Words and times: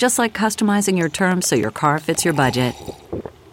Just 0.00 0.18
like 0.18 0.32
customizing 0.32 0.96
your 0.96 1.10
terms 1.10 1.46
so 1.46 1.56
your 1.56 1.70
car 1.70 1.98
fits 1.98 2.24
your 2.24 2.32
budget. 2.32 2.74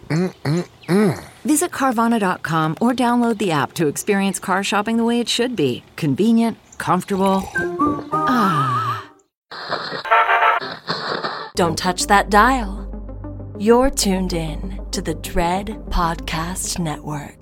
Mm-mm-mm. 0.08 1.22
Visit 1.44 1.70
Carvana.com 1.72 2.74
or 2.80 2.94
download 2.94 3.36
the 3.36 3.50
app 3.50 3.74
to 3.74 3.86
experience 3.86 4.38
car 4.38 4.64
shopping 4.64 4.96
the 4.96 5.04
way 5.04 5.20
it 5.20 5.28
should 5.28 5.54
be 5.54 5.84
convenient, 5.96 6.56
comfortable. 6.78 7.42
Ah. 8.12 9.10
Don't 11.54 11.76
touch 11.76 12.06
that 12.06 12.30
dial. 12.30 12.86
You're 13.58 13.90
tuned 13.90 14.32
in 14.32 14.80
to 14.92 15.02
the 15.02 15.16
Dread 15.16 15.66
Podcast 15.90 16.78
Network. 16.78 17.37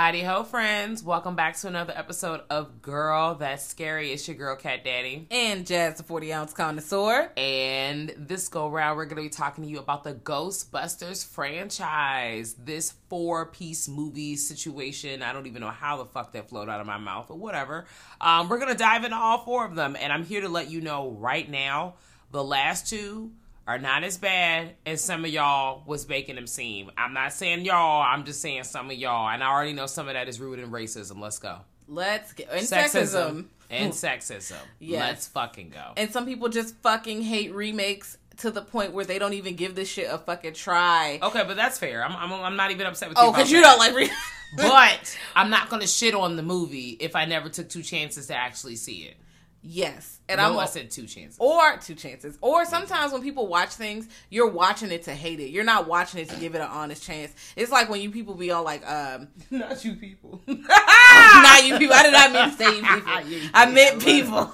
Howdy 0.00 0.22
ho, 0.22 0.44
friends. 0.44 1.02
Welcome 1.02 1.36
back 1.36 1.58
to 1.58 1.68
another 1.68 1.92
episode 1.94 2.40
of 2.48 2.80
Girl 2.80 3.34
That's 3.34 3.66
Scary. 3.66 4.12
It's 4.12 4.26
your 4.26 4.34
girl, 4.34 4.56
Cat 4.56 4.82
Daddy. 4.82 5.26
And 5.30 5.66
Jazz, 5.66 5.98
the 5.98 6.04
40 6.04 6.32
ounce 6.32 6.52
connoisseur. 6.54 7.30
And 7.36 8.14
this 8.16 8.48
go 8.48 8.66
round, 8.66 8.96
we're 8.96 9.04
going 9.04 9.16
to 9.16 9.22
be 9.24 9.28
talking 9.28 9.62
to 9.62 9.68
you 9.68 9.78
about 9.78 10.04
the 10.04 10.14
Ghostbusters 10.14 11.26
franchise. 11.26 12.54
This 12.54 12.94
four 13.10 13.44
piece 13.44 13.90
movie 13.90 14.36
situation. 14.36 15.22
I 15.22 15.34
don't 15.34 15.46
even 15.46 15.60
know 15.60 15.68
how 15.68 15.98
the 15.98 16.06
fuck 16.06 16.32
that 16.32 16.48
flowed 16.48 16.70
out 16.70 16.80
of 16.80 16.86
my 16.86 16.96
mouth, 16.96 17.26
but 17.28 17.36
whatever. 17.36 17.84
Um, 18.22 18.48
we're 18.48 18.58
going 18.58 18.72
to 18.72 18.78
dive 18.78 19.04
into 19.04 19.18
all 19.18 19.44
four 19.44 19.66
of 19.66 19.74
them. 19.74 19.98
And 20.00 20.14
I'm 20.14 20.24
here 20.24 20.40
to 20.40 20.48
let 20.48 20.70
you 20.70 20.80
know 20.80 21.10
right 21.10 21.46
now 21.46 21.96
the 22.30 22.42
last 22.42 22.88
two 22.88 23.32
are 23.66 23.78
not 23.78 24.02
as 24.04 24.18
bad 24.18 24.74
as 24.84 25.02
some 25.02 25.24
of 25.24 25.30
y'all 25.30 25.82
was 25.86 26.08
making 26.08 26.36
them 26.36 26.46
seem. 26.46 26.90
I'm 26.96 27.12
not 27.12 27.32
saying 27.32 27.64
y'all, 27.64 28.02
I'm 28.02 28.24
just 28.24 28.40
saying 28.40 28.64
some 28.64 28.90
of 28.90 28.96
y'all. 28.96 29.28
And 29.28 29.42
I 29.42 29.48
already 29.48 29.72
know 29.72 29.86
some 29.86 30.08
of 30.08 30.14
that 30.14 30.28
is 30.28 30.40
rooted 30.40 30.64
in 30.64 30.70
racism. 30.70 31.20
Let's 31.20 31.38
go. 31.38 31.58
Let's 31.86 32.32
get 32.32 32.48
and 32.50 32.62
Sexism. 32.62 32.90
sexism. 32.90 33.44
And 33.70 33.92
sexism. 33.92 34.56
Yes. 34.80 35.00
Let's 35.00 35.28
fucking 35.28 35.70
go. 35.70 35.92
And 35.96 36.10
some 36.10 36.26
people 36.26 36.48
just 36.48 36.74
fucking 36.76 37.22
hate 37.22 37.54
remakes 37.54 38.18
to 38.38 38.50
the 38.50 38.62
point 38.62 38.92
where 38.92 39.04
they 39.04 39.18
don't 39.18 39.34
even 39.34 39.54
give 39.54 39.74
this 39.74 39.88
shit 39.88 40.08
a 40.10 40.18
fucking 40.18 40.54
try. 40.54 41.18
Okay, 41.22 41.44
but 41.46 41.56
that's 41.56 41.78
fair. 41.78 42.04
I'm, 42.04 42.16
I'm, 42.16 42.32
I'm 42.32 42.56
not 42.56 42.70
even 42.70 42.86
upset 42.86 43.10
with 43.10 43.18
you. 43.18 43.24
Oh, 43.24 43.30
because 43.32 43.50
you 43.52 43.60
don't 43.60 43.78
like 43.78 43.94
re- 43.94 44.10
But 44.56 45.16
I'm 45.36 45.50
not 45.50 45.68
going 45.68 45.80
to 45.80 45.86
shit 45.86 46.14
on 46.14 46.36
the 46.36 46.42
movie 46.42 46.96
if 47.00 47.14
I 47.14 47.24
never 47.24 47.48
took 47.48 47.68
two 47.68 47.82
chances 47.82 48.26
to 48.28 48.34
actually 48.34 48.76
see 48.76 49.02
it. 49.02 49.16
Yes. 49.62 50.20
And 50.28 50.38
no, 50.38 50.52
I'm 50.52 50.58
I 50.58 50.64
said 50.66 50.90
two 50.90 51.06
chances. 51.06 51.36
or 51.38 51.76
two 51.76 51.94
chances. 51.94 52.38
Or 52.40 52.64
sometimes 52.64 53.12
when 53.12 53.20
people 53.22 53.46
watch 53.46 53.70
things, 53.70 54.08
you're 54.30 54.48
watching 54.48 54.90
it 54.90 55.02
to 55.04 55.14
hate 55.14 55.38
it. 55.40 55.50
You're 55.50 55.64
not 55.64 55.86
watching 55.86 56.20
it 56.20 56.30
to 56.30 56.36
give 56.36 56.54
it 56.54 56.60
an 56.60 56.68
honest 56.70 57.02
chance. 57.02 57.34
It's 57.56 57.70
like 57.70 57.90
when 57.90 58.00
you 58.00 58.10
people 58.10 58.34
be 58.34 58.50
all 58.50 58.62
like, 58.64 58.88
um, 58.90 59.28
not 59.50 59.84
you 59.84 59.94
people. 59.96 60.40
not 60.46 61.64
you 61.66 61.78
people. 61.78 61.94
I 61.94 62.02
did 62.04 62.12
not 62.12 62.32
mean 62.32 62.50
to 62.50 62.56
say 62.56 62.76
you 62.76 62.82
people. 63.34 63.50
I 63.52 63.70
meant 63.70 64.02
people. 64.02 64.50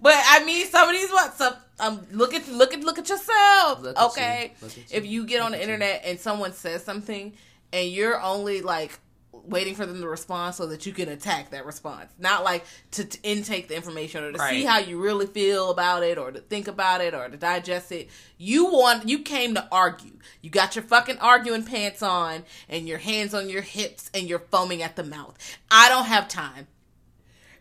but 0.00 0.14
I 0.16 0.42
mean, 0.44 0.66
some 0.68 0.88
of 0.88 0.94
these 0.94 1.10
what 1.10 1.34
some 1.34 1.54
um 1.78 2.06
look 2.12 2.32
at 2.32 2.48
look 2.48 2.72
at 2.72 2.80
look 2.80 2.98
at 2.98 3.08
yourself. 3.08 3.82
Look 3.82 3.98
at 3.98 4.04
okay, 4.06 4.54
you. 4.60 4.66
Look 4.68 4.78
at 4.78 4.92
if 4.92 5.04
you. 5.04 5.22
you 5.22 5.26
get 5.26 5.42
on 5.42 5.50
the 5.52 5.58
Look 5.58 5.62
at 5.64 5.68
you. 5.68 5.74
internet 5.74 6.02
and 6.06 6.18
someone 6.18 6.52
says 6.54 6.82
something, 6.84 7.34
and 7.72 7.88
you're 7.90 8.20
only 8.22 8.62
like 8.62 8.98
waiting 9.44 9.74
for 9.74 9.86
them 9.86 10.00
to 10.00 10.08
respond 10.08 10.54
so 10.54 10.66
that 10.66 10.86
you 10.86 10.92
can 10.92 11.08
attack 11.08 11.50
that 11.50 11.66
response, 11.66 12.12
not 12.18 12.44
like 12.44 12.64
to, 12.92 13.04
to 13.04 13.18
intake 13.22 13.68
the 13.68 13.76
information 13.76 14.24
or 14.24 14.32
to 14.32 14.38
see 14.38 14.64
how 14.64 14.78
you 14.78 15.00
really 15.00 15.26
feel 15.26 15.70
about 15.70 16.02
it 16.02 16.18
or 16.18 16.30
to 16.32 16.40
think 16.40 16.68
about 16.68 17.00
it 17.00 17.14
or 17.14 17.28
to 17.28 17.36
digest 17.36 17.92
it. 17.92 18.08
You 18.38 18.66
want 18.66 19.08
you 19.08 19.20
came 19.20 19.54
to 19.54 19.66
argue. 19.70 20.12
You 20.42 20.50
got 20.50 20.76
your 20.76 20.84
fucking 20.84 21.18
arguing 21.18 21.64
pants 21.64 22.02
on 22.02 22.44
and 22.68 22.88
your 22.88 22.98
hands 22.98 23.34
on 23.34 23.48
your 23.48 23.62
hips 23.62 24.10
and 24.14 24.28
you're 24.28 24.38
foaming 24.50 24.82
at 24.82 24.96
the 24.96 25.04
mouth. 25.04 25.36
I 25.70 25.88
don't 25.88 26.06
have 26.06 26.28
time. 26.28 26.66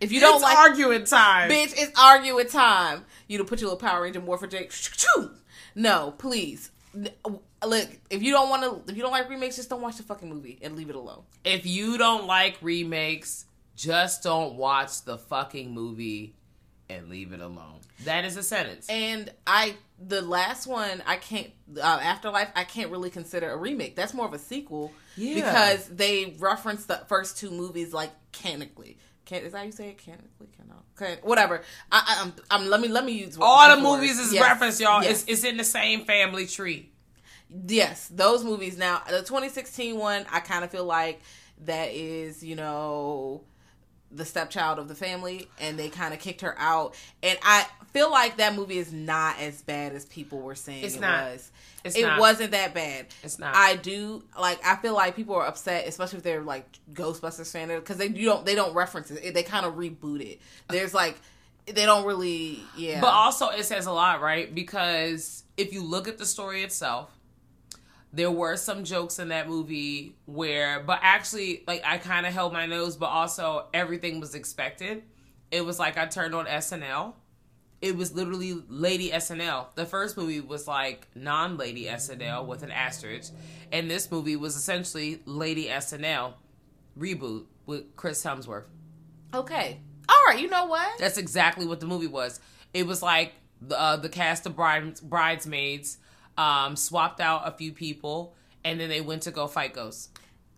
If 0.01 0.11
you 0.11 0.19
don't 0.19 0.35
It's 0.35 0.43
like 0.43 0.57
arguing 0.57 1.05
time. 1.05 1.49
bitch, 1.49 1.73
it's 1.77 1.97
arguing 1.99 2.47
time. 2.47 3.05
You 3.27 3.37
to 3.37 3.43
put 3.45 3.61
your 3.61 3.71
little 3.71 3.87
Power 3.87 4.03
Ranger 4.03 4.21
Morphin 4.21 4.49
Jake. 4.49 4.71
No, 5.75 6.13
please. 6.17 6.71
Look, 7.63 7.87
if 8.09 8.21
you 8.21 8.31
don't 8.31 8.49
want 8.49 8.63
to, 8.63 8.91
if 8.91 8.97
you 8.97 9.03
don't 9.03 9.11
like 9.11 9.29
remakes, 9.29 9.55
just 9.55 9.69
don't 9.69 9.81
watch 9.81 9.97
the 9.97 10.03
fucking 10.03 10.29
movie 10.29 10.59
and 10.61 10.75
leave 10.75 10.89
it 10.89 10.95
alone. 10.95 11.23
If 11.43 11.65
you 11.65 11.97
don't 11.97 12.27
like 12.27 12.57
remakes, 12.61 13.45
just 13.75 14.23
don't 14.23 14.55
watch 14.55 15.03
the 15.03 15.17
fucking 15.17 15.71
movie 15.73 16.35
and 16.89 17.09
leave 17.09 17.33
it 17.33 17.39
alone. 17.41 17.79
That 18.03 18.25
is 18.25 18.37
a 18.37 18.43
sentence. 18.43 18.87
And 18.89 19.31
I, 19.47 19.75
the 19.99 20.21
last 20.21 20.67
one, 20.67 21.01
I 21.07 21.15
can't. 21.15 21.49
Uh, 21.75 21.81
Afterlife, 21.81 22.49
I 22.55 22.63
can't 22.65 22.91
really 22.91 23.09
consider 23.09 23.49
a 23.51 23.57
remake. 23.57 23.95
That's 23.95 24.13
more 24.13 24.27
of 24.27 24.33
a 24.33 24.39
sequel 24.39 24.91
Yeah. 25.15 25.35
because 25.35 25.87
they 25.87 26.35
reference 26.37 26.85
the 26.85 27.01
first 27.07 27.37
two 27.37 27.49
movies 27.49 27.93
like 27.93 28.11
canonically. 28.31 28.97
Can 29.25 29.43
is 29.43 29.53
that 29.53 29.57
how 29.59 29.63
you 29.63 29.71
say 29.71 29.89
it? 29.89 29.97
Canonically, 29.97 30.49
cannot. 30.55 30.83
Okay, 31.01 31.19
whatever. 31.23 31.63
I, 31.91 32.03
I, 32.05 32.23
I'm, 32.23 32.33
I'm. 32.63 32.69
Let 32.69 32.79
me 32.79 32.89
let 32.89 33.03
me 33.03 33.13
use 33.13 33.37
All 33.41 33.67
the 33.67 33.75
different 33.75 33.95
movies 33.99 34.19
is 34.19 34.31
Yes. 34.31 34.43
referenced, 34.43 34.79
y'all. 34.79 35.01
Yes. 35.01 35.23
It's, 35.23 35.31
it's 35.31 35.43
in 35.43 35.57
the 35.57 35.63
same 35.63 36.05
family 36.05 36.45
tree. 36.45 36.91
Yes, 37.67 38.07
those 38.13 38.43
movies. 38.43 38.77
Now, 38.77 39.01
the 39.07 39.19
2016 39.19 39.97
one, 39.97 40.25
I 40.31 40.39
kind 40.39 40.63
of 40.63 40.71
feel 40.71 40.85
like 40.85 41.21
that 41.65 41.91
is, 41.91 42.43
you 42.43 42.55
know, 42.55 43.41
the 44.11 44.25
stepchild 44.25 44.79
of 44.79 44.87
the 44.87 44.95
family, 44.95 45.47
and 45.59 45.77
they 45.77 45.89
kind 45.89 46.13
of 46.13 46.19
kicked 46.19 46.41
her 46.41 46.55
out. 46.57 46.95
And 47.23 47.37
I 47.43 47.65
feel 47.93 48.09
like 48.11 48.37
that 48.37 48.55
movie 48.55 48.77
is 48.77 48.91
not 48.91 49.39
as 49.39 49.61
bad 49.61 49.93
as 49.93 50.05
people 50.05 50.41
were 50.41 50.55
saying 50.55 50.83
It's 50.83 50.95
it 50.95 51.01
not. 51.01 51.31
was. 51.31 51.51
It's 51.83 51.95
it 51.95 52.01
not. 52.01 52.19
wasn't 52.19 52.51
that 52.51 52.73
bad. 52.73 53.07
It's 53.23 53.37
not. 53.37 53.55
I 53.55 53.75
do 53.75 54.23
like. 54.39 54.59
I 54.65 54.75
feel 54.77 54.95
like 54.95 55.15
people 55.15 55.35
are 55.35 55.45
upset, 55.45 55.87
especially 55.87 56.17
if 56.17 56.23
they're 56.23 56.41
like 56.41 56.65
Ghostbusters 56.93 57.51
fan, 57.51 57.67
because 57.67 57.97
they 57.97 58.07
you 58.07 58.25
don't 58.25 58.45
they 58.45 58.55
don't 58.55 58.73
reference 58.73 59.11
it. 59.11 59.33
They 59.33 59.43
kind 59.43 59.65
of 59.65 59.75
reboot 59.75 60.21
it. 60.21 60.41
There's 60.67 60.93
like 60.95 61.19
they 61.67 61.85
don't 61.85 62.05
really 62.05 62.61
yeah. 62.75 63.01
But 63.01 63.13
also, 63.13 63.49
it 63.49 63.65
says 63.65 63.85
a 63.85 63.91
lot, 63.91 64.21
right? 64.21 64.53
Because 64.53 65.43
if 65.57 65.73
you 65.73 65.83
look 65.83 66.07
at 66.07 66.17
the 66.17 66.25
story 66.25 66.63
itself, 66.63 67.14
there 68.15 68.31
were 68.31 68.55
some 68.55 68.85
jokes 68.85 69.19
in 69.19 69.27
that 69.27 69.49
movie 69.49 70.15
where, 70.25 70.79
but 70.79 70.99
actually, 71.01 71.63
like 71.67 71.83
I 71.85 71.97
kind 71.97 72.25
of 72.25 72.31
held 72.31 72.53
my 72.53 72.65
nose, 72.65 72.95
but 72.95 73.07
also 73.07 73.67
everything 73.73 74.21
was 74.21 74.33
expected. 74.35 75.03
It 75.51 75.65
was 75.65 75.79
like 75.79 75.97
I 75.97 76.05
turned 76.05 76.33
on 76.33 76.45
SNL. 76.45 77.13
It 77.81 77.97
was 77.97 78.15
literally 78.15 78.53
Lady 78.69 79.11
SNL. 79.11 79.67
The 79.75 79.85
first 79.85 80.15
movie 80.15 80.39
was 80.39 80.65
like 80.65 81.07
non 81.13 81.57
Lady 81.57 81.85
SNL 81.85 82.45
with 82.45 82.63
an 82.63 82.71
asterisk, 82.71 83.33
and 83.71 83.91
this 83.91 84.09
movie 84.09 84.37
was 84.37 84.55
essentially 84.55 85.21
Lady 85.25 85.65
SNL 85.67 86.35
reboot 86.97 87.45
with 87.65 87.95
Chris 87.97 88.23
Hemsworth. 88.23 88.63
okay, 89.33 89.81
all 90.07 90.23
right. 90.27 90.39
You 90.39 90.49
know 90.49 90.67
what? 90.67 90.99
That's 90.99 91.17
exactly 91.17 91.65
what 91.65 91.81
the 91.81 91.85
movie 91.85 92.07
was. 92.07 92.39
It 92.73 92.87
was 92.87 93.01
like 93.01 93.33
the 93.61 93.77
uh, 93.77 93.97
the 93.97 94.09
cast 94.09 94.45
of 94.45 94.55
bride, 94.55 95.01
bridesmaids 95.01 95.97
um, 96.37 96.75
swapped 96.75 97.19
out 97.19 97.43
a 97.45 97.51
few 97.51 97.71
people, 97.71 98.33
and 98.63 98.79
then 98.79 98.89
they 98.89 99.01
went 99.01 99.23
to 99.23 99.31
go 99.31 99.47
fight 99.47 99.73
ghosts. 99.73 100.09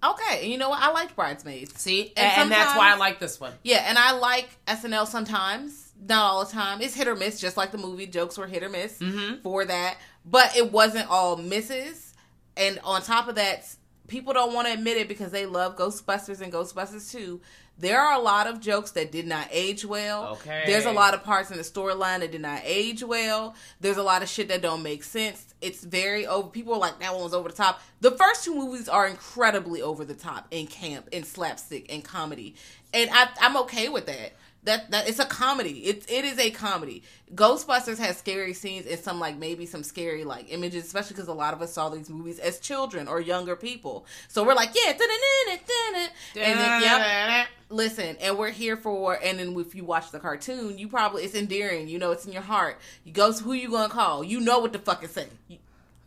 Okay, 0.03 0.43
and 0.43 0.51
you 0.51 0.57
know 0.59 0.69
what? 0.69 0.81
I 0.81 0.91
liked 0.91 1.15
Bridesmaids. 1.15 1.79
See, 1.81 2.13
And 2.15 2.41
and, 2.43 2.51
that's 2.51 2.77
why 2.77 2.93
I 2.93 2.97
like 2.97 3.19
this 3.19 3.39
one. 3.39 3.53
Yeah, 3.63 3.83
and 3.87 3.97
I 3.97 4.11
like 4.11 4.47
SNL 4.67 5.07
sometimes. 5.07 5.91
not 6.07 6.19
all 6.23 6.45
the 6.45 6.51
time. 6.51 6.81
It's 6.81 6.93
hit 6.93 7.07
or 7.07 7.15
miss, 7.15 7.39
just 7.39 7.57
like 7.57 7.71
the 7.71 7.79
movie. 7.79 8.05
Jokes 8.05 8.37
were 8.37 8.45
hit 8.47 8.61
or 8.63 8.69
miss 8.69 8.99
Mm-hmm. 8.99 9.41
for 9.41 9.65
that, 9.65 9.97
but 10.23 10.55
it 10.55 10.71
wasn't 10.71 11.09
all 11.09 11.35
misses. 11.37 12.13
And 12.55 12.79
on 12.83 13.01
top 13.01 13.27
of 13.27 13.35
that, 13.35 13.67
people 14.07 14.33
don't 14.33 14.53
want 14.53 14.67
to 14.67 14.73
admit 14.73 14.97
it 14.97 15.07
because 15.07 15.31
they 15.31 15.47
love 15.47 15.75
Ghostbusters 15.77 16.41
and 16.41 16.53
Ghostbusters 16.53 17.11
2. 17.11 17.41
There 17.79 18.01
are 18.01 18.15
a 18.15 18.19
lot 18.19 18.47
of 18.47 18.59
jokes 18.59 18.91
that 18.91 19.11
did 19.11 19.27
not 19.27 19.47
age 19.51 19.85
well. 19.85 20.29
Okay. 20.33 20.63
There's 20.65 20.85
a 20.85 20.91
lot 20.91 21.13
of 21.13 21.23
parts 21.23 21.51
in 21.51 21.57
the 21.57 21.63
storyline 21.63 22.21
that 22.21 22.31
did 22.31 22.41
not 22.41 22.61
age 22.63 23.03
well. 23.03 23.55
There's 23.79 23.97
a 23.97 24.03
lot 24.03 24.23
of 24.23 24.29
shit 24.29 24.47
that 24.47 24.63
don't 24.63 24.81
make 24.81 25.03
sense. 25.03 25.53
It's 25.61 25.83
very 25.83 26.25
over. 26.25 26.49
People 26.49 26.73
are 26.73 26.79
like, 26.79 26.99
that 26.99 27.13
one 27.13 27.23
was 27.23 27.33
over 27.33 27.49
the 27.49 27.55
top. 27.55 27.81
The 28.01 28.11
first 28.11 28.43
two 28.43 28.55
movies 28.55 28.89
are 28.89 29.07
incredibly 29.07 29.81
over 29.81 30.05
the 30.05 30.15
top 30.15 30.47
in 30.49 30.65
camp, 30.67 31.09
in 31.11 31.23
slapstick, 31.23 31.91
and 31.93 32.03
comedy. 32.03 32.55
And 32.93 33.09
I, 33.11 33.29
I'm 33.41 33.57
okay 33.57 33.89
with 33.89 34.07
that. 34.07 34.33
That, 34.67 34.91
that 34.91 35.07
it's 35.07 35.19
a 35.19 35.25
comedy. 35.25 35.85
It 35.85 36.03
it 36.09 36.25
is 36.25 36.37
a 36.37 36.51
comedy. 36.51 37.01
Ghostbusters 37.33 37.97
has 37.99 38.17
scary 38.17 38.53
scenes 38.53 38.85
and 38.85 38.99
some 38.99 39.17
like 39.17 39.37
maybe 39.37 39.65
some 39.65 39.81
scary 39.81 40.25
like 40.25 40.51
images, 40.51 40.83
especially 40.83 41.15
because 41.15 41.29
a 41.29 41.33
lot 41.33 41.53
of 41.53 41.61
us 41.61 41.71
saw 41.71 41.87
these 41.87 42.09
movies 42.09 42.37
as 42.37 42.59
children 42.59 43.07
or 43.07 43.21
younger 43.21 43.55
people. 43.55 44.05
So 44.27 44.43
we're 44.43 44.55
like, 44.55 44.71
yeah, 44.75 44.91
da-da-da-da-da-da. 44.91 46.41
and 46.41 46.59
then 46.59 46.81
yep, 46.81 47.47
listen, 47.69 48.17
and 48.19 48.37
we're 48.37 48.51
here 48.51 48.75
for. 48.75 49.17
And 49.23 49.39
then 49.39 49.57
if 49.57 49.73
you 49.73 49.85
watch 49.85 50.11
the 50.11 50.19
cartoon, 50.19 50.77
you 50.77 50.89
probably 50.89 51.23
it's 51.23 51.33
endearing. 51.33 51.87
You 51.87 51.97
know, 51.97 52.11
it's 52.11 52.25
in 52.25 52.33
your 52.33 52.41
heart. 52.41 52.77
You 53.05 53.13
go, 53.13 53.31
who 53.31 53.53
you 53.53 53.71
gonna 53.71 53.87
call? 53.87 54.21
You 54.21 54.41
know 54.41 54.59
what 54.59 54.73
the 54.73 54.79
fuck 54.79 55.01
is 55.01 55.11
saying. 55.11 55.29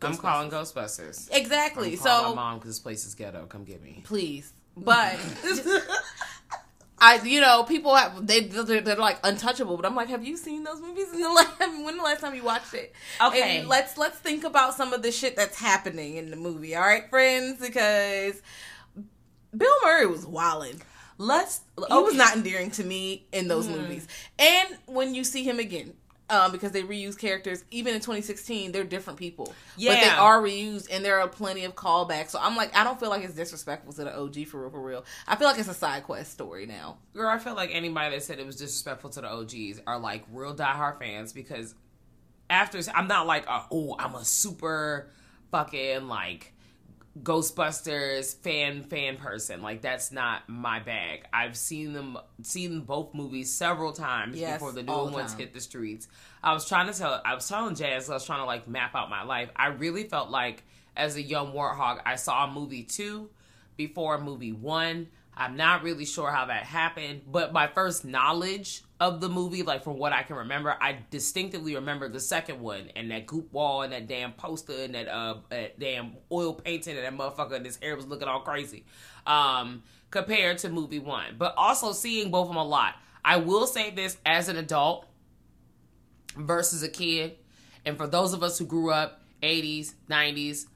I'm 0.03 0.17
calling 0.17 0.51
Ghostbusters. 0.51 1.29
exactly. 1.31 1.95
So 1.95 2.29
my 2.29 2.35
mom 2.35 2.59
because 2.59 2.69
this 2.69 2.79
place 2.79 3.07
is 3.07 3.15
ghetto. 3.15 3.47
Come 3.47 3.63
get 3.63 3.81
me. 3.81 4.01
please. 4.03 4.53
But 4.77 5.19
I, 7.03 7.19
you 7.23 7.41
know, 7.41 7.63
people 7.63 7.95
have 7.95 8.27
they 8.27 8.41
they're, 8.41 8.79
they're 8.79 8.95
like 8.95 9.19
untouchable. 9.23 9.75
But 9.75 9.87
I'm 9.87 9.95
like, 9.95 10.09
have 10.09 10.23
you 10.23 10.37
seen 10.37 10.63
those 10.63 10.79
movies? 10.79 11.11
In 11.11 11.21
the 11.21 11.29
last, 11.29 11.59
when 11.59 11.97
the 11.97 12.03
last 12.03 12.21
time 12.21 12.35
you 12.35 12.43
watched 12.43 12.75
it? 12.75 12.93
Okay. 13.19 13.57
And 13.57 13.67
let's 13.67 13.97
let's 13.97 14.19
think 14.19 14.43
about 14.43 14.75
some 14.75 14.93
of 14.93 15.01
the 15.01 15.11
shit 15.11 15.35
that's 15.35 15.59
happening 15.59 16.17
in 16.17 16.29
the 16.29 16.37
movie. 16.37 16.75
All 16.75 16.83
right, 16.83 17.09
friends, 17.09 17.59
because 17.59 18.41
Bill 19.57 19.75
Murray 19.83 20.05
was 20.05 20.27
wilding. 20.27 20.81
Let's. 21.17 21.61
He 21.75 21.93
was 21.93 22.15
not 22.15 22.35
endearing 22.35 22.69
to 22.71 22.83
me 22.83 23.25
in 23.31 23.47
those 23.47 23.67
mm-hmm. 23.67 23.81
movies. 23.81 24.07
And 24.37 24.69
when 24.85 25.15
you 25.15 25.23
see 25.23 25.43
him 25.43 25.57
again, 25.57 25.93
um, 26.31 26.51
because 26.51 26.71
they 26.71 26.81
reuse 26.81 27.17
characters, 27.17 27.63
even 27.71 27.93
in 27.93 27.99
2016, 27.99 28.71
they're 28.71 28.85
different 28.85 29.19
people. 29.19 29.53
Yeah. 29.75 29.91
But 29.91 30.01
they 30.01 30.09
are 30.09 30.41
reused, 30.41 30.87
and 30.89 31.03
there 31.03 31.19
are 31.19 31.27
plenty 31.27 31.65
of 31.65 31.75
callbacks. 31.75 32.29
So 32.29 32.39
I'm 32.41 32.55
like, 32.55 32.75
I 32.75 32.85
don't 32.85 32.99
feel 32.99 33.09
like 33.09 33.23
it's 33.23 33.35
disrespectful 33.35 33.91
to 33.93 34.05
the 34.05 34.17
OG 34.17 34.47
for 34.47 34.61
real, 34.61 34.69
for 34.69 34.81
real. 34.81 35.05
I 35.27 35.35
feel 35.35 35.47
like 35.47 35.59
it's 35.59 35.67
a 35.67 35.73
side 35.73 36.03
quest 36.03 36.31
story 36.31 36.65
now. 36.65 36.97
Girl, 37.13 37.29
I 37.29 37.37
feel 37.37 37.53
like 37.53 37.71
anybody 37.73 38.15
that 38.15 38.23
said 38.23 38.39
it 38.39 38.45
was 38.45 38.55
disrespectful 38.55 39.09
to 39.11 39.21
the 39.21 39.29
OGs 39.29 39.81
are 39.85 39.99
like 39.99 40.23
real 40.31 40.55
diehard 40.55 40.99
fans 40.99 41.33
because 41.33 41.75
after 42.49 42.79
I'm 42.95 43.07
not 43.07 43.27
like 43.27 43.45
a, 43.47 43.65
oh 43.69 43.95
I'm 43.99 44.15
a 44.15 44.23
super 44.23 45.11
fucking 45.51 46.07
like 46.07 46.53
Ghostbusters 47.23 48.35
fan 48.37 48.83
fan 48.83 49.17
person 49.17 49.61
like 49.61 49.81
that's 49.81 50.11
not 50.11 50.47
my 50.47 50.79
bag. 50.79 51.25
I've 51.33 51.57
seen 51.57 51.91
them 51.93 52.17
seen 52.41 52.81
both 52.81 53.13
movies 53.13 53.53
several 53.53 53.91
times 53.91 54.37
Yes, 54.37 54.53
before 54.53 54.71
the 54.71 54.83
new 54.83 54.93
ones 54.93 55.31
time. 55.31 55.39
hit 55.41 55.53
the 55.53 55.59
streets. 55.59 56.07
I 56.41 56.53
was 56.53 56.67
trying 56.67 56.91
to 56.91 56.97
tell 56.97 57.21
I 57.25 57.35
was 57.35 57.47
telling 57.47 57.75
Jazz 57.75 58.09
I 58.09 58.13
was 58.13 58.25
trying 58.25 58.39
to 58.39 58.45
like 58.45 58.67
map 58.67 58.95
out 58.95 59.09
my 59.09 59.23
life. 59.23 59.49
I 59.55 59.67
really 59.67 60.05
felt 60.05 60.29
like 60.29 60.63
as 60.95 61.15
a 61.15 61.21
young 61.21 61.53
warthog 61.53 62.01
I 62.05 62.15
saw 62.15 62.45
a 62.45 62.51
movie 62.51 62.83
two 62.83 63.29
before 63.75 64.17
movie 64.17 64.53
one. 64.53 65.07
I'm 65.35 65.55
not 65.55 65.83
really 65.83 66.05
sure 66.05 66.29
how 66.31 66.45
that 66.45 66.63
happened, 66.63 67.21
but 67.31 67.51
my 67.53 67.67
first 67.67 68.03
knowledge 68.05 68.83
of 69.01 69.19
the 69.19 69.27
movie, 69.27 69.63
like 69.63 69.83
from 69.83 69.97
what 69.97 70.13
I 70.13 70.21
can 70.21 70.35
remember, 70.35 70.77
I 70.79 70.99
distinctively 71.09 71.73
remember 71.73 72.07
the 72.07 72.19
second 72.19 72.61
one 72.61 72.91
and 72.95 73.09
that 73.09 73.25
goop 73.25 73.51
wall 73.51 73.81
and 73.81 73.91
that 73.93 74.07
damn 74.07 74.31
poster 74.33 74.73
and 74.73 74.93
that 74.93 75.07
uh 75.07 75.37
that 75.49 75.79
damn 75.79 76.13
oil 76.31 76.53
painting 76.53 76.95
and 76.95 77.03
that 77.03 77.17
motherfucker 77.17 77.55
and 77.55 77.65
his 77.65 77.77
hair 77.77 77.95
was 77.95 78.05
looking 78.05 78.27
all 78.27 78.41
crazy. 78.41 78.85
Um 79.25 79.81
compared 80.11 80.59
to 80.59 80.69
movie 80.69 80.99
one. 80.99 81.35
But 81.39 81.55
also 81.57 81.93
seeing 81.93 82.29
both 82.29 82.43
of 82.43 82.49
them 82.49 82.57
a 82.57 82.63
lot. 82.63 82.93
I 83.25 83.37
will 83.37 83.65
say 83.65 83.89
this 83.89 84.17
as 84.23 84.49
an 84.49 84.57
adult 84.57 85.07
versus 86.37 86.83
a 86.83 86.89
kid. 86.89 87.37
And 87.85 87.97
for 87.97 88.05
those 88.05 88.33
of 88.33 88.43
us 88.43 88.59
who 88.59 88.65
grew 88.65 88.91
up 88.91 89.23
80s, 89.41 89.95
90s, 90.11 90.67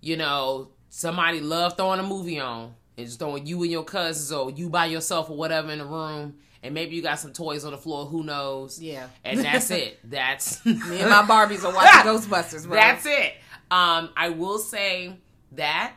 you 0.00 0.16
know, 0.16 0.70
somebody 0.88 1.40
loved 1.40 1.76
throwing 1.76 2.00
a 2.00 2.02
movie 2.02 2.40
on 2.40 2.74
and 2.96 3.06
just 3.06 3.18
throwing 3.18 3.46
you 3.46 3.62
and 3.62 3.70
your 3.70 3.84
cousins 3.84 4.32
or 4.32 4.50
you 4.50 4.70
by 4.70 4.86
yourself 4.86 5.28
or 5.28 5.36
whatever 5.36 5.70
in 5.70 5.80
the 5.80 5.84
room. 5.84 6.38
And 6.62 6.74
maybe 6.74 6.96
you 6.96 7.02
got 7.02 7.20
some 7.20 7.32
toys 7.32 7.64
on 7.64 7.70
the 7.70 7.78
floor, 7.78 8.06
who 8.06 8.24
knows? 8.24 8.80
Yeah. 8.80 9.06
And 9.24 9.40
that's 9.40 9.70
it. 9.70 10.00
That's 10.10 10.64
Me 10.66 10.72
and 11.00 11.08
my 11.10 11.22
Barbies 11.22 11.64
are 11.64 11.72
watching 11.72 12.00
Ghostbusters, 12.10 12.66
bro. 12.66 12.74
that's 12.74 13.06
it. 13.06 13.34
Um, 13.70 14.10
I 14.16 14.30
will 14.30 14.58
say 14.58 15.18
that 15.52 15.94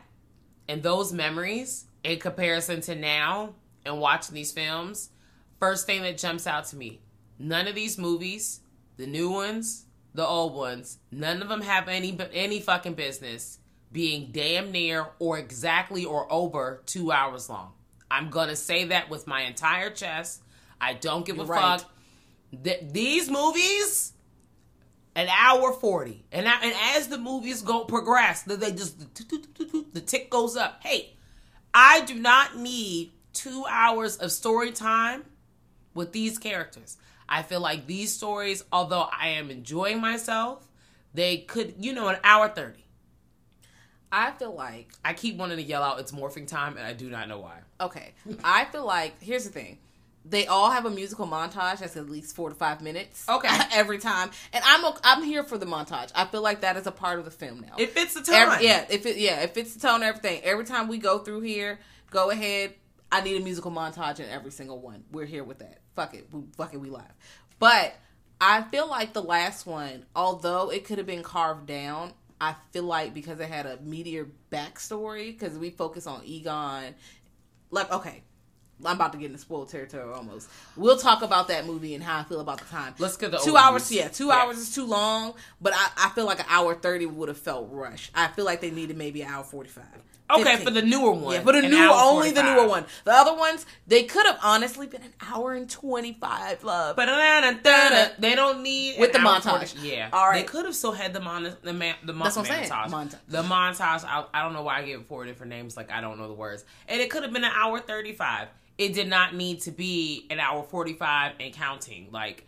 and 0.68 0.82
those 0.82 1.12
memories 1.12 1.86
in 2.04 2.18
comparison 2.20 2.80
to 2.82 2.94
now 2.94 3.54
and 3.84 3.98
watching 3.98 4.34
these 4.34 4.52
films, 4.52 5.10
first 5.58 5.86
thing 5.86 6.02
that 6.02 6.16
jumps 6.18 6.46
out 6.46 6.66
to 6.66 6.76
me, 6.76 7.00
none 7.38 7.66
of 7.66 7.74
these 7.74 7.98
movies, 7.98 8.60
the 8.98 9.06
new 9.06 9.30
ones, 9.30 9.86
the 10.14 10.24
old 10.26 10.54
ones, 10.54 10.98
none 11.10 11.42
of 11.42 11.48
them 11.48 11.62
have 11.62 11.88
any 11.88 12.16
any 12.32 12.60
fucking 12.60 12.94
business 12.94 13.58
being 13.90 14.30
damn 14.32 14.70
near 14.70 15.08
or 15.18 15.38
exactly 15.38 16.04
or 16.04 16.30
over 16.32 16.82
two 16.86 17.10
hours 17.10 17.48
long. 17.48 17.72
I'm 18.10 18.28
gonna 18.30 18.56
say 18.56 18.84
that 18.84 19.08
with 19.10 19.26
my 19.26 19.42
entire 19.42 19.90
chest. 19.90 20.41
I 20.82 20.94
don't 20.94 21.24
give 21.24 21.36
a 21.36 21.38
You're 21.38 21.46
right. 21.46 21.80
fuck. 21.80 21.90
Th- 22.64 22.80
these 22.90 23.30
movies 23.30 24.12
an 25.14 25.28
hour 25.28 25.72
40 25.72 26.24
and 26.32 26.48
I, 26.48 26.60
and 26.62 26.74
as 26.96 27.08
the 27.08 27.18
movies 27.18 27.62
go 27.62 27.84
progress 27.84 28.44
th- 28.44 28.58
they 28.60 28.72
just 28.72 28.98
the 29.92 30.00
tick 30.00 30.30
goes 30.30 30.56
up 30.56 30.80
hey 30.82 31.12
i 31.74 32.00
do 32.02 32.14
not 32.14 32.56
need 32.56 33.12
two 33.34 33.64
hours 33.68 34.16
of 34.16 34.32
story 34.32 34.72
time 34.72 35.24
with 35.94 36.12
these 36.12 36.38
characters 36.38 36.96
i 37.28 37.42
feel 37.42 37.60
like 37.60 37.86
these 37.86 38.14
stories 38.14 38.64
although 38.72 39.06
i 39.18 39.28
am 39.28 39.50
enjoying 39.50 40.00
myself 40.00 40.66
they 41.12 41.38
could 41.38 41.74
you 41.78 41.92
know 41.92 42.08
an 42.08 42.16
hour 42.24 42.48
30 42.48 42.78
I 44.10 44.30
feel 44.32 44.54
like 44.54 44.88
i 45.04 45.12
keep 45.12 45.36
wanting 45.36 45.58
to 45.58 45.62
yell 45.62 45.82
out 45.82 46.00
it's 46.00 46.12
morphing 46.12 46.46
time 46.46 46.76
and 46.78 46.86
i 46.86 46.92
do 46.94 47.10
not 47.10 47.28
know 47.28 47.38
why 47.38 47.58
okay. 47.80 48.12
I 48.44 48.64
feel 48.66 48.86
like 48.86 49.20
here's 49.20 49.44
the 49.44 49.50
thing. 49.50 49.78
They 50.24 50.46
all 50.46 50.70
have 50.70 50.86
a 50.86 50.90
musical 50.90 51.26
montage 51.26 51.78
that's 51.80 51.96
at 51.96 52.08
least 52.08 52.36
four 52.36 52.48
to 52.48 52.54
five 52.54 52.80
minutes. 52.80 53.28
Okay. 53.28 53.48
every 53.72 53.98
time, 53.98 54.30
and 54.52 54.62
I'm 54.64 54.92
I'm 55.02 55.22
here 55.24 55.42
for 55.42 55.58
the 55.58 55.66
montage. 55.66 56.12
I 56.14 56.26
feel 56.26 56.42
like 56.42 56.60
that 56.60 56.76
is 56.76 56.86
a 56.86 56.92
part 56.92 57.18
of 57.18 57.24
the 57.24 57.30
film 57.30 57.60
now. 57.60 57.74
it 57.78 57.90
fits 57.90 58.14
the 58.14 58.22
time 58.22 58.50
Every- 58.52 58.66
yeah, 58.66 58.84
if 58.88 59.04
it 59.06 59.16
yeah, 59.16 59.40
if 59.40 59.56
it's 59.56 59.74
the 59.74 59.80
tone, 59.80 59.96
and 59.96 60.04
everything. 60.04 60.42
Every 60.44 60.64
time 60.64 60.88
we 60.88 60.98
go 60.98 61.18
through 61.18 61.40
here, 61.40 61.80
go 62.10 62.30
ahead. 62.30 62.74
I 63.10 63.20
need 63.20 63.40
a 63.40 63.44
musical 63.44 63.70
montage 63.70 64.20
in 64.20 64.28
every 64.28 64.52
single 64.52 64.80
one. 64.80 65.04
We're 65.10 65.26
here 65.26 65.44
with 65.44 65.58
that. 65.58 65.80
Fuck 65.96 66.14
it, 66.14 66.28
we, 66.32 66.42
fuck 66.56 66.72
it, 66.72 66.78
we 66.80 66.88
live. 66.88 67.02
But 67.58 67.94
I 68.40 68.62
feel 68.62 68.88
like 68.88 69.12
the 69.12 69.22
last 69.22 69.66
one, 69.66 70.06
although 70.16 70.70
it 70.70 70.84
could 70.84 70.98
have 70.98 71.06
been 71.06 71.22
carved 71.22 71.66
down, 71.66 72.12
I 72.40 72.54
feel 72.72 72.84
like 72.84 73.12
because 73.12 73.38
it 73.38 73.48
had 73.48 73.66
a 73.66 73.78
meteor 73.82 74.28
backstory, 74.50 75.26
because 75.26 75.58
we 75.58 75.70
focus 75.70 76.06
on 76.06 76.24
Egon. 76.24 76.94
Like, 77.70 77.92
okay, 77.92 78.22
I'm 78.84 78.96
about 78.96 79.12
to 79.12 79.18
get 79.18 79.26
into 79.26 79.38
spoiled 79.38 79.68
territory 79.68 80.12
almost. 80.12 80.48
We'll 80.76 80.96
talk 80.98 81.22
about 81.22 81.48
that 81.48 81.66
movie 81.66 81.94
and 81.94 82.02
how 82.02 82.18
I 82.20 82.24
feel 82.24 82.40
about 82.40 82.58
the 82.58 82.64
time. 82.66 82.94
Let's 82.98 83.16
get 83.16 83.30
the 83.30 83.38
two 83.38 83.56
hours. 83.56 83.90
Yeah, 83.92 84.08
two 84.08 84.26
Yeah. 84.28 84.34
hours 84.34 84.58
is 84.58 84.74
too 84.74 84.84
long, 84.86 85.34
but 85.60 85.72
I, 85.74 86.06
I 86.06 86.08
feel 86.10 86.26
like 86.26 86.40
an 86.40 86.46
hour 86.48 86.74
thirty 86.74 87.06
would 87.06 87.28
have 87.28 87.38
felt 87.38 87.68
rushed. 87.70 88.10
I 88.14 88.28
feel 88.28 88.44
like 88.44 88.60
they 88.60 88.70
needed 88.70 88.96
maybe 88.96 89.22
an 89.22 89.28
hour 89.30 89.44
forty 89.44 89.68
five. 89.70 89.84
okay 90.30 90.56
for 90.64 90.70
the 90.70 90.80
newer 90.80 91.12
one 91.12 91.34
Yeah, 91.34 91.42
for 91.42 91.52
the 91.52 91.58
an 91.58 91.74
only 91.74 92.30
the 92.30 92.42
newer 92.42 92.66
one. 92.66 92.86
The 93.04 93.12
other 93.12 93.34
ones 93.36 93.66
they 93.86 94.04
could 94.04 94.24
have 94.24 94.38
honestly 94.42 94.86
been 94.86 95.02
an 95.02 95.12
hour 95.20 95.52
and 95.52 95.68
twenty 95.68 96.12
five. 96.14 96.64
Love. 96.64 96.96
But 96.96 97.06
they 98.18 98.34
don't 98.34 98.62
need 98.62 98.98
With 98.98 99.12
the 99.12 99.18
montage. 99.18 99.74
40 99.74 99.88
Yeah, 99.88 100.08
All 100.12 100.26
right. 100.28 100.38
They 100.38 100.44
could 100.50 100.64
have 100.64 100.74
still 100.74 100.92
had 100.92 101.12
the 101.12 101.20
mon 101.20 101.54
the 101.62 101.72
man 101.72 101.96
the 102.04 102.12
mon- 102.12 102.24
That's 102.24 102.36
what 102.36 102.50
I'm 102.50 102.64
saying. 102.66 102.70
montage. 102.90 103.16
The 103.28 103.42
montage. 103.42 104.04
I, 104.04 104.24
I 104.32 104.42
don't 104.42 104.52
know 104.54 104.62
why 104.62 104.78
I 104.78 104.82
give 104.84 105.00
it 105.00 105.06
four 105.06 105.24
different 105.26 105.50
names. 105.50 105.76
Like 105.76 105.90
I 105.90 106.00
don't 106.00 106.18
know 106.18 106.28
the 106.28 106.34
words. 106.34 106.64
And 106.88 107.00
it 107.00 107.10
could 107.10 107.22
have 107.24 107.32
been 107.32 107.44
an 107.44 107.52
hour 107.54 107.80
thirty 107.80 108.12
five. 108.12 108.48
It 108.78 108.94
did 108.94 109.08
not 109.08 109.34
need 109.34 109.60
to 109.62 109.70
be 109.70 110.26
an 110.30 110.40
hour 110.40 110.62
forty 110.62 110.94
five 110.94 111.32
and 111.38 111.52
counting. 111.52 112.08
Like, 112.10 112.46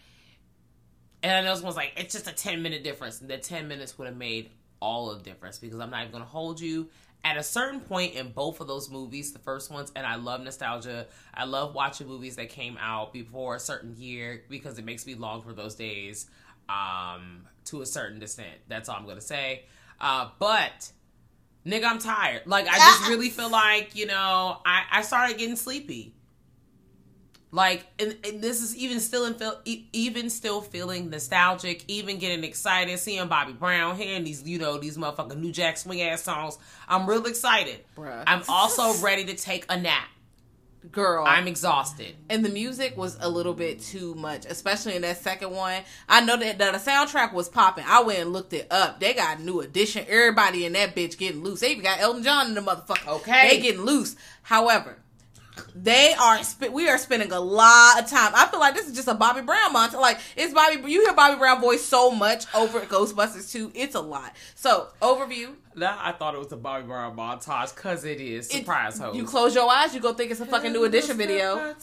and 1.22 1.32
I 1.32 1.40
know 1.42 1.54
someone's 1.54 1.76
like, 1.76 1.92
it's 1.96 2.14
just 2.14 2.28
a 2.28 2.32
ten 2.32 2.62
minute 2.62 2.82
difference. 2.82 3.20
And 3.20 3.30
the 3.30 3.38
ten 3.38 3.68
minutes 3.68 3.98
would 3.98 4.06
have 4.08 4.16
made 4.16 4.50
all 4.80 5.10
of 5.10 5.22
the 5.22 5.30
difference 5.30 5.58
because 5.58 5.78
I'm 5.80 5.90
not 5.90 6.02
even 6.02 6.12
gonna 6.12 6.24
hold 6.24 6.60
you. 6.60 6.88
At 7.26 7.38
a 7.38 7.42
certain 7.42 7.80
point 7.80 8.14
in 8.14 8.32
both 8.32 8.60
of 8.60 8.66
those 8.66 8.90
movies, 8.90 9.32
the 9.32 9.38
first 9.38 9.70
ones, 9.70 9.90
and 9.96 10.06
I 10.06 10.16
love 10.16 10.42
nostalgia. 10.42 11.06
I 11.32 11.44
love 11.44 11.74
watching 11.74 12.06
movies 12.06 12.36
that 12.36 12.50
came 12.50 12.76
out 12.78 13.14
before 13.14 13.54
a 13.54 13.60
certain 13.60 13.94
year 13.96 14.44
because 14.50 14.78
it 14.78 14.84
makes 14.84 15.06
me 15.06 15.14
long 15.14 15.40
for 15.40 15.54
those 15.54 15.74
days 15.74 16.26
um, 16.68 17.46
to 17.66 17.80
a 17.80 17.86
certain 17.86 18.22
extent. 18.22 18.56
That's 18.68 18.90
all 18.90 18.96
I'm 18.96 19.06
gonna 19.06 19.22
say. 19.22 19.64
Uh, 19.98 20.28
but 20.38 20.90
nigga, 21.66 21.85
I'm 21.85 21.99
tired. 21.99 22.42
Like 22.47 22.66
I 22.68 22.76
just 22.76 23.09
really 23.09 23.30
feel 23.30 23.50
like 23.50 23.94
you 23.94 24.06
know 24.06 24.59
I 24.64 24.85
I 24.90 25.02
started 25.02 25.38
getting 25.38 25.56
sleepy. 25.56 26.14
Like, 27.54 27.87
and, 28.00 28.16
and 28.25 28.42
this 28.42 28.61
is 28.61 28.76
even 28.76 28.99
still 28.99 29.26
in 29.26 29.35
feel, 29.35 29.61
even 29.64 30.28
still 30.28 30.61
feeling 30.61 31.09
nostalgic, 31.09 31.85
even 31.87 32.18
getting 32.18 32.42
excited, 32.42 32.99
seeing 32.99 33.28
Bobby 33.28 33.52
Brown 33.52 33.97
hearing 33.97 34.25
these, 34.25 34.42
you 34.42 34.59
know, 34.59 34.76
these 34.76 34.99
motherfucking 34.99 35.37
New 35.37 35.52
Jack 35.52 35.76
Swing 35.76 36.02
ass 36.02 36.23
songs. 36.23 36.59
I'm 36.88 37.09
real 37.09 37.25
excited. 37.26 37.85
Bruh. 37.97 38.25
I'm 38.26 38.42
also 38.49 39.00
ready 39.04 39.25
to 39.26 39.37
take 39.37 39.66
a 39.68 39.78
nap. 39.78 40.09
Girl, 40.92 41.24
I'm 41.26 41.48
exhausted. 41.48 42.14
and 42.28 42.44
the 42.44 42.50
music 42.50 42.96
was 42.96 43.16
a 43.20 43.28
little 43.28 43.54
bit 43.54 43.80
too 43.80 44.14
much, 44.14 44.44
especially 44.44 44.94
in 44.96 45.02
that 45.02 45.16
second 45.16 45.50
one. 45.50 45.82
I 46.08 46.20
know 46.20 46.36
that 46.36 46.58
the, 46.58 46.72
the 46.72 46.78
soundtrack 46.78 47.32
was 47.32 47.48
popping. 47.48 47.84
I 47.88 48.02
went 48.02 48.18
and 48.20 48.32
looked 48.32 48.52
it 48.52 48.66
up. 48.70 49.00
They 49.00 49.14
got 49.14 49.40
new 49.40 49.60
edition. 49.60 50.04
Everybody 50.08 50.66
in 50.66 50.74
that 50.74 50.94
bitch 50.94 51.16
getting 51.16 51.42
loose. 51.42 51.60
They 51.60 51.70
even 51.70 51.84
got 51.84 52.00
Elton 52.00 52.22
John 52.22 52.48
in 52.48 52.54
the 52.54 52.60
motherfucker. 52.60 53.08
Okay. 53.08 53.48
they 53.48 53.60
getting 53.60 53.80
loose. 53.82 54.14
However, 54.42 54.98
they 55.74 56.14
are 56.14 56.38
we 56.70 56.88
are 56.88 56.98
spending 56.98 57.32
a 57.32 57.40
lot 57.40 58.00
of 58.00 58.08
time. 58.08 58.32
I 58.34 58.46
feel 58.46 58.60
like 58.60 58.74
this 58.74 58.86
is 58.88 58.94
just 58.94 59.08
a 59.08 59.14
Bobby 59.14 59.42
Brown 59.42 59.74
montage. 59.74 60.00
Like 60.00 60.20
it's 60.36 60.54
Bobby. 60.54 60.76
You 60.90 61.02
hear 61.02 61.12
Bobby 61.14 61.36
Brown 61.36 61.60
voice 61.60 61.82
so 61.82 62.12
much 62.12 62.46
over 62.54 62.80
Ghostbusters 62.80 63.50
2. 63.50 63.72
It's 63.74 63.94
a 63.94 64.00
lot. 64.00 64.34
So 64.54 64.88
overview. 65.02 65.54
Now 65.74 65.98
I 66.00 66.12
thought 66.12 66.36
it 66.36 66.38
was 66.38 66.52
a 66.52 66.56
Bobby 66.56 66.86
Brown 66.86 67.16
montage 67.16 67.74
because 67.74 68.04
it 68.04 68.20
is. 68.20 68.48
Surprise 68.48 68.98
hoes. 68.98 69.16
You 69.16 69.24
close 69.24 69.54
your 69.54 69.68
eyes, 69.68 69.94
you 69.94 70.00
go 70.00 70.12
think 70.12 70.30
it's 70.30 70.40
a 70.40 70.46
fucking 70.46 70.72
new 70.72 70.84
edition 70.84 71.16
video. 71.16 71.74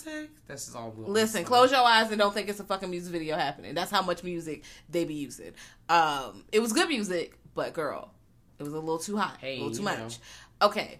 This 0.48 0.67
is 0.69 0.75
all. 0.75 0.93
Listen, 0.95 1.13
listen. 1.13 1.43
close 1.43 1.71
your 1.71 1.81
eyes 1.81 2.10
and 2.12 2.19
don't 2.19 2.33
think 2.33 2.48
it's 2.48 2.62
a 2.62 2.63
fucking 2.63 2.89
music 2.89 3.12
video 3.12 3.36
happening. 3.36 3.74
That's 3.74 3.91
how 3.91 4.01
much 4.01 4.24
music 4.24 4.63
they 4.89 5.03
be 5.03 5.15
using. 5.15 5.51
Um, 5.89 6.45
it 6.53 6.62
was 6.62 6.71
good 6.71 6.88
music, 6.88 7.38
but 7.53 7.74
girl, 7.74 8.13
it 8.57 8.63
was 8.63 8.71
a 8.71 8.79
little 8.79 9.00
too 9.00 9.17
hot, 9.17 9.38
Hey, 9.41 9.57
a 9.57 9.63
little 9.63 9.75
too 9.75 9.83
much. 9.83 9.98
know. 10.00 10.67
Okay, 10.67 11.00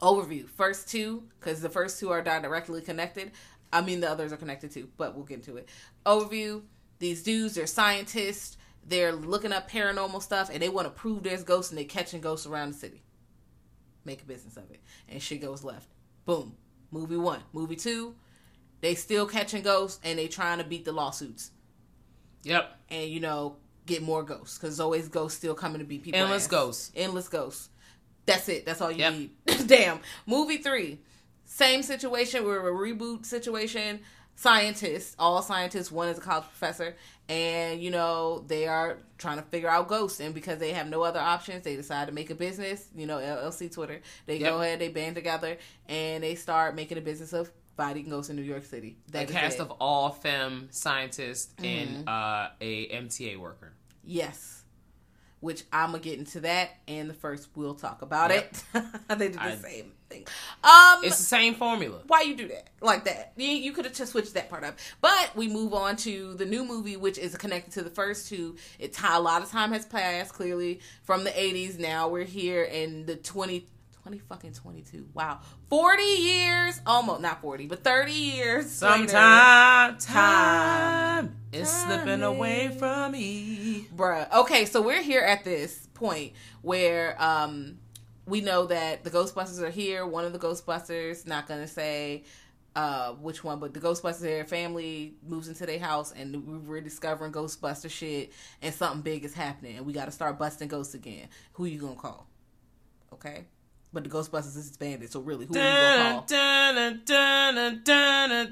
overview. 0.00 0.48
First 0.48 0.88
two, 0.88 1.24
because 1.38 1.60
the 1.60 1.68
first 1.70 1.98
two 2.00 2.10
are 2.10 2.22
directly 2.22 2.80
connected. 2.80 3.32
I 3.72 3.80
mean, 3.82 4.00
the 4.00 4.10
others 4.10 4.32
are 4.32 4.36
connected 4.36 4.70
too, 4.70 4.88
but 4.96 5.14
we'll 5.14 5.24
get 5.24 5.36
into 5.38 5.56
it. 5.56 5.68
Overview. 6.06 6.62
These 6.98 7.22
dudes, 7.22 7.54
they're 7.54 7.66
scientists. 7.66 8.56
They're 8.86 9.12
looking 9.12 9.52
up 9.52 9.70
paranormal 9.70 10.22
stuff, 10.22 10.50
and 10.52 10.60
they 10.62 10.68
want 10.68 10.86
to 10.86 10.90
prove 10.90 11.22
there's 11.22 11.44
ghosts, 11.44 11.70
and 11.70 11.78
they're 11.78 11.84
catching 11.84 12.20
ghosts 12.20 12.46
around 12.46 12.72
the 12.72 12.78
city. 12.78 13.02
Make 14.04 14.22
a 14.22 14.24
business 14.24 14.56
of 14.56 14.70
it, 14.70 14.80
and 15.08 15.22
shit 15.22 15.42
goes 15.42 15.62
left. 15.62 15.88
Boom. 16.24 16.56
Movie 16.90 17.16
one. 17.18 17.40
Movie 17.52 17.76
two. 17.76 18.14
They 18.80 18.94
still 18.94 19.26
catching 19.26 19.62
ghosts, 19.62 20.00
and 20.02 20.18
they 20.18 20.26
trying 20.28 20.58
to 20.58 20.64
beat 20.64 20.84
the 20.84 20.92
lawsuits, 20.92 21.50
Yep. 22.44 22.78
and 22.90 23.10
you 23.10 23.20
know 23.20 23.56
get 23.86 24.02
more 24.02 24.22
ghosts 24.22 24.58
because 24.58 24.80
always 24.80 25.08
ghosts 25.08 25.38
still 25.38 25.54
coming 25.54 25.80
to 25.80 25.84
beat 25.84 26.02
people. 26.02 26.20
Endless 26.20 26.44
ass. 26.44 26.48
ghosts. 26.50 26.92
Endless 26.96 27.28
ghosts. 27.28 27.68
That's 28.28 28.48
it. 28.48 28.64
That's 28.66 28.80
all 28.80 28.90
you 28.92 28.98
Yep. 28.98 29.12
need. 29.14 29.30
Damn. 29.66 30.00
Movie 30.26 30.58
three. 30.58 30.98
Same 31.44 31.82
situation. 31.82 32.44
We're 32.44 32.68
a 32.68 32.72
reboot 32.72 33.26
situation. 33.26 34.00
Scientists, 34.36 35.16
all 35.18 35.42
scientists. 35.42 35.90
One 35.90 36.06
is 36.08 36.18
a 36.18 36.20
college 36.20 36.44
professor, 36.44 36.94
and 37.28 37.82
you 37.82 37.90
know 37.90 38.44
they 38.46 38.68
are 38.68 38.98
trying 39.18 39.38
to 39.38 39.42
figure 39.42 39.68
out 39.68 39.88
ghosts. 39.88 40.20
And 40.20 40.32
because 40.32 40.60
they 40.60 40.72
have 40.74 40.86
no 40.86 41.02
other 41.02 41.18
options, 41.18 41.64
they 41.64 41.74
decide 41.74 42.06
to 42.06 42.14
make 42.14 42.30
a 42.30 42.36
business. 42.36 42.86
You 42.94 43.06
know, 43.08 43.18
LLC 43.18 43.68
Twitter. 43.72 44.00
They 44.26 44.36
Yep. 44.38 44.48
go 44.48 44.60
ahead, 44.60 44.78
they 44.78 44.90
band 44.90 45.16
together, 45.16 45.56
and 45.88 46.22
they 46.22 46.36
start 46.36 46.76
making 46.76 46.98
a 46.98 47.00
business 47.00 47.32
of 47.32 47.50
fighting 47.76 48.08
ghosts 48.08 48.30
in 48.30 48.36
New 48.36 48.42
York 48.42 48.64
City. 48.64 48.96
A 49.08 49.10
That 49.12 49.24
is 49.30 49.34
cast 49.34 49.56
it. 49.56 49.62
of 49.62 49.72
all 49.80 50.10
femme 50.10 50.68
scientists 50.70 51.52
and 51.58 52.06
Mm-hmm. 52.06 52.08
uh, 52.08 52.48
a 52.60 52.88
MTA 52.94 53.36
worker. 53.40 53.72
Yes. 54.04 54.57
Which 55.40 55.62
I'm 55.72 55.90
gonna 55.92 56.02
get 56.02 56.18
into 56.18 56.40
that 56.40 56.70
and 56.88 57.08
the 57.08 57.14
first 57.14 57.48
we'll 57.54 57.74
talk 57.74 58.02
about 58.02 58.30
Yep. 58.30 58.54
it. 58.74 58.84
they 59.18 59.28
did 59.28 59.34
the 59.34 59.42
I- 59.42 59.56
same 59.56 59.92
thing. 60.08 60.26
Um 60.64 61.04
It's 61.04 61.18
the 61.18 61.22
same 61.22 61.54
formula. 61.54 62.00
why 62.08 62.22
you 62.22 62.34
do 62.34 62.48
that 62.48 62.68
like 62.80 63.04
that? 63.04 63.34
You, 63.36 63.46
you 63.46 63.72
could 63.72 63.84
have 63.84 63.94
just 63.94 64.12
switched 64.12 64.34
that 64.34 64.50
part 64.50 64.64
up. 64.64 64.78
But 65.00 65.30
we 65.36 65.46
move 65.48 65.74
on 65.74 65.96
to 65.98 66.34
the 66.34 66.44
new 66.46 66.64
movie, 66.64 66.96
which 66.96 67.18
is 67.18 67.36
connected 67.36 67.72
to 67.74 67.82
the 67.82 67.90
first 67.90 68.28
two. 68.28 68.56
It's 68.80 68.98
ti- 68.98 69.06
a 69.10 69.20
lot 69.20 69.42
of 69.42 69.50
time 69.50 69.70
has 69.72 69.86
passed 69.86 70.32
clearly 70.32 70.80
from 71.04 71.22
the 71.24 71.30
80s. 71.30 71.78
Now 71.78 72.08
we're 72.08 72.24
here 72.24 72.62
in 72.64 73.06
the 73.06 73.14
20. 73.16 73.68
20 74.08 74.22
fucking 74.26 74.52
22. 74.54 75.06
Wow. 75.12 75.40
40 75.68 76.02
years, 76.02 76.80
almost 76.86 77.20
not 77.20 77.42
40, 77.42 77.66
but 77.66 77.84
30 77.84 78.10
years. 78.12 78.80
later. 78.82 78.96
Sometime 79.06 79.98
Time. 79.98 81.26
time 81.26 81.36
is 81.52 81.68
slipping 81.68 82.22
away 82.22 82.68
from 82.78 83.12
me. 83.12 83.86
Bruh. 83.94 84.32
Okay, 84.32 84.64
so 84.64 84.80
we're 84.80 85.02
here 85.02 85.20
at 85.20 85.44
this 85.44 85.86
point 85.92 86.32
where 86.62 87.20
um 87.22 87.76
we 88.24 88.40
know 88.40 88.64
that 88.66 89.04
the 89.04 89.10
Ghostbusters 89.10 89.60
are 89.60 89.68
here. 89.70 90.06
One 90.06 90.24
of 90.24 90.32
the 90.32 90.38
Ghostbusters, 90.38 91.26
not 91.26 91.46
gonna 91.46 91.68
say 91.68 92.24
uh 92.76 93.12
which 93.12 93.44
one, 93.44 93.58
but 93.58 93.74
the 93.74 93.80
Ghostbusters 93.80 94.20
their 94.20 94.46
family 94.46 95.16
moves 95.26 95.48
into 95.48 95.66
their 95.66 95.78
house 95.78 96.12
and 96.12 96.46
we- 96.46 96.56
we're 96.58 96.80
discovering 96.80 97.30
Ghostbuster 97.32 97.90
shit 97.90 98.32
and 98.62 98.74
something 98.74 99.02
big 99.02 99.26
is 99.26 99.34
happening 99.34 99.76
and 99.76 99.84
we 99.84 99.92
gotta 99.92 100.12
start 100.12 100.38
busting 100.38 100.68
ghosts 100.68 100.94
again. 100.94 101.28
Who 101.54 101.66
you 101.66 101.78
gonna 101.80 101.94
call? 101.94 102.26
Okay? 103.12 103.44
But 103.92 104.04
the 104.04 104.10
Ghostbusters 104.10 104.56
is 104.56 104.68
disbanded, 104.68 105.10
so 105.10 105.20
really 105.20 105.46
who 105.46 105.54
are 105.54 105.58
you 105.58 105.62
gonna 105.64 106.24
Dun, 106.26 106.94
call? 107.04 107.04
dun, 107.04 107.82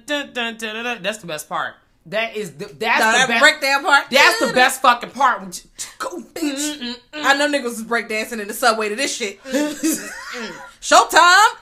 dun. 0.06 1.02
That's 1.02 1.18
the 1.18 1.26
best 1.26 1.48
part. 1.48 1.74
That 2.06 2.36
is 2.36 2.52
the 2.52 2.66
that's 2.66 3.00
No, 3.00 3.12
the 3.12 3.18
that 3.18 3.28
best. 3.28 3.42
breakdown 3.42 3.82
part. 3.84 4.04
That's 4.10 4.38
the 4.40 4.52
best 4.52 4.80
fucking 4.80 5.10
part. 5.10 5.40
When 5.40 5.50
you- 5.52 5.60
Go, 5.98 6.20
bitch. 6.22 6.96
I 7.12 7.36
know 7.36 7.48
niggas 7.48 7.64
was 7.64 7.82
breakdancing 7.84 8.40
in 8.40 8.48
the 8.48 8.54
subway 8.54 8.88
to 8.88 8.96
this 8.96 9.14
shit. 9.16 9.42
Mm, 9.42 9.72
mm, 9.72 10.10
mm. 10.34 10.52
Showtime. 10.80 11.56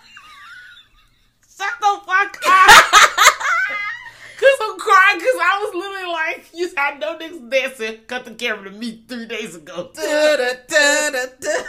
Shut 1.57 1.73
the 1.81 2.01
fuck 2.07 2.37
up. 2.47 2.85
Cause 4.37 4.59
I'm 4.61 4.79
crying 4.79 5.19
because 5.19 5.39
I 5.41 5.59
was 5.65 5.75
literally 5.75 6.13
like, 6.13 6.47
you 6.53 6.71
had 6.77 7.01
no 7.01 7.17
niggas 7.17 7.49
dancing. 7.51 7.99
Cut 8.07 8.25
the 8.27 8.35
camera 8.35 8.65
to 8.71 8.77
me 8.77 9.03
three 9.09 9.27
days 9.27 9.55
ago. 9.55 9.91
Da-da-da-da-da. 9.95 11.63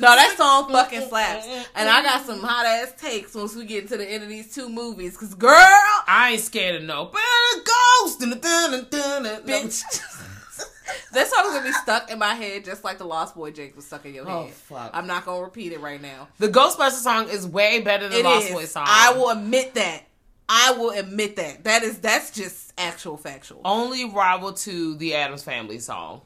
No, 0.00 0.14
that 0.16 0.34
song 0.36 0.68
fucking 0.72 1.08
slaps. 1.08 1.46
And 1.74 1.88
I 1.88 2.02
got 2.02 2.24
some 2.26 2.40
hot 2.40 2.66
ass 2.66 2.94
takes 3.00 3.34
once 3.34 3.54
we 3.54 3.64
get 3.64 3.88
to 3.88 3.96
the 3.96 4.04
end 4.10 4.22
of 4.22 4.28
these 4.28 4.54
two 4.54 4.68
movies. 4.68 5.16
Cause 5.16 5.34
girl, 5.34 5.50
I 5.52 6.30
ain't 6.32 6.40
scared 6.40 6.76
of 6.76 6.82
no 6.84 7.06
better 7.06 7.64
ghost. 8.02 8.20
Dun, 8.20 8.30
dun, 8.30 8.40
dun, 8.40 8.86
dun, 8.90 9.22
dun. 9.22 9.42
bitch. 9.44 9.82
that 11.12 11.26
song's 11.28 11.54
gonna 11.54 11.64
be 11.64 11.72
stuck 11.72 12.10
in 12.10 12.18
my 12.18 12.34
head 12.34 12.64
just 12.64 12.82
like 12.84 12.98
the 12.98 13.04
Lost 13.04 13.34
Boy 13.34 13.50
Jake 13.50 13.76
was 13.76 13.86
stuck 13.86 14.04
in 14.06 14.14
your 14.14 14.28
Oh, 14.28 14.44
head. 14.44 14.52
fuck. 14.54 14.90
I'm 14.94 15.06
not 15.06 15.24
gonna 15.24 15.42
repeat 15.42 15.72
it 15.72 15.80
right 15.80 16.00
now. 16.00 16.28
The 16.38 16.48
Ghostbusters 16.48 17.02
song 17.02 17.28
is 17.28 17.46
way 17.46 17.80
better 17.80 18.08
than 18.08 18.18
It 18.20 18.24
Lost 18.24 18.46
is. 18.48 18.52
Boys 18.52 18.70
song. 18.72 18.84
I 18.88 19.12
will 19.14 19.30
admit 19.30 19.74
that. 19.74 20.04
I 20.48 20.72
will 20.72 20.90
admit 20.90 21.36
that. 21.36 21.62
That 21.64 21.82
is 21.84 21.98
that's 21.98 22.32
just 22.32 22.72
actual 22.76 23.16
factual. 23.16 23.60
only 23.64 24.04
rival 24.10 24.52
to 24.52 24.96
the 24.96 25.14
Addams 25.14 25.44
Family 25.44 25.78
song. 25.78 26.22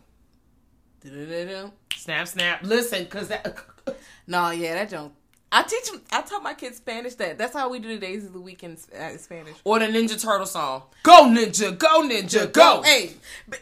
Snap, 1.94 2.26
snap. 2.28 2.60
Listen, 2.62 3.06
cause 3.06 3.28
that. 3.28 3.56
No, 4.26 4.50
yeah, 4.50 4.72
that 4.72 4.88
don't. 4.88 5.12
I 5.56 5.62
teach 5.62 5.88
them. 5.88 6.02
I 6.10 6.22
taught 6.22 6.42
my 6.42 6.52
kids 6.54 6.78
Spanish. 6.78 7.14
That 7.14 7.38
that's 7.38 7.54
how 7.54 7.68
we 7.70 7.78
do 7.78 7.86
the 7.88 7.98
days 7.98 8.24
of 8.26 8.32
the 8.32 8.40
week 8.40 8.64
in 8.64 8.72
uh, 8.98 9.16
Spanish. 9.18 9.54
Or 9.62 9.78
the 9.78 9.86
Ninja 9.86 10.20
Turtle 10.20 10.46
song. 10.46 10.82
Go 11.04 11.26
Ninja, 11.26 11.78
go 11.78 12.02
Ninja, 12.02 12.52
go. 12.52 12.82
Hey, 12.82 13.12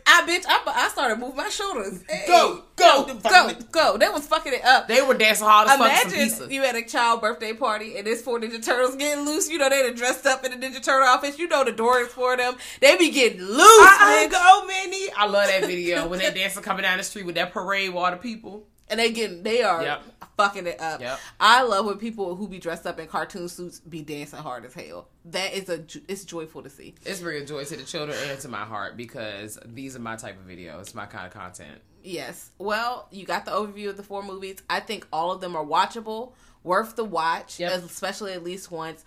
I 0.06 0.22
bitch. 0.26 0.44
I, 0.48 0.62
I 0.66 0.88
started 0.88 1.18
moving 1.18 1.36
my 1.36 1.50
shoulders. 1.50 2.02
Hey, 2.08 2.24
Go, 2.26 2.62
go, 2.76 3.04
go, 3.22 3.50
go. 3.70 3.98
They 3.98 4.08
was 4.08 4.26
fucking 4.26 4.54
it 4.54 4.64
up. 4.64 4.88
They 4.88 5.02
were 5.02 5.12
dancing 5.12 5.46
hard 5.46 5.68
as 5.68 5.76
fuck 5.76 6.12
Imagine 6.14 6.50
you 6.50 6.64
at 6.64 6.76
a 6.76 6.82
child 6.82 7.20
birthday 7.20 7.52
party 7.52 7.98
and 7.98 8.06
there's 8.06 8.22
four 8.22 8.40
Ninja 8.40 8.64
Turtles 8.64 8.96
getting 8.96 9.26
loose. 9.26 9.50
You 9.50 9.58
know 9.58 9.68
they 9.68 9.82
done 9.82 9.94
dressed 9.94 10.24
up 10.24 10.44
in 10.46 10.58
the 10.58 10.66
Ninja 10.66 10.82
Turtle 10.82 11.06
outfits. 11.06 11.38
You 11.38 11.46
know 11.46 11.62
the 11.62 11.72
door 11.72 12.00
is 12.00 12.08
for 12.08 12.36
them. 12.38 12.54
They 12.80 12.96
be 12.96 13.10
getting 13.10 13.42
loose, 13.42 13.58
I 13.60 14.26
bitch. 14.28 14.32
go 14.32 14.66
Minnie. 14.66 15.12
I 15.14 15.26
love 15.26 15.46
that 15.46 15.66
video 15.66 16.08
when 16.08 16.20
they 16.20 16.30
dancing 16.32 16.62
coming 16.62 16.84
down 16.84 16.96
the 16.96 17.04
street 17.04 17.26
with 17.26 17.34
that 17.34 17.52
parade 17.52 17.90
with 17.90 17.98
all 18.02 18.10
the 18.10 18.16
people. 18.16 18.66
and 18.88 18.98
they 18.98 19.10
getting 19.12 19.42
they 19.42 19.62
are 19.62 19.82
Yep. 19.82 20.02
Fucking 20.42 20.66
it 20.66 20.80
up. 20.80 21.00
Yep. 21.00 21.18
I 21.40 21.62
love 21.62 21.86
when 21.86 21.98
people 21.98 22.34
who 22.36 22.48
be 22.48 22.58
dressed 22.58 22.86
up 22.86 22.98
in 22.98 23.06
cartoon 23.06 23.48
suits 23.48 23.80
be 23.80 24.02
dancing 24.02 24.40
hard 24.40 24.64
as 24.64 24.74
hell. 24.74 25.08
That 25.26 25.54
is 25.54 25.68
a 25.68 25.84
it's 26.08 26.24
joyful 26.24 26.62
to 26.62 26.70
see. 26.70 26.94
It's 27.04 27.20
bringing 27.20 27.46
joy 27.46 27.64
to 27.64 27.76
the 27.76 27.84
children 27.84 28.18
and 28.28 28.38
to 28.40 28.48
my 28.48 28.64
heart 28.64 28.96
because 28.96 29.58
these 29.64 29.94
are 29.96 30.00
my 30.00 30.16
type 30.16 30.38
of 30.38 30.46
videos, 30.46 30.94
my 30.94 31.06
kind 31.06 31.26
of 31.26 31.32
content. 31.32 31.80
Yes. 32.02 32.50
Well, 32.58 33.06
you 33.12 33.24
got 33.24 33.44
the 33.44 33.52
overview 33.52 33.88
of 33.88 33.96
the 33.96 34.02
four 34.02 34.22
movies. 34.24 34.62
I 34.68 34.80
think 34.80 35.06
all 35.12 35.30
of 35.30 35.40
them 35.40 35.54
are 35.54 35.64
watchable, 35.64 36.32
worth 36.64 36.96
the 36.96 37.04
watch, 37.04 37.60
Yep. 37.60 37.72
especially 37.84 38.32
at 38.32 38.42
least 38.42 38.70
once. 38.72 39.04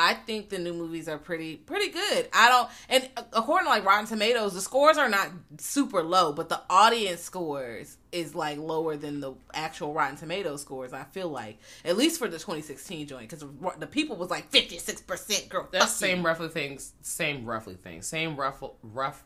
I 0.00 0.14
think 0.14 0.48
the 0.48 0.60
new 0.60 0.72
movies 0.72 1.08
are 1.08 1.18
pretty 1.18 1.56
pretty 1.56 1.90
good. 1.90 2.28
I 2.32 2.48
don't 2.48 2.70
and 2.88 3.08
according 3.32 3.66
to 3.66 3.70
like 3.70 3.84
Rotten 3.84 4.06
Tomatoes, 4.06 4.54
the 4.54 4.60
scores 4.60 4.96
are 4.96 5.08
not 5.08 5.30
super 5.58 6.04
low, 6.04 6.32
but 6.32 6.48
the 6.48 6.60
audience 6.70 7.20
scores 7.20 7.96
is 8.12 8.32
like 8.32 8.58
lower 8.58 8.96
than 8.96 9.18
the 9.18 9.34
actual 9.52 9.92
Rotten 9.92 10.16
Tomatoes 10.16 10.62
scores. 10.62 10.92
I 10.92 11.02
feel 11.02 11.28
like 11.28 11.58
at 11.84 11.96
least 11.96 12.20
for 12.20 12.28
the 12.28 12.38
2016 12.38 13.08
joint 13.08 13.28
because 13.28 13.44
the 13.78 13.88
people 13.88 14.14
was 14.14 14.30
like 14.30 14.48
56 14.50 15.00
percent. 15.02 15.48
Girl, 15.48 15.68
That's 15.72 15.92
same 15.92 16.24
roughly 16.24 16.48
things, 16.48 16.92
same 17.02 17.44
roughly 17.44 17.74
things, 17.74 18.06
same 18.06 18.36
rough, 18.36 18.62
rough, 18.84 19.24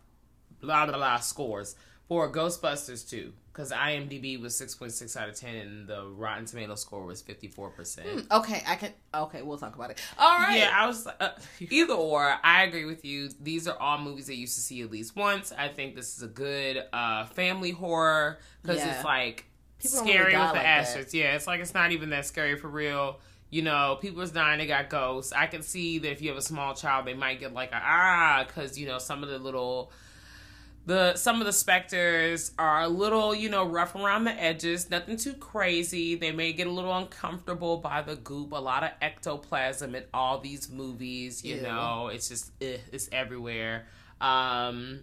blah 0.63 0.87
blah 0.87 0.97
blah 0.97 1.19
scores. 1.19 1.77
For 2.13 2.31
Ghostbusters 2.31 3.09
2 3.09 3.33
because 3.55 3.73
IMDb 3.73 4.39
was 4.39 4.53
6.6 4.53 5.17
out 5.17 5.31
of 5.31 5.35
10 5.35 5.55
and 5.57 5.89
the 5.89 6.05
Rotten 6.09 6.45
Tomato 6.45 6.75
score 6.75 7.07
was 7.07 7.23
54%. 7.23 8.31
Okay, 8.31 8.63
I 8.67 8.75
can. 8.77 8.93
Okay, 9.15 9.41
we'll 9.41 9.57
talk 9.57 9.75
about 9.77 9.91
it. 9.93 9.99
All 10.19 10.37
right. 10.39 10.59
Yeah, 10.59 10.71
I 10.75 10.87
was 10.87 11.07
uh, 11.07 11.31
either 11.59 11.95
or. 11.95 12.35
I 12.45 12.65
agree 12.65 12.85
with 12.85 13.03
you. 13.07 13.31
These 13.41 13.67
are 13.67 13.79
all 13.79 13.97
movies 13.97 14.27
that 14.27 14.35
you 14.35 14.43
used 14.43 14.57
to 14.57 14.61
see 14.61 14.83
at 14.83 14.91
least 14.91 15.17
once. 15.17 15.55
I 15.57 15.69
think 15.69 15.95
this 15.97 16.15
is 16.15 16.23
a 16.23 16.27
good 16.29 16.85
uh, 16.93 17.25
family 17.29 17.71
horror 17.71 18.41
because 18.61 18.77
Yeah. 18.77 18.95
it's 18.97 19.05
like 19.07 19.47
People 19.81 20.01
scary 20.01 20.35
really 20.35 20.39
with 20.39 20.53
the 20.53 20.99
like. 20.99 21.15
Yeah, 21.15 21.35
it's 21.35 21.47
like 21.47 21.61
it's 21.63 21.73
not 21.73 21.93
even 21.93 22.11
that 22.11 22.27
scary 22.27 22.59
for 22.59 22.69
real. 22.69 23.21
You 23.49 23.63
know, 23.63 23.97
people's 24.03 24.33
dying. 24.33 24.59
They 24.59 24.67
got 24.67 24.91
ghosts. 24.91 25.33
I 25.33 25.47
can 25.47 25.63
see 25.63 25.99
that 26.01 26.11
if 26.11 26.21
you 26.21 26.29
have 26.29 26.37
a 26.39 26.43
small 26.43 26.75
child, 26.75 27.07
they 27.07 27.15
might 27.15 27.41
get 27.41 27.55
like 27.55 27.73
a 27.73 27.81
ah 27.83 28.45
because 28.47 28.79
you 28.79 28.87
know 28.87 28.99
some 28.99 29.23
of 29.23 29.31
the 29.31 29.39
little 29.39 29.91
the 30.85 31.15
some 31.15 31.41
of 31.41 31.47
the 31.47 31.53
specters 31.53 32.51
are 32.59 32.83
a 32.83 32.89
little 32.89 33.35
you 33.35 33.49
know 33.49 33.65
rough 33.65 33.95
around 33.95 34.25
the 34.25 34.33
edges 34.33 34.91
nothing 34.91 35.17
too 35.17 35.35
crazy 35.35 36.17
they 36.17 36.33
may 36.33 36.53
get 36.53 36.67
a 36.67 36.71
little 36.71 36.97
uncomfortable 36.97 37.77
by 37.77 38.03
the 38.03 38.17
goop 38.17 38.53
a 38.53 38.57
lot 38.57 38.83
of 38.83 38.91
ectoplasm 39.01 39.95
in 39.95 40.05
all 40.13 40.39
these 40.41 40.71
movies 40.71 41.45
you 41.45 41.57
Ew. 41.57 41.63
know 41.63 42.09
it's 42.13 42.29
just 42.29 42.51
eh, 42.61 42.79
it's 42.91 43.09
everywhere 43.13 43.87
um 44.21 45.01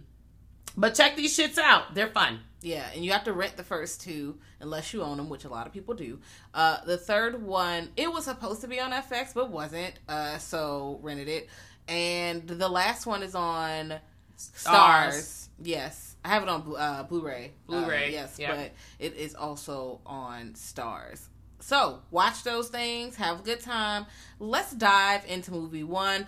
but 0.76 0.94
check 0.94 1.16
these 1.16 1.36
shits 1.36 1.56
out 1.58 1.94
they're 1.94 2.08
fun 2.08 2.40
Yeah, 2.62 2.84
and 2.94 3.02
you 3.02 3.12
have 3.12 3.24
to 3.24 3.32
rent 3.32 3.56
the 3.56 3.64
first 3.64 4.02
two 4.02 4.38
unless 4.60 4.92
you 4.92 5.02
own 5.02 5.16
them, 5.16 5.30
which 5.30 5.44
a 5.44 5.48
lot 5.48 5.66
of 5.66 5.72
people 5.72 5.94
do. 5.94 6.18
Uh, 6.52 6.84
the 6.84 6.98
third 6.98 7.42
one, 7.42 7.88
it 7.96 8.12
was 8.12 8.24
supposed 8.24 8.60
to 8.60 8.68
be 8.68 8.78
on 8.78 8.92
FX, 8.92 9.32
but 9.34 9.50
wasn't. 9.50 9.94
Uh, 10.06 10.36
so 10.36 10.98
rented 11.02 11.28
it. 11.28 11.48
And 11.88 12.46
the 12.46 12.68
last 12.68 13.06
one 13.06 13.22
is 13.22 13.34
on 13.34 13.94
Starz. 14.36 14.62
Starz. 14.66 15.48
Yes, 15.62 16.16
I 16.24 16.28
have 16.28 16.42
it 16.42 16.48
on 16.48 16.62
Blu- 16.62 16.76
uh, 16.76 17.02
Blu-ray. 17.02 17.52
Blu-ray, 17.66 18.08
Uh, 18.08 18.10
yes, 18.22 18.38
yeah. 18.38 18.54
but 18.56 18.72
it 18.98 19.14
is 19.14 19.34
also 19.34 20.00
on 20.06 20.54
Starz. 20.54 21.26
So 21.60 22.00
watch 22.10 22.42
those 22.42 22.68
things. 22.68 23.16
Have 23.16 23.40
a 23.40 23.42
good 23.42 23.60
time. 23.60 24.06
Let's 24.38 24.72
dive 24.72 25.24
into 25.26 25.50
movie 25.50 25.84
one. 25.84 26.26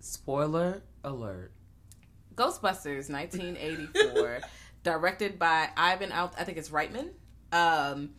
Spoiler 0.00 0.82
alert 1.04 1.52
Ghostbusters 2.36 3.10
1984, 3.10 4.40
directed 4.82 5.38
by 5.38 5.68
Ivan 5.76 6.10
Out. 6.12 6.34
I 6.38 6.44
think 6.44 6.56
it's 6.56 6.70
Reitman. 6.70 7.10
Um, 7.52 8.10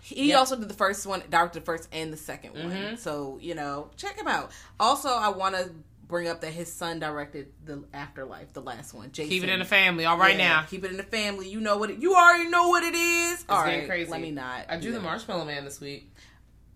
he 0.00 0.28
Yep. 0.28 0.38
also 0.38 0.56
did 0.56 0.68
the 0.68 0.74
first 0.74 1.06
one, 1.06 1.22
directed 1.28 1.62
the 1.62 1.64
first 1.64 1.88
and 1.92 2.12
the 2.12 2.16
2nd 2.16 2.52
one. 2.64 2.96
So 2.98 3.38
you 3.40 3.54
know, 3.54 3.90
check 3.96 4.16
him 4.16 4.28
out. 4.28 4.52
Also, 4.78 5.08
I 5.08 5.30
want 5.30 5.56
to 5.56 5.70
bring 6.08 6.26
up 6.26 6.40
that 6.40 6.52
his 6.52 6.72
son 6.72 6.98
directed 6.98 7.48
the 7.64 7.84
Afterlife, 7.94 8.52
the 8.54 8.62
last 8.62 8.94
one. 8.94 9.12
Jason. 9.12 9.28
keep 9.30 9.42
it 9.44 9.50
in 9.50 9.58
the 9.58 9.64
family 9.64 10.04
all 10.06 10.16
right 10.18 10.36
Yeah, 10.38 10.48
now 10.48 10.62
Keep 10.62 10.84
it 10.84 10.90
in 10.90 10.96
the 10.96 11.02
family. 11.02 11.48
You 11.48 11.60
know 11.60 11.76
what? 11.76 11.90
It, 11.90 11.98
you 12.00 12.14
already 12.14 12.48
know 12.50 12.68
what 12.68 12.82
it 12.82 12.94
is. 12.94 13.44
All 13.48 13.62
getting 13.64 13.80
right, 13.80 13.88
crazy. 13.88 14.10
let 14.10 14.20
me 14.20 14.30
not. 14.30 14.66
i 14.68 14.76
drew 14.76 14.90
do 14.90 14.92
the 14.98 15.00
marshmallow 15.02 15.44
man 15.44 15.64
this 15.64 15.80
week 15.80 16.12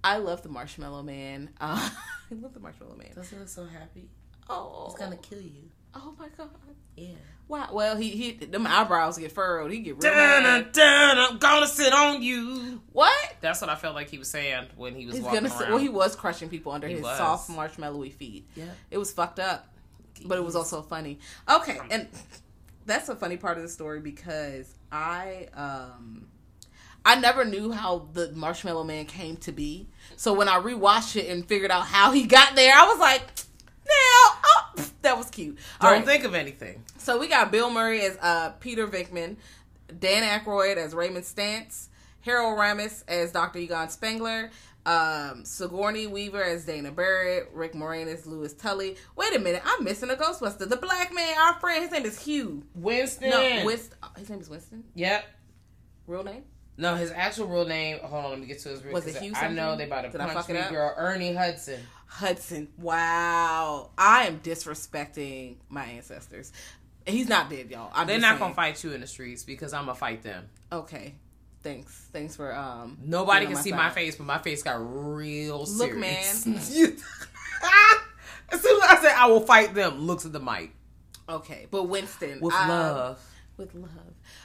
I 0.04 0.16
love 0.18 0.42
the 0.42 0.48
Marshmallow 0.48 1.04
Man. 1.04 1.50
Uh, 1.60 1.88
I 2.30 2.34
love 2.34 2.52
the 2.54 2.60
Marshmallow 2.60 2.96
Man. 2.96 3.10
doesn't 3.14 3.38
look 3.38 3.48
so 3.48 3.64
happy 3.66 4.08
Oh, 4.50 4.86
it's 4.90 4.98
gonna 4.98 5.16
kill 5.16 5.40
you 5.40 5.70
Oh 5.94 6.14
my 6.18 6.28
god. 6.36 6.48
yeah 6.96 7.08
Wow. 7.48 7.68
Well, 7.72 7.96
he 7.96 8.08
he 8.10 8.32
them 8.32 8.66
eyebrows 8.66 9.18
get 9.18 9.30
furrowed. 9.32 9.70
He 9.72 9.80
get 9.80 10.02
real 10.02 10.10
dun, 10.14 10.42
mad. 10.42 10.72
dun, 10.72 11.18
I'm 11.18 11.38
gonna 11.38 11.66
sit 11.66 11.92
on 11.92 12.22
you 12.22 12.80
What? 12.92 13.34
That's 13.42 13.60
what 13.60 13.68
I 13.68 13.74
felt 13.74 13.94
like 13.94 14.08
he 14.08 14.16
was 14.18 14.30
saying 14.30 14.68
when 14.76 14.94
he 14.94 15.04
was 15.04 15.16
He's 15.16 15.24
walking 15.24 15.42
gonna. 15.42 15.54
around. 15.60 15.68
Well, 15.70 15.78
he 15.78 15.90
was 15.90 16.16
crushing 16.16 16.48
people 16.48 16.72
under 16.72 16.86
He 16.86 16.94
his 16.94 17.02
was. 17.02 17.18
soft 17.18 17.50
marshmallowy 17.50 18.12
feet. 18.12 18.48
Yeah. 18.54 18.64
It 18.90 18.96
was 18.96 19.12
fucked 19.12 19.38
up, 19.38 19.68
but 20.24 20.38
it 20.38 20.44
was 20.44 20.56
also 20.56 20.80
funny. 20.80 21.18
Okay, 21.50 21.78
and 21.90 22.08
that's 22.86 23.10
a 23.10 23.16
funny 23.16 23.36
part 23.36 23.58
of 23.58 23.62
the 23.64 23.68
story 23.68 24.00
because 24.00 24.72
I 24.90 25.48
um 25.54 26.28
I 27.04 27.16
never 27.16 27.44
knew 27.44 27.70
how 27.72 28.06
the 28.14 28.30
Marshmallow 28.32 28.84
Man 28.84 29.04
came 29.04 29.36
to 29.38 29.52
be. 29.52 29.88
So 30.16 30.32
when 30.32 30.48
I 30.48 30.58
rewatched 30.58 31.16
it 31.16 31.28
and 31.28 31.44
figured 31.46 31.70
out 31.72 31.84
how 31.86 32.12
he 32.12 32.24
got 32.26 32.54
there, 32.54 32.72
I 32.74 32.86
was 32.86 32.98
like, 33.00 33.22
now, 33.84 34.38
that 35.02 35.16
was 35.16 35.30
cute. 35.30 35.58
All 35.80 35.90
Don't 35.90 36.00
right. 36.00 36.06
think 36.06 36.24
of 36.24 36.34
anything. 36.34 36.82
So 36.98 37.18
we 37.18 37.28
got 37.28 37.52
Bill 37.52 37.70
Murray 37.70 38.02
as 38.02 38.16
uh, 38.20 38.50
Peter 38.60 38.86
Venkman, 38.86 39.36
Dan 39.98 40.22
Aykroyd 40.22 40.76
as 40.76 40.94
Raymond 40.94 41.24
Stantz, 41.24 41.88
Harold 42.22 42.58
Ramis 42.58 43.04
as 43.08 43.32
Dr. 43.32 43.58
Egon 43.58 43.88
Spengler, 43.88 44.50
um, 44.86 45.44
Sigourney 45.44 46.06
Weaver 46.06 46.42
as 46.42 46.64
Dana 46.64 46.90
Barrett, 46.90 47.50
Rick 47.52 47.74
Moranis 47.74 48.14
as 48.14 48.26
Louis 48.26 48.52
Tully. 48.54 48.96
Wait 49.16 49.34
a 49.34 49.38
minute, 49.38 49.62
I'm 49.64 49.84
missing 49.84 50.10
a 50.10 50.14
Ghostbuster. 50.14 50.68
The 50.68 50.76
black 50.76 51.14
man, 51.14 51.36
our 51.38 51.54
friend, 51.60 51.82
his 51.82 51.92
name 51.92 52.04
is 52.04 52.24
Hugh. 52.24 52.64
Winston. 52.74 53.30
No, 53.30 53.62
Winston. 53.64 53.98
His 54.16 54.30
name 54.30 54.40
is 54.40 54.48
Winston. 54.48 54.84
Yep. 54.94 55.24
Real 56.06 56.24
name? 56.24 56.44
No, 56.78 56.94
his 56.96 57.10
actual 57.10 57.48
real 57.48 57.66
name. 57.66 57.98
Hold 58.00 58.24
on, 58.24 58.30
let 58.30 58.40
me 58.40 58.46
get 58.46 58.58
to 58.60 58.70
his 58.70 58.80
real. 58.82 58.94
Name 58.94 59.04
Was 59.04 59.06
it 59.06 59.22
Hugh 59.22 59.32
I 59.36 59.48
know 59.48 59.76
they 59.76 59.84
about 59.84 60.02
to 60.02 60.10
Did 60.10 60.20
punch 60.20 60.48
me, 60.48 60.60
girl. 60.70 60.94
Ernie 60.96 61.34
Hudson. 61.34 61.80
Hudson. 62.06 62.68
Wow, 62.78 63.90
I 63.96 64.26
am 64.26 64.40
disrespecting 64.40 65.56
my 65.68 65.84
ancestors. 65.84 66.52
He's 67.06 67.28
not 67.28 67.50
dead, 67.50 67.70
y'all. 67.70 67.90
I'm 67.94 68.06
They're 68.06 68.18
not 68.18 68.32
saying. 68.32 68.38
gonna 68.40 68.54
fight 68.54 68.82
you 68.84 68.92
in 68.92 69.00
the 69.00 69.06
streets 69.06 69.44
because 69.44 69.72
I'm 69.72 69.86
gonna 69.86 69.94
fight 69.96 70.22
them. 70.22 70.48
Okay, 70.70 71.14
thanks. 71.62 72.08
Thanks 72.12 72.36
for 72.36 72.54
um. 72.54 72.98
Nobody 73.02 73.46
can 73.46 73.56
on 73.56 73.62
see 73.62 73.70
side. 73.70 73.76
my 73.76 73.90
face, 73.90 74.16
but 74.16 74.24
my 74.26 74.38
face 74.38 74.62
got 74.62 74.76
real 74.78 75.66
serious. 75.66 76.46
Look, 76.46 76.56
man. 76.56 76.94
As 78.52 78.60
soon 78.60 78.82
as 78.82 78.90
I 78.90 78.98
said 79.00 79.14
I 79.16 79.26
will 79.26 79.40
fight 79.40 79.74
them, 79.74 80.00
looks 80.00 80.26
at 80.26 80.32
the 80.32 80.40
mic 80.40 80.72
Okay, 81.28 81.66
but 81.70 81.84
Winston 81.84 82.40
with 82.40 82.52
love. 82.52 83.18
with 83.56 83.74
love. 83.74 83.90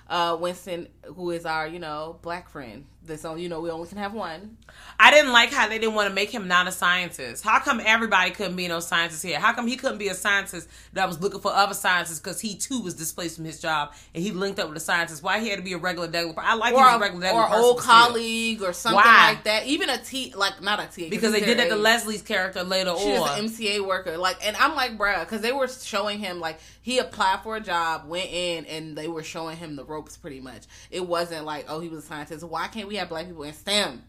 Uh, 0.09 0.37
Winston, 0.39 0.87
who 1.15 1.31
is 1.31 1.45
our 1.45 1.67
you 1.67 1.79
know 1.79 2.17
black 2.21 2.49
friend. 2.49 2.85
This 3.03 3.23
on 3.23 3.39
you 3.39 3.47
know 3.47 3.61
we 3.61 3.69
only 3.69 3.87
can 3.87 3.97
have 3.99 4.13
one. 4.13 4.57
I 4.99 5.11
didn't 5.11 5.31
like 5.31 5.51
how 5.53 5.69
they 5.69 5.79
didn't 5.79 5.95
want 5.95 6.09
to 6.09 6.13
make 6.13 6.29
him 6.29 6.49
not 6.49 6.67
a 6.67 6.73
scientist. 6.73 7.41
How 7.41 7.59
come 7.59 7.79
everybody 7.85 8.31
couldn't 8.31 8.57
be 8.57 8.67
no 8.67 8.81
scientist 8.81 9.23
here? 9.23 9.39
How 9.39 9.53
come 9.53 9.65
he 9.65 9.77
couldn't 9.77 9.97
be 9.97 10.09
a 10.09 10.13
scientist 10.13 10.67
that 10.91 11.07
was 11.07 11.21
looking 11.21 11.39
for 11.39 11.53
other 11.53 11.73
scientists 11.73 12.19
because 12.19 12.41
he 12.41 12.55
too 12.55 12.81
was 12.81 12.95
displaced 12.95 13.37
from 13.37 13.45
his 13.45 13.61
job 13.61 13.93
and 14.13 14.21
he 14.21 14.31
linked 14.31 14.59
up 14.59 14.67
with 14.67 14.73
the 14.73 14.81
scientists? 14.81 15.23
Why 15.23 15.39
he 15.39 15.47
had 15.47 15.55
to 15.57 15.63
be 15.63 15.71
a 15.71 15.77
regular 15.77 16.09
degular? 16.09 16.33
I 16.39 16.55
like 16.55 16.73
Or 16.73 16.85
a, 16.85 16.95
a 16.95 16.99
regular 16.99 17.29
or 17.29 17.49
old 17.55 17.79
colleague 17.79 18.61
or 18.61 18.73
something 18.73 18.97
Why? 18.97 19.29
like 19.35 19.43
that. 19.45 19.65
Even 19.67 19.89
a 19.89 19.97
T 19.99 20.33
like 20.35 20.61
not 20.61 20.81
a 20.81 20.87
T 20.93 21.09
because 21.09 21.31
they 21.31 21.39
did 21.39 21.59
that 21.59 21.69
to 21.69 21.77
Leslie's 21.77 22.21
character 22.21 22.63
later 22.63 22.93
She 22.97 23.11
was 23.13 23.21
on. 23.21 23.39
an 23.39 23.45
MTA 23.45 23.87
worker, 23.87 24.17
like, 24.17 24.45
and 24.45 24.57
I'm 24.57 24.75
like, 24.75 24.97
bruh, 24.97 25.21
because 25.21 25.39
they 25.41 25.53
were 25.53 25.69
showing 25.69 26.19
him 26.19 26.41
like 26.41 26.59
he 26.81 26.99
applied 26.99 27.39
for 27.43 27.55
a 27.55 27.61
job, 27.61 28.07
went 28.09 28.29
in, 28.31 28.65
and 28.65 28.97
they 28.97 29.07
were 29.07 29.23
showing 29.23 29.55
him 29.55 29.75
the 29.77 29.85
ropes. 29.97 30.17
Pretty 30.17 30.39
much, 30.39 30.63
it 30.91 31.05
wasn't 31.05 31.45
like, 31.45 31.65
oh, 31.67 31.79
he 31.79 31.89
was 31.89 32.03
a 32.03 32.07
scientist. 32.07 32.43
Why 32.43 32.67
can't 32.67 32.87
we 32.87 32.95
have 32.97 33.09
black 33.09 33.27
people 33.27 33.43
in 33.43 33.53
STEM? 33.53 34.03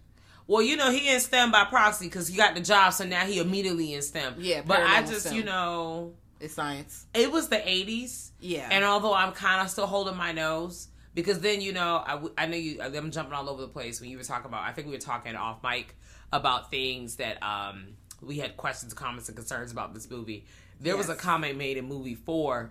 Well, 0.47 0.63
you 0.63 0.77
know, 0.77 0.91
he 0.91 1.13
in 1.13 1.21
STEM 1.21 1.51
by 1.53 1.65
proxy 1.65 2.07
because 2.07 2.29
he 2.29 2.37
got 2.37 2.55
the 2.55 2.61
job, 2.63 2.93
so 2.95 3.05
now 3.05 3.25
he 3.27 3.39
immediately 3.39 3.93
in 3.93 4.01
STEM. 4.03 4.37
Yeah, 4.39 4.63
but 4.65 4.81
I 4.81 5.03
just, 5.03 5.27
STEM. 5.27 5.35
you 5.37 5.45
know, 5.45 6.15
It's 6.41 6.55
science. 6.55 7.07
it 7.13 7.31
was 7.31 7.49
the 7.49 7.57
80s. 7.57 8.31
Yeah. 8.41 8.69
And 8.71 8.83
although 8.85 9.13
I'm 9.13 9.33
kind 9.33 9.61
of 9.61 9.69
still 9.71 9.87
holding 9.87 10.17
my 10.17 10.33
nose, 10.33 10.89
because 11.15 11.41
then, 11.41 11.61
you 11.61 11.73
know, 11.73 11.97
I, 11.97 12.21
I 12.39 12.47
know 12.47 12.57
you, 12.57 12.81
I'm 12.81 13.11
jumping 13.11 13.35
all 13.35 13.51
over 13.51 13.61
the 13.61 13.69
place 13.69 14.01
when 14.01 14.09
you 14.09 14.17
were 14.17 14.25
talking 14.25 14.47
about, 14.47 14.63
I 14.63 14.73
think 14.73 14.87
we 14.87 14.95
were 14.95 14.99
talking 15.01 15.37
off 15.37 15.63
mic 15.63 15.95
about 16.33 16.71
things 16.71 17.17
that 17.17 17.43
um, 17.43 17.89
we 18.23 18.39
had 18.39 18.57
questions, 18.57 18.95
comments, 18.95 19.29
and 19.29 19.37
concerns 19.37 19.71
about 19.71 19.93
this 19.93 20.09
movie. 20.11 20.47
There 20.81 20.97
was 20.97 21.09
a 21.11 21.15
comment 21.17 21.59
made 21.59 21.77
in 21.77 21.85
movie 21.87 22.15
four 22.15 22.71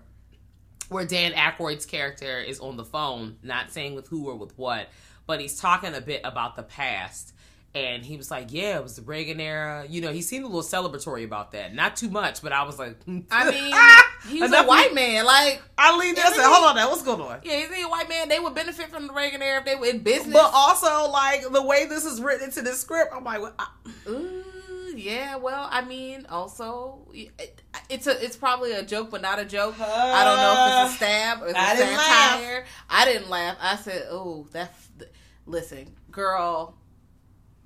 where 0.89 1.05
Dan 1.05 1.33
Aykroyd's 1.33 1.85
character 1.85 2.39
is 2.39 2.59
on 2.59 2.77
the 2.77 2.85
phone, 2.85 3.37
not 3.43 3.71
saying 3.71 3.95
with 3.95 4.07
who 4.07 4.29
or 4.29 4.35
with 4.35 4.57
what, 4.57 4.89
but 5.25 5.41
he's 5.41 5.59
talking 5.59 5.93
a 5.93 6.01
bit 6.01 6.21
about 6.23 6.55
the 6.55 6.63
past. 6.63 7.33
And 7.75 8.03
he 8.03 8.17
was 8.17 8.31
like, 8.31 8.47
"Yeah, 8.51 8.77
it 8.77 8.83
was 8.83 8.95
the 8.95 9.03
Reagan 9.03 9.39
era." 9.39 9.85
You 9.87 10.01
know, 10.01 10.11
he 10.11 10.23
seemed 10.23 10.45
a 10.45 10.47
little 10.47 10.63
celebratory 10.63 11.23
about 11.23 11.51
that. 11.51 11.75
Not 11.75 11.95
too 11.95 12.09
much, 12.09 12.41
but 12.41 12.51
I 12.51 12.63
was 12.63 12.79
like, 12.79 12.95
I 13.29 13.51
mean, 13.51 13.75
he 14.33 14.41
was 14.41 14.51
a 14.51 14.63
white 14.63 14.95
man. 14.95 15.25
Like, 15.25 15.61
I 15.77 15.95
leaned 15.95 16.17
in 16.17 16.25
and 16.25 16.33
said, 16.33 16.45
"Hold 16.45 16.65
on, 16.65 16.75
now, 16.75 16.89
what's 16.89 17.03
going 17.03 17.21
on?" 17.21 17.41
yeah, 17.43 17.57
he's 17.57 17.85
a 17.85 17.87
white 17.87 18.09
man. 18.09 18.29
They 18.29 18.39
would 18.39 18.55
benefit 18.55 18.89
from 18.89 19.05
the 19.05 19.13
Reagan 19.13 19.43
era 19.43 19.59
if 19.59 19.65
they 19.65 19.75
were 19.75 19.85
in 19.85 19.99
business. 19.99 20.33
But 20.33 20.49
also, 20.53 21.11
like 21.11 21.51
the 21.51 21.61
way 21.61 21.85
this 21.85 22.05
is 22.05 22.19
written 22.19 22.45
into 22.45 22.63
this 22.63 22.79
script, 22.79 23.13
I'm 23.13 23.23
like, 23.23 23.41
well, 23.41 23.53
I, 23.59 23.67
yeah. 24.97 25.35
Well, 25.37 25.67
I 25.71 25.83
mean, 25.85 26.25
also, 26.29 27.07
it, 27.13 27.61
it's 27.89 28.07
a 28.07 28.23
it's 28.23 28.35
probably 28.35 28.71
a 28.73 28.83
joke, 28.83 29.09
but 29.11 29.21
not 29.21 29.39
a 29.39 29.45
joke. 29.45 29.75
I 29.79 30.23
don't 30.23 30.37
know 30.37 30.83
if 30.85 30.85
it's 30.85 30.93
a 30.93 30.97
stab 30.97 31.41
or 31.41 31.47
it's 31.47 31.57
a 31.57 31.61
I 31.61 31.79
laugh. 31.79 32.39
satire. 32.39 32.65
I 32.89 33.05
didn't 33.05 33.29
laugh. 33.29 33.57
I 33.61 33.75
said, 33.77 34.07
"Oh, 34.09 34.47
that." 34.51 34.73
Listen, 35.45 35.95
girl, 36.11 36.75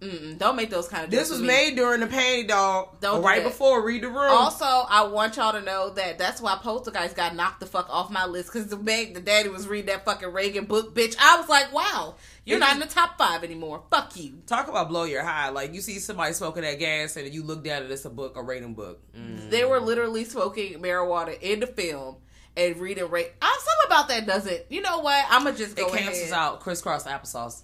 mm-mm, 0.01 0.37
don't 0.37 0.55
make 0.55 0.69
those 0.69 0.87
kind 0.87 1.05
of. 1.05 1.11
this 1.11 1.29
was 1.29 1.41
made 1.41 1.75
during 1.75 1.99
the 2.01 2.07
pain, 2.07 2.47
Dog, 2.47 2.99
Don't 2.99 3.21
do 3.21 3.27
right 3.27 3.43
that. 3.43 3.49
before 3.49 3.85
Read 3.85 4.03
the 4.03 4.09
Room. 4.09 4.31
Also, 4.31 4.65
I 4.65 5.03
want 5.07 5.37
y'all 5.37 5.53
to 5.53 5.61
know 5.61 5.91
that 5.91 6.17
that's 6.17 6.41
why 6.41 6.57
Postal 6.61 6.91
Guys 6.91 7.13
got 7.13 7.35
knocked 7.35 7.59
the 7.59 7.65
fuck 7.65 7.87
off 7.89 8.09
my 8.09 8.25
list 8.25 8.51
because 8.51 8.67
the 8.67 8.75
bag, 8.75 9.13
the 9.13 9.21
daddy 9.21 9.49
was 9.49 9.67
reading 9.67 9.87
that 9.87 10.03
fucking 10.05 10.33
Reagan 10.33 10.65
book, 10.65 10.95
bitch. 10.95 11.15
I 11.19 11.37
was 11.39 11.47
like, 11.47 11.71
wow, 11.71 12.15
you're 12.45 12.57
It 12.57 12.61
not 12.61 12.73
in 12.73 12.79
the 12.79 12.87
top 12.87 13.17
five 13.17 13.43
anymore. 13.43 13.83
Fuck 13.91 14.17
you. 14.17 14.39
Talk 14.47 14.67
about 14.67 14.89
blow 14.89 15.03
your 15.03 15.23
high. 15.23 15.49
Like 15.49 15.73
you 15.73 15.81
see 15.81 15.99
somebody 15.99 16.33
smoking 16.33 16.63
that 16.63 16.79
gas, 16.79 17.15
and 17.15 17.31
you 17.33 17.43
look 17.43 17.63
down 17.63 17.83
and 17.83 17.91
it's 17.91 18.05
a 18.05 18.09
book, 18.09 18.35
a 18.35 18.41
rating 18.43 18.73
book. 18.73 18.99
Mm. 19.15 19.49
They 19.49 19.63
were 19.65 19.79
literally 19.79 20.25
smoking 20.25 20.81
marijuana 20.81 21.39
in 21.41 21.59
the 21.59 21.67
film, 21.67 22.17
and 22.57 22.77
reading 22.77 23.09
rate. 23.09 23.31
I'm 23.41 23.51
something 23.59 23.85
about 23.85 24.07
that 24.09 24.25
doesn't. 24.25 24.63
You 24.69 24.81
know 24.81 24.99
what? 24.99 25.23
I'm 25.29 25.43
gonna 25.43 25.55
just 25.57 25.75
go 25.75 25.87
it 25.87 25.97
cancels 25.97 26.31
ahead. 26.31 26.33
out 26.33 26.59
crisscross 26.61 27.05
applesauce. 27.05 27.61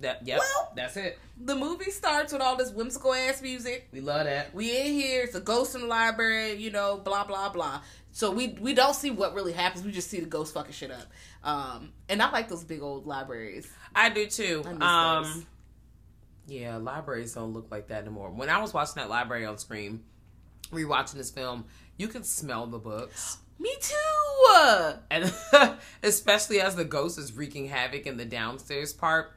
That 0.00 0.26
yep, 0.26 0.38
Well- 0.38 0.72
that's 0.76 0.96
it. 0.96 1.18
The 1.40 1.56
movie 1.56 1.90
starts 1.90 2.32
with 2.32 2.42
all 2.42 2.56
this 2.56 2.70
whimsical 2.70 3.14
ass 3.14 3.42
music. 3.42 3.88
We 3.92 4.00
love 4.00 4.24
that. 4.26 4.54
We 4.54 4.76
in 4.76 4.92
here. 4.92 5.22
It's 5.24 5.34
a 5.34 5.40
ghost 5.40 5.74
in 5.74 5.82
the 5.82 5.86
library. 5.86 6.54
You 6.54 6.70
know, 6.70 6.98
blah 6.98 7.24
blah 7.24 7.48
blah. 7.48 7.80
So 8.12 8.30
we 8.30 8.56
we 8.60 8.74
don't 8.74 8.94
see 8.94 9.10
what 9.10 9.34
really 9.34 9.52
happens. 9.52 9.84
We 9.84 9.92
just 9.92 10.08
see 10.10 10.20
the 10.20 10.26
ghost 10.26 10.54
fucking 10.54 10.72
shit 10.72 10.90
up. 10.90 11.06
Um, 11.42 11.92
and 12.08 12.22
I 12.22 12.30
like 12.30 12.48
those 12.48 12.64
big 12.64 12.82
old 12.82 13.06
libraries. 13.06 13.70
I 13.94 14.08
do 14.10 14.26
too. 14.26 14.64
I 14.80 15.18
um, 15.18 15.46
yeah, 16.46 16.76
libraries 16.76 17.34
don't 17.34 17.52
look 17.52 17.68
like 17.70 17.88
that 17.88 18.02
anymore. 18.02 18.30
When 18.30 18.48
I 18.48 18.60
was 18.60 18.72
watching 18.72 18.94
that 18.96 19.10
library 19.10 19.44
on 19.46 19.58
Scream, 19.58 20.02
rewatching 20.72 21.14
this 21.14 21.30
film, 21.30 21.64
you 21.96 22.08
could 22.08 22.24
smell 22.26 22.66
the 22.66 22.78
books. 22.78 23.38
Me 23.60 23.74
too. 23.80 24.92
and 25.10 25.32
especially 26.02 26.60
as 26.60 26.76
the 26.76 26.84
ghost 26.84 27.18
is 27.18 27.32
wreaking 27.32 27.66
havoc 27.68 28.06
in 28.06 28.16
the 28.16 28.24
downstairs 28.24 28.92
part. 28.92 29.32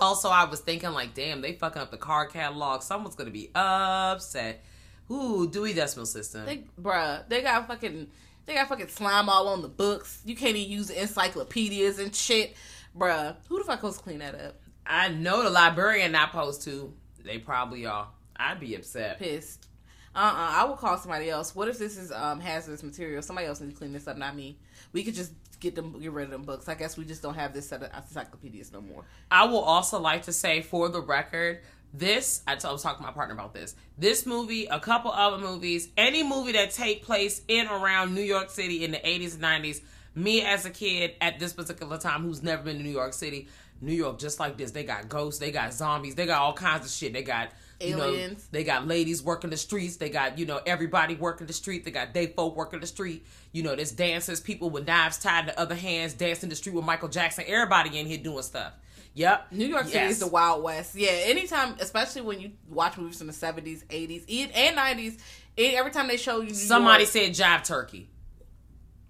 Also, 0.00 0.28
I 0.28 0.44
was 0.44 0.60
thinking 0.60 0.90
like, 0.90 1.14
damn, 1.14 1.40
they 1.40 1.52
fucking 1.52 1.80
up 1.80 1.90
the 1.90 1.96
card 1.96 2.30
catalog. 2.32 2.82
Someone's 2.82 3.14
gonna 3.14 3.30
be 3.30 3.50
upset. 3.54 4.64
Ooh, 5.10 5.48
Dewey 5.48 5.74
Decimal 5.74 6.06
System. 6.06 6.46
They, 6.46 6.64
bruh, 6.80 7.28
they 7.28 7.42
got 7.42 7.66
fucking, 7.68 8.08
they 8.46 8.54
got 8.54 8.68
fucking 8.68 8.88
slime 8.88 9.28
all 9.28 9.48
on 9.48 9.62
the 9.62 9.68
books. 9.68 10.22
You 10.24 10.34
can't 10.34 10.56
even 10.56 10.70
use 10.70 10.90
encyclopedias 10.90 11.98
and 11.98 12.14
shit, 12.14 12.56
bruh. 12.96 13.36
Who 13.48 13.58
the 13.58 13.64
fuck 13.64 13.80
goes 13.82 13.98
clean 13.98 14.18
that 14.20 14.34
up? 14.34 14.56
I 14.86 15.08
know 15.08 15.42
the 15.42 15.50
librarian 15.50 16.12
not 16.12 16.30
supposed 16.30 16.62
to. 16.62 16.92
They 17.24 17.38
probably 17.38 17.86
are. 17.86 18.08
I'd 18.36 18.60
be 18.60 18.74
upset. 18.74 19.18
Pissed. 19.18 19.66
Uh 20.14 20.18
uh 20.18 20.60
I 20.60 20.64
will 20.64 20.76
call 20.76 20.96
somebody 20.98 21.28
else. 21.28 21.54
What 21.54 21.68
if 21.68 21.78
this 21.78 21.96
is 21.96 22.12
um 22.12 22.40
hazardous 22.40 22.82
material? 22.82 23.22
Somebody 23.22 23.48
else 23.48 23.60
needs 23.60 23.72
to 23.74 23.78
clean 23.78 23.92
this 23.92 24.06
up, 24.06 24.16
not 24.16 24.36
me. 24.36 24.58
We 24.92 25.02
could 25.02 25.14
just 25.14 25.32
get 25.64 25.74
them, 25.74 25.98
get 26.00 26.12
rid 26.12 26.26
of 26.26 26.30
them 26.30 26.42
books. 26.42 26.68
I 26.68 26.74
guess 26.74 26.96
we 26.96 27.04
just 27.04 27.22
don't 27.22 27.34
have 27.34 27.52
this 27.52 27.68
set 27.68 27.82
of 27.82 27.90
encyclopedias 27.92 28.72
no 28.72 28.80
more. 28.80 29.04
I 29.30 29.46
will 29.46 29.60
also 29.60 29.98
like 29.98 30.22
to 30.24 30.32
say, 30.32 30.62
for 30.62 30.88
the 30.88 31.00
record, 31.00 31.60
this 31.92 32.42
I 32.46 32.56
t- 32.56 32.68
I 32.68 32.72
was 32.72 32.82
talking 32.82 32.98
to 32.98 33.06
my 33.06 33.12
partner 33.12 33.34
about 33.34 33.54
this. 33.54 33.74
This 33.98 34.26
movie, 34.26 34.66
a 34.66 34.78
couple 34.78 35.10
other 35.10 35.38
movies, 35.38 35.88
any 35.96 36.22
movie 36.22 36.52
that 36.52 36.70
take 36.70 37.02
place 37.02 37.42
in 37.48 37.66
around 37.66 38.14
New 38.14 38.22
York 38.22 38.50
City 38.50 38.84
in 38.84 38.90
the 38.90 39.08
eighties 39.08 39.34
and 39.34 39.42
nineties. 39.42 39.80
Me 40.14 40.42
as 40.42 40.64
a 40.64 40.70
kid 40.70 41.12
at 41.20 41.40
this 41.40 41.52
particular 41.52 41.98
time, 41.98 42.22
who's 42.22 42.42
never 42.42 42.62
been 42.62 42.76
to 42.76 42.82
New 42.82 42.90
York 42.90 43.12
City, 43.12 43.48
New 43.80 43.94
York 43.94 44.18
just 44.18 44.38
like 44.38 44.56
this. 44.56 44.70
They 44.70 44.84
got 44.84 45.08
ghosts, 45.08 45.40
they 45.40 45.50
got 45.50 45.72
zombies, 45.72 46.14
they 46.14 46.26
got 46.26 46.40
all 46.40 46.52
kinds 46.52 46.84
of 46.84 46.92
shit. 46.92 47.12
They 47.12 47.22
got 47.22 47.50
you 47.80 47.96
know, 47.96 48.30
they 48.50 48.64
got 48.64 48.86
ladies 48.86 49.22
working 49.22 49.50
the 49.50 49.56
streets. 49.56 49.96
They 49.96 50.08
got 50.10 50.38
you 50.38 50.46
know 50.46 50.60
everybody 50.66 51.14
working 51.14 51.46
the 51.46 51.52
street. 51.52 51.84
They 51.84 51.90
got 51.90 52.12
day 52.14 52.28
folk 52.28 52.56
working 52.56 52.80
the 52.80 52.86
street. 52.86 53.26
You 53.52 53.62
know, 53.62 53.74
there's 53.76 53.92
dancers, 53.92 54.40
people 54.40 54.70
with 54.70 54.86
knives 54.86 55.18
tied 55.18 55.46
to 55.48 55.58
other 55.58 55.74
hands, 55.74 56.14
dancing 56.14 56.48
the 56.48 56.56
street 56.56 56.74
with 56.74 56.84
Michael 56.84 57.08
Jackson. 57.08 57.44
Everybody 57.46 57.98
in 57.98 58.06
here 58.06 58.18
doing 58.18 58.42
stuff. 58.42 58.72
Yep. 59.16 59.52
New 59.52 59.66
York 59.66 59.84
City 59.84 59.94
Yes. 59.98 60.12
is 60.14 60.18
the 60.18 60.26
Wild 60.26 60.62
West. 60.64 60.96
Yeah, 60.96 61.10
anytime, 61.10 61.76
especially 61.78 62.22
when 62.22 62.40
you 62.40 62.50
watch 62.68 62.96
movies 62.98 63.18
from 63.18 63.28
the 63.28 63.32
seventies, 63.32 63.84
eighties, 63.90 64.24
and 64.28 64.74
nineties, 64.74 65.18
every 65.56 65.92
time 65.92 66.08
they 66.08 66.16
show 66.16 66.40
you 66.40 66.48
New 66.48 66.54
Somebody 66.54 67.04
York- 67.04 67.12
said 67.12 67.30
jive 67.32 67.62
turkey. 67.64 68.08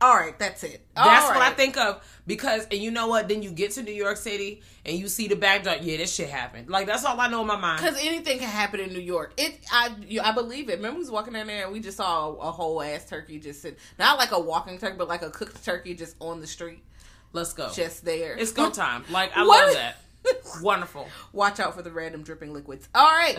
"All 0.05 0.15
right, 0.17 0.39
that's 0.39 0.63
it." 0.65 0.87
That's 0.95 1.25
All 1.27 1.31
what 1.35 1.43
I 1.43 1.51
think 1.51 1.77
of 1.77 2.03
because, 2.27 2.67
and 2.71 2.81
you 2.81 2.91
know 2.91 3.09
what? 3.09 3.29
Then 3.29 3.43
you 3.43 3.51
get 3.51 3.73
to 3.73 3.83
New 3.83 3.93
York 3.93 4.17
City 4.17 4.63
and 4.85 4.97
you 4.99 5.09
see 5.09 5.29
the 5.29 5.37
backdrop. 5.37 5.79
Yeah, 5.81 5.97
this 5.97 6.15
shit 6.15 6.29
happened. 6.29 6.69
Like 6.69 6.87
that's 6.87 7.05
all 7.05 7.19
I 7.19 7.29
know 7.29 7.41
in 7.41 7.47
my 7.47 7.57
mind. 7.57 7.81
Because 7.83 7.99
anything 8.05 8.39
can 8.39 8.49
happen 8.49 8.81
in 8.81 8.93
New 8.93 9.01
York. 9.01 9.33
It, 9.37 9.61
I, 9.73 9.95
you, 10.07 10.21
I 10.21 10.33
believe 10.33 10.69
it. 10.69 10.77
Remember, 10.77 10.97
we 10.97 11.01
was 11.01 11.11
walking 11.11 11.33
down 11.33 11.47
there 11.47 11.65
and 11.65 11.73
we 11.73 11.81
just 11.81 11.97
saw 11.97 12.33
a, 12.35 12.51
whole 12.53 12.83
ass 12.83 13.05
turkey 13.09 13.39
just 13.39 13.63
sit, 13.63 13.79
not 13.99 14.19
like 14.19 14.31
a 14.33 14.39
walking 14.41 14.79
turkey, 14.79 14.97
but 14.99 15.09
like 15.09 15.23
a 15.23 15.31
cooked 15.31 15.65
turkey 15.65 15.95
just 15.95 16.17
on 16.21 16.41
the 16.41 16.47
street, 16.47 16.83
Let's 17.33 17.53
go. 17.53 17.71
just 17.73 18.05
there. 18.05 18.37
it's 18.37 18.53
go 18.53 18.71
time. 18.85 19.05
Like 19.11 19.37
I 19.37 19.45
What? 19.45 19.67
love 19.67 19.75
that. 19.75 19.97
Wonderful. 20.63 21.07
Watch 21.33 21.61
out 21.61 21.75
for 21.75 21.83
the 21.83 21.91
random 21.91 22.23
dripping 22.23 22.53
liquids. 22.53 22.89
All 22.95 23.05
right, 23.11 23.39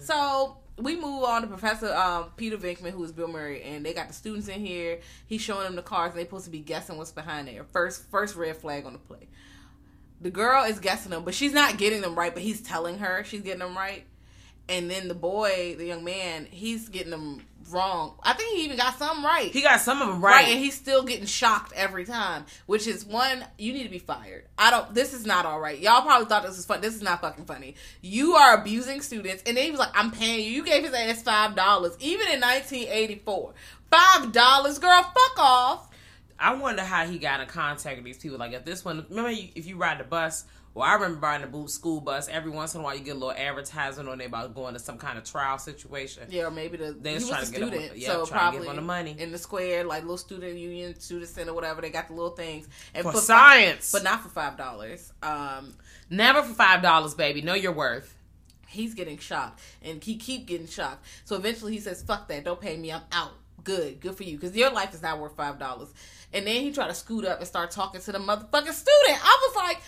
so 0.00 0.56
we 0.78 0.94
move 0.94 1.24
on 1.24 1.42
to 1.42 1.48
Professor 1.48 1.94
um, 1.94 2.26
Peter 2.36 2.56
Venkman, 2.56 2.90
who 2.90 3.02
is 3.02 3.12
Bill 3.12 3.28
Murray, 3.28 3.62
and 3.62 3.84
they 3.84 3.94
got 3.94 4.08
the 4.08 4.14
students 4.14 4.48
in 4.48 4.64
here. 4.64 5.00
He's 5.26 5.40
showing 5.40 5.64
them 5.64 5.76
the 5.76 5.82
cards, 5.82 6.12
and 6.12 6.18
they're 6.18 6.26
supposed 6.26 6.44
to 6.44 6.50
be 6.50 6.60
guessing 6.60 6.98
what's 6.98 7.12
behind 7.12 7.48
there. 7.48 7.64
First, 7.64 8.10
first 8.10 8.36
red 8.36 8.56
flag 8.56 8.84
on 8.84 8.92
the 8.92 8.98
play. 8.98 9.28
The 10.20 10.30
girl 10.30 10.64
is 10.64 10.78
guessing 10.78 11.10
them, 11.10 11.24
but 11.24 11.34
she's 11.34 11.52
not 11.52 11.78
getting 11.78 12.02
them 12.02 12.14
right. 12.14 12.32
But 12.34 12.42
he's 12.42 12.60
telling 12.60 12.98
her 12.98 13.24
she's 13.24 13.42
getting 13.42 13.60
them 13.60 13.76
right, 13.76 14.04
and 14.68 14.90
then 14.90 15.08
the 15.08 15.14
boy, 15.14 15.76
the 15.78 15.86
young 15.86 16.04
man, 16.04 16.46
he's 16.50 16.88
getting 16.88 17.10
them 17.10 17.42
wrong. 17.70 18.14
I 18.22 18.32
think 18.32 18.56
he 18.56 18.64
even 18.64 18.76
got 18.76 18.98
some 18.98 19.24
right. 19.24 19.50
He 19.52 19.62
got 19.62 19.80
some 19.80 20.00
of 20.02 20.08
them 20.08 20.20
Right. 20.24 20.32
right. 20.44 20.48
and 20.48 20.58
he's 20.58 20.74
still 20.74 21.02
getting 21.02 21.26
shocked 21.26 21.72
every 21.74 22.04
time, 22.04 22.46
which 22.66 22.86
is 22.86 23.04
one 23.04 23.44
you 23.58 23.72
need 23.72 23.82
to 23.84 23.88
be 23.88 23.98
fired. 23.98 24.46
I 24.58 24.70
don't. 24.70 24.94
This 24.94 25.12
is 25.14 25.26
not 25.26 25.46
all 25.46 25.60
right. 25.60 25.78
Y'all 25.78 26.02
probably 26.02 26.26
thought 26.26 26.42
this 26.44 26.56
was 26.56 26.66
fun. 26.66 26.80
This 26.80 26.94
is 26.94 27.02
not 27.02 27.20
fucking 27.20 27.44
funny. 27.46 27.74
You 28.02 28.34
are 28.34 28.54
abusing 28.60 29.00
students, 29.02 29.42
and 29.46 29.56
then 29.56 29.64
he 29.64 29.70
was 29.70 29.80
like, 29.80 29.90
"I'm 29.94 30.10
paying 30.10 30.44
you." 30.46 30.52
You 30.52 30.64
gave 30.64 30.84
his 30.84 30.92
ass 30.94 31.22
five 31.22 31.54
dollars, 31.54 31.96
even 32.00 32.28
in 32.28 32.40
1984. 32.40 33.54
Five 33.90 34.32
dollars, 34.32 34.78
girl. 34.78 35.02
Fuck 35.02 35.38
off. 35.38 35.90
I 36.38 36.54
wonder 36.54 36.82
how 36.82 37.06
he 37.06 37.18
got 37.18 37.40
in 37.40 37.46
contact 37.46 37.96
with 37.96 38.04
these 38.04 38.18
people. 38.18 38.38
Like 38.38 38.52
if 38.52 38.64
this 38.64 38.84
one, 38.84 39.06
remember 39.08 39.30
if 39.54 39.66
you 39.66 39.76
ride 39.76 39.98
the 40.00 40.04
bus. 40.04 40.44
Well, 40.76 40.86
I 40.86 40.92
remember 40.92 41.20
buying 41.20 41.40
the 41.40 41.46
boot 41.48 41.70
school 41.70 42.02
bus. 42.02 42.28
Every 42.28 42.50
once 42.50 42.74
in 42.74 42.82
a 42.82 42.84
while, 42.84 42.94
you 42.94 43.00
get 43.00 43.12
a 43.12 43.18
little 43.18 43.32
advertisement 43.32 44.10
on 44.10 44.18
there 44.18 44.26
about 44.26 44.54
going 44.54 44.74
to 44.74 44.78
some 44.78 44.98
kind 44.98 45.16
of 45.16 45.24
trial 45.24 45.56
situation. 45.58 46.24
Yeah, 46.28 46.42
or 46.48 46.50
maybe 46.50 46.76
the 46.76 46.92
They 46.92 47.12
he 47.12 47.14
was 47.14 47.24
was 47.24 47.30
a 47.30 47.32
trying 47.32 47.46
to 47.46 47.50
get 47.58 47.68
student, 47.80 47.98
yeah, 47.98 48.06
so 48.08 48.12
trying 48.12 48.26
to 48.26 48.32
probably 48.32 48.60
get 48.60 48.68
him 48.70 48.76
the 48.76 48.82
money. 48.82 49.16
in 49.18 49.32
the 49.32 49.38
square, 49.38 49.84
like 49.84 50.02
little 50.02 50.18
student 50.18 50.58
union, 50.58 51.00
student 51.00 51.30
center, 51.30 51.54
whatever. 51.54 51.80
They 51.80 51.88
got 51.88 52.08
the 52.08 52.12
little 52.12 52.36
things 52.36 52.68
and 52.94 53.04
For 53.04 53.12
fi- 53.12 53.18
science. 53.20 53.90
but 53.90 54.02
not 54.04 54.20
for 54.22 54.28
five 54.28 54.58
dollars. 54.58 55.12
Um, 55.22 55.72
Never 56.10 56.42
for 56.42 56.52
five 56.52 56.82
dollars, 56.82 57.14
baby. 57.14 57.40
Know 57.40 57.54
your 57.54 57.72
worth. 57.72 58.14
he's 58.68 58.92
getting 58.92 59.16
shocked 59.16 59.60
and 59.82 60.04
he 60.04 60.16
keep 60.16 60.44
getting 60.46 60.66
shocked 60.66 61.02
so 61.24 61.36
eventually 61.36 61.72
he 61.72 61.80
says 61.80 62.02
fuck 62.02 62.28
that 62.28 62.44
don't 62.44 62.60
pay 62.60 62.76
me 62.76 62.92
i'm 62.92 63.00
out 63.12 63.32
good 63.64 64.00
good 64.00 64.14
for 64.14 64.24
you 64.24 64.36
because 64.36 64.54
your 64.56 64.70
life 64.70 64.92
is 64.92 65.00
not 65.00 65.18
worth 65.20 65.34
five 65.36 65.58
dollars 65.58 65.88
and 66.34 66.46
then 66.46 66.60
he 66.60 66.70
tried 66.72 66.88
to 66.88 66.94
scoot 66.94 67.24
up 67.24 67.38
and 67.38 67.46
start 67.46 67.70
talking 67.70 68.00
to 68.00 68.12
the 68.12 68.18
motherfucking 68.18 68.72
student 68.72 69.18
i 69.24 69.48
was 69.48 69.56
like 69.56 69.80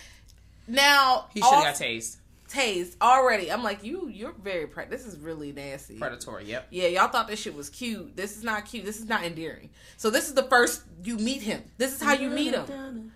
now 0.69 1.25
He 1.33 1.41
should 1.41 1.45
have 1.49 1.53
all- 1.55 1.63
got 1.63 1.75
tased. 1.75 2.17
tased 2.49 2.95
already 3.01 3.51
i'm 3.51 3.63
like 3.63 3.83
you 3.83 4.07
you're 4.07 4.31
very 4.41 4.65
pre- 4.67 4.85
this 4.85 5.05
is 5.05 5.19
really 5.19 5.51
nasty 5.51 5.97
Predatory. 5.97 6.45
Yep. 6.45 6.67
yeah, 6.71 6.87
y'all 6.87 7.07
thought 7.09 7.27
this 7.27 7.39
shit 7.39 7.53
was 7.55 7.69
cute. 7.69 8.15
This 8.15 8.37
is 8.37 8.43
not 8.43 8.65
cute. 8.65 8.85
This 8.85 8.97
is 8.99 9.05
not 9.07 9.23
endearing. 9.23 9.69
So 9.97 10.09
this 10.09 10.27
is 10.27 10.33
the 10.33 10.43
first 10.43 10.81
you 11.03 11.17
meet 11.17 11.41
him. 11.43 11.63
This 11.77 11.93
is 11.93 12.01
how 12.01 12.13
you 12.13 12.29
meet 12.29 12.53
him. 12.55 13.11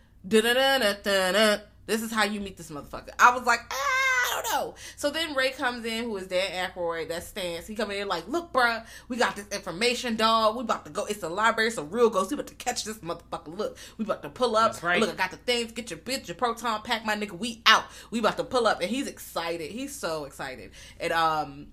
This 1.86 2.02
is 2.02 2.12
how 2.12 2.24
you 2.24 2.39
meet 2.39 2.58
this 2.58 2.72
motherfucker. 2.72 3.10
I 3.19 3.36
was 3.36 3.46
like, 3.46 3.60
ah, 3.69 3.76
I 3.76 4.41
don't 4.41 4.52
know. 4.54 4.76
So 4.96 5.12
then 5.12 5.36
Ray 5.36 5.52
comes 5.52 5.86
in, 5.86 6.06
who 6.06 6.15
is 6.17 6.28
Dan 6.28 6.69
Aykroyd, 6.69 7.10
that 7.10 7.24
stands. 7.24 7.67
He 7.67 7.76
come 7.76 7.91
in 7.91 8.08
like, 8.08 8.28
look, 8.28 8.54
bruh, 8.54 8.86
we 9.10 9.17
got 9.17 9.36
this 9.36 9.48
information, 9.50 10.15
dog. 10.15 10.56
We 10.56 10.62
about 10.62 10.86
to 10.86 10.91
go. 10.91 11.06
It's 11.06 11.24
a 11.24 11.30
library. 11.30 11.67
It's 11.67 11.78
a 11.78 11.84
real 11.84 12.10
ghost. 12.10 12.32
We 12.32 12.36
about 12.36 12.48
to 12.48 12.56
catch 12.56 12.86
this 12.86 13.00
motherfucker. 13.00 13.58
Look, 13.58 13.78
we 13.98 14.06
about 14.06 14.24
to 14.24 14.30
pull 14.30 14.56
up. 14.56 14.82
Right. 14.82 15.02
Look, 15.02 15.12
I 15.12 15.15
got 15.15 15.32
the 15.32 15.38
things. 15.38 15.74
Get 15.74 15.89
your 15.89 16.00
bitch, 16.00 16.28
your 16.28 16.36
proton 16.36 16.82
pack, 16.84 17.06
my 17.06 17.15
nigga. 17.15 17.38
We 17.38 17.62
out. 17.65 17.84
We 18.12 18.19
about 18.19 18.38
to 18.38 18.43
pull 18.43 18.65
up, 18.65 18.82
and 18.82 18.89
he's 18.89 19.08
excited. 19.08 19.72
He's 19.72 19.93
so 19.93 20.24
excited. 20.24 20.72
And 21.00 21.12
um, 21.12 21.67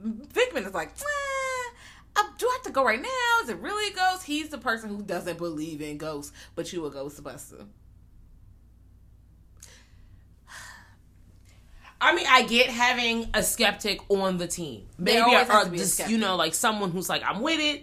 Venkman 0.00 0.66
is 0.66 0.74
like, 0.74 0.90
uh, 2.16 2.22
do 2.36 2.46
I 2.46 2.52
have 2.52 2.62
to 2.64 2.72
go 2.72 2.84
right 2.84 3.00
now? 3.00 3.42
Is 3.42 3.48
it 3.48 3.58
really 3.58 3.92
a 3.92 3.96
ghost? 3.96 4.24
He's 4.24 4.48
the 4.48 4.58
person 4.58 4.90
who 4.90 5.02
doesn't 5.02 5.38
believe 5.38 5.80
in 5.80 5.98
ghosts, 5.98 6.32
but 6.54 6.72
you 6.72 6.84
a 6.86 6.90
Ghostbuster. 6.90 7.66
I 12.00 12.14
mean, 12.14 12.26
I 12.28 12.42
get 12.42 12.68
having 12.68 13.28
a 13.34 13.42
skeptic 13.42 14.00
on 14.08 14.38
the 14.38 14.46
team. 14.46 14.86
Maybe 14.98 15.20
or 15.20 15.40
a 15.40 15.68
just 15.70 16.08
you 16.08 16.18
know, 16.18 16.36
like 16.36 16.54
someone 16.54 16.90
who's 16.90 17.08
like, 17.08 17.22
I'm 17.24 17.42
with 17.42 17.60
it. 17.60 17.82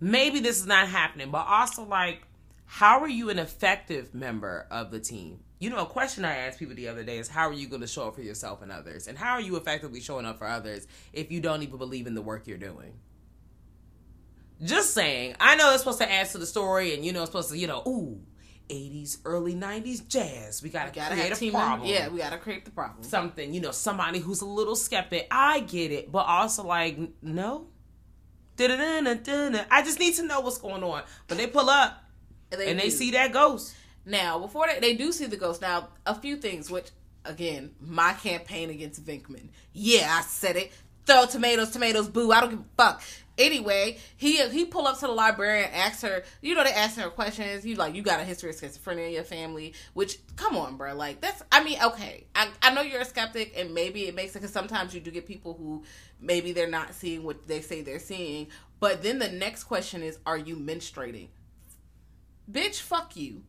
Maybe 0.00 0.40
this 0.40 0.60
is 0.60 0.66
not 0.66 0.88
happening, 0.88 1.30
but 1.30 1.46
also 1.46 1.84
like, 1.84 2.22
how 2.64 3.00
are 3.00 3.08
you 3.08 3.28
an 3.30 3.38
effective 3.38 4.14
member 4.14 4.66
of 4.70 4.90
the 4.90 5.00
team? 5.00 5.40
You 5.58 5.68
know, 5.68 5.78
a 5.78 5.86
question 5.86 6.24
I 6.24 6.36
asked 6.36 6.58
people 6.58 6.74
the 6.74 6.88
other 6.88 7.02
day 7.02 7.18
is, 7.18 7.28
how 7.28 7.48
are 7.48 7.52
you 7.52 7.66
going 7.66 7.82
to 7.82 7.86
show 7.86 8.08
up 8.08 8.14
for 8.14 8.22
yourself 8.22 8.62
and 8.62 8.72
others, 8.72 9.08
and 9.08 9.18
how 9.18 9.32
are 9.32 9.40
you 9.40 9.56
effectively 9.56 10.00
showing 10.00 10.24
up 10.24 10.38
for 10.38 10.46
others 10.46 10.86
if 11.12 11.30
you 11.30 11.40
don't 11.40 11.62
even 11.62 11.76
believe 11.76 12.06
in 12.06 12.14
the 12.14 12.22
work 12.22 12.46
you're 12.46 12.56
doing? 12.56 12.94
Just 14.62 14.94
saying. 14.94 15.36
I 15.40 15.56
know 15.56 15.72
it's 15.72 15.80
supposed 15.80 15.98
to 15.98 16.10
add 16.10 16.30
to 16.30 16.38
the 16.38 16.46
story, 16.46 16.94
and 16.94 17.04
you 17.04 17.12
know, 17.12 17.22
it's 17.22 17.30
supposed 17.30 17.50
to, 17.50 17.58
you 17.58 17.66
know, 17.66 17.82
ooh, 17.86 18.20
80s, 18.70 19.18
early 19.24 19.54
90s 19.54 20.06
jazz. 20.06 20.62
We 20.62 20.70
got 20.70 20.86
to 20.86 20.92
Gotta 20.92 21.14
create 21.14 21.32
a 21.32 21.36
team 21.36 21.52
problem. 21.52 21.88
Yeah, 21.88 22.08
we 22.08 22.18
gotta 22.18 22.38
create 22.38 22.64
the 22.64 22.70
problem. 22.70 23.02
something, 23.02 23.52
you 23.52 23.60
know, 23.60 23.70
somebody 23.72 24.18
who's 24.20 24.40
a 24.40 24.46
little 24.46 24.76
skeptic. 24.76 25.26
I 25.30 25.60
get 25.60 25.90
it, 25.90 26.10
but 26.10 26.26
also 26.26 26.64
like, 26.64 26.98
no. 27.22 27.66
I 28.58 29.82
just 29.84 29.98
need 29.98 30.14
to 30.16 30.22
know 30.22 30.40
what's 30.40 30.58
going 30.58 30.82
on. 30.82 31.02
But 31.28 31.38
they 31.38 31.46
pull 31.46 31.70
up 31.70 32.04
and 32.52 32.60
they 32.60 32.74
do. 32.74 32.90
see 32.90 33.10
that 33.12 33.32
ghost. 33.32 33.74
Now, 34.04 34.38
before 34.38 34.66
they, 34.66 34.80
they 34.80 34.94
do 34.94 35.12
see 35.12 35.26
the 35.26 35.36
ghost, 35.36 35.60
now, 35.62 35.88
a 36.06 36.14
few 36.14 36.36
things, 36.36 36.70
which, 36.70 36.90
again, 37.24 37.74
my 37.80 38.12
campaign 38.14 38.70
against 38.70 39.04
Venkman. 39.04 39.48
Yeah, 39.72 40.14
I 40.18 40.22
said 40.22 40.56
it. 40.56 40.72
Throw 41.10 41.26
tomatoes, 41.26 41.70
tomatoes, 41.70 42.06
boo. 42.06 42.30
I 42.30 42.40
don't 42.40 42.50
give 42.50 42.60
a 42.60 42.64
fuck. 42.76 43.02
Anyway, 43.36 43.98
he 44.16 44.46
he 44.50 44.64
pull 44.64 44.86
up 44.86 45.00
to 45.00 45.08
the 45.08 45.12
librarian, 45.12 45.68
asks 45.74 46.02
her, 46.02 46.22
you 46.40 46.54
know, 46.54 46.62
they 46.62 46.70
ask 46.70 46.96
her 47.00 47.10
questions. 47.10 47.66
You 47.66 47.74
like, 47.74 47.96
you 47.96 48.02
got 48.02 48.20
a 48.20 48.24
history 48.24 48.50
of 48.50 48.56
schizophrenia 48.56 49.08
in 49.08 49.14
your 49.14 49.24
family, 49.24 49.74
which 49.94 50.18
come 50.36 50.56
on, 50.56 50.76
bro, 50.76 50.94
like 50.94 51.20
that's. 51.20 51.42
I 51.50 51.64
mean, 51.64 51.78
okay, 51.82 52.28
I 52.36 52.48
I 52.62 52.72
know 52.72 52.82
you're 52.82 53.00
a 53.00 53.04
skeptic, 53.04 53.54
and 53.56 53.74
maybe 53.74 54.06
it 54.06 54.14
makes 54.14 54.36
it 54.36 54.38
because 54.38 54.52
sometimes 54.52 54.94
you 54.94 55.00
do 55.00 55.10
get 55.10 55.26
people 55.26 55.54
who 55.54 55.82
maybe 56.20 56.52
they're 56.52 56.70
not 56.70 56.94
seeing 56.94 57.24
what 57.24 57.48
they 57.48 57.60
say 57.60 57.82
they're 57.82 57.98
seeing. 57.98 58.46
But 58.78 59.02
then 59.02 59.18
the 59.18 59.30
next 59.30 59.64
question 59.64 60.04
is, 60.04 60.20
are 60.26 60.38
you 60.38 60.54
menstruating? 60.54 61.26
Bitch, 62.48 62.80
fuck 62.80 63.16
you. 63.16 63.42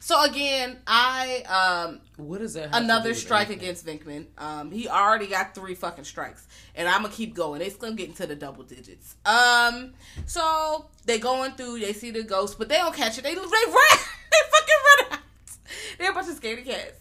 So 0.00 0.22
again, 0.24 0.78
I 0.86 1.42
um 1.88 2.00
What 2.16 2.40
is 2.40 2.54
that? 2.54 2.72
to 2.72 2.78
another 2.78 3.14
strike 3.14 3.48
anything? 3.48 3.64
against 3.64 3.86
Venkman. 3.86 4.26
Um, 4.38 4.70
he 4.70 4.88
already 4.88 5.26
got 5.26 5.54
three 5.54 5.74
fucking 5.74 6.04
strikes, 6.04 6.46
and 6.74 6.88
I'm 6.88 7.02
gonna 7.02 7.14
keep 7.14 7.34
going. 7.34 7.60
It's 7.60 7.76
gonna 7.76 7.94
get 7.94 8.08
into 8.08 8.26
the 8.26 8.36
double 8.36 8.64
digits. 8.64 9.16
Um, 9.26 9.92
so 10.26 10.86
they 11.04 11.18
going 11.18 11.52
through, 11.52 11.80
they 11.80 11.92
see 11.92 12.10
the 12.10 12.22
ghost, 12.22 12.58
but 12.58 12.68
they 12.68 12.76
don't 12.76 12.94
catch 12.94 13.18
it. 13.18 13.24
They 13.24 13.34
they 13.34 13.40
run, 13.40 13.46
they 13.50 14.38
fucking 14.50 15.08
run 15.10 15.12
out. 15.12 15.18
They're 15.98 16.10
a 16.10 16.14
bunch 16.14 16.28
of 16.28 16.40
scaredy 16.40 16.64
cats. 16.64 16.98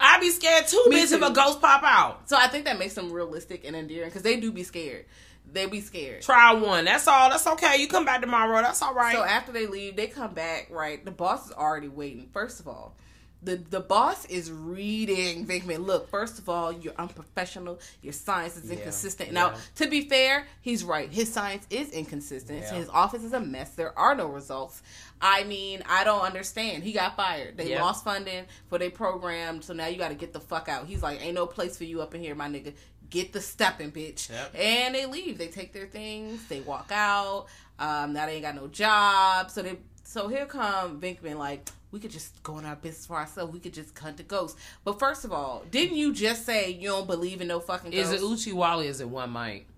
I'd 0.00 0.20
be 0.20 0.30
scared 0.30 0.66
too, 0.66 0.82
Me 0.88 0.96
bitch, 1.02 1.12
if 1.12 1.22
a 1.22 1.30
ghost 1.32 1.60
pop 1.60 1.82
out. 1.84 2.28
So 2.28 2.36
I 2.36 2.48
think 2.48 2.64
that 2.64 2.78
makes 2.78 2.94
them 2.94 3.12
realistic 3.12 3.64
and 3.64 3.76
endearing 3.76 4.08
because 4.08 4.22
they 4.22 4.38
do 4.40 4.50
be 4.50 4.64
scared. 4.64 5.06
They 5.54 5.66
be 5.66 5.80
scared. 5.80 6.22
Try 6.22 6.52
one. 6.52 6.84
That's 6.84 7.06
all. 7.06 7.30
That's 7.30 7.46
okay. 7.46 7.76
You 7.80 7.88
come 7.88 8.04
back 8.04 8.20
tomorrow. 8.20 8.60
That's 8.60 8.82
all 8.82 8.92
right. 8.92 9.14
So 9.14 9.22
after 9.22 9.52
they 9.52 9.66
leave, 9.66 9.96
they 9.96 10.08
come 10.08 10.34
back. 10.34 10.68
Right, 10.70 11.04
the 11.04 11.10
boss 11.12 11.46
is 11.46 11.52
already 11.52 11.88
waiting. 11.88 12.28
First 12.32 12.58
of 12.60 12.66
all, 12.68 12.96
the 13.44 13.56
the 13.56 13.80
boss 13.80 14.24
is 14.26 14.50
reading 14.50 15.46
Venkman. 15.46 15.86
Look, 15.86 16.08
first 16.08 16.38
of 16.38 16.48
all, 16.48 16.72
you're 16.72 16.94
unprofessional. 16.98 17.78
Your 18.02 18.12
science 18.12 18.56
is 18.56 18.70
inconsistent. 18.70 19.32
Now, 19.32 19.50
yeah. 19.50 19.56
to 19.76 19.86
be 19.88 20.02
fair, 20.08 20.46
he's 20.60 20.82
right. 20.82 21.12
His 21.12 21.32
science 21.32 21.66
is 21.70 21.90
inconsistent. 21.90 22.62
Yeah. 22.62 22.74
His 22.74 22.88
office 22.88 23.22
is 23.22 23.32
a 23.32 23.40
mess. 23.40 23.70
There 23.70 23.96
are 23.98 24.14
no 24.14 24.26
results. 24.26 24.82
I 25.20 25.44
mean, 25.44 25.82
I 25.88 26.04
don't 26.04 26.22
understand. 26.22 26.82
He 26.82 26.92
got 26.92 27.16
fired. 27.16 27.56
They 27.56 27.70
Yep. 27.70 27.80
lost 27.80 28.04
funding 28.04 28.44
for 28.68 28.78
their 28.78 28.90
program, 28.90 29.62
so 29.62 29.72
now 29.72 29.86
you 29.86 29.96
got 29.96 30.08
to 30.08 30.14
get 30.14 30.32
the 30.32 30.40
fuck 30.40 30.68
out. 30.68 30.86
He's 30.86 31.02
like, 31.02 31.24
ain't 31.24 31.34
no 31.34 31.46
place 31.46 31.78
for 31.78 31.84
you 31.84 32.02
up 32.02 32.14
in 32.14 32.20
here, 32.20 32.34
my 32.34 32.48
nigga. 32.48 32.74
Get 33.14 33.32
the 33.32 33.40
stepping, 33.40 33.92
bitch. 33.92 34.28
Yep. 34.28 34.56
And 34.58 34.92
they 34.92 35.06
leave. 35.06 35.38
They 35.38 35.46
take 35.46 35.72
their 35.72 35.86
things. 35.86 36.44
They 36.48 36.58
walk 36.58 36.90
out. 36.90 37.46
Um, 37.78 38.12
now 38.12 38.26
they 38.26 38.32
ain't 38.32 38.42
got 38.42 38.56
no 38.56 38.66
job. 38.66 39.52
So 39.52 39.62
they 39.62 39.78
so 40.02 40.26
here 40.26 40.46
come 40.46 41.00
Venkman 41.00 41.36
like 41.36 41.68
we 41.92 42.00
could 42.00 42.10
just 42.10 42.42
go 42.42 42.58
in 42.58 42.64
our 42.64 42.74
business 42.74 43.06
for 43.06 43.14
ourselves. 43.14 43.52
We 43.52 43.60
could 43.60 43.72
just 43.72 43.96
hunt 43.96 44.16
the 44.16 44.24
ghosts. 44.24 44.60
But 44.82 44.98
first 44.98 45.24
of 45.24 45.30
all, 45.30 45.62
didn't 45.70 45.96
you 45.96 46.12
just 46.12 46.44
say 46.44 46.72
you 46.72 46.88
don't 46.88 47.06
believe 47.06 47.40
in 47.40 47.46
no 47.46 47.60
fucking 47.60 47.92
is 47.92 48.10
it 48.10 48.20
Uchi 48.20 48.52
Wally? 48.52 48.88
Is 48.88 49.00
it 49.00 49.08
one 49.08 49.32
mic? 49.32 49.68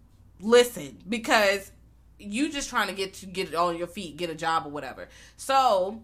Listen, 0.40 0.96
because 1.06 1.70
you 2.18 2.50
just 2.50 2.70
trying 2.70 2.88
to 2.88 2.94
get 2.94 3.12
to 3.14 3.26
get 3.26 3.48
it 3.48 3.54
on 3.54 3.76
your 3.76 3.86
feet, 3.86 4.16
get 4.16 4.30
a 4.30 4.34
job 4.34 4.64
or 4.64 4.70
whatever. 4.70 5.08
So 5.36 6.00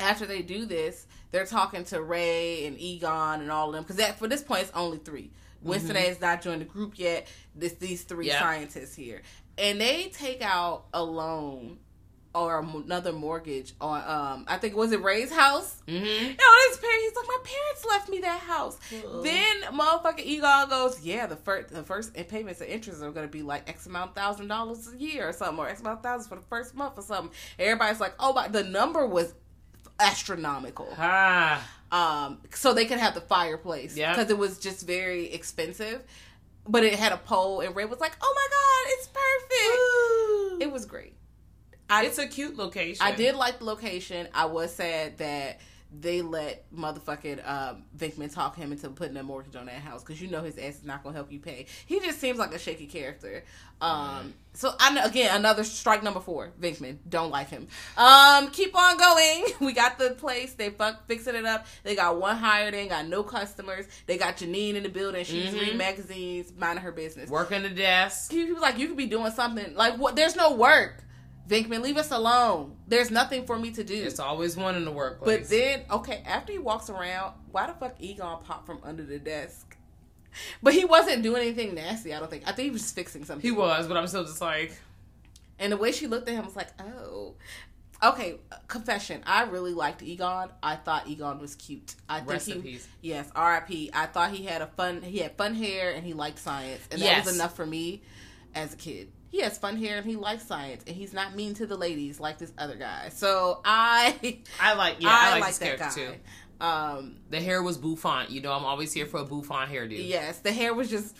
after 0.00 0.24
they 0.24 0.40
do 0.40 0.64
this, 0.64 1.06
they're 1.32 1.44
talking 1.44 1.84
to 1.84 2.00
Ray 2.00 2.64
and 2.64 2.80
Egon 2.80 3.42
and 3.42 3.50
all 3.50 3.68
of 3.68 3.74
them 3.74 3.82
because 3.82 3.96
that 3.96 4.18
for 4.18 4.26
this 4.26 4.42
point 4.42 4.62
it's 4.62 4.72
only 4.74 4.96
three. 4.96 5.32
Winston 5.62 5.96
has 5.96 6.20
not 6.20 6.42
joined 6.42 6.60
the 6.60 6.66
group 6.66 6.98
yet. 6.98 7.26
This 7.54 7.72
these 7.74 8.02
three 8.02 8.28
Yeah. 8.28 8.40
scientists 8.40 8.94
here, 8.94 9.22
and 9.58 9.80
they 9.80 10.08
take 10.08 10.42
out 10.42 10.84
a 10.94 11.02
loan 11.02 11.78
or 12.34 12.60
another 12.60 13.12
mortgage 13.14 13.72
on 13.80 14.02
um 14.06 14.44
I 14.46 14.58
think 14.58 14.76
was 14.76 14.92
it 14.92 15.02
Ray's 15.02 15.32
house. 15.32 15.80
Mm-hmm. 15.88 16.04
Yo, 16.04 16.68
his 16.68 16.76
parents. 16.78 17.02
He's 17.02 17.16
like, 17.16 17.26
my 17.28 17.38
parents 17.44 17.86
left 17.88 18.08
me 18.10 18.18
that 18.20 18.40
house. 18.40 18.78
Then 19.22 19.62
motherfucking 19.72 20.24
Egon 20.24 20.68
goes, 20.68 21.00
yeah, 21.02 21.26
the 21.26 21.36
first 21.36 21.72
the 21.72 21.82
first 21.82 22.12
payments 22.28 22.60
and 22.60 22.68
interest 22.68 23.02
are 23.02 23.10
gonna 23.10 23.26
be 23.28 23.42
like 23.42 23.66
X 23.68 23.86
amount 23.86 24.14
thousand 24.14 24.48
dollars 24.48 24.86
a 24.92 24.98
year 24.98 25.28
or 25.28 25.32
something, 25.32 25.58
or 25.58 25.68
X 25.68 25.80
amount 25.80 26.02
thousands 26.02 26.28
for 26.28 26.34
the 26.34 26.42
first 26.42 26.74
month 26.74 26.98
or 26.98 27.02
something. 27.02 27.32
Everybody's 27.58 28.00
like, 28.00 28.14
oh 28.18 28.34
my, 28.34 28.48
the 28.48 28.64
number 28.64 29.06
was 29.06 29.32
astronomical. 29.98 30.88
Ah. 30.98 31.66
Um, 31.92 32.40
so 32.52 32.74
they 32.74 32.84
could 32.84 32.98
have 32.98 33.14
the 33.14 33.20
fireplace 33.20 33.96
Yeah. 33.96 34.12
because 34.14 34.30
it 34.30 34.38
was 34.38 34.58
just 34.58 34.86
very 34.86 35.32
expensive. 35.32 36.02
But 36.68 36.82
it 36.82 36.94
had 36.94 37.12
a 37.12 37.16
pole, 37.16 37.60
and 37.60 37.76
Ray 37.76 37.84
was 37.84 38.00
like, 38.00 38.16
"Oh 38.20 38.34
my 38.34 38.46
god, 38.50 38.92
it's 38.98 39.08
perfect!" 39.08 40.62
It 40.62 40.72
was 40.72 40.84
great. 40.84 41.14
I, 41.88 42.06
It's 42.06 42.18
a 42.18 42.26
cute 42.26 42.56
location. 42.56 43.06
I 43.06 43.12
did 43.12 43.36
like 43.36 43.60
the 43.60 43.64
location. 43.66 44.26
I 44.34 44.46
was 44.46 44.74
sad 44.74 45.18
that 45.18 45.60
they 46.00 46.22
let 46.22 46.64
motherfucking 46.74 47.48
um, 47.48 47.84
Venkman 47.96 48.32
talk 48.32 48.56
him 48.56 48.72
into 48.72 48.88
putting 48.90 49.16
a 49.16 49.22
mortgage 49.22 49.56
on 49.56 49.66
that 49.66 49.80
house 49.80 50.02
because 50.02 50.20
you 50.20 50.28
know 50.28 50.42
his 50.42 50.58
ass 50.58 50.76
is 50.76 50.84
not 50.84 51.02
gonna 51.02 51.14
help 51.14 51.30
you 51.32 51.38
pay. 51.38 51.66
He 51.86 52.00
just 52.00 52.20
seems 52.20 52.38
like 52.38 52.54
a 52.54 52.58
shaky 52.58 52.86
character. 52.86 53.44
Um, 53.80 54.34
so 54.54 54.72
I 54.80 54.92
know, 54.92 55.04
again 55.04 55.36
another 55.36 55.64
strike 55.64 56.02
number 56.02 56.20
four. 56.20 56.52
Vinkman 56.60 56.98
don't 57.08 57.30
like 57.30 57.50
him. 57.50 57.68
Um, 57.96 58.50
keep 58.50 58.76
on 58.76 58.96
going. 58.96 59.44
We 59.60 59.72
got 59.72 59.98
the 59.98 60.10
place. 60.10 60.54
They 60.54 60.70
fuck 60.70 61.06
fixing 61.08 61.34
it 61.34 61.44
up. 61.44 61.66
They 61.82 61.96
got 61.96 62.20
one 62.20 62.36
hired. 62.36 62.74
They 62.74 62.80
ain't 62.80 62.90
got 62.90 63.06
no 63.06 63.22
customers. 63.22 63.86
They 64.06 64.16
got 64.16 64.36
Janine 64.36 64.74
in 64.74 64.82
the 64.82 64.88
building. 64.88 65.24
She's 65.24 65.52
reading 65.52 65.76
magazines, 65.76 66.52
minding 66.56 66.84
her 66.84 66.92
business. 66.92 67.28
Working 67.30 67.62
the 67.62 67.70
desk. 67.70 68.30
He 68.30 68.44
was 68.52 68.62
like, 68.62 68.78
you 68.78 68.88
could 68.88 68.96
be 68.96 69.06
doing 69.06 69.32
something. 69.32 69.74
Like, 69.74 69.96
what? 69.98 70.14
There's 70.14 70.36
no 70.36 70.54
work. 70.54 71.02
Venkman, 71.48 71.82
leave 71.82 71.96
us 71.96 72.10
alone. 72.10 72.76
There's 72.88 73.10
nothing 73.10 73.46
for 73.46 73.58
me 73.58 73.70
to 73.72 73.84
do. 73.84 73.94
It's 73.94 74.18
always 74.18 74.56
one 74.56 74.74
in 74.74 74.84
the 74.84 74.90
workplace. 74.90 75.40
But 75.40 75.48
then, 75.48 75.82
okay, 75.90 76.22
after 76.26 76.52
he 76.52 76.58
walks 76.58 76.90
around, 76.90 77.34
why 77.52 77.66
the 77.68 77.74
fuck 77.74 77.94
Egon 78.00 78.42
popped 78.42 78.66
from 78.66 78.80
under 78.82 79.04
the 79.04 79.18
desk? 79.18 79.76
But 80.62 80.74
he 80.74 80.84
wasn't 80.84 81.22
doing 81.22 81.42
anything 81.42 81.74
nasty. 81.74 82.12
I 82.12 82.18
don't 82.18 82.28
think. 82.30 82.42
I 82.46 82.52
think 82.52 82.64
he 82.66 82.70
was 82.70 82.82
just 82.82 82.94
fixing 82.94 83.24
something. 83.24 83.42
he 83.48 83.52
was, 83.56 83.86
but 83.86 83.96
I'm 83.96 84.06
still 84.06 84.24
just 84.24 84.40
like, 84.40 84.76
And 85.58 85.72
the 85.72 85.76
way 85.76 85.92
she 85.92 86.06
looked 86.06 86.28
at 86.28 86.34
him 86.34 86.44
was 86.44 86.56
like, 86.56 86.68
oh. 86.80 87.34
Okay, 88.02 88.36
confession. 88.68 89.22
I 89.26 89.44
really 89.44 89.72
liked 89.72 90.02
Egon. 90.02 90.50
I 90.62 90.76
thought 90.76 91.08
Egon 91.08 91.38
was 91.38 91.54
cute. 91.54 91.94
I 92.08 92.18
think 92.18 92.30
Rest 92.30 92.46
he, 92.46 92.52
in 92.52 92.62
peace. 92.62 92.86
Yes, 93.00 93.30
R.I.P. 93.34 93.90
I 93.94 94.04
thought 94.04 94.32
he 94.32 94.44
had 94.44 94.60
a 94.60 94.66
fun. 94.66 95.00
He 95.00 95.18
had 95.20 95.34
fun 95.38 95.54
hair 95.54 95.92
and 95.94 96.04
he 96.04 96.12
liked 96.12 96.38
science, 96.38 96.82
and 96.90 97.00
that 97.00 97.06
Yes. 97.06 97.24
was 97.24 97.34
enough 97.36 97.56
for 97.56 97.64
me 97.64 98.02
as 98.54 98.74
a 98.74 98.76
kid. 98.76 99.10
He 99.30 99.40
has 99.40 99.58
fun 99.58 99.76
hair 99.76 99.98
and 99.98 100.06
he 100.06 100.16
likes 100.16 100.44
science, 100.46 100.84
and 100.86 100.94
he's 100.96 101.12
not 101.12 101.34
mean 101.34 101.54
to 101.54 101.66
the 101.66 101.76
ladies 101.76 102.20
like 102.20 102.38
this 102.38 102.52
other 102.56 102.76
guy. 102.76 103.08
So 103.10 103.60
I, 103.64 104.38
I 104.60 104.74
like, 104.74 104.96
yeah, 105.00 105.08
I, 105.10 105.26
I, 105.28 105.30
like, 105.32 105.40
like 105.42 105.54
that 105.56 105.78
guy. 105.78 105.90
too. 105.90 106.12
Um, 106.60 107.16
The 107.30 107.40
hair 107.40 107.62
was 107.62 107.76
bouffant. 107.76 108.30
You 108.30 108.40
know, 108.40 108.52
I'm 108.52 108.64
always 108.64 108.92
here 108.92 109.06
for 109.06 109.20
a 109.20 109.24
bouffant 109.24 109.70
hairdo. 109.70 109.94
Yes, 110.08 110.38
the 110.38 110.52
hair 110.52 110.72
was 110.74 110.88
just. 110.88 111.16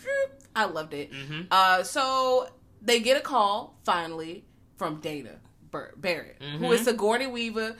I 0.55 0.65
loved 0.65 0.93
it. 0.93 1.11
Mm-hmm. 1.11 1.41
Uh, 1.51 1.83
so 1.83 2.49
they 2.81 2.99
get 3.01 3.17
a 3.17 3.21
call 3.21 3.77
finally 3.85 4.45
from 4.77 4.99
Dana 4.99 5.35
Bar- 5.69 5.93
Barrett, 5.97 6.39
Mm-hmm. 6.39 6.57
who 6.65 6.71
is 6.71 6.81
Sigourney 6.85 7.27
Weaver. 7.27 7.75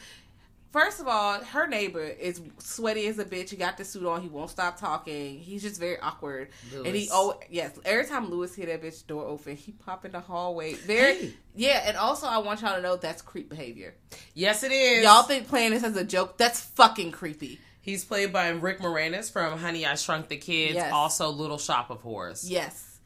First 0.78 1.00
of 1.00 1.08
all, 1.08 1.44
her 1.44 1.66
neighbor 1.66 2.04
is 2.04 2.40
sweaty 2.60 3.08
as 3.08 3.18
a 3.18 3.26
bitch. 3.26 3.50
He 3.50 3.56
got 3.56 3.78
the 3.78 3.84
suit 3.84 4.06
on. 4.06 4.22
He 4.22 4.28
won't 4.28 4.52
stop 4.52 4.80
talking. 4.80 5.40
He's 5.40 5.63
just 5.63 5.80
very 5.80 6.00
awkward. 6.00 6.50
And 6.72 6.96
he 6.96 7.10
oh 7.12 7.40
yes, 7.50 7.72
every 7.84 8.06
time 8.06 8.30
Louis 8.30 8.54
hear 8.54 8.68
that 8.68 8.84
bitch 8.84 9.08
door 9.08 9.26
open, 9.26 9.56
he 9.56 9.72
pop 9.72 10.06
in 10.06 10.12
the 10.12 10.20
hallway. 10.20 10.74
Very 10.74 11.18
Hey. 11.18 11.34
yeah. 11.56 11.84
And 11.88 11.98
also, 11.98 12.28
I 12.28 12.38
want 12.38 12.62
y'all 12.62 12.76
to 12.76 12.82
know 12.84 12.96
that's 12.96 13.24
creep 13.24 13.50
behavior. 13.50 13.96
Yes, 14.36 14.62
it 14.62 14.72
is. 14.72 15.04
Y'all 15.04 15.24
think 15.24 15.48
playing 15.48 15.72
this 15.72 15.84
as 15.84 15.98
a 15.98 16.04
joke? 16.04 16.38
That's 16.38 16.60
fucking 16.60 17.12
creepy. 17.12 17.60
He's 17.82 18.06
played 18.06 18.32
by 18.32 18.50
Rick 18.50 18.78
Moranis 18.80 19.32
from 19.32 19.58
Honey 19.58 19.84
I 19.84 19.96
Shrunk 19.96 20.28
the 20.28 20.38
Kids. 20.38 20.76
Yes. 20.76 20.94
Also, 20.94 21.30
Little 21.30 21.58
Shop 21.58 21.90
of 21.90 22.02
Horrors. 22.02 22.48
Yes. 22.48 23.00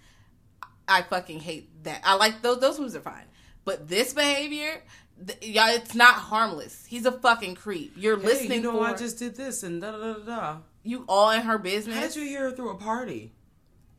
I 0.90 1.04
fucking 1.04 1.40
hate 1.40 1.86
that. 1.86 2.02
I 2.04 2.16
like 2.16 2.42
those 2.42 2.60
those 2.60 2.78
moves 2.82 2.98
are 2.98 3.02
fine. 3.02 3.28
But 3.64 3.88
this 3.88 4.14
behavior, 4.14 4.82
y'all, 5.42 5.70
it's 5.70 5.96
not 5.96 6.16
harmless. 6.16 6.86
He's 6.88 7.06
a 7.06 7.12
fucking 7.12 7.56
creep. 7.56 7.94
You're 7.96 8.20
Hey, 8.20 8.26
listening 8.26 8.64
you 8.64 8.72
know, 8.72 8.78
for 8.80 8.86
I 8.86 8.94
just 8.96 9.20
did 9.20 9.36
this 9.36 9.64
and 9.64 9.82
da 9.82 9.92
da 9.92 10.14
da 10.14 10.20
da. 10.26 10.58
you 10.84 11.04
all 11.08 11.32
in 11.32 11.42
her 11.42 11.58
business. 11.58 11.96
How 11.96 12.02
business. 12.02 12.14
did 12.16 12.24
you 12.24 12.30
hear 12.38 12.50
her 12.50 12.56
through 12.56 12.70
a 12.72 12.78
party? 12.78 13.32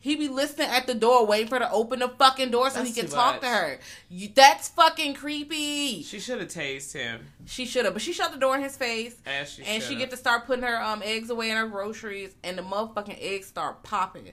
he 0.04 0.16
be 0.16 0.26
listening 0.26 0.66
at 0.66 0.88
the 0.88 0.94
door, 0.96 1.24
waiting 1.26 1.46
for 1.46 1.60
her 1.60 1.64
to 1.64 1.70
open 1.70 2.00
the 2.00 2.08
fucking 2.08 2.50
door 2.50 2.68
so 2.70 2.80
That's 2.80 2.92
he 2.92 3.00
can 3.02 3.08
talk 3.08 3.34
much. 3.36 3.42
to 3.42 3.46
her. 3.46 3.78
You, 4.10 4.30
that's 4.34 4.68
fucking 4.70 5.14
creepy. 5.14 6.02
She 6.02 6.18
should 6.18 6.40
have 6.40 6.48
tased 6.48 6.92
him. 6.92 7.20
She 7.46 7.66
should 7.66 7.84
have, 7.84 7.94
but 7.94 8.02
she 8.02 8.12
shut 8.12 8.32
the 8.32 8.38
door 8.40 8.56
in 8.56 8.62
his 8.64 8.76
face. 8.76 9.14
As 9.24 9.50
she 9.52 9.62
and 9.62 9.80
she 9.80 9.94
get 9.94 10.10
to 10.10 10.16
start 10.16 10.44
putting 10.46 10.64
her 10.64 10.82
um 10.82 11.02
eggs 11.04 11.30
away 11.30 11.50
in 11.50 11.56
her 11.56 11.68
groceries, 11.68 12.34
and 12.42 12.58
the 12.58 12.62
motherfucking 12.62 13.16
eggs 13.20 13.46
start 13.46 13.84
popping 13.84 14.32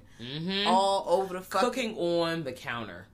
all 0.66 1.06
over 1.08 1.36
the 1.36 1.42
fucking 1.42 1.70
Cooking 1.70 1.96
on 1.98 2.44
the 2.44 2.52
counter. 2.52 3.06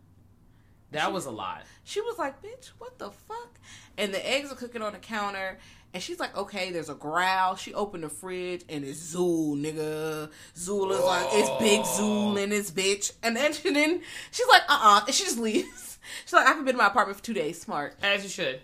That 0.91 1.11
was 1.11 1.25
a 1.25 1.31
lot. 1.31 1.63
She 1.83 1.99
was 2.01 2.17
like, 2.17 2.41
bitch, 2.41 2.67
what 2.77 2.97
the 2.99 3.11
fuck? 3.11 3.59
And 3.97 4.13
the 4.13 4.29
eggs 4.29 4.51
are 4.51 4.55
cooking 4.55 4.81
on 4.81 4.93
the 4.93 4.99
counter. 4.99 5.57
And 5.93 6.03
she's 6.03 6.19
like, 6.19 6.35
okay, 6.37 6.71
there's 6.71 6.89
a 6.89 6.93
growl. 6.93 7.55
She 7.55 7.73
opened 7.73 8.03
the 8.03 8.09
fridge 8.09 8.63
and 8.69 8.83
it's 8.83 9.13
Zuul, 9.15 9.55
nigga. 9.59 10.29
Zuul 10.55 10.91
is 10.91 10.99
like, 11.03 11.27
it's 11.31 11.49
big 11.61 11.81
Zuul 11.81 12.41
in 12.41 12.49
this 12.49 12.69
bitch. 12.71 13.11
And 13.23 13.35
then, 13.35 13.53
she, 13.53 13.71
then 13.71 14.01
she's 14.31 14.47
like, 14.47 14.61
uh 14.67 14.79
uh 14.81 15.01
And 15.05 15.15
she 15.15 15.23
just 15.23 15.39
leaves. 15.39 15.97
She's 16.25 16.33
like, 16.33 16.45
I 16.45 16.49
haven't 16.49 16.65
been 16.65 16.75
in 16.75 16.77
my 16.77 16.85
apartment 16.87 17.17
for 17.17 17.23
two 17.25 17.33
days. 17.33 17.59
Smart. 17.59 17.95
As 18.03 18.21
you 18.23 18.29
should. 18.29 18.59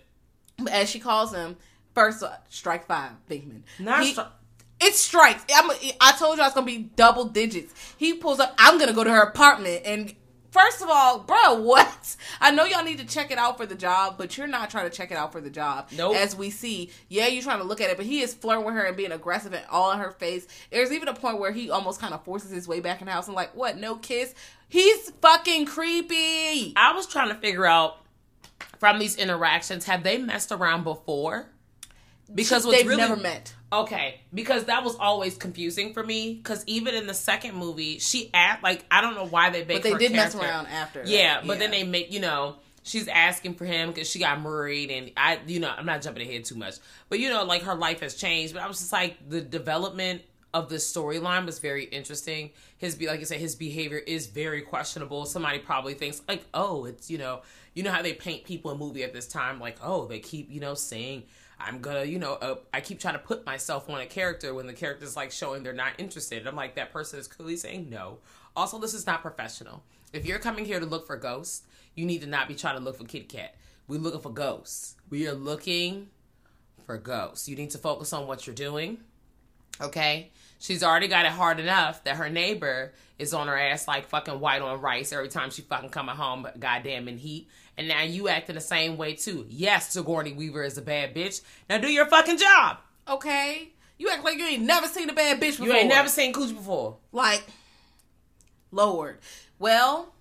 But 0.59 0.73
as 0.73 0.89
she 0.91 0.99
calls 0.99 1.33
him, 1.33 1.57
first, 1.95 2.21
uh, 2.21 2.33
strike 2.49 2.85
five, 2.85 3.13
Venkman. 3.29 3.63
Not 3.79 4.03
He- 4.03 4.13
stri- 4.13 4.27
it 4.79 4.93
strikes. 4.93 5.43
I'm, 5.53 5.71
I 5.99 6.11
told 6.19 6.37
you 6.37 6.43
I 6.43 6.47
was 6.47 6.53
gonna 6.53 6.65
be 6.67 6.77
double 6.95 7.25
digits. 7.25 7.73
He 7.97 8.13
pulls 8.13 8.39
up. 8.39 8.53
I'm 8.59 8.77
gonna 8.77 8.93
go 8.93 9.03
to 9.03 9.09
her 9.11 9.21
apartment, 9.23 9.81
and 9.85 10.13
first 10.51 10.81
of 10.81 10.89
all, 10.89 11.19
bro, 11.19 11.55
what? 11.61 12.15
I 12.39 12.51
know 12.51 12.65
y'all 12.65 12.83
need 12.83 12.99
to 12.99 13.05
check 13.05 13.31
it 13.31 13.37
out 13.37 13.57
for 13.57 13.65
the 13.65 13.75
job, 13.75 14.15
but 14.17 14.37
you're 14.37 14.47
not 14.47 14.69
trying 14.69 14.89
to 14.89 14.95
check 14.95 15.11
it 15.11 15.17
out 15.17 15.31
for 15.31 15.41
the 15.41 15.49
job. 15.49 15.89
Nope. 15.97 16.15
As 16.15 16.35
we 16.35 16.49
see, 16.49 16.91
yeah, 17.09 17.27
you're 17.27 17.43
trying 17.43 17.59
to 17.59 17.65
look 17.65 17.81
at 17.81 17.89
it, 17.89 17.97
but 17.97 18.05
he 18.05 18.21
is 18.21 18.33
flirting 18.33 18.65
with 18.65 18.75
her 18.75 18.83
and 18.83 18.95
being 18.95 19.11
aggressive 19.11 19.53
and 19.53 19.65
all 19.69 19.91
in 19.91 19.99
her 19.99 20.11
face. 20.11 20.47
There's 20.69 20.91
even 20.91 21.07
a 21.07 21.13
point 21.13 21.39
where 21.39 21.51
he 21.51 21.69
almost 21.69 21.99
kind 21.99 22.13
of 22.13 22.23
forces 22.23 22.51
his 22.51 22.67
way 22.67 22.79
back 22.79 23.01
in 23.01 23.07
the 23.07 23.13
house 23.13 23.27
and 23.27 23.35
like, 23.35 23.55
what? 23.55 23.77
No 23.77 23.95
kiss? 23.95 24.33
He's 24.67 25.09
fucking 25.21 25.65
creepy. 25.65 26.73
I 26.75 26.93
was 26.93 27.07
trying 27.07 27.29
to 27.29 27.35
figure 27.35 27.65
out 27.65 27.97
from 28.79 28.99
these 28.99 29.15
interactions, 29.15 29.85
have 29.85 30.03
they 30.03 30.17
messed 30.17 30.51
around 30.51 30.83
before? 30.83 31.47
Because 32.33 32.65
what's 32.65 32.77
they've 32.77 32.87
really, 32.87 33.01
never 33.01 33.15
met. 33.15 33.53
Okay, 33.73 34.19
because 34.33 34.65
that 34.65 34.83
was 34.83 34.95
always 34.97 35.37
confusing 35.37 35.93
for 35.93 36.03
me. 36.03 36.33
Because 36.33 36.63
even 36.67 36.93
in 36.93 37.07
the 37.07 37.13
second 37.13 37.55
movie, 37.55 37.99
she 37.99 38.29
act 38.33 38.63
like 38.63 38.83
I 38.91 38.99
don't 38.99 39.15
know 39.15 39.27
why 39.27 39.49
they 39.49 39.63
make 39.63 39.81
But 39.81 39.83
they 39.83 39.93
did 39.93 40.11
mess 40.11 40.35
around 40.35 40.67
after. 40.67 41.03
Yeah, 41.05 41.35
that. 41.35 41.47
but 41.47 41.59
then 41.59 41.71
they 41.71 41.83
make 41.83 42.11
you 42.11 42.19
know 42.19 42.57
she's 42.83 43.07
asking 43.07 43.55
for 43.55 43.65
him 43.65 43.89
because 43.89 44.09
she 44.09 44.19
got 44.19 44.41
married, 44.41 44.91
and 44.91 45.11
I 45.15 45.39
you 45.47 45.61
know 45.61 45.73
I'm 45.75 45.85
not 45.85 46.01
jumping 46.01 46.27
ahead 46.27 46.43
too 46.43 46.55
much, 46.55 46.75
but 47.07 47.19
you 47.19 47.29
know 47.29 47.45
like 47.45 47.63
her 47.63 47.75
life 47.75 48.01
has 48.01 48.15
changed. 48.15 48.53
But 48.53 48.61
I 48.61 48.67
was 48.67 48.79
just 48.79 48.91
like 48.91 49.17
the 49.29 49.39
development 49.39 50.23
of 50.53 50.67
the 50.67 50.75
storyline 50.75 51.45
was 51.45 51.59
very 51.59 51.85
interesting. 51.85 52.51
His 52.77 52.95
be 52.95 53.07
like 53.07 53.21
I 53.21 53.23
said, 53.23 53.39
his 53.39 53.55
behavior 53.55 53.99
is 53.99 54.27
very 54.27 54.63
questionable. 54.63 55.25
Somebody 55.25 55.59
probably 55.59 55.93
thinks 55.93 56.21
like, 56.27 56.43
oh, 56.53 56.83
it's 56.85 57.09
you 57.09 57.17
know 57.17 57.41
you 57.73 57.83
know 57.83 57.91
how 57.91 58.01
they 58.01 58.13
paint 58.13 58.43
people 58.43 58.71
in 58.71 58.77
movie 58.77 59.03
at 59.03 59.13
this 59.13 59.27
time 59.27 59.61
like 59.61 59.77
oh 59.81 60.07
they 60.07 60.19
keep 60.19 60.51
you 60.51 60.59
know 60.59 60.73
saying. 60.73 61.23
I'm 61.65 61.79
gonna, 61.79 62.03
you 62.03 62.19
know, 62.19 62.33
uh, 62.33 62.55
I 62.73 62.81
keep 62.81 62.99
trying 62.99 63.13
to 63.15 63.19
put 63.19 63.45
myself 63.45 63.89
on 63.89 63.99
a 63.99 64.05
character 64.05 64.53
when 64.53 64.67
the 64.67 64.73
character's 64.73 65.15
like 65.15 65.31
showing 65.31 65.63
they're 65.63 65.73
not 65.73 65.93
interested. 65.97 66.47
I'm 66.47 66.55
like, 66.55 66.75
that 66.75 66.91
person 66.91 67.19
is 67.19 67.27
clearly 67.27 67.57
saying 67.57 67.89
no. 67.89 68.19
Also, 68.55 68.79
this 68.79 68.93
is 68.93 69.07
not 69.07 69.21
professional. 69.21 69.83
If 70.13 70.25
you're 70.25 70.39
coming 70.39 70.65
here 70.65 70.79
to 70.79 70.85
look 70.85 71.07
for 71.07 71.15
ghosts, 71.15 71.63
you 71.95 72.05
need 72.05 72.21
to 72.21 72.27
not 72.27 72.47
be 72.47 72.55
trying 72.55 72.77
to 72.77 72.83
look 72.83 72.97
for 72.97 73.05
Kitty 73.05 73.25
Cat. 73.25 73.55
We're 73.87 73.99
looking 73.99 74.21
for 74.21 74.31
ghosts. 74.31 74.95
We 75.09 75.27
are 75.27 75.33
looking 75.33 76.09
for 76.85 76.97
ghosts. 76.97 77.47
You 77.47 77.55
need 77.55 77.71
to 77.71 77.77
focus 77.77 78.13
on 78.13 78.27
what 78.27 78.45
you're 78.45 78.55
doing. 78.55 78.99
Okay? 79.79 80.31
She's 80.59 80.83
already 80.83 81.07
got 81.07 81.25
it 81.25 81.31
hard 81.31 81.59
enough 81.59 82.03
that 82.03 82.17
her 82.17 82.29
neighbor 82.29 82.93
is 83.17 83.33
on 83.33 83.47
her 83.47 83.57
ass 83.57 83.87
like 83.87 84.07
fucking 84.07 84.39
white 84.39 84.61
on 84.61 84.79
rice 84.79 85.11
every 85.11 85.27
time 85.27 85.49
she 85.49 85.61
fucking 85.61 85.89
coming 85.89 86.15
home, 86.15 86.47
goddamn 86.59 87.07
in 87.07 87.17
heat. 87.17 87.47
And 87.77 87.87
now 87.87 88.03
you 88.03 88.27
acting 88.27 88.55
the 88.55 88.61
same 88.61 88.97
way 88.97 89.13
too. 89.13 89.45
Yes, 89.49 89.93
Sigourney 89.93 90.33
Weaver 90.33 90.63
is 90.63 90.77
a 90.77 90.81
bad 90.81 91.15
bitch. 91.15 91.41
Now 91.69 91.77
do 91.77 91.91
your 91.91 92.05
fucking 92.05 92.37
job. 92.37 92.77
Okay. 93.07 93.69
You 93.97 94.09
act 94.09 94.23
like 94.23 94.37
you 94.37 94.45
ain't 94.45 94.63
never 94.63 94.87
seen 94.87 95.09
a 95.09 95.13
bad 95.13 95.37
bitch 95.37 95.51
before. 95.51 95.67
You 95.67 95.73
ain't 95.73 95.89
never 95.89 96.09
seen 96.09 96.33
Cooch 96.33 96.53
before. 96.55 96.97
like 97.11 97.43
Lord. 98.71 99.19
Well, 99.59 100.13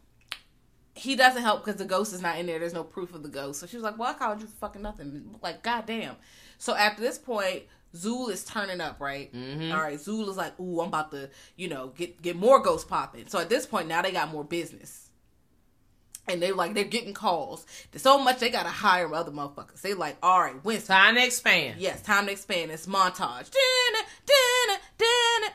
he 0.95 1.17
doesn't 1.17 1.43
help 1.43 1.65
because 1.65 1.79
the 1.79 1.85
ghost 1.85 2.13
is 2.13 2.21
not 2.21 2.39
in 2.39 2.47
there. 2.47 2.59
There's 2.59 2.75
no 2.75 2.85
proof 2.85 3.15
of 3.15 3.23
the 3.23 3.29
ghost. 3.29 3.61
So 3.61 3.67
she 3.67 3.77
was 3.77 3.85
like, 3.85 3.99
"Well, 3.99 4.11
I 4.11 4.15
called 4.15 4.41
you 4.41 4.47
for 4.47 4.57
fucking 4.57 4.83
nothing." 4.83 5.37
Like, 5.43 5.63
goddamn. 5.63 6.17
So 6.59 6.75
after 6.75 7.01
this 7.01 7.17
point, 7.17 7.63
Zuul 7.95 8.31
is 8.31 8.45
turning 8.45 8.81
up, 8.81 9.01
right? 9.01 9.33
Mm-hmm. 9.33 9.73
All 9.73 9.81
right, 9.81 9.99
Zuul 9.99 10.29
is 10.29 10.37
like, 10.37 10.59
"Ooh, 10.61 10.81
I'm 10.81 10.89
about 10.89 11.11
to, 11.13 11.31
you 11.57 11.69
know, 11.69 11.89
get 11.97 12.21
get 12.21 12.37
more 12.37 12.61
ghosts 12.61 12.87
popping." 12.89 13.29
So 13.29 13.39
at 13.39 13.49
this 13.49 13.67
point, 13.67 13.89
now 13.89 14.03
they 14.03 14.13
got 14.13 14.31
more 14.31 14.45
business. 14.45 15.10
And 16.29 16.41
they 16.41 16.53
like 16.53 16.75
they're 16.75 16.85
getting 16.85 17.15
calls. 17.15 17.67
So 17.97 18.23
much 18.23 18.39
they 18.39 18.51
gotta 18.51 18.69
hire 18.69 19.13
other 19.15 19.33
motherfuckers. 19.33 19.81
They 19.81 19.95
like, 19.95 20.17
all 20.23 20.41
right, 20.41 20.65
Winston, 20.65 20.95
Time 20.95 21.15
to 21.17 21.25
expand. 21.25 21.81
Yes, 21.81 22.03
time 22.03 22.27
to 22.27 22.33
expand. 22.33 22.71
It's 22.71 22.87
montage. 22.87 23.51
Dun, 23.51 24.05
dun, 24.27 24.79
dun, 24.99 25.51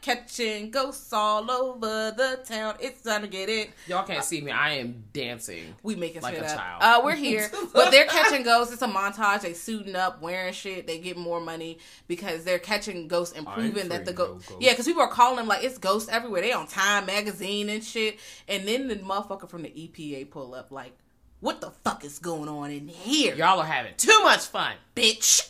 Catching 0.00 0.70
ghosts 0.70 1.12
all 1.12 1.48
over 1.50 2.12
the 2.16 2.40
town. 2.44 2.74
It's 2.80 3.02
time 3.02 3.22
to 3.22 3.28
get 3.28 3.48
it. 3.48 3.70
Y'all 3.86 4.04
can't 4.04 4.24
see 4.24 4.40
me. 4.40 4.50
I 4.50 4.72
am 4.74 5.04
dancing. 5.12 5.74
We 5.82 5.94
making 5.94 6.22
Like 6.22 6.34
shit 6.34 6.42
a 6.42 6.46
up. 6.46 6.56
child. 6.56 6.82
Uh, 6.82 7.00
we're 7.04 7.14
here, 7.14 7.48
but 7.72 7.90
they're 7.90 8.06
catching 8.06 8.42
ghosts. 8.42 8.72
It's 8.72 8.82
a 8.82 8.88
montage. 8.88 9.42
They 9.42 9.52
suiting 9.52 9.94
up, 9.94 10.20
wearing 10.20 10.52
shit. 10.52 10.86
They 10.86 10.98
get 10.98 11.16
more 11.16 11.40
money 11.40 11.78
because 12.08 12.42
they're 12.44 12.58
catching 12.58 13.06
ghosts 13.08 13.36
and 13.36 13.46
proving 13.46 13.88
that 13.90 14.04
the 14.04 14.12
ghost. 14.12 14.50
no 14.50 14.56
ghosts. 14.56 14.64
Yeah, 14.64 14.72
because 14.72 14.86
people 14.86 15.02
are 15.02 15.08
calling 15.08 15.36
them 15.36 15.46
like 15.46 15.62
it's 15.62 15.78
ghosts 15.78 16.08
everywhere. 16.10 16.42
They 16.42 16.52
on 16.52 16.66
Time 16.66 17.06
magazine 17.06 17.68
and 17.68 17.82
shit. 17.84 18.18
And 18.48 18.66
then 18.66 18.88
the 18.88 18.96
motherfucker 18.96 19.48
from 19.48 19.62
the 19.62 19.68
EPA 19.70 20.30
pull 20.30 20.54
up 20.54 20.70
like, 20.72 20.92
"What 21.42 21.60
the 21.60 21.70
fuck 21.84 22.02
is 22.06 22.18
going 22.18 22.48
on 22.48 22.70
in 22.70 22.88
here?" 22.88 23.34
Y'all 23.34 23.60
are 23.60 23.66
having 23.66 23.92
too 23.98 24.18
much 24.22 24.46
fun. 24.46 24.72
bitch. 24.96 25.46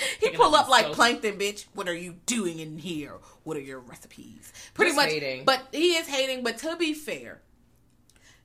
he 0.20 0.30
pull 0.30 0.54
up 0.54 0.68
like 0.70 0.86
himself. 0.86 0.96
plankton, 0.96 1.38
bitch. 1.38 1.66
What 1.74 1.88
are 1.88 1.94
you 1.94 2.14
doing 2.24 2.58
in 2.60 2.78
here? 2.78 3.12
What 3.42 3.58
are 3.58 3.60
your 3.60 3.80
recipes? 3.80 4.50
Pretty 4.72 4.92
He's 4.92 4.96
much, 4.96 5.10
hating. 5.10 5.44
but 5.44 5.60
he 5.72 5.96
is 5.96 6.06
hating. 6.08 6.42
But 6.42 6.56
to 6.58 6.76
be 6.76 6.94
fair, 6.94 7.42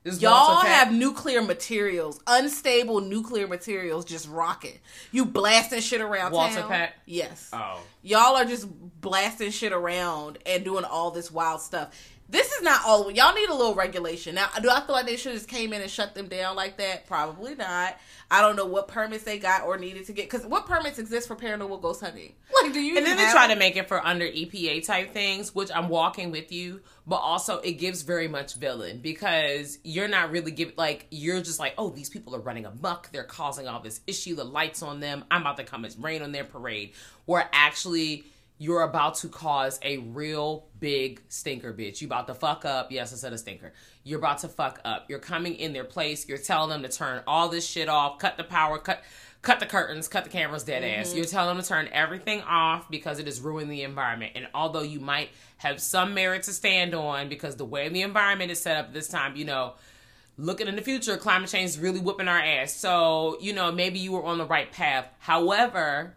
This 0.02 0.20
y'all 0.20 0.60
have 0.60 0.92
nuclear 0.92 1.42
materials, 1.42 2.20
unstable 2.26 3.00
nuclear 3.00 3.46
materials, 3.46 4.04
just 4.04 4.28
rocking. 4.28 4.78
You 5.12 5.24
blasting 5.26 5.80
shit 5.80 6.00
around 6.00 6.32
Walter 6.32 6.60
town. 6.60 6.68
Pat? 6.68 6.94
Yes. 7.06 7.50
Oh. 7.52 7.80
Y'all 8.02 8.36
are 8.36 8.44
just 8.44 8.66
blasting 9.00 9.50
shit 9.50 9.72
around 9.72 10.38
and 10.46 10.64
doing 10.64 10.84
all 10.84 11.10
this 11.10 11.30
wild 11.30 11.60
stuff. 11.60 11.94
This 12.30 12.52
is 12.52 12.62
not 12.62 12.82
all. 12.86 13.10
Y'all 13.10 13.34
need 13.34 13.48
a 13.48 13.54
little 13.54 13.74
regulation. 13.74 14.36
Now, 14.36 14.48
do 14.62 14.70
I 14.70 14.80
feel 14.82 14.94
like 14.94 15.06
they 15.06 15.16
should 15.16 15.32
have 15.32 15.40
just 15.40 15.48
came 15.48 15.72
in 15.72 15.82
and 15.82 15.90
shut 15.90 16.14
them 16.14 16.28
down 16.28 16.54
like 16.54 16.76
that? 16.76 17.06
Probably 17.06 17.56
not. 17.56 17.98
I 18.30 18.40
don't 18.40 18.54
know 18.54 18.66
what 18.66 18.86
permits 18.86 19.24
they 19.24 19.40
got 19.40 19.64
or 19.64 19.76
needed 19.76 20.06
to 20.06 20.12
get. 20.12 20.30
Because 20.30 20.46
what 20.46 20.64
permits 20.64 21.00
exist 21.00 21.26
for 21.26 21.34
paranormal 21.34 21.82
ghost 21.82 22.00
hunting? 22.00 22.34
Like, 22.62 22.72
do 22.72 22.80
you? 22.80 22.96
And 22.96 23.04
then 23.04 23.16
they 23.16 23.24
have- 23.24 23.32
try 23.34 23.48
to 23.48 23.56
make 23.56 23.74
it 23.76 23.88
for 23.88 24.04
under 24.06 24.26
EPA 24.26 24.80
type 24.86 25.12
things, 25.12 25.54
which 25.54 25.70
I'm 25.74 25.88
walking 25.88 26.30
with 26.30 26.52
you, 26.52 26.82
but 27.06 27.16
also 27.16 27.58
it 27.58 27.72
gives 27.72 28.02
very 28.02 28.28
much 28.28 28.54
villain 28.54 28.98
because 28.98 29.78
you're 29.82 30.06
not 30.08 30.30
really 30.30 30.52
giving, 30.52 30.74
like, 30.76 31.06
you're 31.10 31.40
just 31.40 31.58
like, 31.58 31.74
oh, 31.78 31.90
these 31.90 32.10
people 32.10 32.36
are 32.36 32.40
running 32.40 32.64
amok. 32.64 33.10
They're 33.10 33.24
causing 33.24 33.66
all 33.66 33.80
this 33.80 34.00
issue. 34.06 34.36
The 34.36 34.44
lights 34.44 34.82
on 34.82 35.00
them. 35.00 35.24
I'm 35.32 35.40
about 35.40 35.56
to 35.56 35.64
come 35.64 35.84
and 35.84 35.94
rain 36.02 36.22
on 36.22 36.30
their 36.30 36.44
parade. 36.44 36.92
Where 37.24 37.48
actually 37.52 38.24
you're 38.60 38.82
about 38.82 39.14
to 39.14 39.28
cause 39.28 39.80
a 39.82 39.96
real 39.96 40.66
big 40.78 41.22
stinker, 41.28 41.72
bitch. 41.72 42.02
You 42.02 42.06
about 42.06 42.26
to 42.26 42.34
fuck 42.34 42.66
up. 42.66 42.92
Yes, 42.92 43.10
I 43.10 43.16
said 43.16 43.32
a 43.32 43.38
stinker. 43.38 43.72
You're 44.04 44.18
about 44.18 44.40
to 44.40 44.48
fuck 44.48 44.82
up. 44.84 45.06
You're 45.08 45.18
coming 45.18 45.54
in 45.54 45.72
their 45.72 45.84
place. 45.84 46.28
You're 46.28 46.36
telling 46.36 46.68
them 46.68 46.82
to 46.82 46.94
turn 46.94 47.22
all 47.26 47.48
this 47.48 47.66
shit 47.66 47.88
off, 47.88 48.18
cut 48.18 48.36
the 48.36 48.44
power, 48.44 48.78
cut 48.78 49.02
cut 49.40 49.60
the 49.60 49.66
curtains, 49.66 50.08
cut 50.08 50.24
the 50.24 50.30
cameras, 50.30 50.62
dead 50.62 50.84
ass. 50.84 51.08
Mm-hmm. 51.08 51.16
You're 51.16 51.26
telling 51.26 51.56
them 51.56 51.62
to 51.64 51.68
turn 51.70 51.88
everything 51.90 52.42
off 52.42 52.90
because 52.90 53.18
it 53.18 53.26
is 53.26 53.40
ruining 53.40 53.70
the 53.70 53.82
environment. 53.82 54.32
And 54.34 54.46
although 54.52 54.82
you 54.82 55.00
might 55.00 55.30
have 55.56 55.80
some 55.80 56.12
merit 56.12 56.42
to 56.42 56.52
stand 56.52 56.94
on 56.94 57.30
because 57.30 57.56
the 57.56 57.64
way 57.64 57.88
the 57.88 58.02
environment 58.02 58.50
is 58.50 58.60
set 58.60 58.76
up 58.76 58.92
this 58.92 59.08
time, 59.08 59.36
you 59.36 59.46
know, 59.46 59.72
looking 60.36 60.68
in 60.68 60.76
the 60.76 60.82
future, 60.82 61.16
climate 61.16 61.48
change 61.48 61.70
is 61.70 61.78
really 61.78 62.00
whipping 62.00 62.28
our 62.28 62.38
ass. 62.38 62.74
So, 62.74 63.38
you 63.40 63.54
know, 63.54 63.72
maybe 63.72 64.00
you 64.00 64.12
were 64.12 64.24
on 64.24 64.36
the 64.36 64.44
right 64.44 64.70
path. 64.70 65.06
However, 65.18 66.14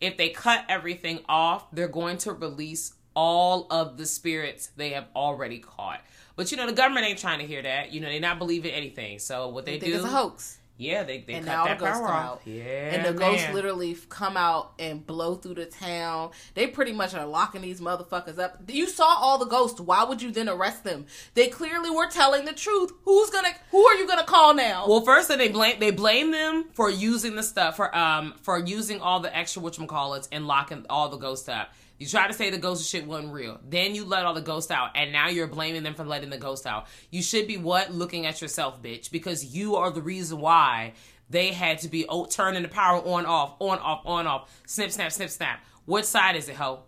if 0.00 0.16
they 0.16 0.30
cut 0.30 0.64
everything 0.68 1.20
off, 1.28 1.70
they're 1.72 1.88
going 1.88 2.18
to 2.18 2.32
release 2.32 2.94
all 3.14 3.66
of 3.70 3.96
the 3.96 4.06
spirits 4.06 4.70
they 4.76 4.90
have 4.90 5.06
already 5.14 5.58
caught. 5.58 6.00
But 6.36 6.50
you 6.50 6.56
know, 6.56 6.66
the 6.66 6.72
government 6.72 7.06
ain't 7.06 7.18
trying 7.18 7.38
to 7.38 7.46
hear 7.46 7.62
that. 7.62 7.92
You 7.92 8.00
know, 8.00 8.08
they 8.08 8.18
not 8.18 8.38
believing 8.38 8.72
anything. 8.72 9.18
So 9.18 9.48
what 9.48 9.64
they, 9.64 9.72
They 9.72 9.80
think 9.80 9.92
do 9.92 9.98
it's 9.98 10.06
a 10.06 10.16
hoax. 10.16 10.58
Yeah, 10.76 11.04
they, 11.04 11.20
they 11.20 11.34
and 11.34 11.46
cut 11.46 11.66
that 11.66 11.78
power 11.78 12.08
off. 12.08 12.24
out. 12.24 12.40
Yeah, 12.44 12.62
and 12.62 13.04
the 13.04 13.12
ghosts 13.12 13.48
literally 13.52 13.96
come 14.08 14.36
out 14.36 14.72
and 14.80 15.06
blow 15.06 15.36
through 15.36 15.54
the 15.54 15.66
town. 15.66 16.30
They 16.54 16.66
pretty 16.66 16.92
much 16.92 17.14
are 17.14 17.26
locking 17.26 17.62
these 17.62 17.80
motherfuckers 17.80 18.40
up. 18.40 18.60
You 18.68 18.88
saw 18.88 19.04
all 19.04 19.38
the 19.38 19.46
ghosts. 19.46 19.80
Why 19.80 20.02
would 20.02 20.20
you 20.20 20.32
then 20.32 20.48
arrest 20.48 20.82
them? 20.82 21.06
They 21.34 21.46
clearly 21.46 21.90
were 21.90 22.08
telling 22.08 22.44
the 22.44 22.52
truth. 22.52 22.92
Who's 23.04 23.30
gonna? 23.30 23.50
Who 23.70 23.84
are 23.86 23.94
you 23.94 24.06
gonna 24.08 24.24
call 24.24 24.54
now? 24.54 24.86
Well, 24.88 25.02
first 25.02 25.28
they 25.28 25.48
blame 25.48 25.78
they 25.78 25.92
blame 25.92 26.32
them 26.32 26.64
for 26.74 26.90
using 26.90 27.36
the 27.36 27.44
stuff 27.44 27.76
for 27.76 27.96
um 27.96 28.34
for 28.42 28.58
using 28.58 29.00
all 29.00 29.20
the 29.20 29.34
extra 29.36 29.62
whatchamacallits 29.62 30.28
and 30.32 30.48
locking 30.48 30.86
all 30.90 31.08
the 31.08 31.18
ghosts 31.18 31.48
up. 31.48 31.72
You 31.98 32.06
try 32.08 32.26
to 32.26 32.32
say 32.34 32.50
the 32.50 32.58
ghost 32.58 32.88
shit 32.88 33.06
wasn't 33.06 33.32
real. 33.32 33.60
Then 33.68 33.94
you 33.94 34.04
let 34.04 34.24
all 34.24 34.34
the 34.34 34.40
ghosts 34.40 34.70
out, 34.70 34.90
and 34.96 35.12
now 35.12 35.28
you're 35.28 35.46
blaming 35.46 35.84
them 35.84 35.94
for 35.94 36.04
letting 36.04 36.30
the 36.30 36.38
ghost 36.38 36.66
out. 36.66 36.86
You 37.10 37.22
should 37.22 37.46
be 37.46 37.56
what 37.56 37.92
looking 37.92 38.26
at 38.26 38.42
yourself, 38.42 38.82
bitch, 38.82 39.10
because 39.10 39.54
you 39.54 39.76
are 39.76 39.90
the 39.90 40.02
reason 40.02 40.40
why 40.40 40.94
they 41.30 41.52
had 41.52 41.78
to 41.80 41.88
be 41.88 42.04
oh, 42.08 42.26
turning 42.26 42.62
the 42.62 42.68
power 42.68 43.00
on 43.00 43.26
off 43.26 43.54
on 43.60 43.78
off 43.78 44.02
on 44.04 44.26
off 44.26 44.62
snip 44.66 44.90
snap 44.90 45.12
snip 45.12 45.30
snap. 45.30 45.64
What 45.84 46.04
side 46.04 46.36
is 46.36 46.48
it, 46.48 46.56
ho? 46.56 46.80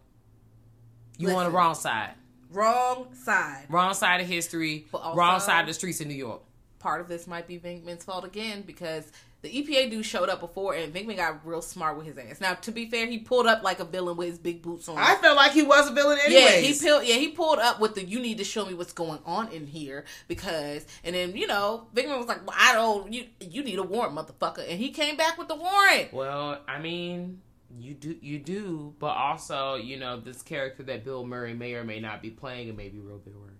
You 1.19 1.31
on 1.31 1.45
the 1.45 1.51
wrong 1.51 1.75
side. 1.75 2.15
Wrong 2.50 3.09
side. 3.15 3.67
Wrong 3.69 3.94
side 3.94 4.21
of 4.21 4.27
history. 4.27 4.87
Also- 4.92 5.17
wrong 5.17 5.40
side 5.40 5.61
of 5.61 5.67
the 5.67 5.75
streets 5.75 6.00
in 6.00 6.09
New 6.09 6.15
York. 6.15 6.42
Part 6.79 7.00
of 7.00 7.09
this 7.09 7.27
might 7.27 7.46
be 7.46 7.59
Venkman's 7.59 8.04
fault 8.04 8.25
again 8.25 8.63
because 8.63 9.11
the 9.47 9.63
EPA 9.63 9.90
dude 9.90 10.05
showed 10.05 10.29
up 10.29 10.40
before 10.40 10.75
and 10.75 10.92
Venkman 10.92 11.17
got 11.17 11.47
real 11.47 11.63
smart 11.63 11.97
with 11.97 12.07
his 12.07 12.19
ass. 12.19 12.40
Now, 12.40 12.55
to 12.55 12.73
be 12.73 12.87
fair, 12.87 13.07
he 13.07 13.19
pulled 13.19 13.47
up 13.47 13.63
like 13.63 13.81
a 13.81 13.85
villain 13.85 14.17
with 14.17 14.29
his 14.29 14.38
big 14.38 14.63
boots 14.63 14.88
on. 14.88 14.99
I 14.99 15.15
felt 15.17 15.37
like 15.37 15.53
he 15.53 15.63
was 15.63 15.88
a 15.88 15.92
villain 15.92 16.19
anyway. 16.25 16.40
Yeah, 16.40 16.69
he 16.69 16.79
pulled. 16.79 17.05
Yeah, 17.05 17.15
he 17.17 17.29
pulled 17.29 17.59
up 17.59 17.81
with 17.81 17.94
the 17.94 18.05
"You 18.05 18.19
need 18.19 18.38
to 18.38 18.44
show 18.44 18.67
me 18.67 18.75
what's 18.75 18.92
going 18.92 19.21
on 19.25 19.49
in 19.49 19.67
here," 19.67 20.05
because, 20.29 20.87
and 21.05 21.15
then 21.15 21.37
you 21.37 21.47
know, 21.47 21.87
Venkman 21.94 22.19
was 22.19 22.27
like, 22.27 22.47
well, 22.47 22.57
"I 22.59 22.73
don't. 22.73 23.13
You 23.13 23.27
you 23.40 23.63
need 23.63 23.79
a 23.79 23.83
warrant, 23.83 24.15
motherfucker," 24.17 24.69
and 24.69 24.79
he 24.79 24.90
came 24.90 25.17
back 25.17 25.38
with 25.38 25.49
the 25.49 25.57
warrant. 25.57 26.13
Well, 26.13 26.61
I 26.67 26.81
mean, 26.81 27.40
you 27.79 27.94
do, 27.94 28.17
you 28.21 28.38
do, 28.38 28.94
but 28.99 29.09
also, 29.09 29.77
you 29.77 29.99
know, 29.99 30.19
this 30.19 30.42
character 30.42 30.83
that 30.85 31.05
Bill 31.05 31.25
Murray 31.25 31.55
may 31.55 31.75
or 31.75 31.85
may 31.85 32.01
not 32.01 32.23
be 32.23 32.31
playing, 32.31 32.69
and 32.69 32.77
maybe 32.77 32.99
real 32.99 33.19
Bill 33.19 33.35
Murray, 33.35 33.53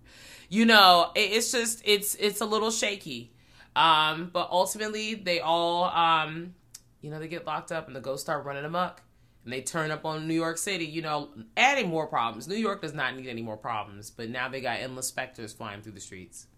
you 0.49 0.65
know, 0.65 1.13
it, 1.15 1.21
it's 1.33 1.53
just 1.53 1.83
it's 1.85 2.15
it's 2.17 2.41
a 2.41 2.47
little 2.47 2.71
shaky. 2.71 3.33
Um, 3.77 4.31
but 4.33 4.49
ultimately, 4.51 5.15
they 5.15 5.41
all 5.41 5.85
um, 5.85 6.55
you 7.01 7.11
know, 7.11 7.21
they 7.21 7.29
get 7.29 7.47
locked 7.47 7.71
up 7.71 7.87
and 7.87 7.95
the 7.95 8.01
ghosts 8.01 8.25
start 8.25 8.45
running 8.45 8.65
amok 8.65 9.03
and 9.45 9.53
they 9.53 9.61
turn 9.61 9.93
up 9.93 10.05
on 10.05 10.27
New 10.27 10.35
York 10.35 10.59
City, 10.59 10.85
you 10.85 11.03
know, 11.03 11.29
adding 11.57 11.89
more 11.89 12.09
problems. 12.09 12.49
New 12.49 12.57
York 12.57 12.83
does 12.83 12.95
not 12.95 13.15
need 13.17 13.29
any 13.29 13.43
more 13.43 13.57
problems, 13.57 14.11
but 14.11 14.29
now 14.29 14.49
they 14.49 14.61
got 14.61 14.81
endless 14.81 15.07
specters 15.07 15.53
flying 15.53 15.83
through 15.83 15.93
the 15.93 16.01
streets. 16.01 16.49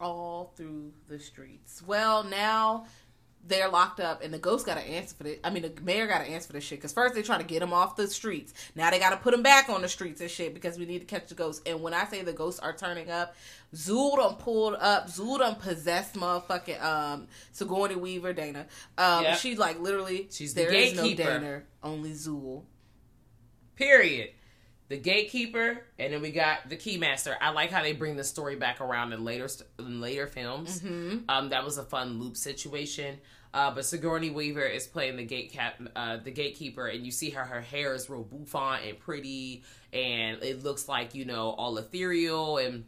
all 0.00 0.52
through 0.56 0.92
the 1.08 1.18
streets. 1.18 1.82
Well, 1.86 2.24
now 2.24 2.86
they're 3.46 3.68
locked 3.68 4.00
up, 4.00 4.22
and 4.22 4.32
the 4.32 4.38
ghost 4.38 4.64
got 4.66 4.74
to 4.76 4.80
answer 4.80 5.14
for 5.16 5.26
it. 5.26 5.40
I 5.42 5.50
mean, 5.50 5.62
the 5.62 5.72
mayor 5.82 6.06
got 6.06 6.18
to 6.24 6.30
answer 6.30 6.46
for 6.48 6.52
this 6.52 6.62
shit. 6.64 6.78
Because 6.78 6.92
first 6.92 7.14
they 7.14 7.22
try 7.22 7.38
to 7.38 7.42
get 7.44 7.62
him 7.62 7.72
off 7.72 7.96
the 7.96 8.06
streets. 8.06 8.52
Now 8.76 8.90
they 8.90 8.98
got 8.98 9.10
to 9.10 9.16
put 9.16 9.34
him 9.34 9.42
back 9.42 9.68
on 9.68 9.82
the 9.82 9.88
streets 9.88 10.20
and 10.20 10.30
shit 10.30 10.54
because 10.54 10.78
we 10.78 10.84
need 10.86 11.00
to 11.00 11.04
catch 11.06 11.28
the 11.28 11.34
ghosts. 11.34 11.62
And 11.66 11.82
when 11.82 11.92
I 11.94 12.04
say 12.04 12.22
the 12.22 12.32
ghosts 12.32 12.60
are 12.60 12.72
turning 12.74 13.10
up, 13.10 13.34
Zuul 13.74 14.16
done 14.16 14.34
pulled 14.36 14.74
up. 14.74 15.08
Zuul 15.08 15.38
done 15.38 15.56
possessed 15.56 16.14
motherfucking 16.14 16.82
um 16.82 17.26
Sigourney 17.52 17.96
Weaver, 17.96 18.32
Dana. 18.32 18.66
Um, 18.98 19.24
Yep. 19.24 19.38
she's 19.38 19.58
like 19.58 19.80
literally, 19.80 20.28
She's 20.30 20.54
the 20.54 20.62
there 20.62 20.72
is 20.72 20.94
no 20.94 21.02
gatekeeper. 21.04 21.38
Dana, 21.40 21.62
only 21.82 22.12
Zuul. 22.12 22.64
Period. 23.76 24.30
The 24.90 24.98
gatekeeper, 24.98 25.84
and 26.00 26.12
then 26.12 26.20
we 26.20 26.32
got 26.32 26.68
the 26.68 26.76
keymaster. 26.76 27.36
I 27.40 27.50
like 27.50 27.70
how 27.70 27.80
they 27.80 27.92
bring 27.92 28.16
the 28.16 28.24
story 28.24 28.56
back 28.56 28.80
around 28.80 29.12
in 29.12 29.24
later 29.24 29.48
in 29.78 30.00
later 30.00 30.26
films. 30.26 30.82
Um, 31.28 31.50
that 31.50 31.64
was 31.64 31.78
a 31.78 31.84
fun 31.84 32.18
loop 32.20 32.36
situation. 32.36 33.18
Uh, 33.54 33.72
but 33.72 33.84
Sigourney 33.84 34.30
Weaver 34.30 34.64
is 34.64 34.88
playing 34.88 35.16
the 35.16 35.24
gate 35.24 35.52
cap, 35.52 35.80
uh, 35.94 36.16
the 36.18 36.32
gatekeeper, 36.32 36.88
and 36.88 37.04
you 37.06 37.12
see 37.12 37.30
her. 37.30 37.44
Her 37.44 37.60
hair 37.60 37.94
is 37.94 38.10
real 38.10 38.24
bouffant 38.24 38.84
and 38.84 38.98
pretty, 38.98 39.62
and 39.92 40.42
it 40.42 40.64
looks 40.64 40.88
like 40.88 41.14
you 41.14 41.24
know 41.24 41.50
all 41.50 41.78
ethereal, 41.78 42.58
and 42.58 42.84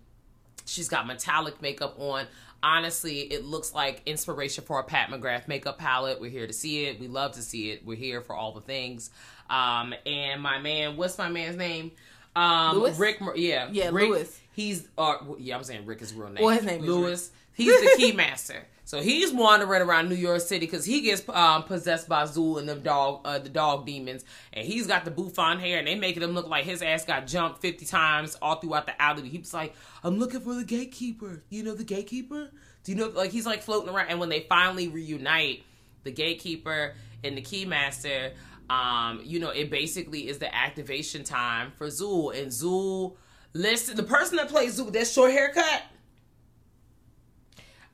she's 0.65 0.89
got 0.89 1.07
metallic 1.07 1.63
makeup 1.63 2.01
on. 2.01 2.27
Honestly, 2.65 3.21
it 3.21 3.45
looks 3.45 3.75
like 3.75 4.03
inspiration 4.07 4.63
for 4.65 4.79
a 4.79 4.85
Pat 4.85 5.09
McGrath 5.09 5.49
makeup 5.49 5.79
palette. 5.79 6.21
We're 6.21 6.31
here 6.31 6.47
to 6.47 6.53
see 6.53 6.87
it. 6.87 7.01
We 7.01 7.09
love 7.09 7.33
to 7.33 7.43
see 7.43 7.71
it. 7.73 7.85
We're 7.85 7.97
here 7.97 8.21
for 8.21 8.37
all 8.37 8.53
the 8.53 8.61
things. 8.61 9.11
Um, 9.53 9.95
and 10.07 10.41
my 10.41 10.59
man, 10.59 10.97
what's 10.97 11.19
my 11.19 11.29
man's 11.29 11.57
name? 11.57 11.93
Um, 12.35 12.79
Louis? 12.79 12.99
Rick. 12.99 13.21
Yeah, 13.37 13.69
Yeah, 13.71 13.91
Rick, 13.93 14.09
Louis. 14.09 14.41
He's 14.53 14.89
uh, 14.97 15.17
yeah, 15.39 15.57
I'm 15.57 15.65
saying 15.65 15.85
Rick 15.85 16.01
is 16.03 16.15
real 16.15 16.31
name. 16.31 16.43
Well, 16.43 16.57
his 16.57 16.65
name 16.65 16.83
is 16.83 16.89
Louis. 16.89 17.31
He's 17.55 17.81
the 17.81 17.97
key 17.97 18.13
master. 18.13 18.67
So 18.85 19.01
he's 19.01 19.33
wandering 19.33 19.81
around 19.81 20.09
New 20.09 20.17
York 20.17 20.41
City 20.41 20.67
because 20.67 20.85
he 20.85 21.01
gets 21.01 21.27
um, 21.29 21.63
possessed 21.63 22.09
by 22.09 22.25
Zuul 22.25 22.59
and 22.59 22.69
the 22.69 22.75
dog, 22.75 23.21
uh, 23.25 23.39
the 23.39 23.49
dog 23.49 23.87
demons, 23.87 24.25
and 24.53 24.67
he's 24.67 24.87
got 24.87 25.05
the 25.07 25.11
bouffant 25.11 25.61
hair, 25.61 25.79
and 25.79 25.87
they 25.87 25.95
making 25.95 26.23
him 26.23 26.33
look 26.33 26.49
like 26.49 26.65
his 26.65 26.83
ass 26.83 27.05
got 27.05 27.27
jumped 27.27 27.63
fifty 27.63 27.87
times 27.87 28.37
all 28.43 28.57
throughout 28.57 28.87
the 28.87 29.01
alley. 29.01 29.29
He 29.29 29.39
was 29.39 29.55
like, 29.55 29.75
"I'm 30.03 30.19
looking 30.19 30.41
for 30.41 30.55
the 30.55 30.65
gatekeeper. 30.65 31.43
You 31.49 31.63
know 31.63 31.75
the 31.75 31.85
gatekeeper? 31.85 32.51
Do 32.85 32.93
you 32.93 32.99
know?" 32.99 33.09
Like 33.09 33.31
he's 33.31 33.47
like 33.47 33.63
floating 33.63 33.89
around, 33.89 34.09
and 34.09 34.19
when 34.21 34.29
they 34.29 34.41
finally 34.41 34.89
reunite, 34.89 35.63
the 36.03 36.11
gatekeeper 36.11 36.95
and 37.25 37.37
the 37.37 37.43
keymaster, 37.43 38.33
um, 38.73 39.21
you 39.25 39.39
know, 39.39 39.51
it 39.51 39.71
basically 39.71 40.29
is 40.29 40.39
the 40.39 40.55
activation 40.55 41.25
time 41.25 41.73
for 41.77 41.89
Zuul, 41.89 42.39
and 42.39 42.51
Zuul. 42.51 43.17
Listen, 43.53 43.97
the 43.97 44.03
person 44.03 44.37
that 44.37 44.49
plays 44.49 44.81
Zuul, 44.81 44.93
that 44.93 45.07
short 45.07 45.31
haircut. 45.33 45.83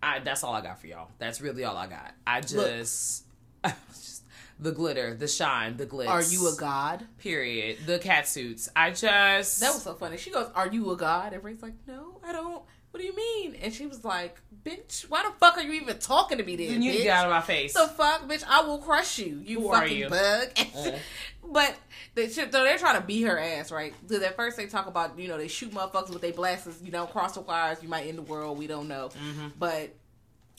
I, 0.01 0.21
that's 0.21 0.45
all 0.45 0.55
I 0.55 0.61
got 0.61 0.81
for 0.81 0.87
y'all. 0.87 1.09
That's 1.19 1.41
really 1.41 1.65
all 1.65 1.77
I 1.77 1.89
got. 1.89 2.15
I 2.25 2.41
just, 2.41 3.25
just 3.65 4.23
the 4.61 4.71
glitter, 4.71 5.15
the 5.15 5.27
shine, 5.27 5.77
the 5.77 5.87
glitz. 5.87 6.09
Are 6.09 6.23
you 6.23 6.49
a 6.49 6.55
god? 6.57 7.05
Period. 7.19 7.79
The 7.85 7.99
cat 7.99 8.29
suits. 8.29 8.69
I 8.77 8.91
just 8.91 9.61
That 9.61 9.75
was 9.75 9.83
so 9.83 9.95
funny. 9.95 10.17
She 10.17 10.31
goes, 10.31 10.49
"Are 10.55 10.69
you 10.69 10.93
a 10.93 10.97
god?" 10.97 11.35
Everybody's 11.35 11.63
like, 11.63 11.75
"No, 11.89 12.21
I 12.23 12.33
don't." 12.33 12.63
What 12.91 13.01
do 13.01 13.07
you 13.07 13.15
mean? 13.15 13.55
And 13.63 13.73
she 13.73 13.87
was 13.87 14.05
like, 14.05 14.41
"Bitch, 14.65 15.03
why 15.11 15.23
the 15.23 15.31
fuck 15.39 15.57
are 15.59 15.63
you 15.63 15.73
even 15.75 15.99
talking 15.99 16.39
to 16.39 16.45
me 16.45 16.57
then? 16.57 16.83
You 16.83 16.93
bitch? 16.93 17.03
get 17.03 17.09
out 17.17 17.27
of 17.27 17.31
my 17.31 17.41
face. 17.43 17.75
the 17.75 17.87
fuck, 17.89 18.27
bitch? 18.29 18.43
I 18.49 18.63
will 18.63 18.79
crush 18.79 19.19
you, 19.19 19.41
you 19.45 19.61
Who 19.61 19.69
are 19.69 19.83
fucking 19.83 19.97
you? 19.99 20.07
Uh. 20.07 20.11
bug." 20.11 20.95
but 21.53 21.75
they, 22.15 22.29
so 22.29 22.47
they're 22.47 22.79
trying 22.79 22.99
to 23.01 23.07
beat 23.07 23.23
her 23.23 23.39
ass, 23.39 23.71
right? 23.71 23.93
Because 24.07 24.23
at 24.23 24.37
first 24.37 24.57
they 24.57 24.67
talk 24.67 24.87
about, 24.87 25.19
you 25.19 25.29
know, 25.29 25.37
they 25.39 25.49
shoot 25.49 25.71
motherfuckers 25.73 26.11
with 26.11 26.23
their 26.23 26.33
blasters. 26.33 26.81
You 26.83 26.91
know, 26.91 27.07
cross 27.07 27.35
the 27.35 27.41
wires, 27.43 27.83
you 27.83 27.89
might 27.89 28.07
end 28.07 28.19
the 28.19 28.23
world. 28.23 28.59
We 28.59 28.67
don't 28.67 28.89
know, 28.89 29.11
Mm-hmm. 29.11 29.49
but. 29.59 29.95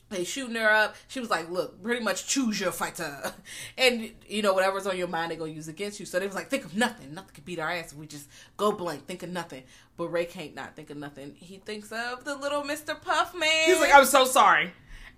They 0.10 0.24
shooting 0.24 0.55
her 0.55 0.70
up. 0.70 0.95
She 1.07 1.20
was 1.20 1.30
like, 1.30 1.49
"Look, 1.49 1.82
pretty 1.84 2.03
much 2.03 2.26
choose 2.26 2.60
your 2.60 2.72
fighter, 2.72 3.34
and 3.78 4.12
you 4.28 4.41
know 4.41 4.53
whatever's 4.53 4.88
on 4.88 4.97
your 4.97 5.07
mind, 5.07 5.32
they're 5.32 5.38
gonna 5.38 5.51
use 5.51 5.68
against 5.68 5.99
you." 5.99 6.05
So 6.05 6.20
they 6.20 6.26
was 6.26 6.36
like, 6.36 6.49
"Think 6.49 6.66
of 6.66 6.76
nothing. 6.76 7.14
Nothing 7.14 7.32
can 7.36 7.43
beat 7.43 7.60
our 7.60 7.70
ass 7.70 7.91
if 7.91 7.97
we 7.97 8.07
just 8.07 8.28
go 8.57 8.72
blank. 8.72 9.05
Think 9.05 9.24
of 9.24 9.30
nothing." 9.30 9.64
But 9.97 10.07
Ray 10.07 10.26
can't 10.26 10.55
not 10.55 10.76
think 10.76 10.89
of 10.89 10.97
nothing. 10.97 11.36
He 11.36 11.57
thinks 11.57 11.91
of 11.91 12.24
the 12.24 12.36
little 12.36 12.64
Mister 12.64 12.95
Puff 12.95 13.36
man. 13.36 13.66
He's 13.66 13.80
like, 13.80 13.93
I'm 13.93 14.05
so 14.05 14.26
sorry. 14.26 14.72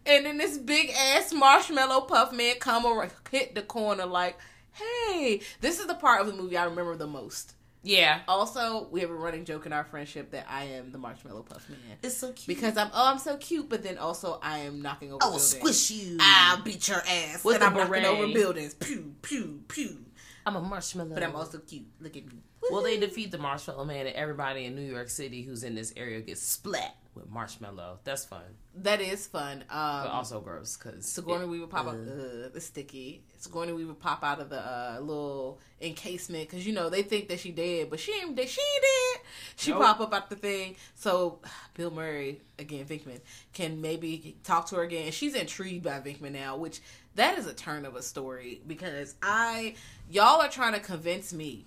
And 0.05 0.25
then 0.25 0.37
this 0.37 0.57
big 0.57 0.89
ass 0.89 1.31
marshmallow 1.31 2.01
puff 2.01 2.33
man 2.33 2.55
come 2.59 2.85
or 2.85 3.07
hit 3.29 3.53
the 3.53 3.61
corner 3.61 4.05
like, 4.05 4.37
hey, 4.73 5.41
this 5.61 5.79
is 5.79 5.85
the 5.85 5.93
part 5.93 6.21
of 6.21 6.27
the 6.27 6.33
movie 6.33 6.57
I 6.57 6.65
remember 6.65 6.95
the 6.95 7.07
most. 7.07 7.53
Yeah. 7.83 8.19
Also, 8.27 8.87
we 8.91 9.01
have 9.01 9.09
a 9.09 9.15
running 9.15 9.45
joke 9.45 9.65
in 9.65 9.73
our 9.73 9.83
friendship 9.83 10.31
that 10.31 10.45
I 10.49 10.65
am 10.65 10.91
the 10.91 10.97
marshmallow 10.97 11.43
puff 11.43 11.67
man. 11.69 11.79
It's 12.03 12.17
so 12.17 12.31
cute. 12.31 12.47
Because 12.47 12.77
I'm 12.77 12.89
oh 12.93 13.11
I'm 13.11 13.17
so 13.17 13.37
cute, 13.37 13.69
but 13.69 13.83
then 13.83 13.97
also 13.97 14.39
I 14.41 14.59
am 14.59 14.81
knocking 14.81 15.11
over. 15.11 15.23
I 15.23 15.27
will 15.27 15.33
buildings. 15.33 15.57
squish 15.57 15.91
you. 15.91 16.17
I'll 16.19 16.61
beat 16.61 16.87
your 16.87 16.99
ass. 16.99 17.43
With 17.43 17.55
and 17.55 17.63
I'm 17.63 17.73
knocking 17.73 18.05
over 18.05 18.27
buildings. 18.27 18.73
Pew 18.75 19.15
pew 19.21 19.61
pew. 19.67 20.05
I'm 20.45 20.55
a 20.55 20.61
marshmallow. 20.61 21.13
But 21.13 21.23
I'm 21.23 21.35
also 21.35 21.59
cute. 21.59 21.87
Look 21.99 22.15
at 22.17 22.25
me. 22.25 22.43
Well, 22.69 22.83
they 22.83 22.99
defeat 22.99 23.31
the 23.31 23.37
Marshmallow 23.37 23.85
Man, 23.85 24.05
and 24.05 24.15
everybody 24.15 24.65
in 24.65 24.75
New 24.75 24.81
York 24.81 25.09
City 25.09 25.41
who's 25.41 25.63
in 25.63 25.75
this 25.75 25.93
area 25.97 26.21
gets 26.21 26.41
splat 26.41 26.95
with 27.13 27.29
marshmallow. 27.29 27.99
That's 28.05 28.23
fun, 28.23 28.43
That 28.75 29.01
is 29.01 29.27
fun. 29.27 29.63
Um, 29.69 30.03
but 30.03 30.07
also 30.07 30.39
gross 30.39 30.77
because 30.77 31.05
Sigourney 31.05 31.45
Weaver 31.45 31.67
pop 31.67 31.87
out. 31.87 31.95
Uh, 31.95 32.47
the 32.53 32.61
sticky. 32.61 33.21
Sigourney 33.37 33.73
Weaver 33.73 33.93
pop 33.95 34.23
out 34.23 34.39
of 34.39 34.49
the 34.49 34.59
uh, 34.59 34.97
little 35.01 35.59
encasement 35.81 36.49
because 36.49 36.65
you 36.65 36.73
know 36.73 36.89
they 36.89 37.03
think 37.03 37.27
that 37.27 37.39
she 37.39 37.51
dead, 37.51 37.89
but 37.89 37.99
she 37.99 38.13
ain't. 38.13 38.35
dead. 38.35 38.47
She 38.47 38.61
ain't 38.61 38.81
dead. 38.83 39.25
She 39.57 39.71
Nope. 39.71 39.81
pop 39.81 39.99
up 39.99 40.13
out 40.13 40.29
the 40.29 40.35
thing. 40.37 40.75
So 40.95 41.39
Bill 41.73 41.91
Murray 41.91 42.39
again, 42.57 42.85
Venkman 42.85 43.19
can 43.53 43.81
maybe 43.81 44.37
talk 44.43 44.67
to 44.67 44.75
her 44.77 44.83
again. 44.83 45.11
She's 45.11 45.35
intrigued 45.35 45.83
by 45.83 45.99
Venkman 45.99 46.31
now, 46.31 46.55
which 46.55 46.79
that 47.15 47.37
is 47.37 47.45
a 47.45 47.53
turn 47.53 47.85
of 47.85 47.95
a 47.97 48.01
story 48.01 48.61
because 48.65 49.15
I 49.21 49.75
y'all 50.09 50.41
are 50.41 50.47
trying 50.49 50.73
to 50.73 50.79
convince 50.79 51.33
me 51.33 51.65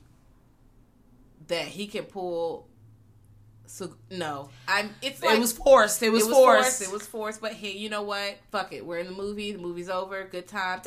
that 1.49 1.67
he 1.67 1.87
can 1.87 2.05
pull. 2.05 2.67
So 3.67 3.95
no, 4.11 4.51
I'm. 4.69 4.91
It's 5.03 5.23
like 5.23 5.37
it 5.37 5.41
was 5.41 5.53
forced. 5.53 6.03
It 6.03 6.11
was, 6.11 6.25
it 6.25 6.29
was 6.29 6.37
forced. 6.37 6.63
forced. 6.63 6.83
It 6.83 6.93
was 6.93 7.07
forced. 7.07 7.41
But 7.41 7.53
hey, 7.55 7.73
you 7.73 7.89
know 7.89 8.03
what? 8.03 8.37
Fuck 8.53 8.73
it. 8.73 8.85
We're 8.85 8.99
in 8.99 9.07
the 9.07 9.13
movie. 9.13 9.53
The 9.53 9.59
movie's 9.59 9.89
over. 9.89 10.25
Good 10.25 10.47
time. 10.47 10.83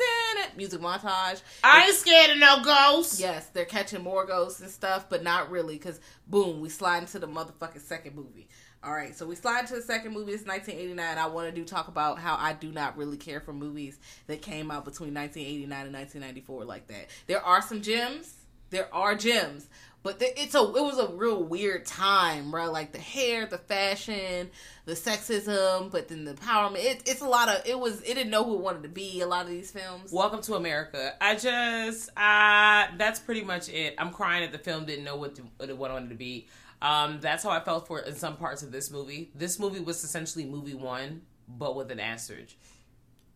Music 0.56 0.80
montage. 0.80 1.42
I 1.62 1.86
ain't 1.86 1.94
scared 1.94 2.30
of 2.30 2.38
no 2.38 2.62
ghosts. 2.62 3.20
Yes, 3.20 3.46
they're 3.48 3.64
catching 3.64 4.02
more 4.02 4.24
ghosts 4.26 4.60
and 4.60 4.70
stuff, 4.70 5.06
but 5.08 5.22
not 5.22 5.50
really, 5.50 5.74
because 5.74 6.00
boom, 6.26 6.60
we 6.60 6.68
slide 6.68 6.98
into 6.98 7.18
the 7.18 7.28
motherfucking 7.28 7.80
second 7.80 8.14
movie. 8.14 8.48
All 8.82 8.92
right, 8.92 9.14
so 9.14 9.26
we 9.26 9.34
slide 9.34 9.62
into 9.62 9.74
the 9.74 9.82
second 9.82 10.12
movie. 10.12 10.32
It's 10.32 10.46
1989. 10.46 11.18
I 11.18 11.26
want 11.26 11.48
to 11.48 11.54
do 11.54 11.64
talk 11.64 11.88
about 11.88 12.20
how 12.20 12.36
I 12.36 12.52
do 12.52 12.70
not 12.70 12.96
really 12.96 13.16
care 13.16 13.40
for 13.40 13.52
movies 13.52 13.98
that 14.28 14.40
came 14.40 14.70
out 14.70 14.84
between 14.84 15.14
1989 15.14 15.86
and 15.86 15.94
1994 15.94 16.64
like 16.64 16.86
that. 16.86 17.08
There 17.26 17.44
are 17.44 17.60
some 17.60 17.82
gems. 17.82 18.34
There 18.70 18.94
are 18.94 19.14
gems, 19.14 19.66
but 20.02 20.18
the, 20.18 20.40
it's 20.40 20.54
a 20.54 20.60
it 20.60 20.82
was 20.82 20.98
a 20.98 21.08
real 21.08 21.42
weird 21.42 21.84
time, 21.84 22.54
right? 22.54 22.70
Like 22.70 22.92
the 22.92 22.98
hair, 22.98 23.46
the 23.46 23.58
fashion, 23.58 24.50
the 24.84 24.94
sexism, 24.94 25.90
but 25.90 26.08
then 26.08 26.24
the 26.24 26.34
empowerment. 26.34 26.84
It, 26.84 27.02
it's 27.06 27.20
a 27.20 27.28
lot 27.28 27.48
of 27.48 27.66
it 27.66 27.78
was. 27.78 28.00
It 28.02 28.14
didn't 28.14 28.30
know 28.30 28.44
who 28.44 28.54
it 28.54 28.60
wanted 28.60 28.84
to 28.84 28.88
be. 28.88 29.20
A 29.20 29.26
lot 29.26 29.44
of 29.44 29.50
these 29.50 29.70
films. 29.70 30.12
Welcome 30.12 30.40
to 30.42 30.54
America. 30.54 31.14
I 31.20 31.34
just, 31.34 32.10
uh, 32.16 32.86
that's 32.96 33.20
pretty 33.20 33.42
much 33.42 33.68
it. 33.68 33.94
I'm 33.98 34.10
crying 34.10 34.42
that 34.42 34.52
the 34.52 34.58
film 34.58 34.86
didn't 34.86 35.04
know 35.04 35.16
what, 35.16 35.34
to, 35.36 35.42
what 35.56 35.68
it 35.68 35.76
wanted 35.76 36.10
to 36.10 36.14
be. 36.14 36.48
Um, 36.80 37.18
that's 37.20 37.42
how 37.42 37.50
I 37.50 37.60
felt 37.60 37.88
for 37.88 37.98
in 38.00 38.14
some 38.14 38.36
parts 38.36 38.62
of 38.62 38.70
this 38.70 38.90
movie. 38.90 39.30
This 39.34 39.58
movie 39.58 39.80
was 39.80 40.04
essentially 40.04 40.44
movie 40.46 40.74
one, 40.74 41.22
but 41.48 41.74
with 41.74 41.90
an 41.90 41.98
asterisk. 41.98 42.54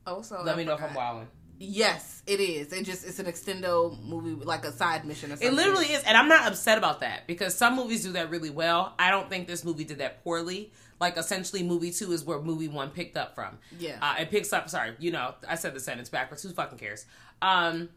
Also, 0.07 0.43
Let 0.43 0.55
I 0.55 0.59
me 0.59 0.65
know 0.65 0.75
if. 0.75 0.83
I'm 0.83 0.95
wilding. 0.95 1.29
Yes, 1.65 2.23
it 2.27 2.41
is. 2.41 2.73
It 2.73 2.85
just 2.85 3.07
it's 3.07 3.21
an 3.21 3.27
extendo 3.27 4.03
movie, 4.05 4.35
like 4.45 4.65
a 4.65 4.73
side 4.73 5.05
mission 5.05 5.31
or 5.31 5.37
something. 5.37 5.49
It 5.49 5.55
literally 5.55 5.87
is, 5.87 6.03
and 6.03 6.17
I'm 6.17 6.27
not 6.29 6.49
upset 6.49 6.77
about 6.77 7.01
that 7.01 7.29
because 7.29 7.55
some 7.55 7.77
movies 7.77 8.03
do 8.03 8.13
that 8.13 8.31
really 8.31 8.51
well. 8.51 8.95
I 8.99 9.11
don't 9.13 9.29
think 9.29 9.47
this 9.47 9.65
movie 9.65 9.85
did 9.85 9.99
that 9.99 10.25
poorly. 10.25 10.73
Like 11.01 11.17
essentially, 11.17 11.63
movie 11.63 11.93
two 11.93 12.11
is 12.11 12.25
where 12.25 12.41
movie 12.41 12.67
one 12.67 12.91
picked 12.91 13.17
up 13.17 13.37
from. 13.37 13.59
Yeah. 13.79 13.99
uh, 14.03 14.17
it 14.21 14.31
picks 14.31 14.53
up. 14.53 14.69
Sorry, 14.71 14.95
you 14.99 15.13
know, 15.13 15.35
I 15.49 15.55
said 15.55 15.73
the 15.73 15.81
sentence 15.81 16.09
backwards. 16.09 16.43
Who 16.43 16.51
fucking 16.51 16.79
cares? 16.79 17.07
Um, 17.41 17.91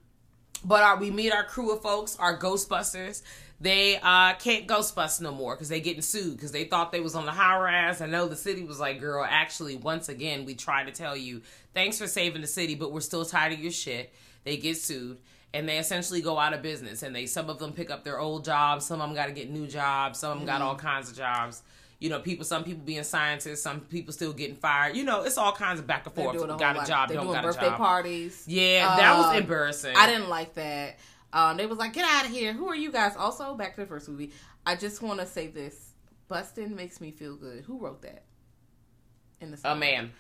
but 0.64 0.84
our 0.84 0.98
we 0.98 1.10
meet 1.10 1.34
our 1.34 1.44
crew 1.44 1.72
of 1.72 1.82
folks, 1.82 2.16
our 2.18 2.38
Ghostbusters. 2.38 3.24
They 3.62 3.98
uh 3.98 4.34
can't 4.36 4.68
Ghostbust 4.68 5.22
no 5.22 5.32
more 5.32 5.56
because 5.56 5.70
they 5.70 5.80
getting 5.80 6.02
sued 6.02 6.34
because 6.36 6.52
they 6.52 6.66
thought 6.66 6.92
they 6.92 7.00
was 7.00 7.16
on 7.16 7.26
the 7.26 7.32
high 7.32 7.58
rise. 7.58 8.02
I 8.02 8.06
know 8.06 8.28
the 8.28 8.36
city 8.36 8.64
was 8.64 8.80
like, 8.80 9.00
girl, 9.00 9.26
actually, 9.28 9.78
once 9.78 10.10
again, 10.10 10.44
we 10.46 10.56
try 10.56 10.84
to 10.84 10.92
tell 10.92 11.16
you, 11.16 11.42
thanks 11.74 11.98
for 11.98 12.08
saving 12.08 12.42
the 12.42 12.48
city, 12.48 12.76
but 12.76 12.92
we're 12.92 13.00
still 13.00 13.24
tired 13.24 13.54
of 13.54 13.60
your 13.60 13.72
shit. 13.72 14.14
They 14.44 14.58
get 14.58 14.78
sued 14.78 15.18
and 15.54 15.70
they 15.70 15.78
essentially 15.78 16.22
go 16.22 16.38
out 16.38 16.54
of 16.54 16.62
business. 16.62 17.02
And 17.02 17.16
they 17.16 17.26
some 17.28 17.50
of 17.50 17.60
them 17.60 17.72
pick 17.72 17.90
up 17.90 18.04
their 18.04 18.20
old 18.20 18.44
jobs, 18.44 18.86
some 18.86 19.00
of 19.00 19.08
them 19.08 19.16
got 19.16 19.28
to 19.28 19.32
get 19.32 19.50
new 19.50 19.68
jobs, 19.68 20.20
some 20.20 20.34
of 20.34 20.38
them 20.40 20.46
got 20.46 20.62
all 20.62 20.76
kinds 20.76 21.10
of 21.10 21.16
jobs. 21.16 21.64
you 21.98 22.10
know, 22.10 22.20
people. 22.20 22.44
Some 22.44 22.66
people 22.66 22.84
being 22.84 23.04
scientists, 23.06 23.62
some 23.64 23.80
people 23.80 24.12
still 24.12 24.34
getting 24.34 24.58
fired. 24.58 24.98
You 24.98 25.06
know, 25.06 25.22
it's 25.24 25.38
all 25.38 25.54
kinds 25.54 25.80
of 25.80 25.88
back 25.88 26.06
and 26.06 26.14
forth. 26.14 26.36
a 26.36 26.46
Got 26.46 26.76
a 26.76 26.80
lot. 26.80 26.88
job, 26.88 27.08
They're 27.08 27.16
don't 27.16 27.28
doing 27.28 27.36
got 27.36 27.46
a 27.46 27.48
birthday 27.48 27.68
job. 27.68 27.78
parties. 27.78 28.44
Yeah, 28.46 28.98
that 28.98 29.18
was 29.18 29.28
Um, 29.28 29.38
embarrassing. 29.38 29.96
I 29.96 30.06
didn't 30.08 30.28
like 30.28 30.56
that. 30.56 31.00
Um, 31.34 31.58
they 31.58 31.66
was 31.66 31.78
like, 31.78 31.94
"Get 31.94 32.06
out 32.06 32.26
of 32.26 32.32
here! 32.32 32.54
Who 32.54 32.68
are 32.68 32.76
you 32.76 32.92
guys?" 32.92 33.16
Also, 33.18 33.56
back 33.56 33.76
to 33.76 33.82
the 33.82 33.88
first 33.88 34.08
movie. 34.10 34.32
I 34.66 34.76
just 34.76 35.02
want 35.02 35.20
to 35.20 35.26
say 35.26 35.48
this: 35.48 35.92
Bustin 36.28 36.76
makes 36.76 37.02
me 37.02 37.12
feel 37.12 37.36
good. 37.36 37.64
Who 37.66 37.80
wrote 37.80 38.02
that? 38.04 38.24
In 39.42 39.52
the 39.52 39.60
A 39.66 39.76
man. 39.76 40.12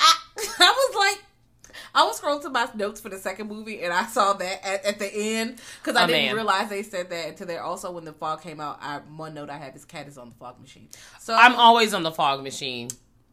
I, 0.00 0.14
I 0.38 0.90
was 0.90 0.96
like, 0.96 1.24
I 1.94 2.04
was 2.04 2.20
scrolling 2.20 2.42
to 2.42 2.50
my 2.50 2.68
notes 2.74 3.00
for 3.00 3.08
the 3.10 3.18
second 3.18 3.48
movie, 3.48 3.82
and 3.82 3.92
I 3.92 4.06
saw 4.06 4.32
that 4.34 4.66
at, 4.66 4.84
at 4.84 4.98
the 4.98 5.12
end 5.14 5.60
because 5.82 5.96
I 5.96 6.04
A 6.04 6.06
didn't 6.06 6.26
man. 6.26 6.34
realize 6.34 6.68
they 6.70 6.82
said 6.82 7.10
that 7.10 7.28
until 7.28 7.46
there. 7.46 7.62
Also, 7.62 7.90
when 7.92 8.04
the 8.04 8.12
fog 8.14 8.42
came 8.42 8.60
out, 8.60 8.78
I 8.80 8.98
one 8.98 9.34
note 9.34 9.50
I 9.50 9.58
have 9.58 9.76
is 9.76 9.84
cat 9.84 10.08
is 10.08 10.16
on 10.18 10.30
the 10.30 10.34
fog 10.36 10.58
machine. 10.60 10.88
So 11.20 11.34
I'm 11.34 11.54
always 11.54 11.92
on 11.92 12.02
the 12.02 12.12
fog 12.12 12.42
machine. 12.42 12.88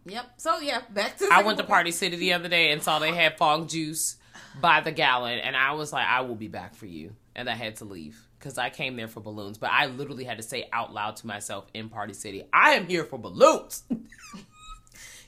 yep. 0.05 0.25
So 0.37 0.59
yeah, 0.59 0.81
back 0.89 1.17
to 1.17 1.25
the 1.27 1.33
I 1.33 1.43
went 1.43 1.57
to. 1.59 1.63
Party 1.73 1.91
City 1.91 2.17
the 2.17 2.33
other 2.33 2.49
day 2.49 2.71
and 2.71 2.83
saw 2.83 2.99
they 2.99 3.13
had 3.13 3.37
fog 3.37 3.69
juice 3.69 4.17
by 4.61 4.81
the 4.81 4.91
gallon, 4.91 5.39
and 5.39 5.55
I 5.55 5.73
was 5.73 5.91
like, 5.93 6.07
I 6.07 6.21
will 6.21 6.35
be 6.35 6.47
back 6.47 6.75
for 6.75 6.85
you. 6.85 7.15
And 7.35 7.49
I 7.49 7.55
had 7.55 7.77
to 7.77 7.85
leave 7.85 8.19
because 8.37 8.59
I 8.59 8.69
came 8.69 8.95
there 8.95 9.07
for 9.07 9.19
balloons. 9.19 9.57
But 9.57 9.71
I 9.71 9.87
literally 9.87 10.23
had 10.23 10.37
to 10.37 10.43
say 10.43 10.69
out 10.71 10.93
loud 10.93 11.15
to 11.17 11.27
myself 11.27 11.65
in 11.73 11.89
Party 11.89 12.13
City, 12.13 12.43
I 12.53 12.71
am 12.71 12.85
here 12.85 13.03
for 13.03 13.17
balloons. 13.17 13.83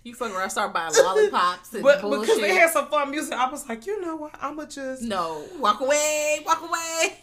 You 0.03 0.13
fuck 0.13 0.31
around, 0.31 0.51
start 0.51 0.71
buying 0.71 0.93
lollipops 0.95 1.73
and 1.73 1.81
But 1.81 2.01
bullshit. 2.01 2.21
because 2.21 2.39
they 2.41 2.53
had 2.53 2.69
some 2.69 2.89
fun 2.89 3.09
music, 3.09 3.33
I 3.33 3.49
was 3.49 3.67
like, 3.67 3.87
you 3.87 3.99
know 4.01 4.15
what? 4.17 4.35
I'ma 4.39 4.65
just. 4.65 5.01
no, 5.01 5.43
walk 5.57 5.81
away, 5.81 6.41
walk 6.45 6.61
away. 6.61 7.17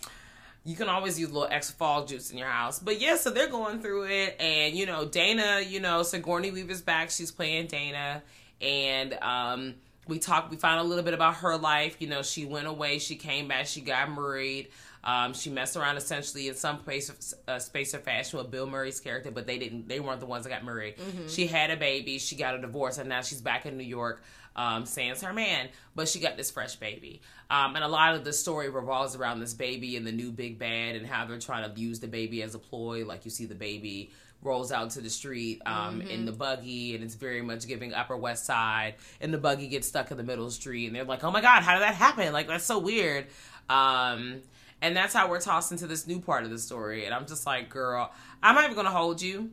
You 0.64 0.74
can 0.74 0.88
always 0.88 1.16
use 1.18 1.30
a 1.30 1.32
little 1.32 1.48
extra 1.48 1.76
fall 1.76 2.04
juice 2.06 2.32
in 2.32 2.38
your 2.38 2.48
house. 2.48 2.80
But 2.80 3.00
yeah, 3.00 3.14
so 3.14 3.30
they're 3.30 3.48
going 3.48 3.80
through 3.80 4.06
it. 4.06 4.36
And, 4.40 4.74
you 4.76 4.86
know, 4.86 5.04
Dana, 5.04 5.60
you 5.64 5.78
know, 5.78 6.02
Sigourney 6.02 6.50
Weaver's 6.50 6.82
back. 6.82 7.10
She's 7.10 7.30
playing 7.30 7.68
Dana. 7.68 8.20
And 8.60 9.12
um, 9.14 9.74
we 10.08 10.18
talked, 10.18 10.50
we 10.50 10.56
found 10.56 10.80
a 10.80 10.82
little 10.82 11.04
bit 11.04 11.14
about 11.14 11.36
her 11.36 11.56
life. 11.56 11.96
You 12.00 12.08
know, 12.08 12.22
she 12.22 12.44
went 12.44 12.66
away, 12.66 12.98
she 12.98 13.16
came 13.16 13.48
back, 13.48 13.66
she 13.66 13.80
got 13.80 14.10
married. 14.10 14.68
Um, 15.04 15.32
she 15.32 15.50
messed 15.50 15.76
around 15.76 15.96
essentially 15.96 16.46
in 16.48 16.54
some 16.54 16.78
place, 16.78 17.34
uh, 17.48 17.58
space 17.58 17.92
or 17.94 17.98
fashion 17.98 18.38
with 18.38 18.50
Bill 18.52 18.66
Murray's 18.66 19.00
character, 19.00 19.32
but 19.32 19.46
they 19.48 19.58
didn't. 19.58 19.88
They 19.88 19.98
weren't 19.98 20.20
the 20.20 20.26
ones 20.26 20.44
that 20.44 20.50
got 20.50 20.64
married. 20.64 20.94
She 21.28 21.48
had 21.48 21.70
a 21.70 21.76
baby. 21.76 22.18
She 22.18 22.36
got 22.36 22.54
a 22.54 22.60
divorce, 22.60 22.98
and 22.98 23.08
now 23.08 23.20
she's 23.22 23.40
back 23.40 23.66
in 23.66 23.76
New 23.76 23.84
York. 23.84 24.22
Um, 24.54 24.84
sans 24.84 25.22
her 25.22 25.32
man, 25.32 25.70
but 25.94 26.08
she 26.08 26.20
got 26.20 26.36
this 26.36 26.50
fresh 26.50 26.76
baby. 26.76 27.22
Um, 27.48 27.74
and 27.74 27.82
a 27.82 27.88
lot 27.88 28.14
of 28.14 28.22
the 28.22 28.34
story 28.34 28.68
revolves 28.68 29.16
around 29.16 29.40
this 29.40 29.54
baby 29.54 29.96
and 29.96 30.06
the 30.06 30.12
new 30.12 30.30
big 30.30 30.58
bad 30.58 30.94
and 30.94 31.06
how 31.06 31.24
they're 31.24 31.38
trying 31.38 31.72
to 31.72 31.80
use 31.80 32.00
the 32.00 32.06
baby 32.06 32.42
as 32.42 32.54
a 32.54 32.58
ploy. 32.58 33.06
Like 33.06 33.24
you 33.24 33.30
see 33.30 33.46
the 33.46 33.54
baby 33.54 34.10
rolls 34.42 34.72
out 34.72 34.90
to 34.90 35.00
the 35.00 35.10
street 35.10 35.62
um, 35.66 36.00
in 36.02 36.24
the 36.24 36.32
buggy, 36.32 36.94
and 36.94 37.04
it's 37.04 37.14
very 37.14 37.42
much 37.42 37.66
giving 37.66 37.94
Upper 37.94 38.16
West 38.16 38.44
Side. 38.44 38.94
And 39.20 39.32
the 39.32 39.38
buggy 39.38 39.68
gets 39.68 39.88
stuck 39.88 40.10
in 40.10 40.16
the 40.16 40.22
middle 40.22 40.44
of 40.44 40.50
the 40.50 40.54
street, 40.54 40.86
and 40.86 40.96
they're 40.96 41.04
like, 41.04 41.24
"Oh 41.24 41.30
my 41.30 41.40
god, 41.40 41.62
how 41.62 41.74
did 41.74 41.82
that 41.82 41.94
happen? 41.94 42.32
Like 42.32 42.48
that's 42.48 42.64
so 42.64 42.78
weird." 42.78 43.26
Um, 43.68 44.42
and 44.80 44.96
that's 44.96 45.14
how 45.14 45.28
we're 45.28 45.40
tossed 45.40 45.72
into 45.72 45.86
this 45.86 46.06
new 46.06 46.20
part 46.20 46.44
of 46.44 46.50
the 46.50 46.58
story. 46.58 47.04
And 47.06 47.14
I'm 47.14 47.26
just 47.26 47.46
like, 47.46 47.70
girl, 47.70 48.12
I'm 48.42 48.54
not 48.54 48.64
even 48.64 48.76
gonna 48.76 48.90
hold 48.90 49.22
you. 49.22 49.50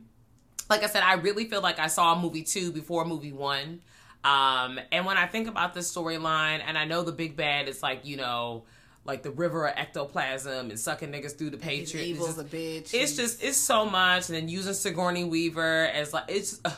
Like 0.68 0.82
I 0.82 0.86
said, 0.86 1.02
I 1.02 1.14
really 1.14 1.44
feel 1.46 1.62
like 1.62 1.78
I 1.78 1.86
saw 1.86 2.20
movie 2.20 2.42
two 2.42 2.72
before 2.72 3.04
movie 3.04 3.32
one. 3.32 3.80
Um, 4.22 4.78
and 4.92 5.06
when 5.06 5.16
I 5.16 5.26
think 5.26 5.48
about 5.48 5.72
this 5.72 5.92
storyline, 5.92 6.60
and 6.66 6.76
I 6.76 6.84
know 6.84 7.02
the 7.02 7.12
big 7.12 7.36
bad 7.36 7.68
is 7.68 7.82
like, 7.82 8.04
you 8.04 8.16
know, 8.16 8.64
like 9.04 9.22
the 9.22 9.30
river 9.30 9.66
of 9.66 9.74
ectoplasm 9.76 10.70
and 10.70 10.78
sucking 10.78 11.10
niggas 11.10 11.36
through 11.36 11.50
the 11.50 11.56
Patriot. 11.56 12.02
It's 12.02 12.10
evil's 12.10 12.36
just- 12.36 12.40
a 12.40 12.56
bitch. 12.56 12.94
it's 12.94 13.16
just 13.16 13.42
it's 13.42 13.56
so 13.56 13.86
much 13.86 14.28
and 14.28 14.36
then 14.36 14.48
using 14.48 14.74
Sigourney 14.74 15.24
Weaver 15.24 15.86
as 15.86 16.12
like 16.12 16.24
it's 16.28 16.60
uh, 16.64 16.70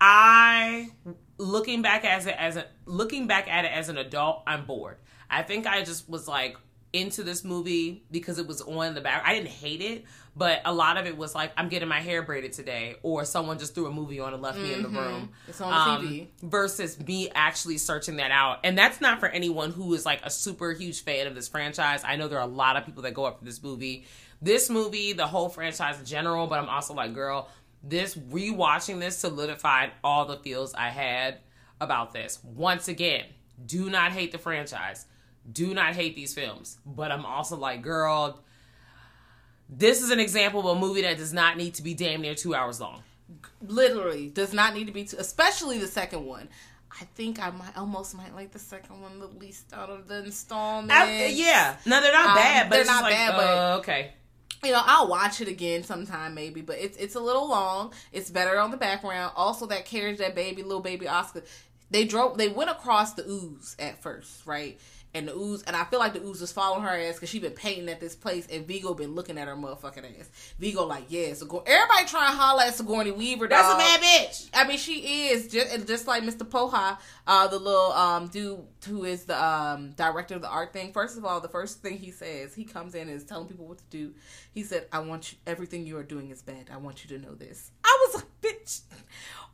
I 0.00 0.90
looking 1.38 1.82
back 1.82 2.04
as 2.04 2.26
it 2.26 2.34
as 2.38 2.56
a 2.56 2.66
looking 2.86 3.26
back 3.26 3.48
at 3.48 3.64
it 3.64 3.72
as 3.72 3.88
an 3.88 3.98
adult 3.98 4.42
I'm 4.46 4.66
bored. 4.66 4.98
I 5.30 5.42
think 5.42 5.66
I 5.66 5.82
just 5.84 6.08
was 6.08 6.28
like 6.28 6.56
into 6.92 7.22
this 7.24 7.42
movie 7.44 8.04
because 8.10 8.38
it 8.38 8.46
was 8.46 8.60
on 8.60 8.94
the 8.94 9.00
back. 9.00 9.22
I 9.26 9.34
didn't 9.34 9.48
hate 9.48 9.80
it, 9.80 10.04
but 10.36 10.60
a 10.64 10.72
lot 10.72 10.96
of 10.96 11.06
it 11.06 11.16
was 11.16 11.34
like 11.34 11.52
I'm 11.56 11.68
getting 11.68 11.88
my 11.88 12.00
hair 12.00 12.22
braided 12.22 12.52
today 12.52 12.96
or 13.02 13.24
someone 13.24 13.58
just 13.58 13.74
threw 13.74 13.86
a 13.86 13.92
movie 13.92 14.20
on 14.20 14.34
and 14.34 14.42
left 14.42 14.58
me 14.58 14.72
in 14.72 14.82
the 14.82 14.88
room. 14.88 15.28
Mm-hmm. 15.28 15.48
It's 15.50 15.60
on 15.60 16.04
the 16.04 16.08
TV. 16.08 16.26
Versus 16.42 16.98
me 16.98 17.30
actually 17.34 17.78
searching 17.78 18.16
that 18.16 18.30
out. 18.30 18.60
And 18.64 18.76
that's 18.76 19.00
not 19.00 19.20
for 19.20 19.26
anyone 19.26 19.70
who 19.70 19.94
is 19.94 20.04
like 20.04 20.20
a 20.24 20.30
super 20.30 20.72
huge 20.72 21.04
fan 21.04 21.26
of 21.26 21.34
this 21.34 21.48
franchise. 21.48 22.02
I 22.04 22.16
know 22.16 22.28
there 22.28 22.38
are 22.38 22.48
a 22.48 22.52
lot 22.52 22.76
of 22.76 22.84
people 22.84 23.02
that 23.02 23.14
go 23.14 23.24
up 23.24 23.38
for 23.38 23.44
this 23.44 23.62
movie. 23.62 24.06
This 24.42 24.68
movie, 24.68 25.12
the 25.12 25.26
whole 25.26 25.48
franchise 25.48 25.98
in 25.98 26.04
general, 26.04 26.46
but 26.46 26.58
I'm 26.58 26.68
also 26.68 26.94
like, 26.94 27.14
girl, 27.14 27.48
this 27.82 28.16
rewatching 28.16 28.98
this 28.98 29.16
solidified 29.16 29.92
all 30.02 30.24
the 30.24 30.36
feels 30.38 30.74
I 30.74 30.88
had 30.88 31.38
about 31.80 32.12
this. 32.12 32.40
Once 32.42 32.88
again, 32.88 33.24
do 33.64 33.88
not 33.88 34.12
hate 34.12 34.32
the 34.32 34.38
franchise. 34.38 35.06
Do 35.50 35.74
not 35.74 35.94
hate 35.94 36.16
these 36.16 36.34
films. 36.34 36.78
But 36.84 37.12
I'm 37.12 37.24
also 37.24 37.56
like, 37.56 37.82
girl, 37.82 38.42
this 39.68 40.02
is 40.02 40.10
an 40.10 40.20
example 40.20 40.60
of 40.68 40.76
a 40.76 40.80
movie 40.80 41.02
that 41.02 41.16
does 41.18 41.32
not 41.32 41.56
need 41.56 41.74
to 41.74 41.82
be 41.82 41.94
damn 41.94 42.20
near 42.22 42.34
two 42.34 42.54
hours 42.54 42.80
long. 42.80 43.02
literally 43.66 44.28
does 44.28 44.52
not 44.52 44.74
need 44.74 44.86
to 44.86 44.92
be, 44.92 45.04
too, 45.04 45.16
especially 45.18 45.78
the 45.78 45.86
second 45.88 46.24
one. 46.26 46.48
I 47.00 47.04
think 47.16 47.40
I 47.42 47.50
might 47.50 47.76
almost 47.76 48.14
might 48.14 48.34
like 48.36 48.52
the 48.52 48.58
second 48.58 49.00
one 49.00 49.18
the 49.18 49.26
least 49.26 49.72
out 49.72 49.90
of 49.90 50.06
the 50.06 50.24
installments. 50.24 50.94
I- 50.94 51.26
yeah, 51.26 51.76
no, 51.86 52.00
they're 52.00 52.12
not 52.12 52.28
Um, 52.30 52.34
bad, 52.36 52.70
but 52.70 52.76
they're 52.76 52.84
not 52.84 53.02
like, 53.02 53.12
bad, 53.14 53.32
but- 53.36 53.46
uh, 53.46 53.76
okay. 53.78 54.12
you 54.62 54.70
know, 54.70 54.82
I'll 54.84 55.08
watch 55.08 55.40
it 55.40 55.48
again 55.48 55.82
sometime 55.82 56.34
maybe, 56.34 56.60
but 56.60 56.78
it's 56.78 56.96
it's 56.96 57.16
a 57.16 57.20
little 57.20 57.48
long. 57.48 57.92
It's 58.12 58.30
better 58.30 58.58
on 58.60 58.70
the 58.70 58.76
background. 58.76 59.32
Also, 59.34 59.66
that 59.66 59.86
carriage, 59.86 60.18
that 60.18 60.34
baby, 60.36 60.62
little 60.62 60.80
baby 60.82 61.08
Oscar, 61.08 61.42
they 61.90 62.04
drove, 62.04 62.38
they 62.38 62.48
went 62.48 62.70
across 62.70 63.14
the 63.14 63.28
ooze 63.28 63.74
at 63.80 64.00
first, 64.00 64.46
right? 64.46 64.78
And 65.14 65.28
the 65.28 65.36
ooze, 65.36 65.62
and 65.62 65.76
I 65.76 65.84
feel 65.84 66.00
like 66.00 66.12
the 66.12 66.22
ooze 66.22 66.40
was 66.40 66.50
following 66.50 66.82
her 66.82 66.88
ass 66.88 67.14
because 67.14 67.28
she 67.28 67.38
been 67.38 67.52
painting 67.52 67.88
at 67.88 68.00
this 68.00 68.16
place, 68.16 68.48
and 68.50 68.66
Vigo 68.66 68.94
been 68.94 69.14
looking 69.14 69.38
at 69.38 69.46
her 69.46 69.54
motherfucking 69.54 70.18
ass. 70.18 70.28
Vigo 70.58 70.84
like, 70.84 71.04
yeah, 71.08 71.28
everybody 71.28 72.04
trying 72.06 72.32
to 72.32 72.36
holler 72.36 72.64
at 72.64 72.74
Sigourney 72.74 73.12
Weaver. 73.12 73.46
That's 73.46 73.68
dog. 73.68 73.76
a 73.76 73.78
bad 73.78 74.00
bitch. 74.00 74.48
I 74.52 74.66
mean, 74.66 74.78
she 74.78 75.28
is 75.28 75.46
just 75.46 75.86
just 75.86 76.08
like 76.08 76.24
Mr. 76.24 76.38
Poha, 76.38 76.98
uh, 77.28 77.46
the 77.46 77.58
little 77.58 77.92
um 77.92 78.26
dude 78.26 78.58
who 78.88 79.04
is 79.04 79.24
the 79.24 79.42
um 79.42 79.92
director 79.92 80.34
of 80.34 80.42
the 80.42 80.48
art 80.48 80.72
thing. 80.72 80.92
First 80.92 81.16
of 81.16 81.24
all, 81.24 81.40
the 81.40 81.48
first 81.48 81.80
thing 81.80 81.98
he 81.98 82.10
says, 82.10 82.52
he 82.52 82.64
comes 82.64 82.96
in 82.96 83.02
and 83.02 83.16
is 83.16 83.24
telling 83.24 83.46
people 83.46 83.66
what 83.66 83.78
to 83.78 83.84
do. 83.90 84.14
He 84.52 84.64
said, 84.64 84.86
"I 84.92 84.98
want 84.98 85.32
you. 85.32 85.38
Everything 85.46 85.86
you 85.86 85.96
are 85.96 86.02
doing 86.02 86.30
is 86.30 86.42
bad. 86.42 86.70
I 86.72 86.78
want 86.78 87.04
you 87.04 87.16
to 87.16 87.24
know 87.24 87.34
this." 87.34 87.70
I 87.84 88.06
was 88.06 88.16
like, 88.16 88.40
"Bitch, 88.42 88.80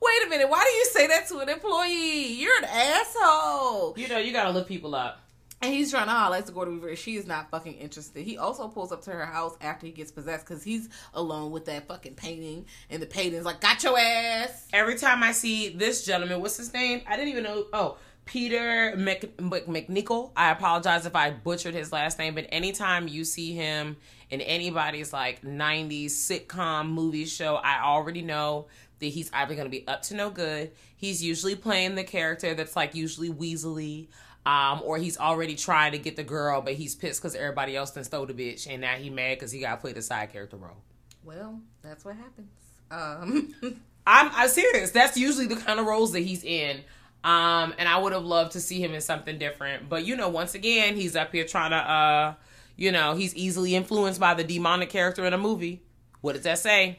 wait 0.00 0.26
a 0.26 0.30
minute. 0.30 0.48
Why 0.48 0.64
do 0.64 0.70
you 0.70 0.84
say 0.86 1.06
that 1.08 1.28
to 1.28 1.38
an 1.40 1.48
employee? 1.48 2.32
You're 2.34 2.58
an 2.58 2.64
asshole." 2.64 3.94
You 3.98 4.08
know, 4.08 4.18
you 4.18 4.32
gotta 4.32 4.50
look 4.50 4.66
people 4.66 4.94
up. 4.94 5.20
And 5.62 5.74
he's 5.74 5.90
trying 5.90 6.06
to 6.06 6.10
holler 6.10 6.38
at 6.38 6.46
Sigourney 6.46 6.72
Weaver. 6.72 6.88
and 6.88 6.98
She 6.98 7.16
is 7.16 7.26
not 7.26 7.50
fucking 7.50 7.74
interested. 7.74 8.24
He 8.24 8.38
also 8.38 8.68
pulls 8.68 8.92
up 8.92 9.02
to 9.02 9.10
her 9.10 9.26
house 9.26 9.56
after 9.60 9.86
he 9.86 9.92
gets 9.92 10.10
possessed 10.10 10.46
because 10.46 10.62
he's 10.62 10.88
alone 11.12 11.50
with 11.50 11.66
that 11.66 11.86
fucking 11.86 12.14
painting, 12.14 12.64
and 12.88 13.02
the 13.02 13.06
painting's 13.06 13.44
like, 13.44 13.60
"Got 13.60 13.82
your 13.82 13.98
ass." 13.98 14.68
Every 14.72 14.96
time 14.96 15.22
I 15.22 15.32
see 15.32 15.68
this 15.68 16.06
gentleman, 16.06 16.40
what's 16.40 16.56
his 16.56 16.72
name? 16.72 17.02
I 17.06 17.16
didn't 17.16 17.28
even 17.28 17.44
know. 17.44 17.66
Oh, 17.74 17.98
Peter 18.24 18.94
Mc, 18.96 19.38
Mc, 19.40 19.66
MacNicol. 19.66 20.30
I 20.34 20.50
apologize 20.50 21.04
if 21.04 21.14
I 21.14 21.30
butchered 21.30 21.74
his 21.74 21.92
last 21.92 22.18
name, 22.18 22.34
but 22.34 22.46
anytime 22.50 23.06
you 23.06 23.24
see 23.24 23.52
him 23.52 23.96
in 24.30 24.40
anybody's 24.40 25.12
like 25.12 25.42
90s 25.42 26.12
sitcom 26.12 26.90
movie 26.90 27.26
show, 27.26 27.56
I 27.56 27.82
already 27.82 28.22
know 28.22 28.66
that 29.00 29.06
he's 29.06 29.30
either 29.32 29.54
going 29.54 29.66
to 29.66 29.70
be 29.70 29.86
up 29.88 30.02
to 30.02 30.14
no 30.14 30.30
good. 30.30 30.70
He's 30.96 31.22
usually 31.22 31.56
playing 31.56 31.96
the 31.96 32.04
character 32.04 32.54
that's 32.54 32.76
like 32.76 32.94
usually 32.94 33.30
Weasley. 33.30 34.08
Um, 34.46 34.80
or 34.84 34.96
he's 34.96 35.18
already 35.18 35.54
trying 35.54 35.92
to 35.92 35.98
get 35.98 36.16
the 36.16 36.24
girl, 36.24 36.62
but 36.62 36.74
he's 36.74 36.94
pissed 36.94 37.20
because 37.20 37.34
everybody 37.34 37.76
else 37.76 37.90
done 37.90 38.04
stole 38.04 38.24
the 38.24 38.32
bitch, 38.32 38.66
and 38.66 38.80
now 38.80 38.94
he 38.94 39.10
mad 39.10 39.36
because 39.38 39.52
he 39.52 39.60
got 39.60 39.76
to 39.76 39.80
play 39.80 39.92
the 39.92 40.00
side 40.00 40.32
character 40.32 40.56
role. 40.56 40.78
Well, 41.24 41.60
that's 41.82 42.04
what 42.04 42.16
happens. 42.16 42.50
Um, 42.90 43.54
I'm, 44.06 44.30
I'm 44.34 44.48
serious. 44.48 44.92
That's 44.92 45.16
usually 45.16 45.46
the 45.46 45.56
kind 45.56 45.78
of 45.78 45.86
roles 45.86 46.12
that 46.12 46.20
he's 46.20 46.42
in. 46.42 46.80
Um, 47.22 47.74
and 47.78 47.86
I 47.86 47.98
would 47.98 48.14
have 48.14 48.24
loved 48.24 48.52
to 48.52 48.60
see 48.60 48.82
him 48.82 48.94
in 48.94 49.02
something 49.02 49.38
different. 49.38 49.88
But 49.90 50.06
you 50.06 50.16
know, 50.16 50.30
once 50.30 50.54
again, 50.54 50.96
he's 50.96 51.16
up 51.16 51.32
here 51.32 51.44
trying 51.44 51.70
to 51.72 51.76
uh 51.76 52.34
you 52.76 52.90
know, 52.92 53.14
he's 53.14 53.34
easily 53.34 53.74
influenced 53.74 54.18
by 54.18 54.32
the 54.32 54.42
demonic 54.42 54.88
character 54.88 55.26
in 55.26 55.34
a 55.34 55.38
movie. 55.38 55.82
What 56.22 56.32
does 56.32 56.44
that 56.44 56.58
say? 56.58 56.98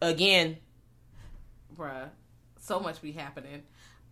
Again, 0.00 0.56
bruh, 1.76 2.08
so 2.58 2.80
much 2.80 3.02
be 3.02 3.12
happening. 3.12 3.62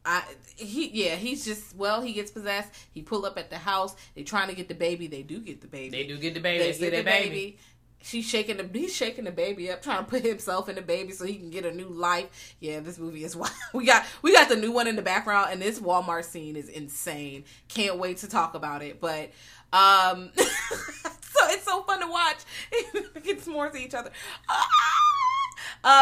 I 0.07 0.23
he 0.57 0.89
yeah 1.05 1.17
he's 1.17 1.45
just 1.45 1.75
well 1.77 2.01
he 2.01 2.13
gets 2.13 2.31
possessed. 2.31 2.73
He 2.93 3.03
pull 3.03 3.27
up 3.27 3.37
at 3.39 3.51
the 3.51 3.59
house. 3.59 3.97
They 4.15 4.23
trying 4.23 4.49
to 4.49 4.55
get 4.55 4.69
the 4.69 4.75
baby. 4.75 5.09
They 5.09 5.23
do 5.23 5.41
get 5.41 5.61
the 5.61 5.67
baby. 5.67 5.91
they 5.91 6.07
do 6.07 6.17
get 6.17 6.35
the 6.35 6.41
baby. 6.41 6.63
They 6.65 6.73
They, 6.73 6.91
get 6.91 6.97
the 6.99 7.03
baby. 7.11 7.29
baby. 7.29 7.59
She's 8.03 8.25
shaking 8.29 8.57
the 8.59 8.69
he's 8.73 8.95
shaking 8.95 9.25
the 9.25 9.33
baby 9.33 9.69
up, 9.69 9.83
trying 9.83 10.05
to 10.05 10.09
put 10.09 10.23
himself 10.25 10.69
in 10.69 10.77
the 10.77 10.83
baby 10.83 11.11
so 11.13 11.25
he 11.25 11.35
can 11.35 11.51
get 11.51 11.67
a 11.67 11.73
new 11.73 11.89
life. 11.89 12.55
Yeah, 12.61 12.79
this 12.79 12.99
movie 12.99 13.25
is 13.25 13.35
wild. 13.43 13.53
We 13.73 13.85
got 13.85 14.05
we 14.23 14.33
got 14.33 14.49
the 14.49 14.55
new 14.55 14.71
one 14.71 14.87
in 14.87 14.95
the 14.95 15.03
background, 15.03 15.49
and 15.51 15.61
this 15.61 15.81
Walmart 15.81 16.25
scene 16.25 16.55
is 16.55 16.69
insane. 16.69 17.45
Can't 17.67 17.99
wait 17.99 18.19
to 18.19 18.29
talk 18.29 18.55
about 18.55 18.83
it. 18.83 19.01
But 19.01 19.33
um, 19.73 20.31
so 20.37 21.41
it's 21.49 21.65
so 21.65 21.83
fun 21.83 22.01
to 22.01 22.07
watch. 22.07 22.39
Get 23.25 23.45
more 23.49 23.71
to 23.71 23.77
each 23.77 23.95
other. 23.95 24.13
Ah! 24.49 24.67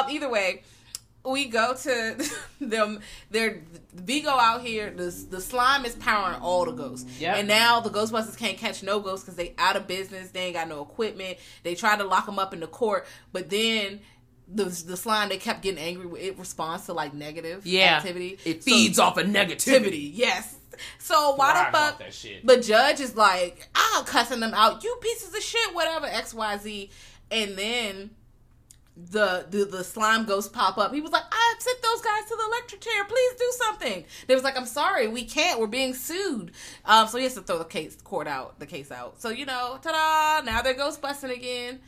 Um, 0.05 0.11
either 0.11 0.29
way, 0.29 0.63
we 1.25 1.47
go 1.47 1.75
to 1.75 2.31
them. 2.61 3.01
They're 3.31 3.63
Vigo 3.95 4.31
out 4.31 4.63
here. 4.63 4.91
The 4.91 5.11
the 5.31 5.41
slime 5.41 5.85
is 5.85 5.95
powering 5.95 6.41
all 6.41 6.65
the 6.65 6.73
ghosts. 6.73 7.21
Yep. 7.21 7.37
And 7.39 7.49
now 7.49 7.81
the 7.81 7.91
Ghostbusters 7.91 8.37
can't 8.37 8.59
catch 8.59 8.83
no 8.83 9.01
ghosts 9.01 9.25
because 9.25 9.37
they 9.37 9.55
out 9.59 9.77
of 9.77 9.87
business. 9.87 10.31
They 10.31 10.41
ain't 10.47 10.55
got 10.55 10.69
no 10.69 10.83
equipment. 10.83 11.39
They 11.63 11.75
tried 11.75 11.99
to 11.99 12.05
lock 12.05 12.27
them 12.27 12.39
up 12.39 12.53
in 12.55 12.61
the 12.61 12.67
court, 12.67 13.07
but 13.33 13.51
then. 13.51 14.01
The, 14.47 14.65
the 14.65 14.99
slime 14.99 15.31
they 15.31 15.39
kept 15.39 15.63
getting 15.63 15.83
angry 15.83 16.05
with 16.05 16.21
it 16.21 16.39
responds 16.39 16.85
to 16.85 16.93
like 16.93 17.15
negative 17.15 17.67
Yeah. 17.67 17.97
activity 17.97 18.39
It 18.45 18.63
So- 18.63 18.71
feeds 18.71 18.99
off 18.99 19.17
of 19.17 19.27
negativity. 19.27 20.11
yes 20.13 20.57
so 20.99 21.35
why 21.37 21.65
the 21.65 21.79
fuck 21.79 22.03
the 22.45 22.61
judge 22.61 23.01
is 23.01 23.17
like 23.17 23.67
i'm 23.75 24.05
cussing 24.05 24.41
them 24.41 24.53
out 24.53 24.85
you 24.85 24.99
pieces 25.01 25.35
of 25.35 25.41
shit 25.43 25.75
whatever 25.75 26.07
xyz 26.09 26.91
and 27.31 27.57
then 27.57 28.11
the, 28.97 29.47
the 29.51 29.65
the 29.65 29.83
slime 29.85 30.25
ghost 30.25 30.53
pop 30.53 30.79
up. 30.79 30.95
He 30.95 31.01
was 31.01 31.11
like, 31.11 31.25
"I 31.31 31.55
sent 31.59 31.83
those 31.83 32.01
guys 32.01 32.29
to 32.29 32.37
the 32.37 32.45
electric 32.47 32.81
chair. 32.81 33.05
Please 33.05 33.33
do 33.39 33.53
something." 33.59 34.05
They 34.29 34.35
was 34.35 34.45
like, 34.45 34.57
"I'm 34.57 34.67
sorry, 34.67 35.09
we 35.09 35.25
can't. 35.25 35.59
We're 35.59 35.67
being 35.67 35.95
sued." 35.95 36.53
Um, 36.85 37.09
so 37.09 37.19
he 37.19 37.25
has 37.25 37.35
to 37.35 37.41
throw 37.41 37.59
the 37.59 37.65
case 37.65 37.97
court 38.03 38.29
out, 38.29 38.61
the 38.61 38.67
case 38.67 38.93
out. 38.93 39.21
So 39.21 39.31
you 39.31 39.47
know, 39.47 39.79
ta-da! 39.83 40.45
Now 40.45 40.63
they're 40.63 40.75
ghost 40.75 41.03
busting 41.03 41.31
again 41.31 41.81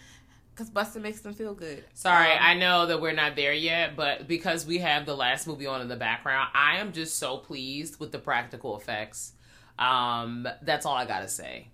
because 0.52 0.68
busting 0.68 1.02
makes 1.02 1.20
them 1.20 1.32
feel 1.34 1.54
good. 1.54 1.84
Sorry, 1.94 2.32
Um, 2.32 2.38
I 2.40 2.54
know 2.54 2.86
that 2.86 3.00
we're 3.00 3.12
not 3.12 3.36
there 3.36 3.52
yet, 3.52 3.94
but 3.94 4.26
because 4.26 4.66
we 4.66 4.78
have 4.78 5.06
the 5.06 5.14
last 5.14 5.46
movie 5.46 5.66
on 5.66 5.80
in 5.82 5.88
the 5.88 5.96
background, 5.96 6.48
I 6.54 6.78
am 6.78 6.92
just 6.92 7.18
so 7.18 7.36
pleased 7.36 8.00
with 8.00 8.10
the 8.10 8.18
practical 8.18 8.76
effects. 8.76 9.32
Um, 9.78 10.48
that's 10.62 10.86
all 10.86 10.96
I 10.96 11.04
gotta 11.04 11.28
say. 11.28 11.68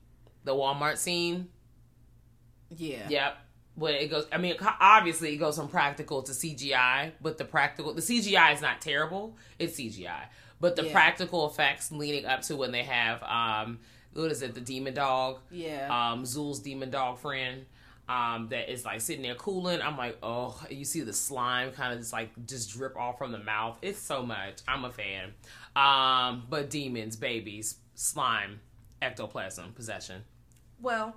The 0.44 0.52
Walmart 0.52 0.98
scene, 0.98 1.48
yeah, 2.76 3.08
yep. 3.08 3.36
When 3.74 3.94
it 3.94 4.08
goes, 4.10 4.26
I 4.30 4.36
mean, 4.38 4.56
obviously 4.80 5.32
it 5.34 5.38
goes 5.38 5.56
from 5.56 5.68
practical 5.68 6.22
to 6.24 6.32
CGI, 6.32 7.12
but 7.22 7.38
the 7.38 7.44
practical, 7.44 7.94
the 7.94 8.02
CGI 8.02 8.52
is 8.54 8.60
not 8.60 8.80
terrible. 8.82 9.36
It's 9.58 9.78
CGI, 9.78 10.24
but 10.60 10.76
the 10.76 10.84
Yeah. 10.84 10.92
practical 10.92 11.46
effects 11.48 11.90
leading 11.90 12.26
up 12.26 12.42
to 12.42 12.56
when 12.56 12.70
they 12.70 12.82
have, 12.82 13.22
um, 13.22 13.78
what 14.12 14.30
is 14.30 14.42
it, 14.42 14.54
the 14.54 14.60
demon 14.60 14.92
dog? 14.94 15.38
yeah. 15.50 15.86
um 15.88 16.24
Zuul's 16.24 16.60
demon 16.60 16.90
dog 16.90 17.18
friend 17.18 17.64
um 18.10 18.48
that 18.48 18.70
is 18.70 18.84
like 18.84 19.00
sitting 19.00 19.22
there 19.22 19.36
cooling. 19.36 19.80
I'm 19.80 19.96
like, 19.96 20.18
oh, 20.22 20.60
you 20.68 20.84
see 20.84 21.00
the 21.00 21.12
slime 21.14 21.70
kind 21.72 21.94
of 21.94 22.00
just 22.00 22.12
like 22.12 22.30
just 22.46 22.70
drip 22.72 22.94
off 22.96 23.16
from 23.16 23.32
the 23.32 23.38
mouth. 23.38 23.78
It's 23.80 23.98
so 24.00 24.22
much. 24.22 24.58
I'm 24.68 24.84
a 24.84 24.90
fan. 24.92 25.32
Um, 25.76 26.42
but 26.50 26.68
demons, 26.68 27.16
babies, 27.16 27.76
slime, 27.94 28.60
ectoplasm, 29.00 29.72
possession. 29.72 30.24
Well, 30.80 31.14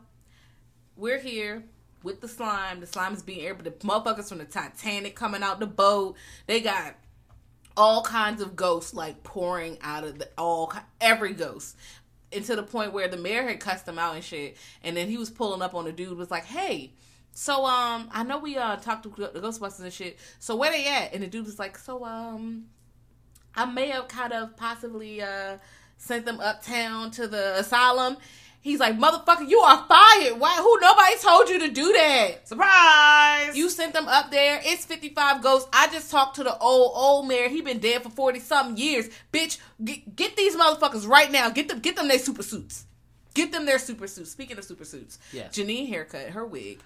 we're 0.95 1.20
here 1.20 1.64
with 2.06 2.22
the 2.22 2.28
slime. 2.28 2.80
The 2.80 2.88
slime 2.88 3.14
is 3.14 3.24
being 3.24 3.53
but 3.56 3.66
the 3.66 3.72
motherfuckers 3.86 4.30
from 4.30 4.38
the 4.38 4.45
Titanic 4.45 5.16
coming 5.16 5.43
out 5.43 5.60
the 5.60 5.66
boat. 5.66 6.16
They 6.45 6.62
got 6.62 6.95
all 7.76 8.03
kinds 8.03 8.41
of 8.41 8.56
ghosts 8.56 8.93
like 8.93 9.24
pouring 9.24 9.78
out 9.82 10.06
of 10.06 10.20
the 10.20 10.30
all 10.38 10.72
every 11.01 11.34
ghost. 11.34 11.76
And 12.32 12.45
to 12.45 12.56
the 12.56 12.64
point 12.64 12.93
where 12.93 13.08
the 13.08 13.18
mayor 13.18 13.47
had 13.47 13.60
cussed 13.60 13.86
them 13.86 13.99
out 13.99 14.16
and 14.16 14.24
shit. 14.24 14.56
And 14.84 14.95
then 14.95 15.10
he 15.10 15.18
was 15.18 15.30
pulling 15.30 15.62
up 15.62 15.74
on 15.74 15.86
the 15.86 15.91
dude 15.91 16.18
was 16.18 16.32
like, 16.32 16.45
"Hey, 16.45 16.93
so 17.34 17.66
um, 17.66 18.08
I 18.14 18.24
know 18.24 18.38
we 18.38 18.56
uh 18.56 18.78
talked 18.78 19.03
to 19.03 19.10
the 19.10 19.41
Ghostbusters 19.41 19.82
and 19.82 19.93
shit. 19.93 20.18
So 20.39 20.56
where 20.56 20.72
they 20.72 20.88
at?" 20.88 21.14
And 21.14 21.24
the 21.24 21.28
dude 21.28 21.45
was 21.45 21.60
like, 21.60 21.78
"So 21.78 22.06
um, 22.06 22.66
I 23.56 23.66
may 23.66 23.89
have 23.89 24.08
kind 24.08 24.32
of 24.32 24.56
possibly 24.56 25.22
uh 25.22 25.58
sent 25.97 26.26
them 26.26 26.39
uptown 26.39 27.12
to 27.12 27.28
the 27.28 27.60
asylum." 27.60 28.18
He's 28.66 28.80
like, 28.80 28.97
"Motherfucker, 28.97 29.47
you 29.47 29.59
are 29.59 29.86
fired. 29.88 30.39
Why? 30.39 30.55
Who? 30.55 30.80
Nobody 30.82 31.18
told 31.22 31.49
you 31.49 31.59
to 31.59 31.70
do 31.70 31.93
that." 31.93 32.47
Surprise! 32.47 33.55
You 33.55 33.70
sent 33.70 33.93
them 33.93 34.07
up 34.07 34.32
there. 34.32 34.59
It's 34.63 34.84
55 34.86 35.43
ghosts. 35.43 35.70
I 35.72 35.86
just 35.89 36.09
talked 36.09 36.38
to 36.38 36.43
the 36.43 36.57
old, 36.57 36.93
old 36.95 37.28
mayor. 37.28 37.47
He 37.47 37.61
been 37.61 37.78
dead 37.78 38.01
for 38.01 38.09
40 38.09 38.39
something 38.39 38.76
years. 38.76 39.07
Bitch, 39.32 39.59
get, 39.84 40.16
get 40.16 40.36
these 40.36 40.55
motherfuckers 40.55 41.07
right 41.07 41.32
now. 41.32 41.51
Get 41.51 41.68
them, 41.68 41.78
get 41.78 41.95
them 41.95 42.07
their 42.07 42.18
super 42.18 42.41
suits. 42.41 42.88
Get 43.36 43.51
them 43.51 43.68
their 43.68 43.78
super 43.78 44.07
suits. 44.07 44.32
Speaking 44.32 44.57
of 44.57 44.63
super 44.63 44.84
suits, 44.84 45.20
yeah. 45.32 45.49
Janine 45.49 45.88
haircut, 45.88 46.32
her 46.32 46.43
wig. 46.43 46.80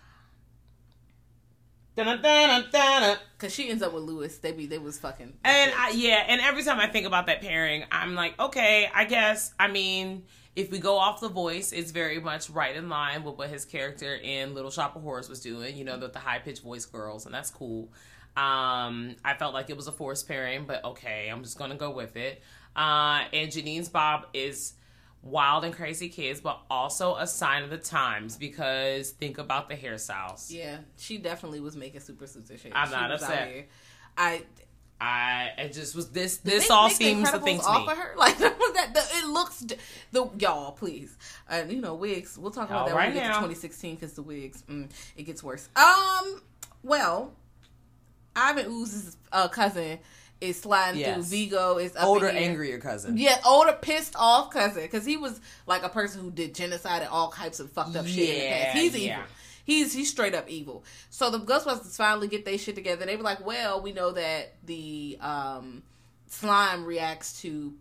Cause 3.38 3.54
she 3.54 3.70
ends 3.70 3.82
up 3.82 3.94
with 3.94 4.04
Louis. 4.04 4.38
They 4.38 4.52
be, 4.52 4.66
they 4.66 4.80
was 4.80 5.00
fucking. 5.00 5.34
And 5.46 5.72
I, 5.78 5.92
yeah, 5.92 6.26
and 6.28 6.42
every 6.42 6.64
time 6.64 6.78
I 6.78 6.88
think 6.88 7.08
about 7.08 7.28
that 7.28 7.40
pairing, 7.40 7.86
I'm 7.90 8.16
like, 8.16 8.38
okay, 8.38 8.90
I 8.94 9.06
guess. 9.06 9.54
I 9.58 9.70
mean, 9.70 10.26
if 10.60 10.72
we 10.72 10.80
go 10.80 10.98
off 10.98 11.22
the 11.22 11.30
voice, 11.30 11.72
it's 11.72 11.92
very 11.92 12.20
much 12.20 12.50
right 12.50 12.76
in 12.76 12.90
line 12.90 13.24
with 13.24 13.38
what 13.38 13.50
his 13.50 13.64
character 13.64 14.16
in 14.16 14.54
Little 14.54 14.70
Shop 14.72 14.94
of 14.94 15.04
Horrors 15.04 15.30
was 15.30 15.40
doing. 15.40 15.78
You 15.78 15.86
know, 15.86 15.98
with 15.98 16.12
the 16.12 16.20
high 16.20 16.40
pitched 16.40 16.64
voice 16.64 16.86
girls, 16.86 17.26
and 17.26 17.34
that's 17.34 17.50
cool. 17.50 17.88
Um, 18.36 19.16
I 19.24 19.36
felt 19.38 19.54
like 19.54 19.70
it 19.70 19.78
was 19.78 19.88
a 19.88 19.92
forced 19.94 20.28
pairing, 20.28 20.66
but 20.66 20.84
okay, 20.84 21.30
I'm 21.30 21.44
just 21.44 21.58
gonna 21.58 21.76
go 21.78 21.92
with 21.92 22.18
it. 22.18 22.42
Uh, 22.76 23.24
and 23.32 23.50
Janine's 23.50 23.88
Bob 23.88 24.28
is 24.34 24.74
wild 25.22 25.64
and 25.64 25.74
crazy 25.74 26.10
kids, 26.10 26.42
but 26.42 26.60
also 26.70 27.16
a 27.16 27.26
sign 27.26 27.64
of 27.64 27.70
the 27.70 27.78
times 27.78 28.36
because 28.36 29.12
think 29.12 29.38
about 29.38 29.70
the 29.70 29.76
hairstyles. 29.76 30.52
Yeah, 30.52 30.80
she 30.98 31.18
definitely 31.20 31.62
was 31.62 31.78
making 31.78 32.02
super 32.02 32.28
suits 32.28 32.50
and 32.50 32.60
shit. 32.60 32.74
I'm 32.76 32.90
She 32.90 32.94
not 32.94 33.12
upset. 33.14 33.70
I 34.18 34.44
I 35.02 35.52
it 35.58 35.74
just 35.74 35.96
was 35.96 36.10
this. 36.10 36.38
This 36.38 36.68
they 36.68 36.74
all 36.74 36.90
seems 36.90 37.32
the 37.32 37.40
thing 37.40 37.60
to 37.60 37.66
off 37.66 37.86
me. 37.86 37.92
of 37.94 37.98
her. 37.98 38.14
Like 38.18 38.38
that, 38.40 38.94
the, 38.94 39.00
it 39.18 39.28
looks 39.28 39.66
the 40.12 40.30
y'all 40.40 40.72
please, 40.74 41.18
and 41.50 41.72
you 41.72 41.80
know 41.80 41.96
wigs. 41.96 42.38
We'll 42.38 42.52
talk 42.52 42.70
about 42.70 42.82
All 42.82 42.88
that 42.90 42.96
right 42.96 43.06
when 43.08 43.14
we 43.16 43.20
get 43.22 43.28
to 43.28 43.30
now. 43.30 43.36
2016 43.36 43.96
because 43.96 44.14
the 44.14 44.24
wigs, 44.24 44.64
mm, 44.70 44.90
it 45.16 45.24
gets 45.24 45.42
worse. 45.44 45.70
Um, 45.76 46.42
well, 46.84 47.34
Ivan 48.36 48.66
Ooze's 48.68 49.16
uh, 49.32 49.48
cousin 49.48 50.00
is 50.42 50.60
sliding 50.60 51.02
through. 51.14 51.24
Vigo 51.24 51.78
is 51.78 51.96
older, 52.00 52.30
angrier 52.30 52.80
cousin. 52.80 53.18
Yeah, 53.18 53.38
older, 53.46 53.78
pissed 53.82 54.16
off 54.18 54.52
cousin 54.52 54.84
because 54.84 55.06
he 55.06 55.18
was 55.18 55.40
like 55.66 55.84
a 55.84 55.90
person 55.90 56.22
who 56.22 56.32
did 56.32 56.56
genocide 56.56 57.02
and 57.02 57.10
all 57.10 57.32
types 57.32 57.60
of 57.60 57.72
fucked 57.72 57.96
up 57.96 58.06
shit 58.08 58.38
Yeah, 58.44 58.66
past. 58.66 58.78
He's 58.78 58.98
yeah. 58.98 59.14
evil. 59.14 59.24
He's 59.70 59.94
he's 59.94 60.10
straight 60.10 60.34
up 60.34 60.50
evil. 60.50 60.84
So 61.12 61.30
the 61.30 61.40
Ghostbusters 61.40 61.96
finally 61.96 62.28
get 62.28 62.44
their 62.44 62.58
shit 62.58 62.74
together. 62.74 63.06
They 63.06 63.16
were 63.16 63.22
like, 63.24 63.46
well, 63.46 63.82
we 63.82 63.92
know 63.92 64.12
that 64.14 64.56
the 64.66 65.18
um, 65.22 65.84
slime 66.26 66.86
reacts 66.86 67.42
to 67.42 67.76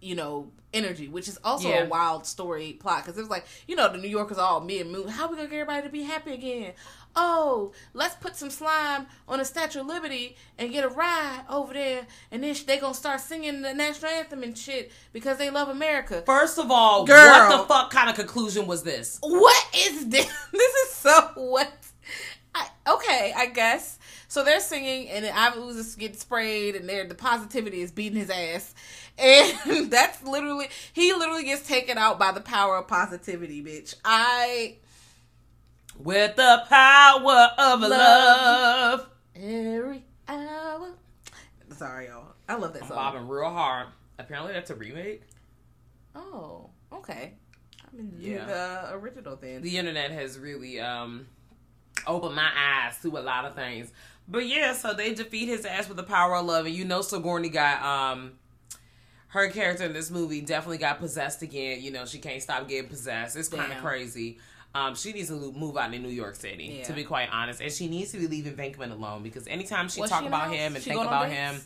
you 0.00 0.14
know 0.16 0.50
energy, 0.74 1.06
which 1.08 1.28
is 1.28 1.38
also 1.44 1.68
Yeah. 1.68 1.84
a 1.84 1.88
wild 1.88 2.26
story 2.26 2.72
plot 2.72 3.04
because 3.04 3.16
it 3.16 3.20
was 3.20 3.30
like 3.30 3.44
you 3.68 3.76
know 3.76 3.90
the 3.90 3.98
New 3.98 4.08
Yorkers 4.08 4.36
all 4.38 4.60
me 4.60 4.80
and 4.80 4.90
moon. 4.90 5.06
How 5.06 5.28
we 5.28 5.36
gonna 5.36 5.48
get 5.48 5.60
everybody 5.60 5.86
to 5.86 5.92
be 5.92 6.02
happy 6.02 6.34
again? 6.34 6.72
Oh, 7.20 7.72
let's 7.94 8.14
put 8.14 8.36
some 8.36 8.48
slime 8.48 9.08
on 9.26 9.40
the 9.40 9.44
Statue 9.44 9.80
of 9.80 9.88
Liberty 9.88 10.36
and 10.56 10.70
get 10.70 10.84
a 10.84 10.88
ride 10.88 11.42
over 11.50 11.74
there, 11.74 12.06
and 12.30 12.44
then 12.44 12.54
they're 12.64 12.80
gonna 12.80 12.94
start 12.94 13.20
singing 13.20 13.60
the 13.60 13.74
national 13.74 14.12
anthem 14.12 14.44
and 14.44 14.56
shit 14.56 14.92
because 15.12 15.36
they 15.36 15.50
love 15.50 15.68
America. 15.68 16.22
First 16.24 16.60
of 16.60 16.70
all, 16.70 17.04
Girl. 17.04 17.16
what 17.16 17.50
the 17.50 17.64
fuck 17.66 17.90
kind 17.90 18.08
of 18.08 18.14
conclusion 18.14 18.68
was 18.68 18.84
this? 18.84 19.18
What 19.20 19.66
is 19.76 20.06
this? 20.08 20.32
This 20.52 20.74
is 20.74 20.90
so 20.92 21.30
what? 21.34 21.72
I, 22.54 22.68
okay, 22.86 23.32
I 23.36 23.46
guess. 23.46 23.98
So 24.28 24.44
they're 24.44 24.60
singing, 24.60 25.08
and 25.08 25.24
then 25.24 25.34
Ivan 25.34 25.64
Ooze 25.64 25.96
getting 25.96 26.16
sprayed, 26.16 26.76
and 26.76 26.88
they're, 26.88 27.04
the 27.04 27.16
positivity 27.16 27.80
is 27.80 27.90
beating 27.90 28.18
his 28.20 28.30
ass, 28.30 28.74
and 29.18 29.90
that's 29.90 30.22
literally 30.22 30.68
he 30.92 31.12
literally 31.14 31.42
gets 31.42 31.66
taken 31.66 31.98
out 31.98 32.20
by 32.20 32.30
the 32.30 32.40
power 32.40 32.76
of 32.76 32.86
positivity, 32.86 33.60
bitch. 33.60 33.96
I 34.04 34.76
With 35.98 36.36
the 36.36 36.62
power 36.68 37.50
of 37.58 37.80
love. 37.80 39.08
every 39.34 40.04
hour. 40.28 40.90
Sorry, 41.76 42.06
y'all. 42.06 42.34
I 42.48 42.54
love 42.56 42.72
that 42.74 42.82
I'm 42.82 42.88
song. 42.88 42.96
bobbing 42.96 43.28
real 43.28 43.50
hard. 43.50 43.88
Apparently, 44.18 44.52
that's 44.52 44.70
a 44.70 44.74
remake. 44.74 45.22
Oh, 46.14 46.70
okay. 46.92 47.34
I'm 47.92 47.98
in 48.00 48.12
Yeah. 48.18 48.44
the 48.46 48.94
original 48.94 49.36
thing. 49.36 49.60
The 49.62 49.76
internet 49.78 50.10
has 50.12 50.38
really 50.38 50.80
um 50.80 51.26
opened 52.06 52.36
my 52.36 52.48
eyes 52.56 53.00
to 53.02 53.08
a 53.16 53.20
lot 53.20 53.44
of 53.44 53.54
things. 53.54 53.92
But 54.28 54.46
yeah, 54.46 54.72
so 54.74 54.94
they 54.94 55.14
defeat 55.14 55.46
his 55.48 55.64
ass 55.64 55.88
with 55.88 55.96
the 55.96 56.02
power 56.04 56.36
of 56.36 56.46
love, 56.46 56.66
and 56.66 56.74
you 56.74 56.84
know 56.84 57.02
Sigourney 57.02 57.48
got 57.48 57.82
um 57.82 58.32
her 59.28 59.48
character 59.50 59.84
in 59.84 59.92
this 59.92 60.10
movie 60.10 60.40
definitely 60.40 60.78
got 60.78 60.98
possessed 60.98 61.42
again. 61.42 61.80
You 61.82 61.90
know 61.90 62.06
she 62.06 62.18
can't 62.18 62.42
stop 62.42 62.68
getting 62.68 62.88
possessed. 62.88 63.36
It's 63.36 63.48
kind 63.48 63.72
of 63.72 63.78
crazy. 63.78 64.38
Um, 64.78 64.94
she 64.94 65.12
needs 65.12 65.28
to 65.28 65.52
move 65.52 65.76
out 65.76 65.92
in 65.92 66.02
New 66.02 66.08
York 66.08 66.36
City, 66.36 66.78
Yeah. 66.78 66.84
to 66.84 66.92
be 66.92 67.02
quite 67.04 67.28
honest, 67.32 67.60
and 67.60 67.72
she 67.72 67.88
needs 67.88 68.12
to 68.12 68.18
be 68.18 68.26
leaving 68.28 68.54
Venkman 68.54 68.92
alone 68.92 69.22
because 69.22 69.46
anytime 69.48 69.88
she 69.88 70.00
Was 70.00 70.10
talk 70.10 70.20
she 70.22 70.28
about 70.28 70.52
him 70.52 70.76
and 70.76 70.84
She 70.84 70.90
think 70.90 71.02
about 71.04 71.28
him, 71.30 71.60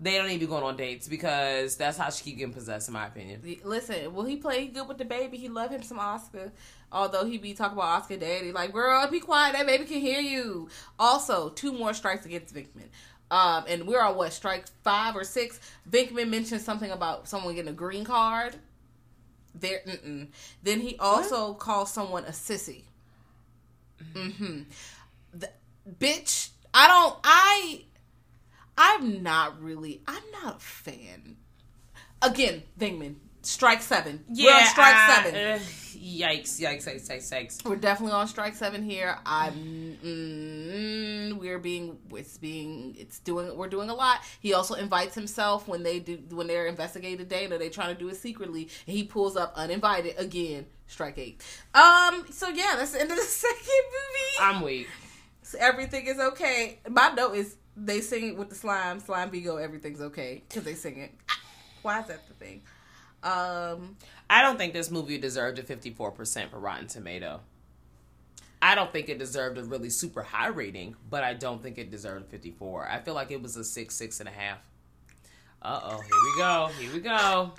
they 0.00 0.16
don't 0.16 0.26
need 0.26 0.34
to 0.34 0.40
be 0.40 0.46
going 0.46 0.64
on 0.64 0.76
dates 0.76 1.06
because 1.06 1.76
that's 1.76 1.96
how 1.96 2.10
she 2.10 2.24
keep 2.24 2.38
getting 2.38 2.52
possessed, 2.54 2.88
in 2.88 2.94
my 2.94 3.06
opinion. 3.06 3.42
Listen, 3.64 4.14
will 4.14 4.24
he 4.24 4.36
play 4.36 4.66
good 4.66 4.88
with 4.88 4.98
the 4.98 5.04
baby? 5.04 5.36
He 5.36 5.48
love 5.48 5.70
him 5.70 5.82
some 5.82 5.98
Oscar. 5.98 6.50
Although 6.90 7.24
he 7.24 7.38
be 7.38 7.54
talking 7.54 7.78
about 7.78 8.02
Oscar 8.02 8.16
daddy, 8.16 8.50
like 8.50 8.72
girl, 8.72 9.06
be 9.08 9.20
quiet, 9.20 9.52
that 9.52 9.66
baby 9.66 9.84
can 9.84 10.00
hear 10.00 10.20
you. 10.20 10.68
Also, 10.98 11.50
two 11.50 11.72
more 11.72 11.94
strikes 11.94 12.26
against 12.26 12.52
Venkman. 12.52 12.88
Um, 13.30 13.64
and 13.68 13.86
we're 13.86 14.02
on 14.02 14.16
what 14.16 14.32
strike 14.32 14.64
five 14.82 15.14
or 15.14 15.22
six. 15.22 15.60
Venkman 15.88 16.30
mentioned 16.30 16.62
something 16.62 16.90
about 16.90 17.28
someone 17.28 17.54
getting 17.54 17.70
a 17.70 17.74
green 17.74 18.04
card. 18.04 18.56
There, 19.60 19.80
mm-mm. 19.86 20.28
then 20.62 20.80
he 20.80 20.96
also 20.98 21.54
calls 21.54 21.92
someone 21.92 22.24
a 22.24 22.30
sissy. 22.30 22.84
Mm-hmm. 24.14 24.62
The, 25.34 25.50
bitch, 25.98 26.50
I 26.72 26.88
don't. 26.88 27.16
I 27.22 27.84
I'm 28.78 29.22
not 29.22 29.62
really. 29.62 30.00
I'm 30.06 30.22
not 30.42 30.56
a 30.56 30.60
fan. 30.60 31.36
Again, 32.22 32.62
Venkman, 32.78 33.16
Strike 33.42 33.82
Seven. 33.82 34.24
We're 34.28 34.52
on 34.52 34.64
Strike 34.66 34.94
uh, 34.94 35.22
Seven. 35.22 35.34
uh, 35.34 35.58
yikes, 36.00 36.60
yikes, 36.60 36.86
yikes, 36.86 37.08
yikes, 37.10 37.30
yikes. 37.32 37.64
We're 37.64 37.76
definitely 37.76 38.14
on 38.14 38.26
strike 38.26 38.54
seven 38.54 38.82
here. 38.82 39.18
I'm. 39.26 39.96
Mm, 40.02 41.38
we're 41.38 41.58
being. 41.58 41.98
It's 42.12 42.38
being. 42.38 42.96
It's 42.98 43.18
doing. 43.20 43.56
We're 43.56 43.68
doing 43.68 43.90
a 43.90 43.94
lot. 43.94 44.20
He 44.40 44.54
also 44.54 44.74
invites 44.74 45.14
himself 45.14 45.68
when 45.68 45.82
they 45.82 45.98
do 46.00 46.18
when 46.30 46.46
they're 46.46 46.66
investigating 46.66 47.26
Dana. 47.26 47.58
they're 47.58 47.70
trying 47.70 47.94
to 47.94 47.98
do 48.00 48.08
it 48.08 48.16
secretly, 48.16 48.68
and 48.86 48.96
he 48.96 49.04
pulls 49.04 49.36
up 49.36 49.52
uninvited 49.56 50.14
again. 50.18 50.66
Strike 50.86 51.18
eight. 51.18 51.42
Um. 51.74 52.24
So 52.30 52.48
yeah, 52.48 52.74
that's 52.76 52.92
the 52.92 53.00
end 53.00 53.10
of 53.10 53.16
the 53.16 53.22
second 53.44 53.84
movie. 53.86 54.40
I'm 54.40 54.62
weak. 54.62 54.88
So 55.42 55.58
everything 55.60 56.06
is 56.06 56.18
okay. 56.18 56.78
My 56.88 57.10
note 57.10 57.34
is 57.34 57.56
they 57.76 58.00
sing 58.00 58.28
it 58.28 58.36
with 58.36 58.48
the 58.48 58.54
slime. 58.54 59.00
Slime 59.00 59.30
Vigo. 59.30 59.56
Everything's 59.56 60.00
okay 60.00 60.42
because 60.48 60.64
they 60.64 60.74
sing 60.74 60.98
it. 60.98 61.12
Why 61.82 62.00
is 62.00 62.06
that 62.06 62.26
the 62.28 62.34
thing? 62.34 62.62
Um. 63.22 63.96
I 64.28 64.42
don't 64.42 64.58
think 64.58 64.72
this 64.72 64.90
movie 64.90 65.18
deserved 65.18 65.58
a 65.58 65.62
54% 65.62 66.50
for 66.50 66.58
Rotten 66.58 66.86
Tomato. 66.86 67.40
I 68.62 68.74
don't 68.74 68.92
think 68.92 69.08
it 69.08 69.18
deserved 69.18 69.58
a 69.58 69.64
really 69.64 69.90
super 69.90 70.22
high 70.22 70.48
rating, 70.48 70.94
but 71.08 71.24
I 71.24 71.34
don't 71.34 71.62
think 71.62 71.78
it 71.78 71.90
deserved 71.90 72.26
a 72.26 72.28
54. 72.28 72.88
I 72.88 73.00
feel 73.00 73.14
like 73.14 73.30
it 73.30 73.42
was 73.42 73.56
a 73.56 73.64
six, 73.64 73.96
six 73.96 74.20
and 74.20 74.28
a 74.28 74.32
half. 74.32 74.58
Uh 75.62 75.80
oh, 75.82 76.00
here 76.00 76.10
we 76.24 76.38
go. 76.38 76.70
Here 76.78 76.92
we 76.92 77.00
go. 77.00 77.52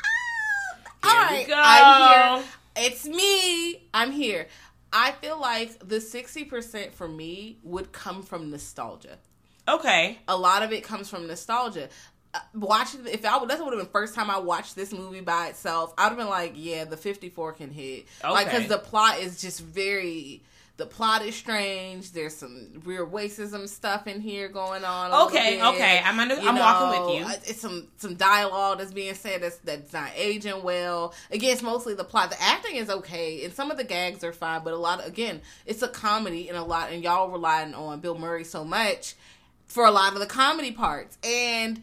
Here 1.03 1.12
right, 1.12 1.45
we 1.45 1.51
go. 1.51 1.59
I'm 1.62 2.39
here. 2.39 2.49
It's 2.78 3.05
me. 3.05 3.88
I'm 3.93 4.12
here. 4.12 4.47
I 4.93 5.12
feel 5.14 5.39
like 5.39 5.88
the 5.88 5.97
60% 5.97 6.93
for 6.93 7.07
me 7.07 7.57
would 7.64 7.91
come 7.91 8.24
from 8.24 8.49
nostalgia. 8.49 9.18
Okay. 9.68 10.20
A 10.28 10.36
lot 10.36 10.64
of 10.64 10.72
it 10.74 10.84
comes 10.84 11.09
from 11.09 11.28
nostalgia. 11.28 11.89
Watching 12.53 13.05
if 13.07 13.25
I 13.25 13.38
would 13.38 13.49
that 13.49 13.59
would 13.59 13.73
have 13.73 13.82
been 13.82 13.91
first 13.91 14.15
time 14.15 14.29
I 14.29 14.38
watched 14.39 14.75
this 14.75 14.93
movie 14.93 15.21
by 15.21 15.47
itself, 15.47 15.93
I'd 15.97 16.09
have 16.09 16.17
been 16.17 16.29
like, 16.29 16.53
yeah, 16.55 16.86
the 16.86 16.95
54 16.97 17.53
can 17.53 17.71
hit. 17.71 18.05
Like 18.23 18.49
cuz 18.49 18.67
the 18.67 18.77
plot 18.77 19.19
is 19.19 19.41
just 19.41 19.59
very 19.61 20.41
the 20.77 20.86
plot 20.88 21.23
is 21.23 21.36
strange. 21.36 22.11
There's 22.11 22.36
some 22.36 22.82
weird 22.86 23.11
racism 23.11 23.67
stuff 23.69 24.07
in 24.07 24.19
here 24.21 24.47
going 24.47 24.84
on. 24.84 25.27
Okay, 25.27 25.57
bit. 25.57 25.65
okay. 25.65 26.01
I'm 26.03 26.17
under- 26.19 26.39
I'm 26.39 26.55
walking 26.57 27.05
with 27.05 27.19
you. 27.19 27.25
uh, 27.25 27.36
It's 27.45 27.61
some 27.61 27.88
some 27.97 28.15
dialogue 28.15 28.79
that's 28.79 28.93
being 28.93 29.13
said 29.13 29.43
that's 29.43 29.57
that's 29.57 29.91
not 29.93 30.09
aging 30.15 30.63
well. 30.63 31.13
Again, 31.32 31.51
it's 31.51 31.61
mostly 31.61 31.93
the 31.93 32.05
plot. 32.05 32.32
The 32.32 32.41
acting 32.41 32.77
is 32.77 32.89
okay, 32.89 33.43
and 33.43 33.53
some 33.53 33.69
of 33.69 33.77
the 33.77 33.84
gags 33.84 34.23
are 34.23 34.34
fine, 34.34 34.63
but 34.63 34.73
a 34.73 34.77
lot 34.77 35.01
of 35.01 35.05
again, 35.05 35.41
it's 35.65 35.82
a 35.82 35.88
comedy 35.89 36.47
and 36.49 36.57
a 36.57 36.63
lot, 36.63 36.91
and 36.91 37.03
y'all 37.03 37.29
relying 37.29 37.73
on 37.75 37.99
Bill 37.99 38.17
Murray 38.17 38.45
so 38.45 38.63
much 38.63 39.15
for 39.67 39.86
a 39.86 39.91
lot 39.91 40.13
of 40.13 40.19
the 40.19 40.25
comedy 40.25 40.71
parts, 40.71 41.17
and 41.23 41.82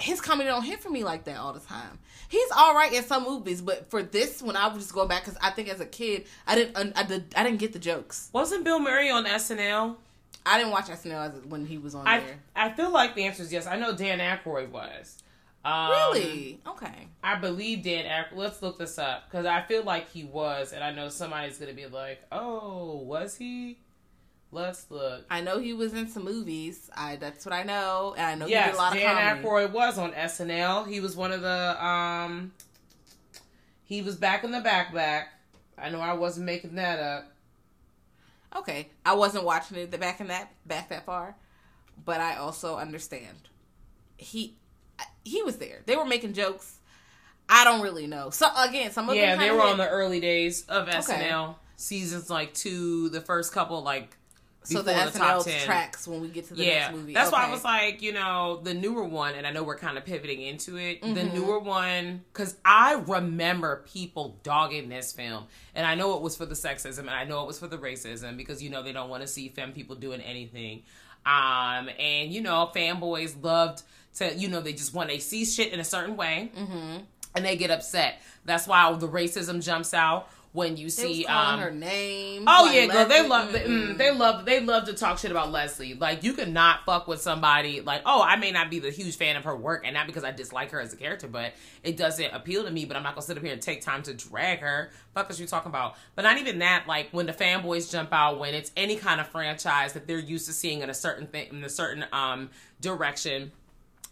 his 0.00 0.20
comedy 0.20 0.48
don't 0.48 0.62
hit 0.62 0.80
for 0.80 0.90
me 0.90 1.04
like 1.04 1.24
that 1.24 1.36
all 1.36 1.52
the 1.52 1.60
time. 1.60 1.98
He's 2.28 2.50
all 2.56 2.74
right 2.74 2.92
in 2.92 3.02
some 3.04 3.24
movies, 3.24 3.60
but 3.62 3.90
for 3.90 4.02
this, 4.02 4.42
when 4.42 4.56
I 4.56 4.68
was 4.68 4.82
just 4.82 4.94
going 4.94 5.08
back, 5.08 5.24
because 5.24 5.38
I 5.42 5.50
think 5.50 5.68
as 5.68 5.80
a 5.80 5.86
kid, 5.86 6.26
I 6.46 6.54
didn't, 6.54 6.96
I, 6.96 7.02
did, 7.02 7.34
I 7.36 7.42
didn't 7.42 7.58
get 7.58 7.72
the 7.72 7.78
jokes. 7.78 8.28
Wasn't 8.32 8.64
Bill 8.64 8.78
Murray 8.78 9.10
on 9.10 9.24
SNL? 9.24 9.96
I 10.44 10.58
didn't 10.58 10.72
watch 10.72 10.86
SNL 10.86 11.28
as, 11.28 11.44
when 11.46 11.66
he 11.66 11.78
was 11.78 11.94
on 11.94 12.06
I 12.06 12.20
there. 12.20 12.38
I 12.54 12.70
feel 12.70 12.90
like 12.90 13.14
the 13.14 13.24
answer 13.24 13.42
is 13.42 13.52
yes. 13.52 13.66
I 13.66 13.78
know 13.78 13.94
Dan 13.94 14.18
Aykroyd 14.18 14.70
was. 14.70 15.18
Um, 15.64 15.90
Really? 15.90 16.60
Okay. 16.66 17.08
I 17.22 17.36
believe 17.36 17.82
Dan 17.82 18.04
Aykroyd. 18.04 18.36
Let's 18.36 18.62
look 18.62 18.78
this 18.78 18.98
up 18.98 19.28
because 19.28 19.46
I 19.46 19.62
feel 19.62 19.82
like 19.82 20.10
he 20.10 20.24
was, 20.24 20.72
and 20.72 20.82
I 20.84 20.92
know 20.92 21.08
somebody's 21.08 21.58
gonna 21.58 21.74
be 21.74 21.86
like, 21.86 22.22
"Oh, 22.30 23.02
was 23.02 23.36
he?" 23.36 23.78
Let's 24.50 24.90
look. 24.90 25.26
I 25.30 25.42
know 25.42 25.58
he 25.58 25.74
was 25.74 25.92
in 25.92 26.08
some 26.08 26.24
movies. 26.24 26.90
I 26.96 27.16
that's 27.16 27.44
what 27.44 27.52
I 27.52 27.64
know, 27.64 28.14
and 28.16 28.26
I 28.26 28.34
know 28.34 28.46
he 28.46 28.54
did 28.54 28.74
a 28.74 28.76
lot 28.76 28.94
Dan 28.94 29.10
of 29.10 29.42
comedy. 29.42 29.46
Aykroyd 29.46 29.72
was 29.72 29.98
on 29.98 30.12
SNL. 30.12 30.88
He 30.88 31.00
was 31.00 31.16
one 31.16 31.32
of 31.32 31.42
the. 31.42 31.84
um 31.84 32.52
He 33.84 34.00
was 34.00 34.16
back 34.16 34.44
in 34.44 34.50
the 34.50 34.60
back 34.60 34.94
back. 34.94 35.28
I 35.76 35.90
know 35.90 36.00
I 36.00 36.14
wasn't 36.14 36.46
making 36.46 36.76
that 36.76 36.98
up. 36.98 37.32
Okay, 38.56 38.88
I 39.04 39.14
wasn't 39.14 39.44
watching 39.44 39.76
it 39.76 39.90
the 39.90 39.98
back 39.98 40.20
in 40.20 40.28
that 40.28 40.50
back 40.66 40.88
that 40.88 41.04
far, 41.04 41.36
but 42.04 42.20
I 42.20 42.36
also 42.36 42.76
understand. 42.76 43.36
He 44.16 44.56
he 45.24 45.42
was 45.42 45.58
there. 45.58 45.82
They 45.84 45.96
were 45.96 46.06
making 46.06 46.32
jokes. 46.32 46.78
I 47.50 47.64
don't 47.64 47.82
really 47.82 48.06
know. 48.06 48.30
So 48.30 48.46
again, 48.56 48.92
some 48.92 49.08
of 49.08 49.14
them. 49.14 49.22
Yeah, 49.24 49.36
they 49.36 49.50
were 49.50 49.60
hit. 49.60 49.70
on 49.72 49.78
the 49.78 49.88
early 49.88 50.20
days 50.20 50.64
of 50.68 50.88
SNL 50.88 51.56
seasons, 51.76 52.28
like 52.28 52.54
two, 52.54 53.08
the 53.10 53.20
first 53.20 53.52
couple, 53.52 53.82
like 53.82 54.16
so 54.72 54.82
the, 54.82 54.92
the, 54.92 54.98
SNL 55.18 55.64
tracks 55.64 56.06
when 56.06 56.20
we 56.20 56.28
get 56.28 56.46
to 56.48 56.54
the 56.54 56.64
yeah, 56.64 56.78
next 56.80 56.96
movie. 56.96 57.14
that's 57.14 57.32
why 57.32 57.46
I 57.46 57.50
was 57.50 57.64
like, 57.64 58.02
you 58.02 58.12
know, 58.12 58.60
the 58.62 58.74
newer 58.74 59.04
one, 59.04 59.34
and 59.34 59.46
I 59.46 59.50
know 59.50 59.62
we're 59.62 59.78
kind 59.78 59.96
of 59.98 60.04
pivoting 60.04 60.40
into 60.42 60.76
it. 60.76 61.00
The 61.02 61.08
Mm-hmm. 61.08 61.34
newer 61.36 61.58
one, 61.58 62.22
because 62.32 62.56
I 62.64 62.94
remember 63.06 63.84
people 63.92 64.38
dogging 64.42 64.88
this 64.88 65.12
film, 65.12 65.44
and 65.74 65.86
I 65.86 65.94
know 65.94 66.16
it 66.16 66.22
was 66.22 66.36
for 66.36 66.46
the 66.46 66.54
sexism, 66.54 67.00
and 67.00 67.10
I 67.10 67.24
know 67.24 67.42
it 67.42 67.46
was 67.46 67.58
for 67.58 67.66
the 67.66 67.78
racism, 67.78 68.36
because 68.36 68.62
you 68.62 68.70
know 68.70 68.82
they 68.82 68.92
don't 68.92 69.08
want 69.10 69.22
to 69.22 69.28
see 69.28 69.48
femme 69.48 69.72
people 69.72 69.96
doing 69.96 70.20
anything. 70.20 70.82
Um, 71.26 71.88
and 71.98 72.32
you 72.32 72.40
know, 72.40 72.70
fanboys 72.74 73.42
loved 73.42 73.82
to, 74.16 74.34
you 74.34 74.48
know, 74.48 74.60
they 74.60 74.72
just 74.72 74.94
want 74.94 75.08
they 75.10 75.18
see 75.18 75.44
shit 75.44 75.72
in 75.72 75.80
a 75.80 75.84
certain 75.84 76.16
way, 76.16 76.50
Mm-hmm. 76.56 76.96
and 77.34 77.44
they 77.44 77.56
get 77.56 77.70
upset. 77.70 78.20
That's 78.44 78.66
why 78.66 78.90
the 78.94 79.08
racism 79.08 79.62
jumps 79.62 79.92
out 79.92 80.28
when 80.52 80.76
you 80.76 80.86
They 80.86 80.90
see 80.90 81.26
um 81.26 81.60
her 81.60 81.70
name. 81.70 82.44
Oh 82.46 82.64
like 82.66 82.74
yeah, 82.74 82.86
girl. 82.86 83.06
They 83.06 83.28
love. 83.28 83.50
Mm, 83.50 83.98
they 83.98 84.10
love. 84.12 84.44
They 84.44 84.60
love 84.60 84.86
to 84.86 84.94
talk 84.94 85.18
shit 85.18 85.30
about 85.30 85.52
Leslie. 85.52 85.94
Like 85.94 86.22
you 86.22 86.32
could 86.32 86.52
not 86.52 86.84
fuck 86.86 87.06
with 87.06 87.20
somebody. 87.20 87.80
Like 87.80 88.02
oh, 88.06 88.22
I 88.22 88.36
may 88.36 88.50
not 88.50 88.70
be 88.70 88.78
the 88.78 88.90
huge 88.90 89.16
fan 89.16 89.36
of 89.36 89.44
her 89.44 89.54
work, 89.54 89.82
and 89.84 89.94
not 89.94 90.06
because 90.06 90.24
I 90.24 90.30
dislike 90.30 90.70
her 90.70 90.80
as 90.80 90.92
a 90.92 90.96
character, 90.96 91.28
but 91.28 91.52
it 91.82 91.96
doesn't 91.96 92.32
appeal 92.32 92.64
to 92.64 92.70
me. 92.70 92.86
But 92.86 92.96
I'm 92.96 93.02
not 93.02 93.14
gonna 93.14 93.26
sit 93.26 93.36
up 93.36 93.42
here 93.42 93.52
and 93.52 93.62
take 93.62 93.82
time 93.82 94.02
to 94.04 94.14
drag 94.14 94.60
her. 94.60 94.90
Fuck 95.14 95.30
is 95.30 95.38
you 95.38 95.46
talking 95.46 95.70
about? 95.70 95.96
But 96.14 96.22
not 96.22 96.38
even 96.38 96.58
that. 96.60 96.84
Like 96.88 97.08
when 97.10 97.26
the 97.26 97.32
fanboys 97.32 97.90
jump 97.90 98.12
out, 98.12 98.38
when 98.38 98.54
it's 98.54 98.72
any 98.76 98.96
kind 98.96 99.20
of 99.20 99.28
franchise 99.28 99.92
that 99.92 100.06
they're 100.06 100.18
used 100.18 100.46
to 100.46 100.52
seeing 100.52 100.80
in 100.80 100.90
a 100.90 100.94
certain 100.94 101.26
thing, 101.26 101.48
in 101.50 101.62
a 101.62 101.68
certain 101.68 102.06
um 102.12 102.50
direction 102.80 103.52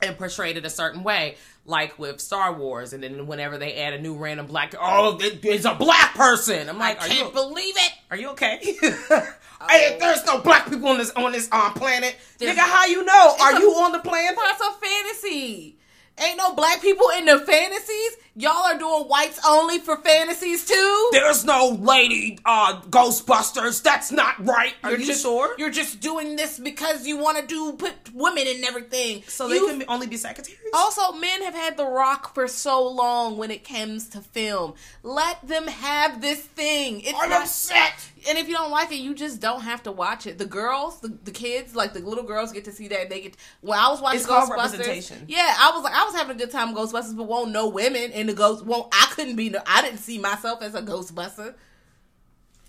and 0.03 0.19
portrayed 0.19 0.57
it 0.59 0.65
a 0.67 0.71
certain 0.71 1.03
way, 1.03 1.37
like 1.67 1.99
with 1.99 2.21
Star 2.21 2.53
Wars, 2.53 2.93
and 2.93 3.03
then 3.03 3.27
whenever 3.27 3.59
they 3.59 3.75
add 3.75 3.93
a 3.95 4.01
new 4.01 4.15
random 4.17 4.47
black, 4.47 4.75
oh, 4.81 5.19
it- 5.21 5.45
it's 5.45 5.65
a 5.65 5.75
black 5.75 6.15
person. 6.15 6.69
I'm 6.69 6.79
like, 6.79 6.99
are 7.03 7.07
can't 7.09 7.29
you 7.29 7.33
believe 7.35 7.75
it. 7.77 7.93
are 8.11 8.17
you 8.17 8.29
okay? 8.31 8.59
hey, 9.69 9.97
there's 9.99 10.25
no 10.27 10.39
black 10.41 10.69
people 10.69 10.89
on 10.89 10.99
this 10.99 11.11
on 11.13 11.33
this 11.33 11.49
um 11.53 11.73
planet. 11.75 12.17
There's- 12.39 12.57
Nigga, 12.57 12.61
how 12.61 12.87
you 12.87 13.05
know? 13.05 13.37
Are 13.41 13.57
a- 13.57 13.61
you 13.61 13.71
on 13.73 13.93
the 13.93 13.99
planet? 13.99 14.37
That's 14.37 14.61
a 14.61 14.73
fantasy. 14.81 15.79
Ain't 16.19 16.39
no 16.39 16.55
black 16.55 16.81
people 16.81 17.07
in 17.19 17.27
the 17.27 17.39
fantasies. 17.41 18.17
Y'all 18.39 18.53
are 18.53 18.79
doing 18.79 19.05
whites 19.05 19.41
only 19.47 19.79
for 19.79 19.97
fantasies 19.99 20.67
too. 20.67 21.09
There's 21.13 21.45
no 21.45 21.77
lady 21.81 22.39
uh 22.45 22.81
Ghostbusters. 22.83 23.83
That's 23.83 24.13
not 24.13 24.35
right. 24.45 24.75
Are 24.83 24.91
You're 24.91 25.01
you 25.01 25.07
just, 25.07 25.23
sure? 25.23 25.55
You're 25.59 25.71
just 25.71 26.01
doing 26.01 26.37
this 26.37 26.59
because 26.59 27.07
you 27.07 27.17
want 27.19 27.39
to 27.39 27.47
do 27.47 27.73
put 27.75 27.95
women 28.15 28.47
in 28.47 28.63
everything. 28.65 29.25
so 29.27 29.49
they 29.49 29.57
You- 29.57 29.67
can 29.69 29.85
only 29.89 30.07
be 30.07 30.17
secretaries. 30.17 30.59
Also, 30.75 31.13
men 31.13 31.43
have 31.43 31.55
had 31.55 31.77
The 31.77 31.87
Rock 31.87 32.35
for 32.35 32.47
so 32.49 32.87
long 32.87 33.37
when 33.39 33.51
it 33.51 33.67
comes 33.67 34.09
to 34.11 34.21
film. 34.21 34.75
Let 35.03 35.47
them 35.47 35.67
have 35.67 36.21
this 36.21 36.41
thing. 36.41 37.01
It's 37.03 37.19
I'm 37.19 37.31
not, 37.31 37.43
upset. 37.43 37.95
And 38.29 38.39
if 38.39 38.49
you 38.49 38.55
don't 38.55 38.71
like 38.71 38.91
it, 38.91 38.97
you 38.97 39.15
just 39.15 39.41
don't 39.41 39.63
have 39.63 39.83
to 39.85 39.93
watch 39.93 40.27
it. 40.27 40.39
The 40.39 40.47
girls, 40.47 41.01
the, 41.01 41.17
the 41.25 41.31
kids, 41.31 41.77
like 41.77 41.93
the 41.93 42.01
little 42.01 42.25
girls 42.25 42.53
get 42.53 42.65
to 42.65 42.73
see 42.73 42.89
that. 42.89 43.09
They 43.09 43.21
get. 43.21 43.37
When 43.61 43.79
I 43.79 43.89
was 43.89 44.01
watching 44.01 44.21
It's 44.21 44.29
Ghostbusters, 44.29 45.25
yeah, 45.29 45.55
I 45.59 45.71
was 45.75 45.85
like, 45.85 45.95
I 45.95 46.05
was 46.05 46.15
having 46.15 46.37
a 46.37 46.39
good 46.39 46.51
time 46.51 46.73
with 46.73 46.93
Ghostbusters, 46.93 47.17
but 47.17 47.25
won't 47.25 47.53
no 47.53 47.69
women 47.69 48.11
in 48.13 48.27
the 48.27 48.35
ghost. 48.35 48.65
Won't 48.65 48.89
I 48.93 49.07
couldn't 49.13 49.37
be. 49.37 49.51
No, 49.51 49.61
I 49.67 49.83
didn't 49.83 49.99
see 49.99 50.19
myself 50.19 50.63
as 50.63 50.75
a 50.75 50.83
Ghostbuster. 50.83 51.55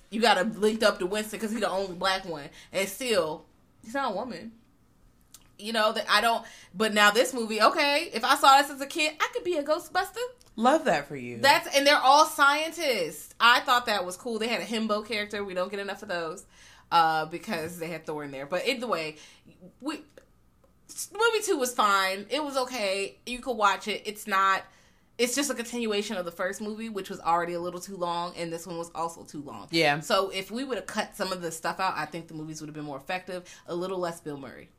You 0.10 0.22
got 0.22 0.36
to 0.36 0.60
linked 0.60 0.84
up 0.84 1.00
to 1.00 1.06
Winston 1.06 1.40
because 1.40 1.52
he's 1.52 1.60
the 1.62 1.70
only 1.70 1.96
black 1.96 2.26
one, 2.26 2.50
and 2.72 2.88
still, 2.88 3.46
he's 3.84 3.94
not 3.94 4.12
a 4.12 4.16
woman 4.16 4.52
you 5.60 5.74
know 5.74 5.92
that 5.92 6.06
I 6.10 6.22
don't. 6.22 6.46
But 6.74 6.94
now 6.94 7.12
this 7.12 7.34
movie, 7.34 7.62
okay, 7.62 8.10
if 8.14 8.24
I 8.24 8.36
saw 8.36 8.62
this 8.62 8.72
as 8.72 8.82
a 8.82 8.86
kid, 8.86 9.14
I 9.20 9.28
could 9.34 9.44
be 9.44 9.58
a 9.58 9.64
Ghostbuster. 9.64 10.18
Love 10.60 10.86
that 10.86 11.08
for 11.08 11.16
you. 11.16 11.38
That's 11.38 11.74
and 11.76 11.86
they're 11.86 11.96
all 11.96 12.26
scientists. 12.26 13.34
I 13.40 13.60
thought 13.60 13.86
that 13.86 14.06
was 14.06 14.18
cool. 14.18 14.40
They 14.40 14.48
had 14.48 14.60
a 14.60 14.66
himbo 14.66 15.08
character. 15.08 15.44
We 15.44 15.54
don't 15.54 15.70
get 15.70 15.80
enough 15.80 16.02
of 16.02 16.10
those 16.10 16.46
uh, 16.92 17.28
because 17.28 17.78
they 17.78 17.88
had 17.88 18.08
Thor 18.08 18.24
in 18.24 18.32
there. 18.32 18.48
But 18.48 18.68
either 18.68 18.88
way, 18.88 19.18
we 19.80 20.02
movie 21.14 21.44
two 21.44 21.58
was 21.58 21.76
fine. 21.76 22.26
It 22.32 22.44
was 22.44 22.58
okay. 22.58 23.18
You 23.28 23.40
could 23.40 23.56
watch 23.56 23.88
it. 23.88 24.02
It's 24.06 24.26
not. 24.26 24.64
It's 25.20 25.36
just 25.36 25.52
a 25.52 25.56
continuation 25.56 26.18
of 26.18 26.26
the 26.26 26.32
first 26.32 26.60
movie, 26.60 26.90
which 26.90 27.10
was 27.10 27.20
already 27.20 27.54
a 27.54 27.60
little 27.60 27.80
too 27.80 27.96
long, 27.96 28.34
and 28.36 28.52
this 28.52 28.68
one 28.68 28.78
was 28.78 28.92
also 28.94 29.24
too 29.24 29.42
long. 29.42 29.68
Yeah. 29.72 30.00
So 30.00 30.30
if 30.30 30.50
we 30.50 30.64
would 30.64 30.78
have 30.78 30.86
cut 30.88 31.16
some 31.16 31.32
of 31.32 31.42
the 31.42 31.52
stuff 31.52 31.80
out, 31.80 31.94
I 31.96 32.06
think 32.06 32.28
the 32.28 32.36
movies 32.36 32.62
would 32.62 32.68
have 32.68 32.76
been 32.76 32.86
more 32.86 32.98
effective. 32.98 33.44
A 33.68 33.76
little 33.76 34.00
less 34.00 34.22
Bill 34.22 34.38
Murray 34.38 34.70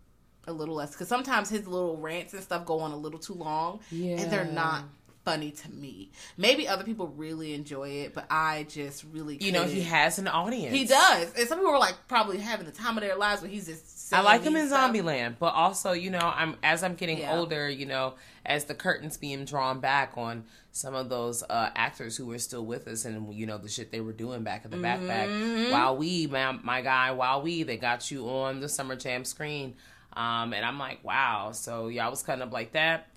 a 0.47 0.53
little 0.53 0.75
less 0.75 0.93
because 0.93 1.09
sometimes 1.09 1.51
his 1.51 1.67
little 1.69 1.99
rants 1.99 2.33
and 2.33 2.43
stuff 2.43 2.65
go 2.65 2.81
on 2.81 2.91
a 2.91 2.97
little 2.97 3.19
too 3.19 3.35
long 3.35 3.81
yeah. 3.91 4.17
and 4.17 4.33
they're 4.33 4.47
not 4.47 4.85
funny 5.29 5.51
to 5.51 5.71
me. 5.71 6.11
Maybe 6.37 6.67
other 6.69 6.85
people 6.85 7.09
really 7.09 7.55
enjoy 7.55 7.89
it, 7.89 8.15
but 8.15 8.27
I 8.31 8.67
just 8.69 9.05
really 9.13 9.37
You 9.41 9.53
know, 9.53 9.65
he 9.65 9.83
has 9.83 10.19
an 10.19 10.29
audience. 10.29 10.75
he 10.75 10.85
does, 10.85 11.33
and 11.39 11.49
some 11.49 11.59
people 11.59 11.73
are 11.73 11.79
like 11.79 11.95
probably 12.09 12.39
having 12.39 12.67
the 12.67 12.73
time 12.73 12.97
of 12.97 13.03
their 13.03 13.17
lives, 13.17 13.41
but 13.41 13.51
he's 13.51 13.67
just. 13.67 13.97
I 14.11 14.23
like 14.23 14.43
him 14.43 14.57
in 14.57 14.69
stuff. 14.69 14.91
Zombieland, 14.91 15.35
but 15.39 15.53
also, 15.53 15.93
you 15.93 16.09
know, 16.11 16.33
I'm 16.35 16.57
as 16.63 16.83
I'm 16.83 16.95
getting 16.95 17.19
Yeah. 17.19 17.37
older, 17.37 17.69
you 17.69 17.85
know, 17.85 18.15
as 18.47 18.65
the 18.65 18.75
curtains 18.75 19.19
being 19.19 19.45
drawn 19.45 19.81
back 19.81 20.13
on 20.17 20.45
some 20.73 20.95
of 20.95 21.11
those 21.11 21.43
uh, 21.43 21.69
actors 21.77 22.17
who 22.17 22.25
were 22.25 22.39
still 22.39 22.65
with 22.65 22.89
us, 22.89 23.05
and 23.05 23.35
you 23.35 23.45
know 23.47 23.59
the 23.59 23.69
shit 23.69 23.93
they 23.93 24.01
were 24.01 24.15
doing 24.15 24.45
back 24.45 24.65
in 24.65 24.71
the 24.71 24.79
backpack. 24.79 25.29
Mm-hmm. 25.29 25.73
Wow, 25.73 25.93
we 25.93 26.27
my 26.27 26.53
my 26.53 26.81
guy, 26.81 27.11
wow, 27.11 27.41
we 27.41 27.65
they 27.65 27.77
got 27.77 28.11
you 28.11 28.29
on 28.31 28.61
the 28.61 28.69
Summer 28.71 28.97
Jam 28.97 29.27
screen, 29.27 29.75
um, 30.15 30.55
and 30.55 30.65
I'm 30.65 30.79
like, 30.79 31.05
wow. 31.05 31.51
So 31.53 31.89
yeah, 31.89 32.07
I 32.07 32.09
was 32.09 32.23
kind 32.23 32.43
of 32.43 32.51
like 32.51 32.73
that. 32.73 33.09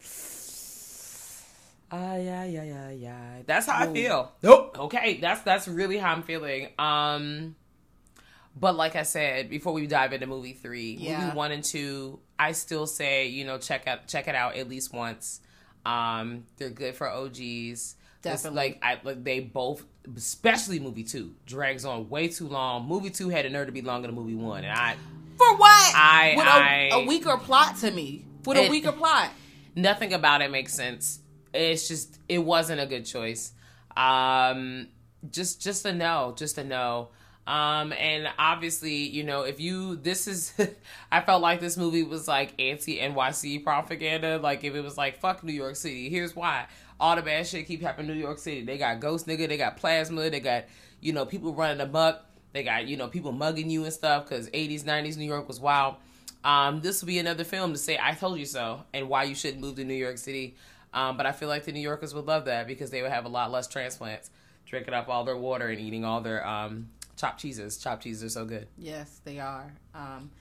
Ah, 1.91 2.15
yeah, 2.15 2.45
yeah, 2.45 2.63
yeah, 2.63 2.89
yeah. 2.91 3.41
That's 3.45 3.65
how 3.67 3.89
I 3.89 3.93
feel. 3.93 4.31
Nope. 4.41 4.77
Okay, 4.79 5.17
that's 5.19 5.41
that's 5.41 5.67
really 5.67 5.97
how 5.97 6.13
I'm 6.13 6.23
feeling. 6.23 6.69
Um, 6.79 7.55
but 8.55 8.75
like 8.75 8.95
I 8.95 9.03
said, 9.03 9.49
before 9.49 9.73
we 9.73 9.87
dive 9.87 10.13
into 10.13 10.27
movie 10.27 10.53
three, 10.53 10.95
Yeah. 10.99 11.25
movie 11.25 11.35
one 11.37 11.51
and 11.51 11.63
two, 11.63 12.19
I 12.39 12.53
still 12.53 12.87
say 12.87 13.27
you 13.27 13.45
know 13.45 13.57
check 13.57 13.87
out 13.87 14.07
check 14.07 14.27
it 14.27 14.35
out 14.35 14.55
at 14.55 14.69
least 14.69 14.93
once. 14.93 15.41
Um, 15.85 16.45
they're 16.57 16.69
good 16.69 16.95
for 16.95 17.09
OGs. 17.09 17.37
Just, 17.39 17.95
Definitely. 18.43 18.55
like 18.55 18.79
I 18.83 18.99
like 19.03 19.23
they 19.23 19.39
both, 19.39 19.83
especially 20.15 20.79
movie 20.79 21.03
two, 21.03 21.33
drags 21.45 21.85
on 21.85 22.07
way 22.09 22.27
too 22.27 22.47
long. 22.47 22.87
Movie 22.87 23.09
two 23.09 23.29
had 23.29 23.45
a 23.45 23.49
nerve 23.49 23.65
to 23.65 23.71
be 23.73 23.81
longer 23.81 24.07
than 24.07 24.15
movie 24.15 24.35
one, 24.35 24.63
and 24.63 24.71
I 24.71 24.95
For 25.37 25.55
what? 25.57 25.91
I- 25.95 26.33
With 26.37 26.45
a, 26.45 26.49
I- 26.49 26.89
a 27.01 27.05
weaker 27.07 27.35
plot 27.37 27.77
to 27.79 27.89
me. 27.91 28.25
With 28.45 28.57
a 28.57 28.69
weaker 28.69 28.91
plot. 28.91 29.31
nothing 29.75 30.13
about 30.13 30.41
it 30.41 30.51
makes 30.51 30.73
sense. 30.73 31.19
It's 31.53 31.87
just 31.87 32.19
it 32.29 32.39
wasn't 32.39 32.81
a 32.81 32.85
good 32.85 33.05
choice. 33.05 33.53
Um 33.95 34.87
just 35.29 35.61
just 35.61 35.85
a 35.85 35.93
no, 35.93 36.33
just 36.35 36.57
a 36.57 36.63
no. 36.63 37.09
Um 37.47 37.93
and 37.93 38.27
obviously, 38.37 38.95
you 38.95 39.23
know, 39.23 39.43
if 39.43 39.59
you 39.59 39.95
this 39.95 40.27
is 40.27 40.53
I 41.11 41.21
felt 41.21 41.41
like 41.41 41.59
this 41.59 41.77
movie 41.77 42.03
was 42.03 42.27
like 42.27 42.53
anti 42.59 42.99
NYC 42.99 43.63
propaganda. 43.63 44.37
Like 44.37 44.63
if 44.63 44.75
it 44.75 44.81
was 44.81 44.97
like 44.97 45.19
fuck 45.19 45.43
New 45.43 45.53
York 45.53 45.75
City, 45.75 46.09
here's 46.09 46.35
why. 46.35 46.67
All 46.99 47.15
the 47.15 47.23
bad 47.23 47.47
shit 47.47 47.67
keep 47.67 47.81
happening 47.81 48.11
in 48.11 48.17
New 48.17 48.23
York 48.23 48.37
City. 48.37 48.63
They 48.63 48.77
got 48.77 48.99
ghost 48.99 49.25
nigga, 49.25 49.49
they 49.49 49.57
got 49.57 49.75
plasma, 49.77 50.29
they 50.29 50.39
got, 50.39 50.65
you 50.99 51.13
know, 51.13 51.25
people 51.25 51.51
running 51.51 51.81
amok. 51.81 52.23
They 52.53 52.63
got, 52.63 52.87
you 52.87 52.95
know, 52.95 53.07
people 53.07 53.31
mugging 53.31 53.69
you 53.69 53.83
and 53.85 53.93
stuff 53.93 54.27
because 54.27 54.49
80s, 54.49 54.83
90s 54.83 55.17
New 55.17 55.25
York 55.25 55.47
was 55.47 55.59
wild. 55.59 55.95
Um, 56.43 56.81
this 56.81 57.01
will 57.01 57.07
be 57.07 57.19
another 57.19 57.43
film 57.43 57.73
to 57.73 57.77
say 57.77 57.99
"I 58.01 58.13
told 58.13 58.39
you 58.39 58.45
so" 58.45 58.83
and 58.93 59.09
why 59.09 59.23
you 59.23 59.35
shouldn't 59.35 59.61
move 59.61 59.75
to 59.75 59.83
New 59.83 59.93
York 59.93 60.17
City. 60.17 60.55
Um, 60.93 61.17
but 61.17 61.25
I 61.25 61.31
feel 61.31 61.47
like 61.47 61.65
the 61.65 61.71
New 61.71 61.81
Yorkers 61.81 62.13
would 62.13 62.25
love 62.25 62.45
that 62.45 62.67
because 62.67 62.89
they 62.89 63.01
would 63.01 63.11
have 63.11 63.25
a 63.25 63.29
lot 63.29 63.51
less 63.51 63.67
transplants, 63.67 64.29
drinking 64.65 64.93
up 64.93 65.07
all 65.07 65.23
their 65.23 65.37
water 65.37 65.67
and 65.67 65.79
eating 65.79 66.03
all 66.03 66.21
their 66.21 66.45
um, 66.45 66.89
chopped 67.15 67.39
cheeses. 67.39 67.77
Chopped 67.77 68.03
cheeses 68.03 68.23
are 68.23 68.29
so 68.29 68.45
good. 68.45 68.67
Yes, 68.77 69.21
they 69.23 69.39
are. 69.39 69.73
Um, 69.95 70.31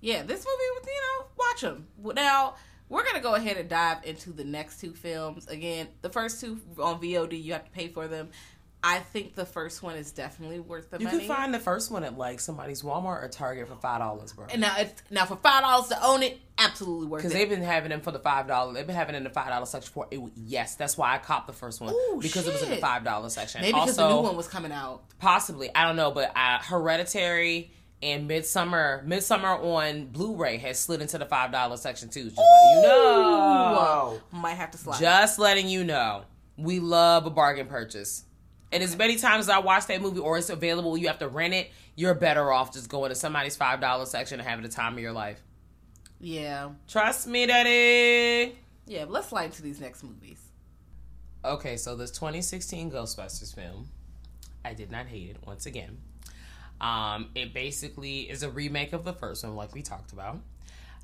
yeah, 0.00 0.22
this 0.22 0.46
movie, 0.46 0.90
you 0.90 1.00
know, 1.00 1.26
watch 1.36 1.60
them. 1.60 1.86
Now, 2.14 2.54
we're 2.88 3.02
going 3.02 3.16
to 3.16 3.20
go 3.20 3.34
ahead 3.34 3.56
and 3.56 3.68
dive 3.68 3.98
into 4.04 4.30
the 4.32 4.44
next 4.44 4.80
two 4.80 4.94
films. 4.94 5.46
Again, 5.48 5.88
the 6.00 6.08
first 6.08 6.40
two 6.40 6.60
on 6.78 7.00
VOD, 7.00 7.42
you 7.42 7.52
have 7.52 7.64
to 7.64 7.70
pay 7.70 7.88
for 7.88 8.08
them. 8.08 8.30
I 8.82 9.00
think 9.00 9.34
the 9.34 9.44
first 9.44 9.82
one 9.82 9.96
is 9.96 10.12
definitely 10.12 10.60
worth 10.60 10.90
the 10.90 10.98
You 10.98 11.06
money. 11.06 11.22
You 11.22 11.26
can 11.26 11.36
find 11.36 11.52
the 11.52 11.58
first 11.58 11.90
one 11.90 12.04
at 12.04 12.16
like 12.16 12.38
somebody's 12.38 12.82
Walmart 12.82 13.24
or 13.24 13.28
Target 13.28 13.66
for 13.66 13.74
five 13.74 13.98
dollars, 14.00 14.32
bro. 14.32 14.46
and 14.50 14.60
now, 14.60 14.76
it's, 14.78 15.02
now 15.10 15.24
for 15.24 15.36
five 15.36 15.62
dollars 15.62 15.88
to 15.88 16.04
own 16.04 16.22
it, 16.22 16.38
absolutely 16.58 17.08
worth 17.08 17.20
it. 17.20 17.22
Because 17.24 17.32
they've 17.32 17.48
been 17.48 17.62
having 17.62 17.90
them 17.90 18.00
for 18.00 18.12
the 18.12 18.20
five 18.20 18.46
dollar. 18.46 18.72
They've 18.72 18.86
been 18.86 18.94
having 18.94 19.16
it 19.16 19.18
in 19.18 19.24
the 19.24 19.30
five 19.30 19.48
dollar 19.48 19.66
section 19.66 19.92
for 19.92 20.06
it, 20.10 20.20
yes. 20.36 20.76
That's 20.76 20.96
why 20.96 21.14
I 21.14 21.18
copped 21.18 21.48
the 21.48 21.52
first 21.52 21.80
one 21.80 21.92
Ooh, 21.92 22.20
because 22.22 22.46
it 22.46 22.52
was 22.52 22.62
in 22.62 22.70
the 22.70 22.76
five 22.76 23.02
dollar 23.02 23.28
section. 23.30 23.62
Maybe 23.62 23.72
because 23.72 23.98
also, 23.98 24.08
the 24.08 24.14
new 24.14 24.28
one 24.28 24.36
was 24.36 24.46
coming 24.46 24.70
out. 24.72 25.02
possibly 25.18 25.74
I 25.74 25.84
don't 25.84 25.96
know, 25.96 26.12
but 26.12 26.30
uh, 26.36 26.58
Hereditary 26.58 27.72
and 28.00 28.30
Midsommar, 28.30 29.04
Midsommar 29.04 29.60
on 29.60 30.06
Blu-ray 30.06 30.58
has 30.58 30.78
slid 30.78 31.00
into 31.00 31.18
the 31.18 31.26
five 31.26 31.50
dollar 31.50 31.76
section 31.76 32.10
too. 32.10 32.24
Just 32.24 32.38
letting 32.38 32.76
you 32.76 32.82
know. 32.82 34.20
Might 34.30 34.54
have 34.54 34.70
to 34.70 34.78
slide. 34.78 35.00
Just 35.00 35.40
letting 35.40 35.68
you 35.68 35.82
know, 35.82 36.22
we 36.56 36.78
love 36.78 37.26
a 37.26 37.30
bargain 37.30 37.66
purchase. 37.66 38.24
And 38.70 38.82
as 38.82 38.96
many 38.96 39.16
times 39.16 39.46
as 39.46 39.48
I 39.48 39.58
watch 39.58 39.86
that 39.86 40.02
movie 40.02 40.20
or 40.20 40.38
it's 40.38 40.50
available, 40.50 40.96
you 40.98 41.06
have 41.08 41.18
to 41.20 41.28
rent 41.28 41.54
it. 41.54 41.70
You're 41.96 42.14
better 42.14 42.52
off 42.52 42.72
just 42.72 42.88
going 42.88 43.08
to 43.08 43.14
somebody's 43.14 43.56
five 43.56 43.80
dollar 43.80 44.04
section 44.06 44.40
and 44.40 44.48
having 44.48 44.62
the 44.62 44.70
time 44.70 44.94
of 44.94 44.98
your 45.00 45.12
life. 45.12 45.40
yeah. 46.20 46.70
Trust 46.86 47.26
me, 47.26 47.46
Daddy. 47.46 48.58
Yeah, 48.86 49.04
but 49.04 49.12
let's 49.12 49.28
slide 49.28 49.46
into 49.46 49.62
these 49.62 49.80
next 49.80 50.02
movies. 50.02 50.40
Okay, 51.44 51.76
so 51.76 51.94
this 51.96 52.10
2016 52.10 52.90
Ghostbusters 52.90 53.54
film, 53.54 53.88
I 54.64 54.74
did 54.74 54.90
not 54.90 55.06
hate 55.06 55.30
it 55.30 55.36
once 55.46 55.66
again. 55.66 55.98
Um, 56.80 57.30
it 57.34 57.54
basically 57.54 58.20
is 58.30 58.42
a 58.42 58.50
remake 58.50 58.92
of 58.92 59.04
the 59.04 59.12
first 59.12 59.44
one, 59.44 59.56
like 59.56 59.74
we 59.74 59.82
talked 59.82 60.12
about. 60.12 60.38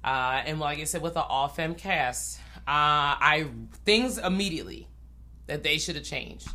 Uh, 0.02 0.42
and 0.44 0.60
like 0.60 0.78
I 0.78 0.84
said, 0.84 1.02
with 1.02 1.16
an 1.16 1.24
all 1.28 1.48
femme 1.48 1.74
cast, 1.74 2.38
uh, 2.58 2.60
I 2.68 3.46
things 3.84 4.18
immediately 4.18 4.86
that 5.46 5.62
they 5.62 5.78
should 5.78 5.94
have 5.96 6.04
changed. 6.04 6.48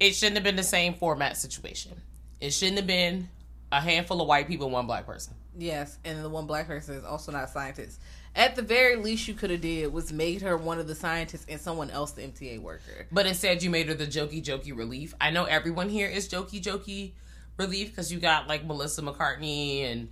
It 0.00 0.12
shouldn't 0.12 0.36
have 0.36 0.44
been 0.44 0.56
the 0.56 0.62
same 0.62 0.94
format 0.94 1.36
situation. 1.36 1.92
It 2.40 2.52
shouldn't 2.52 2.78
have 2.78 2.86
been 2.86 3.28
a 3.70 3.80
handful 3.80 4.20
of 4.20 4.28
white 4.28 4.48
people, 4.48 4.70
one 4.70 4.86
black 4.86 5.06
person. 5.06 5.34
Yes, 5.56 5.98
and 6.04 6.22
the 6.24 6.28
one 6.28 6.46
black 6.46 6.66
person 6.66 6.96
is 6.96 7.04
also 7.04 7.32
not 7.32 7.44
a 7.44 7.48
scientist. 7.48 8.00
At 8.36 8.56
the 8.56 8.62
very 8.62 8.96
least, 8.96 9.28
you 9.28 9.34
could 9.34 9.50
have 9.50 9.60
did 9.60 9.92
was 9.92 10.12
made 10.12 10.42
her 10.42 10.56
one 10.56 10.80
of 10.80 10.88
the 10.88 10.94
scientists 10.94 11.46
and 11.48 11.60
someone 11.60 11.90
else 11.90 12.12
the 12.12 12.22
MTA 12.22 12.60
worker. 12.60 13.06
But 13.12 13.26
instead, 13.26 13.62
you 13.62 13.70
made 13.70 13.86
her 13.86 13.94
the 13.94 14.06
jokey 14.06 14.42
jokey 14.42 14.76
relief. 14.76 15.14
I 15.20 15.30
know 15.30 15.44
everyone 15.44 15.88
here 15.88 16.08
is 16.08 16.28
jokey 16.28 16.60
jokey 16.60 17.12
relief 17.56 17.90
because 17.90 18.12
you 18.12 18.18
got 18.18 18.48
like 18.48 18.64
Melissa 18.64 19.02
McCartney 19.02 19.90
and 19.90 20.08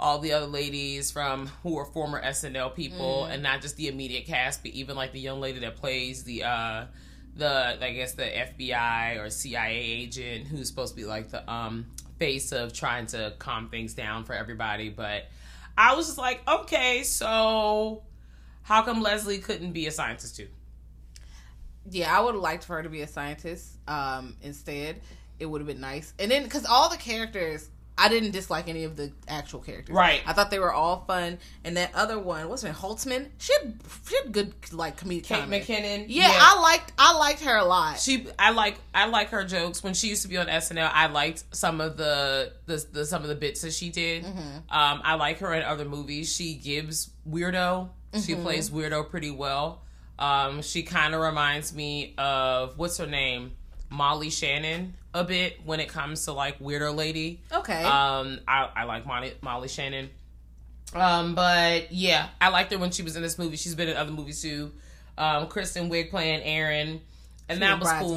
all 0.00 0.18
the 0.18 0.32
other 0.32 0.46
ladies 0.46 1.10
from 1.10 1.48
who 1.62 1.76
are 1.78 1.84
former 1.84 2.22
SNL 2.22 2.74
people, 2.74 3.24
and 3.26 3.42
not 3.42 3.60
just 3.60 3.76
the 3.76 3.88
immediate 3.88 4.26
cast, 4.26 4.62
but 4.62 4.72
even 4.72 4.96
like 4.96 5.12
the 5.12 5.20
young 5.20 5.40
lady 5.40 5.60
that 5.60 5.76
plays 5.76 6.24
the 6.24 6.44
uh 6.44 6.84
the 7.36 7.84
I 7.84 7.92
guess 7.92 8.12
the 8.12 8.24
FBI 8.24 9.18
or 9.18 9.30
CIA 9.30 9.76
agent 9.76 10.46
who's 10.46 10.68
supposed 10.68 10.94
to 10.94 11.00
be 11.00 11.06
like 11.06 11.30
the 11.30 11.48
um 11.50 11.86
face 12.18 12.52
of 12.52 12.72
trying 12.72 13.06
to 13.06 13.34
calm 13.38 13.68
things 13.68 13.94
down 13.94 14.24
for 14.24 14.32
everybody. 14.32 14.88
But 14.88 15.26
I 15.76 15.94
was 15.94 16.06
just 16.06 16.18
like, 16.18 16.40
okay, 16.48 17.02
so 17.02 18.02
how 18.62 18.82
come 18.82 19.02
Leslie 19.02 19.38
couldn't 19.38 19.72
be 19.72 19.86
a 19.86 19.90
scientist 19.90 20.36
too? 20.36 20.48
Yeah, 21.90 22.16
I 22.16 22.20
would 22.20 22.34
have 22.34 22.42
liked 22.42 22.64
for 22.64 22.76
her 22.76 22.82
to 22.82 22.88
be 22.88 23.02
a 23.02 23.06
scientist. 23.06 23.76
Um, 23.86 24.36
instead, 24.42 25.00
it 25.38 25.46
would 25.46 25.60
have 25.60 25.68
been 25.68 25.80
nice. 25.80 26.14
And 26.18 26.30
then 26.30 26.42
because 26.42 26.64
all 26.64 26.88
the 26.88 26.96
characters, 26.96 27.68
I 27.98 28.08
didn't 28.08 28.32
dislike 28.32 28.68
any 28.68 28.84
of 28.84 28.96
the 28.96 29.10
actual 29.26 29.60
characters. 29.60 29.94
Right. 29.96 30.20
I 30.26 30.34
thought 30.34 30.50
they 30.50 30.58
were 30.58 30.72
all 30.72 31.04
fun. 31.06 31.38
And 31.64 31.76
that 31.78 31.94
other 31.94 32.18
one, 32.18 32.48
what's 32.50 32.60
her 32.62 32.68
name, 32.68 32.74
Holtzmann? 32.76 33.28
She 33.38 33.52
had, 33.54 33.80
she 34.06 34.16
had 34.16 34.32
good 34.32 34.52
like 34.72 35.00
comedic 35.00 35.24
Kate 35.24 35.38
timing. 35.40 35.62
McKinnon. 35.62 36.04
Yeah, 36.08 36.28
I 36.30 36.60
liked 36.60 36.92
I 36.98 37.16
liked 37.16 37.40
her 37.42 37.56
a 37.56 37.64
lot. 37.64 37.98
she 37.98 38.26
I 38.38 38.50
like 38.50 38.76
I 38.94 39.06
like 39.06 39.30
her 39.30 39.44
jokes 39.44 39.82
when 39.82 39.94
she 39.94 40.08
used 40.08 40.22
to 40.22 40.28
be 40.28 40.36
on 40.36 40.46
SNL. 40.46 40.90
I 40.92 41.06
liked 41.06 41.44
some 41.52 41.80
of 41.80 41.96
the 41.96 42.52
the, 42.66 42.84
the 42.92 43.04
some 43.06 43.22
of 43.22 43.28
the 43.28 43.34
bits 43.34 43.62
that 43.62 43.72
she 43.72 43.88
did. 43.88 44.24
Mm-hmm. 44.24 44.38
Um, 44.70 45.00
I 45.02 45.14
like 45.14 45.38
her 45.38 45.54
in 45.54 45.62
other 45.62 45.84
movies. 45.86 46.30
She 46.34 46.54
gives 46.54 47.10
weirdo. 47.28 47.88
She 48.24 48.32
Mm-hmm. 48.32 48.42
plays 48.42 48.70
weirdo 48.70 49.08
pretty 49.10 49.30
well. 49.30 49.82
Um, 50.18 50.62
she 50.62 50.82
kind 50.82 51.14
of 51.14 51.20
reminds 51.20 51.74
me 51.74 52.14
of 52.16 52.78
what's 52.78 52.96
her 52.98 53.06
name, 53.06 53.52
Molly 53.90 54.30
Shannon, 54.30 54.94
a 55.14 55.24
bit 55.24 55.60
when 55.64 55.80
it 55.80 55.88
comes 55.88 56.24
to 56.24 56.32
like 56.32 56.58
weirdo 56.58 56.94
lady. 56.94 57.40
okay. 57.52 57.84
Um, 57.84 58.40
I, 58.46 58.68
I 58.74 58.84
like 58.84 59.06
Molly, 59.06 59.34
Molly 59.40 59.68
Shannon. 59.68 60.10
Um, 60.94 61.34
but 61.34 61.92
yeah, 61.92 62.28
I 62.40 62.48
liked 62.48 62.72
her 62.72 62.78
when 62.78 62.90
she 62.90 63.02
was 63.02 63.16
in 63.16 63.22
this 63.22 63.38
movie. 63.38 63.56
She's 63.56 63.74
been 63.74 63.88
in 63.88 63.96
other 63.96 64.12
movies 64.12 64.40
too. 64.42 64.72
Um, 65.18 65.48
Kristen 65.48 65.90
Wiig 65.90 66.10
playing 66.10 66.42
Erin, 66.42 67.00
and 67.48 67.56
She 67.56 67.60
that 67.60 67.80
was 67.80 67.88
was 67.90 68.02
cool. 68.02 68.14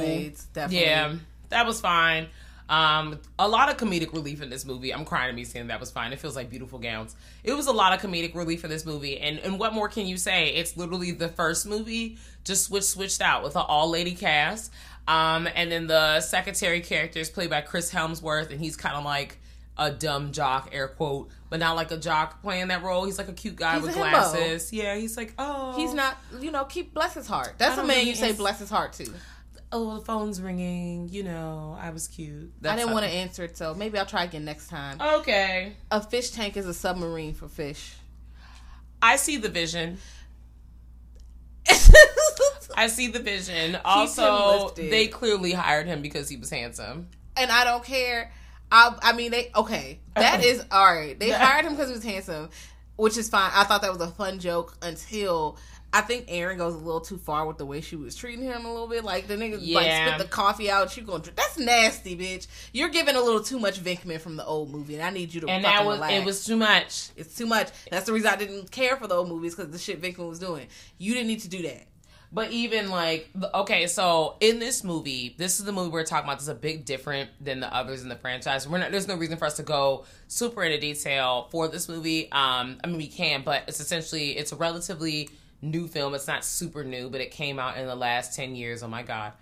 Definitely. 0.52 0.86
Yeah, 0.86 1.14
that 1.48 1.66
was 1.66 1.80
fine. 1.80 2.28
Um, 2.68 3.18
a 3.36 3.48
lot 3.48 3.68
of 3.68 3.78
comedic 3.78 4.12
relief 4.12 4.40
in 4.42 4.48
this 4.48 4.64
movie. 4.64 4.94
I'm 4.94 5.04
crying 5.04 5.28
to 5.28 5.34
me 5.34 5.42
saying 5.42 5.66
that 5.66 5.80
was 5.80 5.90
fine. 5.90 6.12
It 6.12 6.20
feels 6.20 6.36
like 6.36 6.50
beautiful 6.50 6.78
gowns. 6.78 7.16
It 7.42 7.52
was 7.54 7.66
a 7.66 7.72
lot 7.72 7.92
of 7.92 8.00
comedic 8.00 8.36
relief 8.36 8.62
in 8.62 8.70
this 8.70 8.86
movie, 8.86 9.18
and 9.18 9.40
and 9.40 9.58
what 9.58 9.72
more 9.74 9.88
can 9.88 10.06
you 10.06 10.16
say? 10.16 10.50
It's 10.50 10.76
literally 10.76 11.10
the 11.10 11.28
first 11.28 11.66
movie 11.66 12.18
just 12.44 12.66
switched 12.66 12.86
switched 12.86 13.20
out 13.20 13.42
with 13.42 13.56
an 13.56 13.64
all 13.66 13.90
lady 13.90 14.14
cast. 14.14 14.72
Um, 15.10 15.48
and 15.56 15.72
then 15.72 15.88
the 15.88 16.20
secretary 16.20 16.80
character 16.80 17.18
is 17.18 17.30
played 17.30 17.50
by 17.50 17.62
Chris 17.62 17.92
Hemsworth, 17.92 18.50
and 18.52 18.60
he's 18.60 18.76
kind 18.76 18.94
of 18.94 19.04
like 19.04 19.38
a 19.76 19.90
dumb 19.90 20.30
jock, 20.30 20.68
air 20.72 20.86
quote, 20.86 21.30
but 21.48 21.58
not 21.58 21.74
like 21.74 21.90
a 21.90 21.96
jock 21.96 22.42
playing 22.42 22.68
that 22.68 22.84
role. 22.84 23.06
He's 23.06 23.18
like 23.18 23.28
a 23.28 23.32
cute 23.32 23.56
guy 23.56 23.74
He's 23.74 23.86
with 23.86 23.94
glasses. 23.96 24.72
Yeah, 24.72 24.94
he's 24.94 25.16
like, 25.16 25.34
oh, 25.36 25.74
He's 25.76 25.94
not, 25.94 26.16
you 26.38 26.52
know, 26.52 26.64
keep 26.64 26.94
bless 26.94 27.14
his 27.14 27.26
heart. 27.26 27.54
That's 27.58 27.76
a 27.76 27.82
man 27.82 28.06
you 28.06 28.14
say 28.14 28.32
bless 28.32 28.60
his 28.60 28.70
heart 28.70 28.92
to. 28.94 29.10
Oh, 29.72 29.98
the 29.98 30.04
phone's 30.04 30.40
ringing. 30.40 31.08
You 31.08 31.24
know, 31.24 31.76
I 31.80 31.90
was 31.90 32.06
cute. 32.06 32.52
I 32.64 32.76
didn't 32.76 32.92
want 32.92 33.04
to 33.04 33.10
answer 33.10 33.42
it, 33.42 33.56
so 33.56 33.74
maybe 33.74 33.98
I'll 33.98 34.06
try 34.06 34.24
again 34.24 34.44
next 34.44 34.68
time. 34.68 35.00
Okay, 35.00 35.72
A 35.90 36.00
fish 36.00 36.30
tank 36.30 36.56
is 36.56 36.66
a 36.66 36.74
submarine 36.74 37.34
for 37.34 37.48
fish. 37.48 37.94
I 39.02 39.16
see 39.16 39.38
the 39.38 39.48
vision. 39.48 39.98
I 42.82 42.86
see 42.88 43.08
the 43.08 43.18
vision. 43.20 43.78
Also, 43.84 44.70
they 44.70 45.06
clearly 45.06 45.52
hired 45.52 45.86
him 45.86 46.02
because 46.02 46.28
he 46.28 46.36
was 46.36 46.50
handsome. 46.50 47.08
and 47.36 47.50
I 47.50 47.64
don't 47.64 47.84
care. 47.84 48.32
I 48.72 48.94
I 49.02 49.12
mean 49.12 49.30
they 49.32 49.50
okay. 49.54 49.98
That 50.14 50.44
is 50.44 50.64
all 50.70 50.94
right. 50.94 51.18
They 51.18 51.30
hired 51.30 51.64
him 51.64 51.72
because 51.72 51.88
he 51.88 51.94
was 51.94 52.04
handsome, 52.04 52.50
which 52.96 53.16
is 53.16 53.28
fine. 53.28 53.50
I 53.54 53.64
thought 53.64 53.82
that 53.82 53.92
was 53.92 54.00
a 54.00 54.08
fun 54.12 54.38
joke 54.38 54.76
until 54.82 55.56
I 55.92 56.02
think 56.02 56.26
Erin 56.28 56.58
goes 56.58 56.74
a 56.74 56.78
little 56.78 57.00
too 57.00 57.18
far 57.18 57.46
with 57.46 57.58
the 57.58 57.66
way 57.66 57.80
she 57.80 57.96
was 57.96 58.14
treating 58.14 58.44
him 58.44 58.64
a 58.64 58.70
little 58.72 58.86
bit. 58.86 59.02
Like 59.02 59.26
the 59.26 59.34
nigga 59.34 59.54
like 59.74 59.86
Yeah. 59.86 60.14
spit 60.14 60.18
the 60.24 60.32
coffee 60.32 60.70
out. 60.70 60.96
You 60.96 61.02
going 61.02 61.22
that's 61.34 61.58
nasty, 61.58 62.16
bitch. 62.16 62.46
You're 62.72 62.90
giving 62.90 63.16
a 63.16 63.20
little 63.20 63.42
too 63.42 63.58
much 63.58 63.82
Venkman 63.82 64.20
from 64.20 64.36
the 64.36 64.44
old 64.46 64.70
movie, 64.70 64.94
and 64.94 65.02
I 65.02 65.10
need 65.10 65.34
you 65.34 65.40
to 65.40 65.48
And 65.48 65.64
that 65.64 65.84
was 65.84 65.96
relax. 65.96 66.14
it 66.14 66.24
was 66.24 66.44
too 66.46 66.56
much. 66.56 67.08
it's 67.16 67.34
too 67.34 67.46
much. 67.46 67.70
That's 67.90 68.06
the 68.06 68.12
reason 68.12 68.30
I 68.30 68.36
didn't 68.36 68.70
care 68.70 68.96
for 68.96 69.08
the 69.08 69.16
old 69.16 69.28
movies 69.28 69.56
because 69.56 69.72
the 69.72 69.78
shit 69.78 70.00
Venkman 70.00 70.28
was 70.28 70.38
doing. 70.38 70.68
You 70.98 71.12
didn't 71.14 71.26
need 71.26 71.40
to 71.40 71.48
do 71.48 71.62
that. 71.62 71.86
But 72.32 72.52
even 72.52 72.90
like, 72.90 73.28
okay, 73.54 73.88
so 73.88 74.36
in 74.38 74.60
this 74.60 74.84
movie, 74.84 75.34
this 75.36 75.58
is 75.58 75.66
the 75.66 75.72
movie 75.72 75.90
we're 75.90 76.04
talking 76.04 76.28
about. 76.28 76.38
This 76.38 76.44
is 76.44 76.48
a 76.48 76.54
big 76.54 76.84
different 76.84 77.28
than 77.40 77.58
the 77.58 77.74
others 77.74 78.02
in 78.02 78.08
the 78.08 78.14
franchise. 78.14 78.68
We're 78.68 78.78
not. 78.78 78.92
There's 78.92 79.08
no 79.08 79.16
reason 79.16 79.36
for 79.36 79.46
us 79.46 79.56
to 79.56 79.64
go 79.64 80.04
super 80.28 80.62
into 80.62 80.78
detail 80.78 81.48
for 81.50 81.66
this 81.66 81.88
movie. 81.88 82.30
Um, 82.30 82.78
I 82.84 82.86
mean, 82.86 82.98
we 82.98 83.08
can, 83.08 83.42
but 83.42 83.64
it's 83.66 83.80
essentially 83.80 84.38
it's 84.38 84.52
a 84.52 84.56
relatively 84.56 85.28
new 85.60 85.88
film. 85.88 86.14
It's 86.14 86.28
not 86.28 86.44
super 86.44 86.84
new, 86.84 87.10
but 87.10 87.20
it 87.20 87.32
came 87.32 87.58
out 87.58 87.76
in 87.78 87.86
the 87.86 87.96
last 87.96 88.36
ten 88.36 88.54
years. 88.54 88.84
Oh 88.84 88.88
my 88.88 89.02
god. 89.02 89.32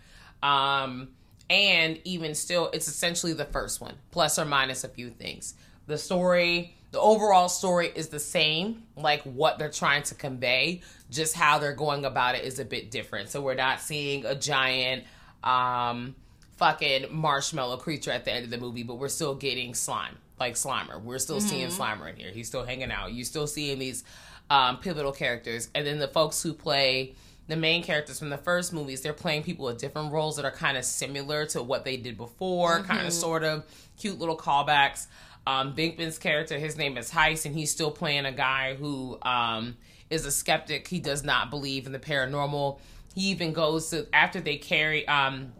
Um, 0.42 1.10
and 1.50 2.00
even 2.04 2.34
still, 2.34 2.70
it's 2.72 2.88
essentially 2.88 3.34
the 3.34 3.44
first 3.44 3.82
one, 3.82 3.96
plus 4.12 4.38
or 4.38 4.46
minus 4.46 4.84
a 4.84 4.88
few 4.88 5.10
things. 5.10 5.52
The 5.86 5.98
story, 5.98 6.74
the 6.90 7.00
overall 7.00 7.48
story 7.48 7.90
is 7.94 8.08
the 8.08 8.18
same, 8.18 8.84
like 8.96 9.22
what 9.22 9.58
they're 9.58 9.70
trying 9.70 10.02
to 10.04 10.14
convey, 10.14 10.80
just 11.10 11.34
how 11.34 11.58
they're 11.58 11.74
going 11.74 12.04
about 12.04 12.34
it 12.34 12.44
is 12.44 12.58
a 12.58 12.64
bit 12.64 12.90
different. 12.90 13.28
So 13.28 13.40
we're 13.40 13.54
not 13.54 13.80
seeing 13.80 14.24
a 14.24 14.34
giant 14.34 15.04
um 15.44 16.14
fucking 16.56 17.06
marshmallow 17.10 17.76
creature 17.76 18.10
at 18.10 18.24
the 18.24 18.32
end 18.32 18.44
of 18.44 18.50
the 18.50 18.58
movie, 18.58 18.82
but 18.82 18.96
we're 18.96 19.08
still 19.08 19.34
getting 19.34 19.74
slime, 19.74 20.16
like 20.40 20.54
Slimer. 20.54 21.00
We're 21.00 21.20
still 21.20 21.40
seeing 21.40 21.68
Slimer 21.68 22.10
in 22.10 22.16
here. 22.16 22.32
He's 22.32 22.48
still 22.48 22.64
hanging 22.64 22.90
out. 22.90 23.12
You're 23.12 23.24
still 23.24 23.46
seeing 23.46 23.78
these 23.78 24.02
um 24.50 24.78
pivotal 24.78 25.12
characters. 25.12 25.68
And 25.74 25.86
then 25.86 25.98
the 25.98 26.08
folks 26.08 26.42
who 26.42 26.52
play 26.54 27.14
the 27.48 27.56
main 27.56 27.82
characters 27.82 28.18
from 28.18 28.28
the 28.28 28.38
first 28.38 28.72
movies, 28.72 29.00
they're 29.00 29.12
playing 29.12 29.42
people 29.42 29.66
with 29.66 29.78
different 29.78 30.12
roles 30.12 30.36
that 30.36 30.44
are 30.44 30.50
kind 30.50 30.76
of 30.76 30.84
similar 30.84 31.46
to 31.46 31.62
what 31.62 31.84
they 31.84 31.96
did 31.96 32.16
before, 32.16 32.82
kind 32.82 33.06
of 33.06 33.12
sort 33.12 33.42
of 33.44 33.64
cute 33.98 34.18
little 34.18 34.36
callbacks. 34.36 35.06
Um, 35.48 35.74
Venkman's 35.74 36.18
character, 36.18 36.58
his 36.58 36.76
name 36.76 36.98
is 36.98 37.10
Heiss, 37.10 37.46
and 37.46 37.54
he's 37.54 37.70
still 37.70 37.90
playing 37.90 38.26
a 38.26 38.32
guy 38.32 38.74
who 38.74 39.18
um, 39.22 39.78
is 40.10 40.26
a 40.26 40.30
skeptic. 40.30 40.86
He 40.86 41.00
does 41.00 41.24
not 41.24 41.48
believe 41.48 41.86
in 41.86 41.92
the 41.92 41.98
paranormal. 41.98 42.78
He 43.14 43.30
even 43.30 43.54
goes 43.54 43.88
to 43.88 44.06
after 44.12 44.42
they 44.42 44.58
carry, 44.58 45.08
um, 45.08 45.54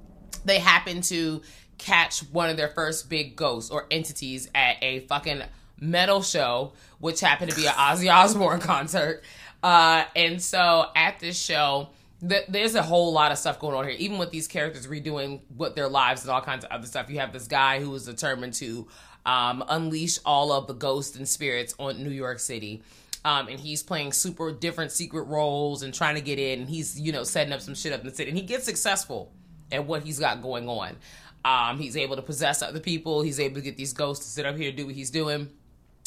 they 0.44 0.58
happen 0.58 1.00
to 1.02 1.40
catch 1.78 2.20
one 2.20 2.50
of 2.50 2.58
their 2.58 2.68
first 2.68 3.08
big 3.08 3.34
ghosts 3.34 3.70
or 3.70 3.86
entities 3.90 4.50
at 4.54 4.76
a 4.82 5.06
fucking 5.06 5.42
metal 5.80 6.20
show, 6.20 6.74
which 6.98 7.20
happened 7.20 7.50
to 7.50 7.56
be 7.56 7.66
an 7.66 7.72
Ozzy 7.78 8.12
Osbourne 8.12 8.60
concert. 8.60 9.24
Uh, 9.62 10.04
and 10.14 10.42
so 10.42 10.90
at 10.94 11.18
this 11.18 11.40
show, 11.40 11.88
th- 12.28 12.44
there's 12.50 12.74
a 12.74 12.82
whole 12.82 13.14
lot 13.14 13.32
of 13.32 13.38
stuff 13.38 13.58
going 13.58 13.74
on 13.74 13.84
here. 13.84 13.96
Even 13.98 14.18
with 14.18 14.32
these 14.32 14.48
characters 14.48 14.86
redoing 14.86 15.40
what 15.56 15.76
their 15.76 15.88
lives 15.88 16.22
and 16.24 16.30
all 16.30 16.42
kinds 16.42 16.66
of 16.66 16.70
other 16.70 16.86
stuff, 16.86 17.08
you 17.08 17.20
have 17.20 17.32
this 17.32 17.46
guy 17.46 17.80
who 17.80 17.94
is 17.94 18.04
determined 18.04 18.52
to 18.52 18.86
um, 19.26 19.64
unleash 19.68 20.18
all 20.24 20.52
of 20.52 20.66
the 20.66 20.74
ghosts 20.74 21.16
and 21.16 21.28
spirits 21.28 21.74
on 21.78 22.02
New 22.02 22.10
York 22.10 22.38
City. 22.38 22.82
Um, 23.24 23.48
and 23.48 23.58
he's 23.58 23.82
playing 23.82 24.12
super 24.12 24.52
different 24.52 24.92
secret 24.92 25.24
roles 25.24 25.82
and 25.82 25.92
trying 25.92 26.14
to 26.14 26.20
get 26.20 26.38
in. 26.38 26.60
And 26.60 26.68
he's, 26.68 26.98
you 26.98 27.12
know, 27.12 27.24
setting 27.24 27.52
up 27.52 27.60
some 27.60 27.74
shit 27.74 27.92
up 27.92 28.00
in 28.00 28.06
the 28.06 28.14
city. 28.14 28.30
And 28.30 28.38
he 28.38 28.44
gets 28.44 28.64
successful 28.64 29.32
at 29.70 29.84
what 29.84 30.02
he's 30.02 30.18
got 30.18 30.40
going 30.40 30.68
on. 30.68 30.96
Um, 31.44 31.78
he's 31.78 31.96
able 31.96 32.16
to 32.16 32.22
possess 32.22 32.62
other 32.62 32.80
people. 32.80 33.22
He's 33.22 33.40
able 33.40 33.56
to 33.56 33.60
get 33.60 33.76
these 33.76 33.92
ghosts 33.92 34.24
to 34.24 34.30
sit 34.30 34.46
up 34.46 34.56
here 34.56 34.68
and 34.68 34.76
do 34.76 34.86
what 34.86 34.94
he's 34.94 35.10
doing. 35.10 35.50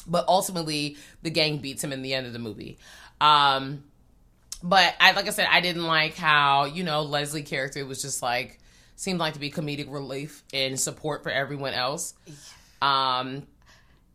But 0.07 0.27
ultimately, 0.27 0.97
the 1.21 1.29
gang 1.29 1.57
beats 1.59 1.83
him 1.83 1.93
in 1.93 2.01
the 2.01 2.13
end 2.13 2.25
of 2.27 2.33
the 2.33 2.39
movie. 2.39 2.79
Um, 3.19 3.83
but 4.63 4.95
I, 4.99 5.11
like 5.11 5.27
I 5.27 5.31
said, 5.31 5.47
I 5.49 5.61
didn't 5.61 5.85
like 5.85 6.15
how 6.15 6.65
you 6.65 6.83
know 6.83 7.03
Leslie 7.03 7.43
character 7.43 7.85
was 7.85 8.01
just 8.01 8.21
like 8.21 8.59
seemed 8.95 9.19
like 9.19 9.33
to 9.33 9.39
be 9.39 9.49
comedic 9.49 9.91
relief 9.91 10.43
and 10.53 10.79
support 10.79 11.23
for 11.23 11.31
everyone 11.31 11.73
else. 11.73 12.13
Um, 12.81 13.43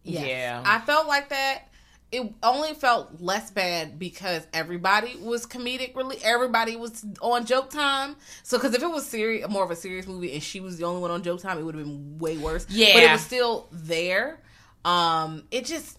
Yes. 0.02 0.26
yeah, 0.26 0.62
I 0.64 0.78
felt 0.80 1.08
like 1.08 1.30
that. 1.30 1.64
It 2.12 2.32
only 2.42 2.72
felt 2.74 3.20
less 3.20 3.50
bad 3.50 3.98
because 3.98 4.46
everybody 4.52 5.16
was 5.20 5.44
comedic 5.44 5.96
Really, 5.96 6.18
Everybody 6.22 6.76
was 6.76 7.04
on 7.20 7.44
joke 7.44 7.68
time. 7.70 8.14
So, 8.44 8.56
because 8.56 8.74
if 8.74 8.82
it 8.82 8.86
was 8.86 9.04
serious, 9.04 9.48
more 9.48 9.64
of 9.64 9.72
a 9.72 9.76
serious 9.76 10.06
movie, 10.06 10.32
and 10.32 10.40
she 10.42 10.60
was 10.60 10.78
the 10.78 10.84
only 10.84 11.00
one 11.00 11.10
on 11.10 11.24
joke 11.24 11.40
time, 11.42 11.58
it 11.58 11.64
would 11.64 11.74
have 11.74 11.84
been 11.84 12.18
way 12.20 12.36
worse. 12.38 12.64
Yeah, 12.70 12.94
but 12.94 13.02
it 13.02 13.10
was 13.10 13.20
still 13.22 13.66
there. 13.72 14.38
Um, 14.84 15.42
it 15.50 15.64
just 15.64 15.98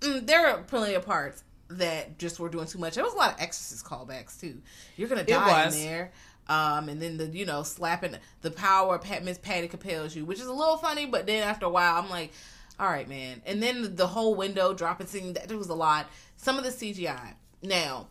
mm, 0.00 0.24
there 0.24 0.46
are 0.46 0.58
plenty 0.62 0.94
of 0.94 1.04
parts 1.04 1.42
that 1.70 2.18
just 2.18 2.38
were 2.38 2.48
doing 2.48 2.66
too 2.66 2.78
much. 2.78 2.94
There 2.94 3.04
was 3.04 3.14
a 3.14 3.16
lot 3.16 3.34
of 3.34 3.40
Exorcist 3.40 3.84
callbacks 3.84 4.40
too. 4.40 4.60
You're 4.96 5.08
gonna 5.08 5.24
die 5.24 5.60
in 5.62 5.66
was. 5.66 5.82
there. 5.82 6.12
Um, 6.50 6.88
and 6.88 7.00
then 7.00 7.16
the 7.16 7.26
you 7.26 7.46
know 7.46 7.62
slapping 7.62 8.16
the 8.42 8.50
power 8.50 8.98
Pat 8.98 9.22
Miss 9.22 9.38
Patty 9.38 9.68
compels 9.68 10.16
you, 10.16 10.24
which 10.24 10.40
is 10.40 10.46
a 10.46 10.52
little 10.52 10.76
funny, 10.76 11.06
but 11.06 11.24
then 11.24 11.44
after 11.44 11.66
a 11.66 11.70
while, 11.70 11.94
I'm 11.94 12.10
like, 12.10 12.32
all 12.80 12.88
right, 12.88 13.08
man. 13.08 13.40
And 13.46 13.62
then 13.62 13.94
the 13.94 14.08
whole 14.08 14.34
window 14.34 14.74
dropping 14.74 15.06
scene 15.06 15.34
that 15.34 15.46
there 15.46 15.56
was 15.56 15.68
a 15.68 15.74
lot. 15.74 16.08
Some 16.36 16.58
of 16.58 16.64
the 16.64 16.70
CGI. 16.70 17.34
Now, 17.62 18.08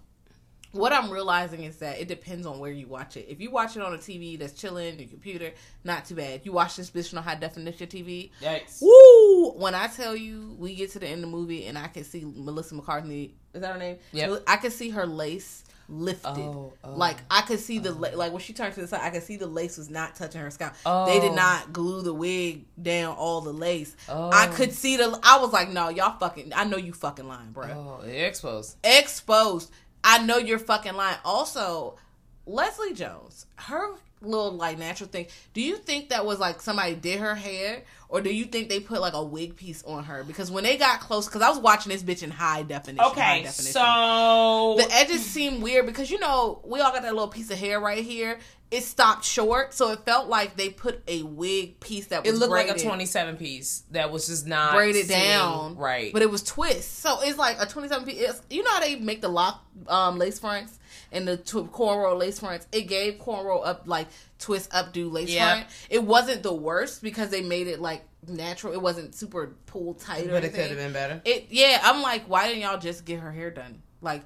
what 0.71 0.93
I'm 0.93 1.09
realizing 1.09 1.63
is 1.65 1.77
that 1.77 1.99
it 1.99 2.07
depends 2.07 2.47
on 2.47 2.59
where 2.59 2.71
you 2.71 2.87
watch 2.87 3.17
it. 3.17 3.25
If 3.27 3.41
you 3.41 3.51
watch 3.51 3.75
it 3.75 3.81
on 3.81 3.93
a 3.93 3.97
TV 3.97 4.39
that's 4.39 4.53
chilling, 4.53 4.99
your 4.99 5.09
computer, 5.09 5.51
not 5.83 6.05
too 6.05 6.15
bad. 6.15 6.41
You 6.45 6.53
watch 6.53 6.77
this 6.77 6.91
bitch 6.91 7.13
on 7.17 7.21
high 7.21 7.35
definition 7.35 7.87
TV. 7.87 8.29
Yikes. 8.41 8.81
Woo! 8.81 9.51
When 9.57 9.75
I 9.75 9.87
tell 9.87 10.15
you, 10.15 10.55
we 10.57 10.75
get 10.75 10.91
to 10.91 10.99
the 10.99 11.07
end 11.07 11.25
of 11.25 11.31
the 11.31 11.35
movie 11.35 11.65
and 11.65 11.77
I 11.77 11.87
can 11.87 12.05
see 12.05 12.23
Melissa 12.23 12.75
McCarthy. 12.75 13.33
Is 13.53 13.61
that 13.61 13.73
her 13.73 13.79
name? 13.79 13.97
Yep. 14.13 14.43
I 14.47 14.55
can 14.57 14.71
see 14.71 14.91
her 14.91 15.05
lace 15.05 15.65
lifted. 15.89 16.37
Oh, 16.37 16.73
oh, 16.83 16.93
like 16.93 17.17
I 17.29 17.41
could 17.41 17.59
see 17.59 17.79
the 17.79 17.89
oh. 17.89 17.93
la- 17.93 18.15
like 18.15 18.31
when 18.31 18.41
she 18.41 18.53
turned 18.53 18.73
to 18.75 18.81
the 18.81 18.87
side, 18.87 19.01
I 19.03 19.09
could 19.09 19.23
see 19.23 19.37
the 19.37 19.47
lace 19.47 19.77
was 19.77 19.89
not 19.89 20.15
touching 20.15 20.41
her 20.41 20.51
scalp. 20.51 20.73
Oh. 20.85 21.05
They 21.05 21.19
did 21.19 21.31
oh. 21.31 21.35
not 21.35 21.73
glue 21.73 22.01
the 22.01 22.13
wig 22.13 22.65
down 22.81 23.15
all 23.15 23.41
the 23.41 23.53
lace. 23.53 23.95
Oh. 24.07 24.29
I 24.31 24.47
could 24.47 24.71
see 24.71 24.97
the. 24.97 25.19
I 25.23 25.39
was 25.39 25.51
like, 25.51 25.69
no, 25.69 25.89
y'all 25.89 26.17
fucking. 26.17 26.53
I 26.55 26.63
know 26.65 26.77
you 26.77 26.93
fucking 26.93 27.27
lying, 27.27 27.51
bro 27.51 27.99
Oh, 28.01 28.05
exposed. 28.05 28.77
exposed. 28.83 29.71
I 30.03 30.23
know 30.23 30.37
you're 30.37 30.59
fucking 30.59 30.93
lying. 30.93 31.17
Also, 31.25 31.97
Leslie 32.45 32.93
Jones, 32.93 33.45
her 33.55 33.95
little 34.21 34.51
like 34.51 34.77
natural 34.77 35.09
thing. 35.09 35.27
Do 35.53 35.61
you 35.61 35.77
think 35.77 36.09
that 36.09 36.25
was 36.25 36.39
like 36.39 36.61
somebody 36.61 36.95
did 36.95 37.19
her 37.19 37.35
hair, 37.35 37.83
or 38.09 38.21
do 38.21 38.33
you 38.33 38.45
think 38.45 38.69
they 38.69 38.79
put 38.79 38.99
like 39.01 39.13
a 39.13 39.23
wig 39.23 39.55
piece 39.55 39.83
on 39.83 40.03
her? 40.05 40.23
Because 40.23 40.49
when 40.51 40.63
they 40.63 40.77
got 40.77 40.99
close, 40.99 41.27
because 41.27 41.43
I 41.43 41.49
was 41.49 41.59
watching 41.59 41.91
this 41.91 42.01
bitch 42.03 42.23
in 42.23 42.31
high 42.31 42.63
definition. 42.63 42.97
high 43.03 43.11
Okay, 43.11 43.43
definition. 43.43 43.71
so 43.73 44.75
the 44.79 44.87
edges 44.91 45.23
seem 45.23 45.61
weird 45.61 45.85
because 45.85 46.09
you 46.09 46.19
know 46.19 46.59
we 46.65 46.79
all 46.81 46.91
got 46.91 47.03
that 47.03 47.13
little 47.13 47.27
piece 47.27 47.51
of 47.51 47.57
hair 47.59 47.79
right 47.79 48.03
here. 48.03 48.39
It 48.71 48.83
stopped 48.83 49.25
short, 49.25 49.73
so 49.73 49.91
it 49.91 49.99
felt 50.05 50.27
like 50.27 50.55
they 50.55 50.69
put 50.69 51.01
a 51.07 51.23
wig 51.23 51.79
piece 51.79 52.05
that 52.07 52.23
it 52.25 52.29
was 52.31 52.39
looked 52.39 52.51
like 52.51 52.69
a 52.69 52.77
27 52.77 53.37
piece 53.37 53.81
that 53.91 54.11
was 54.11 54.27
just 54.27 54.45
not 54.45 54.73
braided 54.73 55.07
down, 55.07 55.75
right. 55.75 56.13
But 56.13 56.21
it 56.21 56.29
was 56.29 56.43
twist, 56.43 56.99
so 56.99 57.19
it's 57.21 57.37
like 57.39 57.57
a 57.59 57.65
twenty-seven 57.65 58.05
piece. 58.05 58.41
You 58.49 58.61
know 58.63 58.69
how 58.71 58.79
they 58.81 58.95
make 58.95 59.21
the 59.21 59.27
lock 59.29 59.63
um, 59.87 60.19
lace 60.19 60.37
fronts 60.39 60.77
and 61.11 61.27
the 61.27 61.37
tw- 61.37 61.71
cornrow 61.71 62.17
lace 62.17 62.39
fronts. 62.39 62.67
It 62.71 62.83
gave 62.83 63.15
cornrow 63.15 63.65
up 63.65 63.83
like 63.85 64.07
twist 64.39 64.69
updo 64.71 65.11
lace 65.11 65.29
Yeah. 65.29 65.51
front. 65.55 65.67
It 65.89 66.03
wasn't 66.03 66.43
the 66.43 66.53
worst 66.53 67.01
because 67.01 67.29
they 67.29 67.41
made 67.41 67.67
it 67.67 67.79
like 67.79 68.03
natural. 68.27 68.73
It 68.73 68.81
wasn't 68.81 69.15
super 69.15 69.55
pulled 69.65 69.99
tight. 69.99 70.27
or 70.27 70.31
but 70.31 70.43
it 70.43 70.53
could 70.53 70.67
have 70.67 70.77
been 70.77 70.93
better. 70.93 71.21
It 71.25 71.47
yeah, 71.49 71.79
I'm 71.83 72.01
like, 72.01 72.25
why 72.25 72.47
didn't 72.47 72.61
y'all 72.61 72.79
just 72.79 73.05
get 73.05 73.19
her 73.19 73.31
hair 73.31 73.51
done? 73.51 73.81
Like? 74.01 74.23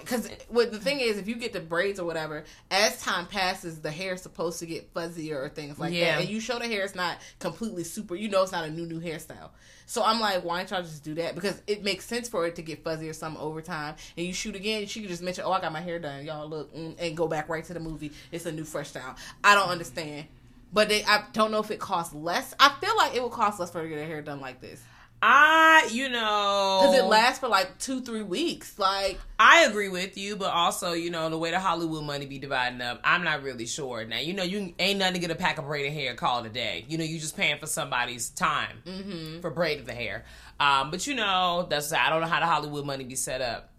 Because 0.00 0.28
what 0.48 0.72
the 0.72 0.78
thing 0.80 1.00
is, 1.00 1.18
if 1.18 1.28
you 1.28 1.36
get 1.36 1.52
the 1.52 1.60
braids 1.60 2.00
or 2.00 2.04
whatever, 2.04 2.44
as 2.70 3.00
time 3.00 3.26
passes, 3.26 3.80
the 3.80 3.90
hair 3.90 4.14
is 4.14 4.22
supposed 4.22 4.58
to 4.60 4.66
get 4.66 4.92
fuzzier 4.92 5.36
or 5.36 5.48
things 5.48 5.78
like 5.78 5.92
Yeah. 5.92 6.16
that. 6.16 6.20
And 6.22 6.28
you 6.28 6.40
show 6.40 6.58
the 6.58 6.66
hair 6.66 6.82
it's 6.82 6.94
not 6.94 7.18
completely 7.38 7.84
super. 7.84 8.14
You 8.14 8.28
know, 8.28 8.42
it's 8.42 8.52
not 8.52 8.64
a 8.64 8.70
new 8.70 8.86
new 8.86 9.00
hairstyle. 9.00 9.50
So 9.86 10.02
I'm 10.02 10.18
like, 10.20 10.44
why 10.44 10.58
don't 10.58 10.70
y'all 10.70 10.82
just 10.82 11.04
do 11.04 11.14
that? 11.14 11.36
Because 11.36 11.62
it 11.68 11.84
makes 11.84 12.04
sense 12.04 12.28
for 12.28 12.44
it 12.46 12.56
to 12.56 12.62
get 12.62 12.82
fuzzy 12.82 13.08
or 13.08 13.12
something 13.12 13.40
over 13.40 13.62
time. 13.62 13.94
And 14.16 14.26
you 14.26 14.32
shoot 14.32 14.56
again, 14.56 14.86
she 14.86 15.00
could 15.00 15.10
just 15.10 15.22
mention, 15.22 15.44
oh, 15.46 15.52
I 15.52 15.60
got 15.60 15.72
my 15.72 15.80
hair 15.80 16.00
done. 16.00 16.24
Y'all 16.24 16.48
look, 16.48 16.74
mm, 16.74 16.96
and 16.98 17.16
go 17.16 17.28
back 17.28 17.48
right 17.48 17.64
to 17.64 17.72
the 17.74 17.78
movie. 17.80 18.10
It's 18.32 18.46
a 18.46 18.52
new 18.52 18.64
fresh 18.64 18.88
style. 18.88 19.14
I 19.44 19.54
don't 19.54 19.68
understand. 19.68 20.26
But 20.72 20.88
they, 20.88 21.04
I 21.04 21.24
don't 21.32 21.52
know 21.52 21.60
if 21.60 21.70
it 21.70 21.78
costs 21.78 22.12
less. 22.12 22.52
I 22.58 22.74
feel 22.80 22.96
like 22.96 23.14
it 23.14 23.22
would 23.22 23.30
cost 23.30 23.60
less 23.60 23.70
for 23.70 23.78
her 23.78 23.84
to 23.84 23.88
get 23.88 23.98
her 23.98 24.04
hair 24.06 24.22
done 24.22 24.40
like 24.40 24.60
this. 24.60 24.82
I, 25.22 25.88
you 25.92 26.08
know, 26.08 26.80
Because 26.82 26.98
it 26.98 27.04
lasts 27.06 27.38
for 27.40 27.48
like 27.48 27.78
two, 27.78 28.00
three 28.02 28.22
weeks. 28.22 28.78
Like, 28.78 29.18
I 29.38 29.64
agree 29.64 29.88
with 29.88 30.16
you, 30.18 30.36
but 30.36 30.50
also, 30.52 30.92
you 30.92 31.10
know, 31.10 31.28
the 31.30 31.38
way 31.38 31.50
the 31.50 31.58
Hollywood 31.58 32.04
money 32.04 32.26
be 32.26 32.38
dividing 32.38 32.80
up, 32.82 33.00
I'm 33.02 33.24
not 33.24 33.42
really 33.42 33.66
sure. 33.66 34.04
Now, 34.04 34.18
you 34.18 34.34
know, 34.34 34.42
you 34.42 34.74
ain't 34.78 34.98
nothing 34.98 35.14
to 35.14 35.20
get 35.20 35.30
a 35.30 35.34
pack 35.34 35.58
of 35.58 35.64
braided 35.66 35.92
hair 35.94 36.14
call 36.14 36.44
it 36.44 36.46
a 36.46 36.50
day. 36.50 36.84
You 36.88 36.98
know, 36.98 37.04
you 37.04 37.18
just 37.18 37.36
paying 37.36 37.58
for 37.58 37.66
somebody's 37.66 38.28
time 38.30 38.82
Mm-hmm. 38.86 39.40
for 39.40 39.50
braiding 39.50 39.86
the 39.86 39.94
hair. 39.94 40.24
Um, 40.60 40.90
but 40.90 41.06
you 41.06 41.14
know, 41.14 41.66
that's 41.68 41.92
I 41.92 42.08
don't 42.10 42.20
know 42.20 42.26
how 42.28 42.40
the 42.40 42.46
Hollywood 42.46 42.84
money 42.86 43.04
be 43.04 43.14
set 43.16 43.40
up. 43.40 43.72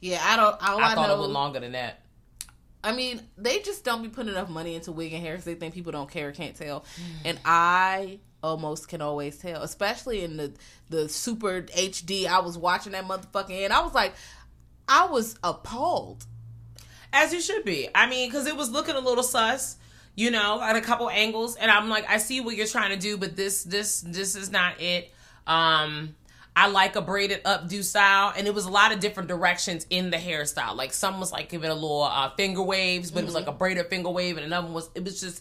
yeah, 0.00 0.20
I 0.22 0.36
don't. 0.36 0.56
All 0.68 0.80
I, 0.80 0.92
I, 0.92 0.94
thought 0.94 1.08
know, 1.08 1.14
it 1.14 1.18
was 1.20 1.28
longer 1.28 1.60
than 1.60 1.72
that. 1.72 2.00
I 2.82 2.92
mean, 2.92 3.20
they 3.36 3.58
just 3.60 3.84
don't 3.84 4.02
be 4.02 4.08
putting 4.08 4.32
enough 4.32 4.48
money 4.48 4.74
into 4.74 4.92
wig 4.92 5.12
and 5.12 5.22
hair 5.22 5.32
because 5.34 5.44
they 5.44 5.54
think 5.54 5.74
people 5.74 5.92
don't 5.92 6.10
care, 6.10 6.30
can't 6.32 6.54
tell. 6.56 6.84
And 7.24 7.38
I 7.44 8.18
almost 8.42 8.88
can 8.88 9.00
always 9.00 9.38
tell, 9.38 9.62
especially 9.62 10.22
in 10.22 10.36
the 10.36 10.52
the 10.90 11.08
super 11.08 11.62
HD. 11.62 12.26
I 12.26 12.40
was 12.40 12.56
watching 12.56 12.92
that 12.92 13.06
motherfucking 13.06 13.64
and 13.64 13.72
I 13.72 13.80
was 13.80 13.94
like, 13.94 14.14
I 14.88 15.06
was 15.06 15.36
appalled. 15.44 16.24
As 17.12 17.32
you 17.32 17.40
should 17.40 17.64
be. 17.64 17.88
I 17.94 18.08
mean, 18.08 18.28
because 18.28 18.46
it 18.46 18.56
was 18.56 18.70
looking 18.70 18.94
a 18.94 19.00
little 19.00 19.22
sus, 19.22 19.76
you 20.14 20.30
know, 20.30 20.60
at 20.60 20.76
a 20.76 20.80
couple 20.80 21.08
angles, 21.08 21.56
and 21.56 21.70
I'm 21.70 21.88
like, 21.88 22.08
I 22.08 22.18
see 22.18 22.40
what 22.40 22.54
you're 22.54 22.66
trying 22.66 22.90
to 22.90 22.98
do, 22.98 23.16
but 23.16 23.34
this, 23.34 23.62
this, 23.64 24.02
this 24.02 24.36
is 24.36 24.50
not 24.50 24.80
it. 24.80 25.10
Um, 25.46 26.14
I 26.54 26.66
like 26.66 26.96
a 26.96 27.00
braided 27.00 27.44
updo 27.44 27.84
style, 27.84 28.34
and 28.36 28.46
it 28.46 28.54
was 28.54 28.64
a 28.64 28.70
lot 28.70 28.92
of 28.92 29.00
different 29.00 29.28
directions 29.28 29.86
in 29.90 30.10
the 30.10 30.16
hairstyle. 30.16 30.74
Like 30.76 30.92
some 30.92 31.20
was 31.20 31.30
like 31.30 31.48
giving 31.48 31.70
a 31.70 31.74
little 31.74 32.02
uh, 32.02 32.30
finger 32.30 32.62
waves, 32.62 33.10
but 33.10 33.22
it 33.22 33.26
was 33.26 33.34
like 33.34 33.46
a 33.46 33.52
braided 33.52 33.86
finger 33.86 34.10
wave, 34.10 34.36
and 34.36 34.44
another 34.44 34.66
one 34.66 34.74
was 34.74 34.90
it 34.96 35.04
was 35.04 35.20
just 35.20 35.40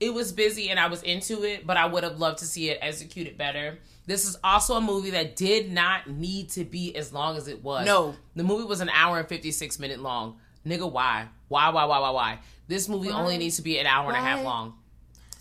it 0.00 0.12
was 0.12 0.32
busy, 0.32 0.70
and 0.70 0.78
I 0.78 0.88
was 0.88 1.02
into 1.02 1.44
it, 1.44 1.66
but 1.66 1.76
I 1.76 1.86
would 1.86 2.02
have 2.04 2.18
loved 2.18 2.38
to 2.38 2.44
see 2.46 2.70
it 2.70 2.78
executed 2.82 3.38
better. 3.38 3.78
This 4.06 4.26
is 4.28 4.36
also 4.44 4.74
a 4.74 4.80
movie 4.80 5.10
that 5.10 5.36
did 5.36 5.72
not 5.72 6.08
need 6.10 6.50
to 6.50 6.64
be 6.64 6.94
as 6.94 7.12
long 7.12 7.36
as 7.36 7.48
it 7.48 7.62
was. 7.62 7.86
No. 7.86 8.14
the 8.34 8.42
movie 8.44 8.64
was 8.64 8.80
an 8.80 8.90
hour 8.90 9.18
and 9.18 9.28
fifty 9.28 9.50
six 9.50 9.78
minute 9.78 10.00
long. 10.00 10.38
Nigga, 10.66 10.90
why? 10.90 11.28
Why? 11.48 11.68
Why? 11.70 11.84
Why? 11.84 11.98
Why? 12.00 12.10
Why? 12.10 12.38
This 12.68 12.88
movie 12.88 13.10
only 13.10 13.38
needs 13.38 13.56
to 13.56 13.62
be 13.62 13.78
an 13.78 13.86
hour 13.86 14.08
and 14.08 14.16
a 14.16 14.20
half 14.20 14.42
long. 14.44 14.74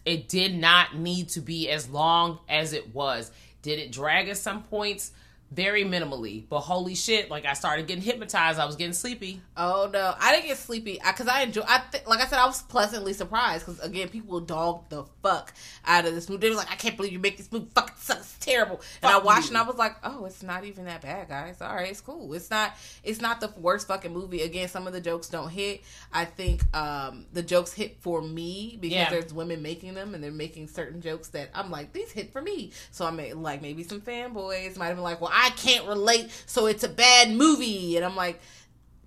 It 0.06 0.28
did 0.28 0.56
not 0.56 0.98
need 0.98 1.30
to 1.30 1.40
be 1.42 1.70
as 1.70 1.90
long 1.90 2.40
as 2.50 2.74
it 2.74 2.94
was. 2.94 3.32
Did 3.62 3.80
it 3.80 3.92
drag 3.92 4.28
at 4.28 4.38
some 4.38 4.64
points? 4.64 5.12
Very 5.54 5.84
minimally. 5.84 6.44
But 6.50 6.62
holy 6.62 6.96
shit, 6.96 7.30
like 7.30 7.46
I 7.46 7.54
started 7.54 7.86
getting 7.88 8.04
hypnotized. 8.04 8.60
I 8.60 8.66
was 8.66 8.76
getting 8.76 8.94
sleepy. 8.94 9.42
Oh 9.56 9.90
no, 9.92 10.16
I 10.20 10.34
didn't 10.34 10.48
get 10.48 10.58
sleepy 10.58 11.00
because 11.06 11.28
I, 11.28 11.42
enjoy. 11.44 11.62
I 11.68 11.82
th- 11.92 12.06
like 12.08 12.22
I 12.22 12.26
said, 12.26 12.40
I 12.40 12.46
was 12.46 12.62
pleasantly 12.64 13.14
surprised 13.14 13.66
because 13.66 13.80
again, 13.82 14.10
people 14.10 14.40
dogged 14.40 14.90
the 14.90 15.04
fuck 15.22 15.54
out 15.86 16.06
of 16.06 16.16
this 16.16 16.30
movie. 16.30 16.42
They 16.42 16.50
were 16.50 16.56
like, 16.56 16.72
"I 16.72 16.76
can't 16.76 16.98
believe 16.98 17.12
you 17.14 17.20
make 17.20 17.38
this 17.38 17.52
movie 17.52 17.68
fucking 17.76 17.96
suck. 17.98 18.18
It's 18.20 18.38
terrible." 18.40 18.82
And 19.02 19.12
I 19.12 19.20
watched 19.20 19.44
you. 19.46 19.50
and 19.50 19.58
I 19.58 19.64
was 19.64 19.76
like, 19.78 19.96
"Oh, 20.04 20.26
it's 20.26 20.42
not 20.44 20.64
even 20.66 20.86
that 20.86 21.02
bad, 21.02 21.30
guys. 21.30 21.62
All 21.62 21.76
right, 21.76 21.90
it's 21.90 22.02
cool. 22.02 22.34
It's 22.34 22.50
not. 22.50 22.74
It's 23.04 23.22
not 23.22 23.40
the 23.42 23.50
worst 23.58 23.88
fucking 23.88 24.12
movie." 24.14 24.42
Again, 24.42 24.68
some 24.70 24.88
of 24.88 24.94
the 24.94 25.02
jokes 25.02 25.30
don't 25.30 25.50
hit. 25.50 25.82
I 26.12 26.26
think 26.26 26.64
um 26.76 27.26
the 27.34 27.44
jokes 27.44 27.74
hit 27.74 27.98
for 28.02 28.22
me 28.22 28.78
because 28.80 28.96
Yeah. 28.96 29.10
there's 29.10 29.34
women 29.34 29.62
making 29.62 29.94
them 29.94 30.16
and 30.16 30.24
they're 30.24 30.32
making 30.32 30.68
certain 30.70 31.02
jokes 31.02 31.28
that 31.30 31.50
I'm 31.54 31.70
like, 31.70 31.94
these 31.94 32.12
hit 32.12 32.32
for 32.32 32.42
me. 32.42 32.72
So 32.92 33.06
I 33.06 33.12
made 33.12 33.34
like 33.34 33.62
maybe 33.62 33.84
some 33.84 34.02
fanboys 34.02 34.78
might 34.78 34.88
have 34.88 34.96
been 34.98 35.04
like, 35.04 35.22
"Well, 35.22 35.32
I 35.34 35.43
can't 35.50 35.88
relate, 35.88 36.30
so 36.46 36.66
it's 36.66 36.84
a 36.84 36.90
bad 36.90 37.32
movie," 37.32 37.98
and 37.98 38.06
I'm 38.06 38.16
like 38.16 38.42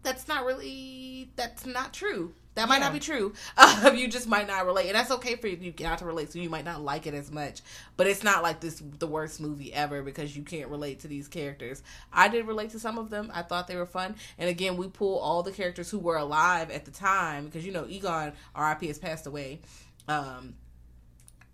that's 0.07 0.29
not 0.29 0.45
really 0.45 1.31
that's 1.35 1.67
not 1.67 1.93
true. 1.93 2.33
That 2.55 2.69
might 2.71 2.79
not 2.79 2.95
be 2.95 3.01
true. 3.01 3.35
Uh, 3.59 3.93
you 3.97 4.09
just 4.09 4.27
might 4.27 4.47
not 4.47 4.65
relate. 4.65 4.87
And 4.87 4.95
that's 4.95 5.11
okay 5.11 5.37
for 5.37 5.47
you 5.47 5.59
You 5.61 5.75
not 5.81 5.99
to 5.99 6.07
relate 6.07 6.33
so 6.33 6.39
you 6.39 6.49
might 6.49 6.65
not 6.65 6.81
like 6.81 7.07
it 7.07 7.13
as 7.13 7.31
much. 7.31 7.61
But 7.99 8.07
it's 8.07 8.23
not 8.23 8.43
like 8.43 8.61
this 8.61 8.83
the 8.99 9.07
worst 9.07 9.41
movie 9.41 9.75
ever 9.75 10.03
because 10.03 10.35
you 10.35 10.43
can't 10.43 10.71
relate 10.71 11.01
to 11.01 11.09
these 11.09 11.29
characters. 11.29 11.83
I 12.13 12.29
did 12.29 12.47
relate 12.47 12.71
to 12.71 12.79
some 12.79 12.97
of 12.97 13.11
them. 13.11 13.31
I 13.35 13.43
thought 13.43 13.67
they 13.67 13.77
were 13.77 13.85
fun. 13.85 14.15
And 14.39 14.49
again 14.49 14.79
we 14.79 14.89
pull 14.89 15.19
all 15.19 15.43
the 15.43 15.53
characters 15.53 15.91
who 15.91 15.99
were 15.99 16.17
alive 16.17 16.71
at 16.71 16.87
the 16.87 16.93
time 16.93 17.45
because 17.45 17.67
you 17.67 17.73
know 17.73 17.85
egon 17.87 18.33
rip 18.57 18.81
has 18.83 18.99
passed 18.99 19.27
away. 19.27 19.61
Um 20.09 20.55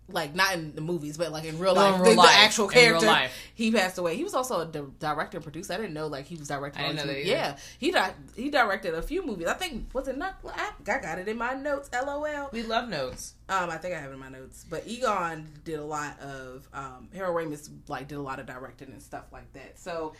like 0.09 0.35
not 0.35 0.53
in 0.53 0.75
the 0.75 0.81
movies, 0.81 1.17
but 1.17 1.31
like 1.31 1.45
in 1.45 1.57
real 1.59 1.73
No, 1.75 1.81
life, 1.81 1.93
in 1.93 1.99
the, 1.99 2.03
real 2.05 2.13
the 2.15 2.17
life. 2.19 2.35
actual 2.37 2.67
In 2.69 2.75
real 2.75 2.83
character. 2.85 3.07
life. 3.07 3.31
He 3.55 3.71
passed 3.71 3.97
away. 3.97 4.15
He 4.17 4.23
was 4.23 4.33
also 4.33 4.59
a 4.59 4.65
di- 4.65 4.81
director 4.99 5.37
and 5.37 5.43
producer. 5.43 5.73
I 5.73 5.77
didn't 5.77 5.93
know 5.93 6.07
like 6.07 6.25
he 6.25 6.35
was 6.35 6.49
directing. 6.49 6.83
I 6.83 6.87
didn't 6.89 7.07
know 7.07 7.13
that 7.13 7.25
Yeah, 7.25 7.55
he 7.79 7.91
di- 7.91 8.13
he 8.35 8.49
directed 8.49 8.93
a 8.95 9.01
few 9.01 9.25
movies. 9.25 9.47
I 9.47 9.53
think 9.53 9.93
was 9.93 10.07
it 10.09 10.17
not? 10.17 10.35
I 10.45 10.71
I 10.87 10.97
got 10.99 11.19
it 11.19 11.27
in 11.29 11.37
my 11.37 11.53
notes. 11.53 11.89
LOL. 11.93 12.49
We 12.51 12.63
love 12.63 12.89
notes. 12.89 13.35
Um, 13.49 13.69
I 13.69 13.77
think 13.77 13.95
I 13.95 13.99
have 13.99 14.09
it 14.11 14.13
in 14.13 14.19
my 14.19 14.29
notes. 14.29 14.65
But 14.69 14.85
Egon 14.87 15.47
did 15.63 15.79
a 15.79 15.85
lot 15.85 16.19
of 16.19 16.67
um, 16.73 17.07
Harold 17.13 17.35
Ramis 17.37 17.69
like 17.87 18.07
did 18.09 18.17
a 18.17 18.21
lot 18.21 18.39
of 18.39 18.45
directing 18.45 18.89
and 18.91 19.01
stuff 19.01 19.25
like 19.31 19.51
that. 19.53 19.79
So 19.79 20.13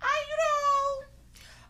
I, 0.00 0.06
you 0.30 0.36
know, 0.36 1.06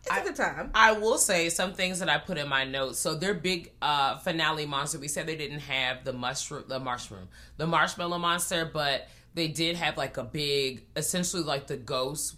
it's 0.05 0.15
a 0.15 0.19
I- 0.19 0.23
good 0.23 0.35
time. 0.35 0.71
I 0.73 0.93
will 0.93 1.17
say 1.17 1.49
some 1.49 1.73
things 1.73 1.99
that 1.99 2.09
I 2.09 2.17
put 2.17 2.37
in 2.37 2.47
my 2.47 2.63
notes. 2.63 2.99
So 2.99 3.15
their 3.15 3.33
big 3.33 3.71
uh 3.81 4.17
finale 4.17 4.65
monster, 4.65 4.99
we 4.99 5.07
said 5.07 5.27
they 5.27 5.35
didn't 5.35 5.59
have 5.59 6.03
the 6.03 6.13
mushroom 6.13 6.65
the 6.67 6.79
mushroom, 6.79 7.27
the 7.57 7.67
marshmallow 7.67 8.17
monster, 8.19 8.69
but 8.71 9.07
they 9.33 9.47
did 9.47 9.75
have 9.75 9.97
like 9.97 10.17
a 10.17 10.23
big 10.23 10.83
essentially 10.95 11.43
like 11.43 11.67
the 11.67 11.77
ghost 11.77 12.35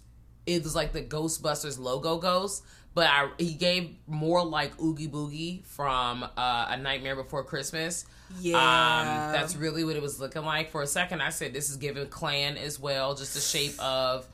it 0.47 0.63
was 0.63 0.73
like 0.75 0.93
the 0.93 1.01
Ghostbusters 1.01 1.77
logo 1.77 2.17
ghost, 2.17 2.63
but 2.93 3.07
I 3.07 3.29
he 3.37 3.53
gave 3.53 3.95
more 4.07 4.43
like 4.45 4.81
Oogie 4.81 5.09
Boogie 5.09 5.65
from 5.65 6.23
uh, 6.23 6.67
A 6.69 6.77
Nightmare 6.77 7.17
Before 7.17 7.43
Christmas. 7.43 8.05
Yeah. 8.39 8.55
Um, 8.57 9.33
that's 9.33 9.55
really 9.57 9.83
what 9.83 9.95
it 9.97 10.01
was 10.01 10.19
looking 10.19 10.43
like. 10.43 10.71
For 10.71 10.81
a 10.81 10.87
second, 10.87 11.21
I 11.21 11.29
said 11.29 11.53
this 11.53 11.69
is 11.69 11.75
giving 11.75 12.07
Klan 12.07 12.57
as 12.57 12.79
well, 12.79 13.13
just 13.13 13.33
the 13.33 13.41
shape 13.41 13.77
of 13.79 14.25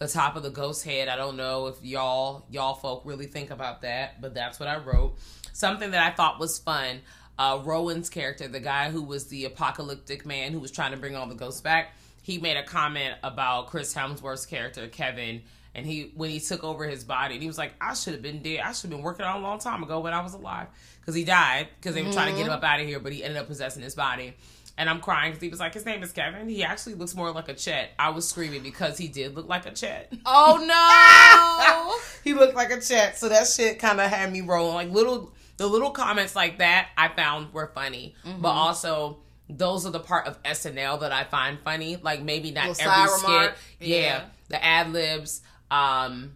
the 0.00 0.08
top 0.08 0.34
of 0.34 0.42
the 0.42 0.50
ghost 0.50 0.82
head. 0.82 1.08
I 1.08 1.14
don't 1.14 1.36
know 1.36 1.68
if 1.68 1.76
y'all 1.84 2.46
y'all 2.50 2.74
folk 2.74 3.02
really 3.04 3.26
think 3.26 3.50
about 3.50 3.82
that, 3.82 4.20
but 4.20 4.34
that's 4.34 4.58
what 4.58 4.68
I 4.68 4.78
wrote. 4.78 5.16
Something 5.52 5.92
that 5.92 6.02
I 6.02 6.16
thought 6.16 6.40
was 6.40 6.58
fun. 6.58 7.02
Uh, 7.38 7.60
Rowan's 7.64 8.10
character, 8.10 8.48
the 8.48 8.60
guy 8.60 8.90
who 8.90 9.02
was 9.02 9.28
the 9.28 9.44
apocalyptic 9.44 10.26
man 10.26 10.52
who 10.52 10.58
was 10.58 10.70
trying 10.70 10.90
to 10.90 10.96
bring 10.96 11.16
all 11.16 11.26
the 11.26 11.34
ghosts 11.34 11.60
back, 11.60 11.94
he 12.22 12.38
made 12.38 12.56
a 12.56 12.64
comment 12.64 13.14
about 13.22 13.68
Chris 13.68 13.94
Hemsworth's 13.94 14.46
character 14.46 14.88
Kevin, 14.88 15.42
and 15.74 15.86
he 15.86 16.12
when 16.16 16.30
he 16.30 16.40
took 16.40 16.64
over 16.64 16.88
his 16.88 17.04
body, 17.04 17.34
and 17.34 17.42
he 17.42 17.46
was 17.46 17.58
like, 17.58 17.74
"I 17.78 17.92
should 17.92 18.14
have 18.14 18.22
been 18.22 18.42
dead. 18.42 18.60
I 18.60 18.72
should 18.72 18.90
have 18.90 18.90
been 18.90 19.02
working 19.02 19.26
on 19.26 19.36
a 19.36 19.42
long 19.42 19.58
time 19.58 19.82
ago 19.82 20.00
when 20.00 20.14
I 20.14 20.22
was 20.22 20.32
alive." 20.32 20.68
Because 21.00 21.14
he 21.14 21.24
died 21.24 21.68
because 21.76 21.94
they 21.94 22.02
were 22.02 22.12
trying 22.12 22.32
to 22.32 22.38
get 22.38 22.46
him 22.46 22.52
up 22.52 22.62
out 22.62 22.80
of 22.80 22.86
here, 22.86 23.00
but 23.00 23.12
he 23.12 23.22
ended 23.22 23.38
up 23.38 23.48
possessing 23.48 23.82
his 23.82 23.94
body. 23.94 24.34
And 24.78 24.88
I'm 24.88 25.00
crying 25.00 25.32
because 25.32 25.42
he 25.42 25.48
was 25.50 25.60
like, 25.60 25.74
his 25.74 25.84
name 25.84 26.02
is 26.02 26.10
Kevin. 26.12 26.48
He 26.48 26.64
actually 26.64 26.94
looks 26.94 27.14
more 27.14 27.30
like 27.32 27.48
a 27.50 27.54
Chet. 27.54 27.90
I 27.98 28.10
was 28.10 28.26
screaming 28.26 28.62
because 28.62 28.96
he 28.96 29.08
did 29.08 29.34
look 29.34 29.46
like 29.48 29.66
a 29.66 29.72
Chet. 29.72 30.12
Oh 30.24 30.56
no. 30.64 31.98
he 32.24 32.32
looked 32.34 32.54
like 32.54 32.70
a 32.70 32.80
Chet. 32.80 33.18
So 33.18 33.28
that 33.28 33.46
shit 33.46 33.78
kind 33.78 34.00
of 34.00 34.10
had 34.10 34.32
me 34.32 34.40
rolling. 34.40 34.74
Like 34.74 34.90
little, 34.90 35.32
the 35.58 35.66
little 35.66 35.90
comments 35.90 36.34
like 36.34 36.58
that 36.58 36.88
I 36.96 37.08
found 37.08 37.52
were 37.52 37.70
funny, 37.74 38.14
Mm-hmm. 38.24 38.40
but 38.40 38.50
also 38.50 39.18
those 39.50 39.84
are 39.84 39.90
the 39.90 40.00
part 40.00 40.26
of 40.26 40.42
SNL 40.44 41.00
that 41.00 41.12
I 41.12 41.24
find 41.24 41.58
funny. 41.60 41.96
Like 41.96 42.22
maybe 42.22 42.50
not 42.50 42.68
Little 42.68 42.88
every 42.90 43.08
skit. 43.08 43.22
remark. 43.28 43.56
Yeah. 43.80 43.96
Yeah. 43.98 44.22
the 44.48 44.64
ad 44.64 44.92
libs, 44.92 45.42
um, 45.70 46.32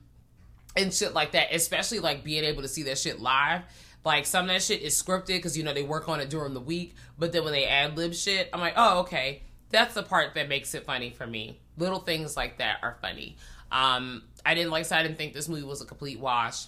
and 0.76 0.92
shit 0.92 1.14
like 1.14 1.32
that. 1.32 1.54
Especially 1.54 2.00
like 2.00 2.24
being 2.24 2.44
able 2.44 2.62
to 2.62 2.68
see 2.68 2.82
that 2.84 2.98
shit 2.98 3.20
live. 3.20 3.62
Like 4.04 4.26
some 4.26 4.44
of 4.44 4.48
that 4.50 4.62
shit 4.62 4.82
is 4.82 5.00
scripted 5.00 5.28
because 5.28 5.56
you 5.56 5.64
know 5.64 5.72
they 5.72 5.82
work 5.82 6.08
on 6.08 6.20
it 6.20 6.28
during 6.28 6.54
the 6.54 6.60
week, 6.60 6.94
but 7.18 7.32
then 7.32 7.44
when 7.44 7.52
they 7.52 7.64
ad 7.64 7.96
lib 7.96 8.14
shit, 8.14 8.50
I'm 8.52 8.60
like, 8.60 8.74
oh 8.76 9.00
okay, 9.00 9.42
that's 9.70 9.94
the 9.94 10.02
part 10.02 10.34
that 10.34 10.48
makes 10.48 10.74
it 10.74 10.84
funny 10.84 11.10
for 11.10 11.26
me. 11.26 11.60
Little 11.78 12.00
things 12.00 12.36
like 12.36 12.58
that 12.58 12.78
are 12.82 12.96
funny. 13.00 13.36
Um, 13.72 14.22
I 14.46 14.54
didn't 14.54 14.70
like. 14.70 14.84
Said, 14.84 14.98
I 14.98 15.02
didn't 15.02 15.18
think 15.18 15.34
this 15.34 15.48
movie 15.48 15.64
was 15.64 15.80
a 15.80 15.86
complete 15.86 16.20
wash. 16.20 16.66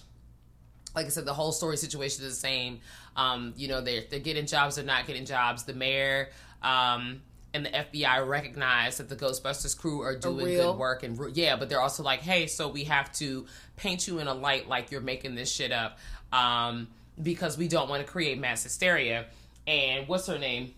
Like 0.95 1.05
I 1.05 1.09
said, 1.09 1.25
the 1.25 1.33
whole 1.33 1.51
story 1.51 1.77
situation 1.77 2.25
is 2.25 2.33
the 2.33 2.39
same. 2.39 2.79
Um, 3.15 3.53
you 3.55 3.67
know, 3.67 3.81
they're 3.81 4.03
they're 4.09 4.19
getting 4.19 4.45
jobs, 4.45 4.75
they're 4.75 4.85
not 4.85 5.05
getting 5.07 5.25
jobs. 5.25 5.63
The 5.63 5.73
mayor 5.73 6.29
um, 6.61 7.21
and 7.53 7.65
the 7.65 7.69
FBI 7.69 8.27
recognize 8.27 8.97
that 8.97 9.09
the 9.09 9.15
Ghostbusters 9.15 9.77
crew 9.77 10.01
are 10.01 10.17
doing 10.17 10.45
good 10.45 10.77
work, 10.77 11.03
and 11.03 11.35
yeah, 11.35 11.55
but 11.55 11.69
they're 11.69 11.81
also 11.81 12.03
like, 12.03 12.21
hey, 12.21 12.47
so 12.47 12.67
we 12.67 12.85
have 12.85 13.11
to 13.13 13.45
paint 13.75 14.07
you 14.07 14.19
in 14.19 14.27
a 14.27 14.33
light 14.33 14.67
like 14.67 14.91
you're 14.91 15.01
making 15.01 15.35
this 15.35 15.51
shit 15.51 15.71
up, 15.71 15.97
um, 16.33 16.87
because 17.21 17.57
we 17.57 17.67
don't 17.67 17.89
want 17.89 18.05
to 18.05 18.11
create 18.11 18.39
mass 18.39 18.63
hysteria. 18.63 19.25
And 19.65 20.07
what's 20.07 20.27
her 20.27 20.37
name? 20.37 20.73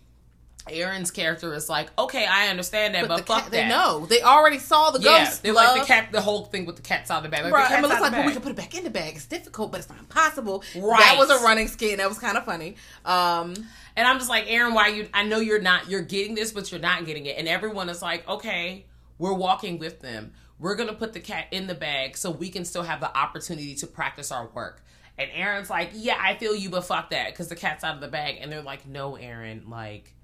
Erin's 0.68 1.10
character 1.10 1.54
is 1.54 1.70
like, 1.70 1.88
okay, 1.98 2.26
I 2.26 2.48
understand 2.48 2.94
that, 2.94 3.08
but, 3.08 3.16
the 3.18 3.22
fuck 3.22 3.42
cat, 3.44 3.50
that. 3.50 3.62
they 3.62 3.68
know. 3.68 4.04
They 4.06 4.20
already 4.22 4.58
saw 4.58 4.90
the 4.90 5.00
Yeah, 5.00 5.24
ghost. 5.24 5.42
they're 5.42 5.54
like 5.54 5.80
the 5.80 5.86
cat, 5.86 6.12
the 6.12 6.20
whole 6.20 6.44
thing 6.44 6.66
with 6.66 6.76
the 6.76 6.82
cats 6.82 7.10
out 7.10 7.18
of 7.18 7.22
the 7.22 7.28
bag. 7.30 7.44
Like, 7.44 7.52
Right, 7.54 7.68
the 7.68 7.74
and 7.76 7.82
Melissa's 7.82 8.02
like, 8.02 8.12
well, 8.12 8.26
we 8.26 8.32
can 8.32 8.42
put 8.42 8.50
it 8.52 8.56
back 8.56 8.74
in 8.76 8.84
the 8.84 8.90
bag. 8.90 9.16
It's 9.16 9.26
difficult, 9.26 9.72
but 9.72 9.80
it's 9.80 9.88
not 9.88 9.98
impossible. 9.98 10.62
Right. 10.76 11.00
That 11.00 11.16
was 11.18 11.30
a 11.30 11.42
running 11.42 11.66
skit, 11.66 11.92
and 11.92 12.00
that 12.00 12.08
was 12.10 12.18
kind 12.18 12.36
of 12.36 12.44
funny. 12.44 12.76
Um, 13.06 13.54
And 13.96 14.06
I'm 14.06 14.18
just 14.18 14.28
like, 14.30 14.44
Aaron, 14.48 14.74
why 14.74 14.88
you? 14.88 15.08
I 15.14 15.24
know 15.24 15.38
you're 15.40 15.60
not. 15.62 15.88
You're 15.90 16.02
getting 16.02 16.34
this, 16.34 16.52
but 16.52 16.70
you're 16.70 16.80
not 16.80 17.06
getting 17.06 17.26
it. 17.26 17.36
And 17.38 17.48
everyone 17.48 17.88
is 17.88 18.02
like, 18.02 18.28
okay, 18.28 18.84
we're 19.18 19.32
walking 19.34 19.78
with 19.78 20.00
them. 20.00 20.32
We're 20.58 20.76
gonna 20.76 20.92
put 20.92 21.14
the 21.14 21.20
cat 21.20 21.46
in 21.52 21.66
the 21.68 21.74
bag 21.74 22.18
so 22.18 22.30
we 22.30 22.50
can 22.50 22.64
still 22.66 22.82
have 22.82 23.00
the 23.00 23.14
opportunity 23.16 23.74
to 23.76 23.86
practice 23.86 24.30
our 24.30 24.48
work. 24.48 24.84
And 25.20 25.30
Erin's 25.34 25.68
like, 25.68 25.90
yeah, 25.92 26.16
I 26.18 26.34
feel 26.34 26.56
you, 26.56 26.70
but 26.70 26.84
fuck 26.84 27.10
that, 27.10 27.28
because 27.28 27.48
the 27.48 27.56
cat's 27.56 27.84
out 27.84 27.94
of 27.94 28.00
the 28.00 28.08
bag. 28.08 28.38
And 28.40 28.50
they're 28.50 28.62
like, 28.62 28.86
no, 28.86 29.16
Aaron, 29.16 29.64
like, 29.68 30.14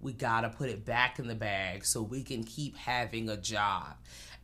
we 0.00 0.12
gotta 0.12 0.48
put 0.48 0.70
it 0.70 0.84
back 0.84 1.18
in 1.18 1.26
the 1.26 1.34
bag 1.34 1.84
so 1.84 2.02
we 2.02 2.22
can 2.22 2.42
keep 2.44 2.76
having 2.76 3.28
a 3.28 3.36
job. 3.36 3.96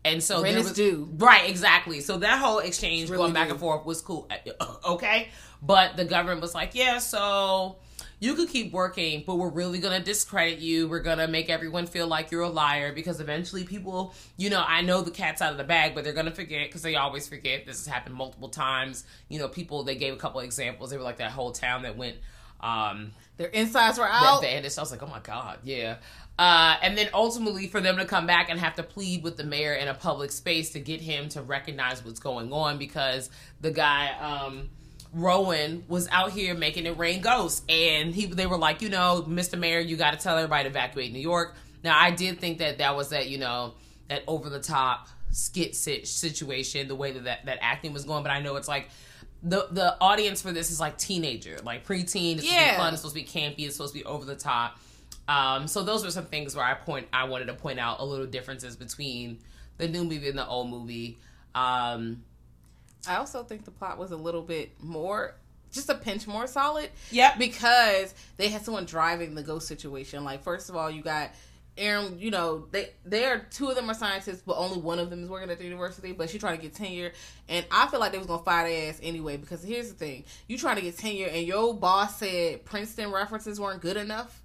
And 0.05 0.23
so 0.23 0.43
Rent 0.43 0.57
was 0.57 0.73
due. 0.73 1.09
right, 1.17 1.49
exactly. 1.49 2.01
So 2.01 2.19
that 2.19 2.39
whole 2.41 2.59
exchange 2.59 3.09
really 3.09 3.23
going 3.23 3.33
back 3.33 3.47
due. 3.47 3.53
and 3.53 3.61
forth 3.61 3.87
was 3.87 4.01
cool. 4.01 4.29
Okay, 4.85 5.29
but 5.63 5.97
the 5.97 6.05
government 6.05 6.41
was 6.41 6.55
like, 6.55 6.75
yeah, 6.75 6.99
so 6.99 7.77
you 8.23 8.35
could 8.35 8.49
keep 8.49 8.73
working, 8.73 9.25
but 9.27 9.35
we're 9.35 9.51
really 9.51 9.81
gonna 9.81 9.99
discredit 9.99 10.61
you. 10.61 10.89
We're 10.89 11.01
gonna 11.01 11.27
make 11.27 11.51
everyone 11.51 11.87
feel 11.87 12.07
like 12.07 12.31
you're 12.31 12.43
a 12.43 12.49
liar 12.49 12.93
because 12.93 13.21
eventually 13.21 13.65
people, 13.65 14.15
you 14.37 14.49
know, 14.49 14.63
I 14.65 14.81
know 14.81 15.03
the 15.03 15.11
cat's 15.11 15.43
out 15.43 15.51
of 15.51 15.59
the 15.59 15.65
bag, 15.65 15.93
but 15.93 16.05
they're 16.05 16.13
gonna 16.13 16.31
forget 16.31 16.69
because 16.69 16.83
they 16.83 16.95
always 16.95 17.27
forget. 17.27 17.67
This 17.67 17.85
has 17.85 17.93
happened 17.93 18.15
multiple 18.15 18.49
times. 18.49 19.05
You 19.29 19.41
know, 19.41 19.49
people 19.49 19.83
they 19.83 19.97
gave 19.97 20.13
a 20.15 20.17
couple 20.17 20.39
examples. 20.41 20.91
They 20.91 20.97
were 20.97 21.03
like 21.03 21.17
that 21.17 21.33
whole 21.33 21.51
town 21.51 21.83
that 21.83 21.97
went 21.97 22.19
Um, 22.61 23.11
Their 23.39 23.49
insides 23.49 23.99
were 23.99 24.09
out. 24.09 24.41
that 24.41 24.49
vanished. 24.49 24.79
I 24.79 24.83
was 24.83 24.93
like, 24.93 25.03
oh 25.03 25.09
my 25.09 25.19
god, 25.19 25.59
yeah. 25.65 25.97
Uh, 26.39 26.77
and 26.81 26.97
then 26.97 27.09
ultimately 27.13 27.67
for 27.67 27.81
them 27.81 27.97
to 27.97 28.05
come 28.05 28.25
back 28.25 28.51
and 28.51 28.61
have 28.61 28.77
to 28.77 28.85
plead 28.85 29.25
with 29.25 29.37
the 29.37 29.43
mayor 29.43 29.75
in 29.75 29.89
a 29.89 29.95
public 29.95 30.31
space 30.31 30.71
to 30.71 30.79
get 30.79 31.01
him 31.01 31.29
to 31.31 31.43
recognize 31.43 32.05
what's 32.05 32.21
going 32.21 32.53
on 32.53 32.79
because 32.79 33.31
the 33.61 33.73
guy 33.73 34.13
um, 34.21 34.71
Rowan 35.13 35.85
was 35.89 36.09
out 36.11 36.33
here 36.33 36.55
making 36.55 36.87
it 36.87 36.97
rain 36.99 37.21
ghosts, 37.21 37.63
and 37.69 38.15
he 38.15 38.27
they 38.27 38.47
were 38.47 38.59
like, 38.59 38.83
you 38.83 38.89
know, 38.89 39.25
Mr. 39.29 39.59
Mayor, 39.59 39.81
you 39.81 39.97
got 39.97 40.13
to 40.13 40.19
tell 40.19 40.37
everybody 40.37 40.65
to 40.65 40.71
evacuate 40.71 41.13
New 41.13 41.21
York. 41.21 41.55
Now 41.85 41.99
I 41.99 42.11
did 42.11 42.41
think 42.41 42.59
that 42.59 42.79
that 42.79 42.97
was 42.97 43.11
that 43.11 43.29
you 43.29 43.39
know 43.39 43.75
that 44.09 44.23
over 44.27 44.49
the 44.49 44.61
top 44.61 45.09
skit 45.31 45.75
situation, 45.75 46.89
the 46.89 46.95
way 46.95 47.13
that, 47.13 47.25
that 47.25 47.45
that 47.47 47.59
acting 47.61 47.93
was 47.93 48.05
going, 48.05 48.23
but 48.23 48.33
I 48.33 48.41
know 48.41 48.57
it's 48.57 48.69
like 48.69 48.89
the 49.43 49.67
the 49.71 49.97
audience 50.01 50.41
for 50.41 50.53
this 50.53 50.71
is 50.71 50.81
like 50.81 50.97
teenager, 50.97 51.59
like 51.63 51.87
preteen. 51.87 52.39
It's 52.39 52.49
supposed 52.49 52.65
to 52.65 52.71
be 52.71 52.77
fun. 52.77 52.93
It's 52.95 53.03
supposed 53.03 53.17
to 53.17 53.23
be 53.23 53.27
campy. 53.27 53.67
It's 53.67 53.77
supposed 53.77 53.93
to 53.95 54.01
be 54.01 54.05
over 54.05 54.25
the 54.25 54.37
top. 54.37 54.79
Um, 55.29 55.69
so 55.69 55.83
those 55.83 56.05
were 56.05 56.11
some 56.11 56.27
things 56.27 56.57
where 56.57 56.65
I 56.65 56.75
point 56.75 57.09
I 57.13 57.25
wanted 57.25 57.47
to 57.47 57.55
point 57.55 57.79
out 57.79 58.01
a 58.01 58.05
little 58.05 58.27
differences 58.27 58.77
between 58.77 59.39
the 59.79 59.89
new 59.89 60.05
movie 60.05 60.29
and 60.29 60.39
the 60.39 60.47
old 60.47 60.71
movie. 60.71 61.19
Um, 61.55 62.25
I 63.07 63.17
also 63.17 63.43
think 63.43 63.65
the 63.65 63.71
plot 63.71 63.99
was 63.99 64.13
a 64.13 64.17
little 64.17 64.43
bit 64.43 64.73
more, 64.83 65.35
just 65.73 65.89
a 65.89 65.95
pinch 65.95 66.27
more 66.27 66.47
solid. 66.47 66.91
Yeah. 67.11 67.37
Because 67.37 68.15
they 68.37 68.49
had 68.49 68.65
someone 68.65 68.85
driving 68.85 69.35
the 69.35 69.43
ghost 69.43 69.67
situation. 69.67 70.25
Like, 70.25 70.43
first 70.43 70.69
of 70.69 70.77
all, 70.77 70.91
you 70.91 71.03
got 71.03 71.31
Erin. 71.77 72.19
You 72.19 72.31
know, 72.31 72.67
they 72.71 72.91
they 73.05 73.25
are 73.25 73.39
two 73.51 73.69
of 73.69 73.77
them 73.77 73.91
are 73.91 73.95
scientists, 73.95 74.43
but 74.45 74.57
only 74.57 74.79
one 74.79 74.99
of 74.99 75.11
them 75.11 75.23
is 75.23 75.29
working 75.29 75.51
at 75.51 75.59
the 75.59 75.65
university. 75.65 76.13
But 76.13 76.31
she's 76.31 76.41
trying 76.41 76.57
to 76.57 76.63
get 76.63 76.75
tenure, 76.75 77.13
and 77.49 77.65
I 77.71 77.87
feel 77.87 77.99
like 77.99 78.13
they 78.13 78.19
was 78.19 78.27
gonna 78.27 78.43
fire 78.43 78.69
their 78.69 78.91
ass 78.91 79.01
anyway. 79.03 79.39
Because 79.39 79.63
here's 79.63 79.89
the 79.89 79.95
thing: 79.95 80.25
you 80.49 80.59
trying 80.59 80.77
to 80.77 80.83
get 80.83 80.99
tenure, 80.99 81.29
and 81.29 81.47
your 81.47 81.75
boss 81.75 82.19
said 82.19 82.65
Princeton 82.65 83.11
references 83.11 83.59
weren't 83.59 83.81
good 83.81 83.97
enough. 83.97 84.42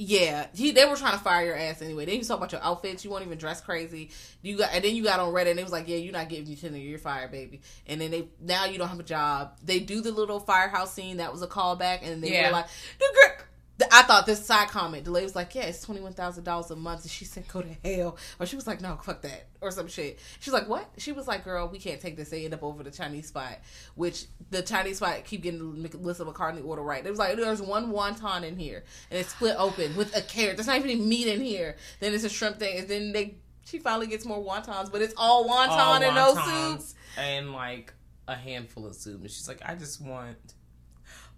Yeah, 0.00 0.46
he 0.54 0.70
they 0.70 0.84
were 0.84 0.94
trying 0.94 1.14
to 1.14 1.18
fire 1.18 1.44
your 1.44 1.56
ass 1.56 1.82
anyway. 1.82 2.04
They 2.04 2.12
even 2.12 2.24
talk 2.24 2.36
about 2.38 2.52
your 2.52 2.62
outfits. 2.62 3.04
You 3.04 3.10
won't 3.10 3.26
even 3.26 3.36
dress 3.36 3.60
crazy. 3.60 4.10
You 4.42 4.56
got 4.58 4.70
and 4.72 4.84
then 4.84 4.94
you 4.94 5.02
got 5.02 5.18
on 5.18 5.32
Reddit 5.34 5.50
and 5.50 5.58
it 5.58 5.62
was 5.64 5.72
like, 5.72 5.88
yeah, 5.88 5.96
you're 5.96 6.12
not 6.12 6.28
getting 6.28 6.46
you 6.46 6.54
tenure. 6.54 6.78
You're 6.78 7.00
fired, 7.00 7.32
baby. 7.32 7.62
And 7.84 8.00
then 8.00 8.12
they 8.12 8.28
now 8.40 8.64
you 8.66 8.78
don't 8.78 8.86
have 8.88 9.00
a 9.00 9.02
job. 9.04 9.58
They 9.64 9.80
do 9.80 10.00
the 10.00 10.12
little 10.12 10.38
firehouse 10.38 10.94
scene 10.94 11.16
that 11.16 11.32
was 11.32 11.42
a 11.42 11.48
callback, 11.48 12.02
and 12.02 12.10
then 12.12 12.20
they 12.20 12.32
Yeah. 12.32 12.46
were 12.46 12.52
like, 12.52 12.66
the 13.00 13.06
girl. 13.12 13.46
I 13.92 14.02
thought 14.02 14.26
this 14.26 14.44
side 14.44 14.68
comment. 14.68 15.04
The 15.04 15.10
lady 15.12 15.24
was 15.24 15.36
like, 15.36 15.54
"Yeah, 15.54 15.62
it's 15.62 15.82
twenty 15.82 16.00
one 16.00 16.12
thousand 16.12 16.44
dollars 16.44 16.70
a 16.70 16.76
month," 16.76 17.02
and 17.02 17.10
she 17.10 17.24
said, 17.24 17.46
"Go 17.48 17.62
to 17.62 17.76
hell." 17.84 18.16
Or 18.40 18.46
she 18.46 18.56
was 18.56 18.66
like, 18.66 18.80
"No, 18.80 18.96
fuck 18.96 19.22
that," 19.22 19.48
or 19.60 19.70
some 19.70 19.86
shit. 19.86 20.18
She's 20.40 20.52
like, 20.52 20.68
"What?" 20.68 20.90
She 20.98 21.12
was 21.12 21.28
like, 21.28 21.44
"Girl, 21.44 21.68
we 21.68 21.78
can't 21.78 22.00
take 22.00 22.16
this." 22.16 22.30
They 22.30 22.44
end 22.44 22.54
up 22.54 22.64
over 22.64 22.82
the 22.82 22.90
Chinese 22.90 23.28
spot, 23.28 23.58
which 23.94 24.24
the 24.50 24.62
Chinese 24.62 24.96
spot 24.96 25.24
keep 25.24 25.42
getting 25.42 25.60
the 25.60 25.64
list 25.64 25.94
of 25.94 26.00
Melissa 26.00 26.24
McCarthy 26.24 26.60
order 26.60 26.82
right. 26.82 27.06
It 27.06 27.10
was 27.10 27.18
like, 27.18 27.36
"There's 27.36 27.62
one 27.62 27.92
wonton 27.92 28.42
in 28.42 28.56
here, 28.56 28.82
and 29.10 29.20
it's 29.20 29.30
split 29.30 29.54
open 29.56 29.94
with 29.94 30.16
a 30.16 30.22
carrot. 30.22 30.56
There's 30.56 30.66
not 30.66 30.78
even 30.78 30.90
any 30.90 31.00
meat 31.00 31.28
in 31.28 31.40
here. 31.40 31.76
Then 32.00 32.14
it's 32.14 32.24
a 32.24 32.28
shrimp 32.28 32.58
thing, 32.58 32.78
and 32.78 32.88
then 32.88 33.12
they 33.12 33.36
she 33.64 33.78
finally 33.78 34.06
gets 34.06 34.24
more 34.24 34.42
wontons, 34.42 34.90
but 34.90 35.02
it's 35.02 35.14
all 35.16 35.46
wonton 35.46 35.68
all 35.68 35.94
and 35.94 36.14
no 36.14 36.34
wontons 36.34 36.80
soup. 36.80 36.96
and 37.18 37.52
like 37.52 37.92
a 38.26 38.34
handful 38.34 38.86
of 38.86 38.94
soup. 38.94 39.20
And 39.20 39.30
she's 39.30 39.46
like, 39.46 39.60
I 39.64 39.74
just 39.74 40.00
want 40.00 40.36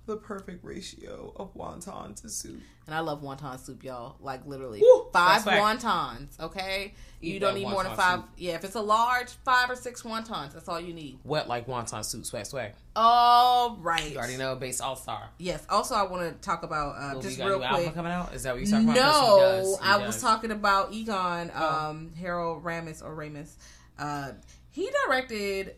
the 0.06 0.16
perfect 0.16 0.64
ratio 0.64 1.32
of 1.36 1.54
wonton 1.54 2.20
to 2.22 2.28
soup. 2.28 2.60
And 2.86 2.94
I 2.96 3.00
love 3.00 3.22
wonton 3.22 3.60
soup, 3.60 3.84
y'all. 3.84 4.16
Like 4.20 4.44
literally 4.46 4.80
Woo! 4.80 5.06
five 5.12 5.44
That's 5.44 5.84
wontons. 5.84 6.40
Okay, 6.40 6.94
Eat 7.22 7.34
you 7.34 7.38
don't 7.38 7.54
need 7.54 7.68
more 7.68 7.84
than 7.84 7.94
five. 7.94 8.20
soup. 8.20 8.28
Yeah, 8.36 8.54
if 8.54 8.64
it's 8.64 8.74
a 8.74 8.80
large, 8.80 9.28
five 9.44 9.70
or 9.70 9.76
six 9.76 10.02
wontons. 10.02 10.54
That's 10.54 10.68
all 10.68 10.80
you 10.80 10.92
need. 10.92 11.18
Wet 11.22 11.46
like 11.48 11.68
wonton 11.68 12.04
soup, 12.04 12.26
swag 12.26 12.46
swag. 12.46 12.72
All 12.96 13.76
right. 13.80 14.10
You 14.10 14.16
already 14.18 14.36
know, 14.36 14.56
base 14.56 14.80
all 14.80 14.96
star. 14.96 15.28
Yes. 15.38 15.64
Also, 15.68 15.94
I 15.94 16.02
want 16.04 16.22
to 16.34 16.40
talk 16.44 16.64
about 16.64 16.96
uh, 16.96 17.10
Well, 17.12 17.20
just 17.22 17.38
got 17.38 17.46
real 17.46 17.58
new 17.58 17.64
album 17.64 17.82
quick. 17.84 17.94
coming 17.94 18.12
out. 18.12 18.34
Is 18.34 18.42
that 18.42 18.54
what 18.54 18.62
you're 18.62 18.70
talking 18.70 18.88
about? 18.88 18.96
'Cause 19.02 19.20
he 19.20 19.26
No, 19.30 19.38
does, 19.40 19.78
he 19.80 19.88
I 19.88 19.98
does. 19.98 20.06
was 20.06 20.22
talking 20.22 20.50
about 20.50 20.92
Egon, 20.92 21.52
Oh. 21.54 21.68
um, 21.90 22.12
Harold 22.18 22.64
Ramis 22.64 23.02
or 23.04 23.14
Ramis. 23.14 23.52
Uh, 23.98 24.32
he 24.70 24.90
directed 25.06 25.76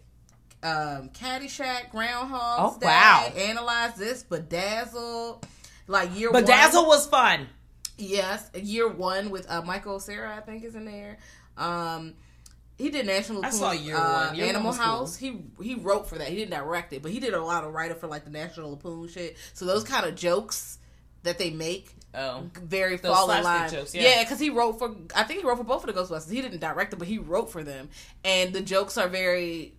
um, 0.62 1.08
Caddyshack, 1.10 1.90
Groundhog's 1.90 2.76
Oh, 2.76 2.78
Day, 2.80 2.86
wow. 2.86 3.32
Analyze 3.36 3.94
This, 3.94 4.22
Bedazzled, 4.22 5.46
like 5.86 6.16
year 6.18 6.30
Bedazzle 6.30 6.74
one. 6.82 6.86
was 6.86 7.06
fun. 7.06 7.48
Yes, 7.98 8.50
year 8.54 8.88
one 8.88 9.30
with 9.30 9.50
uh, 9.50 9.62
Michael 9.62 10.00
Cera, 10.00 10.34
I 10.36 10.40
think, 10.40 10.64
is 10.64 10.74
in 10.74 10.84
there. 10.84 11.18
Um, 11.56 12.14
he 12.78 12.90
did 12.90 13.06
National 13.06 13.44
I 13.44 13.50
saw 13.50 13.70
year 13.72 13.96
uh, 13.96 14.26
one. 14.28 14.36
Year 14.36 14.46
one 14.46 14.54
Animal 14.56 14.72
cool. 14.72 14.82
House. 14.82 15.16
He 15.16 15.42
he 15.62 15.74
wrote 15.76 16.08
for 16.08 16.16
that. 16.18 16.28
He 16.28 16.36
didn't 16.36 16.50
direct 16.52 16.92
it, 16.92 17.02
but 17.02 17.12
he 17.12 17.20
did 17.20 17.34
a 17.34 17.42
lot 17.44 17.64
of 17.64 17.72
writing 17.72 17.96
for 17.96 18.06
like 18.08 18.24
the 18.24 18.30
National 18.30 18.70
Lampoon 18.70 19.08
shit. 19.08 19.36
So 19.52 19.66
those 19.66 19.84
kind 19.84 20.06
of 20.06 20.14
jokes 20.16 20.78
that 21.22 21.38
they 21.38 21.50
make 21.50 21.94
Oh, 22.14 22.50
very 22.62 22.96
Those 22.96 23.14
fall 23.16 23.30
in 23.30 23.42
line. 23.42 23.70
jokes, 23.70 23.94
yeah. 23.94 24.02
yeah, 24.02 24.22
because 24.24 24.38
he 24.38 24.50
wrote 24.50 24.78
for. 24.78 24.94
I 25.14 25.22
think 25.22 25.40
he 25.40 25.46
wrote 25.46 25.56
for 25.58 25.64
both 25.64 25.86
of 25.86 25.94
the 25.94 25.98
Ghostbusters. 25.98 26.30
He 26.30 26.42
didn't 26.42 26.60
direct 26.60 26.90
them, 26.90 26.98
but 26.98 27.08
he 27.08 27.16
wrote 27.18 27.50
for 27.50 27.62
them, 27.64 27.88
and 28.22 28.52
the 28.52 28.60
jokes 28.60 28.98
are 28.98 29.08
very, 29.08 29.72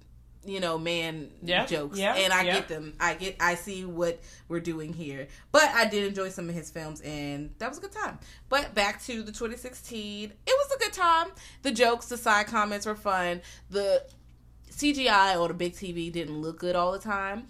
you 0.46 0.60
know, 0.60 0.78
man 0.78 1.30
Yeah, 1.42 1.66
jokes. 1.66 1.98
yeah, 1.98 2.16
and 2.16 2.34
I 2.34 2.44
yeah. 2.44 2.54
get 2.56 2.68
them. 2.68 2.94
I 3.00 3.14
get. 3.16 3.38
I 3.40 3.56
see 3.56 3.86
what 3.86 4.20
we're 4.48 4.60
doing 4.60 4.94
here. 4.94 5.28
But 5.52 5.70
I 5.70 5.86
did 5.86 6.06
enjoy 6.06 6.30
some 6.30 6.50
of 6.50 6.56
his 6.56 6.70
films, 6.70 7.02
and 7.02 7.52
that 7.60 7.70
was 7.70 7.78
a 7.78 7.82
good 7.82 7.92
time. 7.92 8.20
But 8.50 8.74
back 8.76 9.02
to 9.04 9.24
the 9.24 9.32
2016, 9.32 10.32
it 10.32 10.36
was 10.46 10.72
a 10.76 10.80
good 10.80 10.94
time. 10.94 11.28
The 11.62 11.72
jokes, 11.72 12.08
the 12.08 12.18
side 12.18 12.48
comments 12.48 12.86
were 12.86 12.96
fun. 12.96 13.42
The 13.70 14.04
CGI 14.72 15.40
or 15.40 15.48
the 15.50 15.54
big 15.54 15.74
TV 15.74 16.12
didn't 16.12 16.38
look 16.42 16.60
good 16.60 16.76
all 16.76 16.92
the 16.92 17.00
time. 17.00 17.48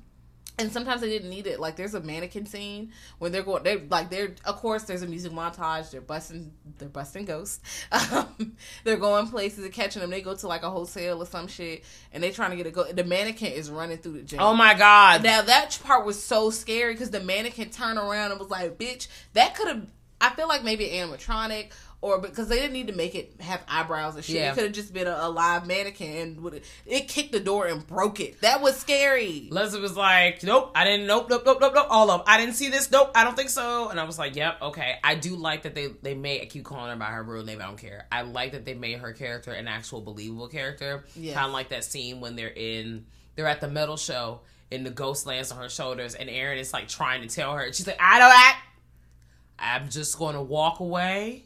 And 0.60 0.72
sometimes 0.72 1.02
they 1.02 1.10
didn't 1.10 1.32
need 1.32 1.48
it. 1.48 1.60
Like 1.60 1.76
there's 1.76 1.96
a 1.96 2.00
mannequin 2.00 2.46
scene 2.46 2.92
when 3.18 3.32
they're 3.32 3.42
going. 3.42 3.64
They 3.64 3.78
like 3.78 4.12
they're 4.12 4.36
of 4.46 4.58
course 4.58 4.84
there's 4.84 5.02
a 5.02 5.08
music 5.08 5.32
montage. 5.32 5.90
They're 5.90 6.02
busting. 6.02 6.54
They're 6.78 6.90
busting 6.90 7.26
ghosts. 7.26 7.60
Um, 8.14 8.56
they're 8.84 8.98
going 8.98 9.28
places 9.28 9.64
and 9.64 9.74
catching 9.74 10.02
them. 10.02 10.12
They 10.12 10.22
go 10.22 10.36
to 10.36 10.48
like 10.48 10.62
a 10.64 10.70
hotel 10.70 11.22
or 11.22 11.26
some 11.26 11.48
shit, 11.48 11.84
and 12.12 12.22
they 12.22 12.32
trying 12.32 12.52
to 12.52 12.56
get 12.56 12.68
a 12.68 12.72
go. 12.72 12.84
The 12.84 13.04
mannequin 13.04 13.54
is 13.54 13.72
running 13.72 13.98
through 13.98 14.14
the 14.14 14.22
gym. 14.22 14.40
oh 14.42 14.54
my 14.54 14.74
god! 14.76 15.24
Now 15.24 15.42
that 15.42 15.80
part 15.84 16.06
was 16.06 16.22
so 16.22 16.50
scary 16.52 16.94
because 16.94 17.10
the 17.10 17.22
mannequin 17.22 17.70
turned 17.72 17.98
around 17.98 18.32
and 18.32 18.40
was 18.40 18.50
like, 18.50 18.78
"Bitch, 18.78 19.08
that 19.34 19.56
could 19.56 19.68
have." 19.68 19.88
I 20.22 20.30
feel 20.30 20.48
like 20.48 20.64
maybe 20.64 20.88
animatronic 20.88 21.72
or 22.04 22.20
because 22.20 22.50
they 22.50 22.58
didn't 22.58 22.74
need 22.74 22.88
to 22.88 22.94
make 22.94 23.16
it 23.16 23.34
have 23.40 23.62
eyebrows 23.66 24.16
and 24.16 24.26
shit. 24.26 24.36
Yeah. 24.36 24.52
It 24.52 24.56
could 24.56 24.66
have 24.66 24.74
just 24.74 24.94
been 24.94 25.08
a, 25.08 25.18
a 25.22 25.30
live 25.30 25.66
mannequin 25.66 26.18
and 26.18 26.42
would 26.42 26.62
it 26.86 27.08
kicked 27.08 27.32
the 27.32 27.40
door 27.40 27.66
and 27.66 27.88
broke 27.88 28.20
it. 28.20 28.42
That 28.42 28.62
was 28.62 28.76
scary. 28.76 29.48
Leslie 29.50 29.80
was 29.80 29.96
like, 29.96 30.44
"Nope, 30.44 30.74
I 30.76 30.84
didn't. 30.84 31.08
Nope, 31.08 31.30
nope, 31.30 31.44
nope, 31.46 31.60
nope, 31.62 31.72
nope. 31.74 31.88
All 31.90 32.12
of 32.12 32.20
them. 32.20 32.26
I 32.28 32.38
didn't 32.38 32.56
see 32.56 32.68
this. 32.68 32.92
Nope, 32.92 33.12
I 33.16 33.24
don't 33.24 33.38
think 33.38 33.50
so." 33.50 33.88
And 33.88 34.02
I 34.02 34.04
was 34.04 34.20
like, 34.20 34.36
"Yep, 34.36 34.62
okay." 34.64 34.98
I 35.02 35.16
do 35.16 35.38
like 35.38 35.64
that 35.64 35.76
they 35.76 35.88
they 36.02 36.14
made. 36.14 36.42
I 36.42 36.46
keep 36.46 36.66
calling 36.66 36.92
her 36.92 36.98
by 36.98 37.06
her 37.06 37.24
real 37.24 37.46
name. 37.46 37.62
I 37.62 37.68
don't 37.68 37.78
care. 37.78 38.06
I 38.12 38.24
like 38.24 38.52
that 38.52 38.66
they 38.66 38.74
made 38.74 39.00
her 39.00 39.14
character 39.14 39.54
an 39.54 39.70
actual 39.70 40.02
believable 40.02 40.50
character. 40.50 41.06
Yes. 41.16 41.36
Kind 41.36 41.48
of 41.48 41.54
like 41.54 41.70
that 41.70 41.86
scene 41.86 42.20
when 42.20 42.36
they're 42.36 42.54
in 42.54 43.06
they're 43.38 43.48
at 43.48 43.62
the 43.62 43.70
metal 43.70 43.96
show 43.96 44.42
and 44.74 44.86
the 44.86 44.92
ghost 44.92 45.26
lands 45.26 45.54
on 45.54 45.58
her 45.58 45.70
shoulders 45.70 46.16
and 46.16 46.30
Erin 46.30 46.58
is 46.58 46.74
like 46.74 46.90
trying 46.90 47.22
to 47.26 47.34
tell 47.34 47.56
her. 47.56 47.72
She's 47.72 47.88
like, 47.88 48.02
"I 48.02 48.20
don't 48.20 48.34
act. 48.34 48.58
I'm 49.58 49.90
just 49.90 50.18
going 50.18 50.36
to 50.36 50.42
walk 50.42 50.82
away 50.82 51.46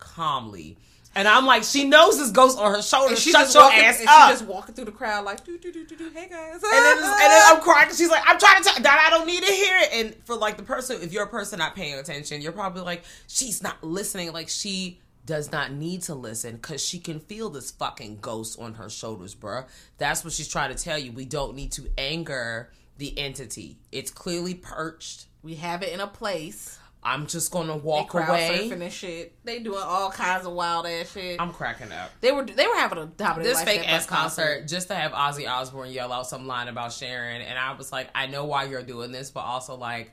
calmly." 0.00 0.76
And 1.12 1.26
I'm 1.26 1.44
like, 1.44 1.64
she 1.64 1.88
knows 1.88 2.18
this 2.18 2.30
ghost 2.30 2.56
on 2.56 2.72
her 2.72 2.80
shoulders. 2.82 3.10
And 3.10 3.18
she's 3.18 3.32
Shut 3.32 3.52
your 3.52 3.64
walking, 3.64 3.80
ass 3.80 3.98
and 3.98 4.08
up. 4.08 4.30
she's 4.30 4.38
just 4.38 4.48
walking 4.48 4.74
through 4.76 4.84
the 4.84 4.92
crowd 4.92 5.24
like, 5.24 5.44
do 5.44 5.58
do 5.58 5.72
do 5.72 5.84
do 5.84 5.96
do. 5.96 6.08
Hey 6.14 6.28
guys, 6.28 6.52
and 6.52 6.62
then, 6.62 6.98
and 6.98 7.04
then 7.04 7.42
I'm 7.48 7.60
crying. 7.60 7.88
'cause 7.88 7.98
She's 7.98 8.08
like, 8.10 8.22
I'm 8.26 8.38
trying 8.38 8.62
to 8.62 8.68
tell 8.68 8.80
that 8.80 9.04
I 9.06 9.10
don't 9.10 9.26
need 9.26 9.42
to 9.44 9.52
hear 9.52 9.76
it. 9.80 9.88
And 9.92 10.14
for 10.24 10.36
like 10.36 10.56
the 10.56 10.62
person, 10.62 10.98
if 11.02 11.12
you're 11.12 11.24
a 11.24 11.28
person 11.28 11.58
not 11.58 11.74
paying 11.74 11.94
attention, 11.98 12.40
you're 12.42 12.52
probably 12.52 12.82
like, 12.82 13.02
she's 13.26 13.60
not 13.60 13.82
listening. 13.82 14.32
Like 14.32 14.48
she 14.48 15.00
does 15.26 15.50
not 15.50 15.72
need 15.72 16.02
to 16.02 16.14
listen 16.14 16.54
because 16.56 16.80
she 16.82 17.00
can 17.00 17.18
feel 17.18 17.50
this 17.50 17.72
fucking 17.72 18.18
ghost 18.20 18.58
on 18.60 18.74
her 18.74 18.88
shoulders, 18.88 19.34
bruh. 19.34 19.66
That's 19.98 20.22
what 20.22 20.32
she's 20.32 20.48
trying 20.48 20.72
to 20.74 20.80
tell 20.82 20.96
you. 20.96 21.10
We 21.10 21.24
don't 21.24 21.56
need 21.56 21.72
to 21.72 21.88
anger 21.98 22.70
the 22.98 23.18
entity. 23.18 23.78
It's 23.90 24.12
clearly 24.12 24.54
perched. 24.54 25.26
we 25.42 25.56
have 25.56 25.82
it 25.82 25.92
in 25.92 26.00
a 26.00 26.06
place. 26.06 26.78
I'm 27.02 27.26
just 27.26 27.50
gonna 27.50 27.74
They 27.74 27.80
walk 27.80 28.08
crowd 28.08 28.28
away. 28.28 28.68
surfing 28.70 28.82
and 28.82 28.92
shit. 28.92 29.34
They 29.44 29.60
doing 29.60 29.80
all 29.82 30.10
kinds 30.10 30.44
of 30.44 30.52
wild 30.52 30.86
ass 30.86 31.12
shit. 31.12 31.40
I'm 31.40 31.52
cracking 31.52 31.90
up. 31.92 32.10
they 32.20 32.30
were 32.30 32.44
they 32.44 32.66
were 32.66 32.74
having 32.76 32.98
a 32.98 33.06
time 33.06 33.38
of 33.38 33.44
this 33.44 33.62
fake 33.62 33.88
ass 33.90 34.04
that 34.04 34.14
concert 34.14 34.68
just 34.68 34.88
to 34.88 34.94
have 34.94 35.12
Ozzy 35.12 35.48
Osbourne 35.48 35.90
yell 35.90 36.12
out 36.12 36.26
some 36.26 36.46
line 36.46 36.68
about 36.68 36.92
Sharon, 36.92 37.40
and 37.40 37.58
I 37.58 37.72
was 37.72 37.90
like, 37.90 38.10
I 38.14 38.26
know 38.26 38.44
why 38.44 38.64
you're 38.64 38.82
doing 38.82 39.12
this, 39.12 39.30
but 39.30 39.40
also 39.40 39.76
like, 39.76 40.12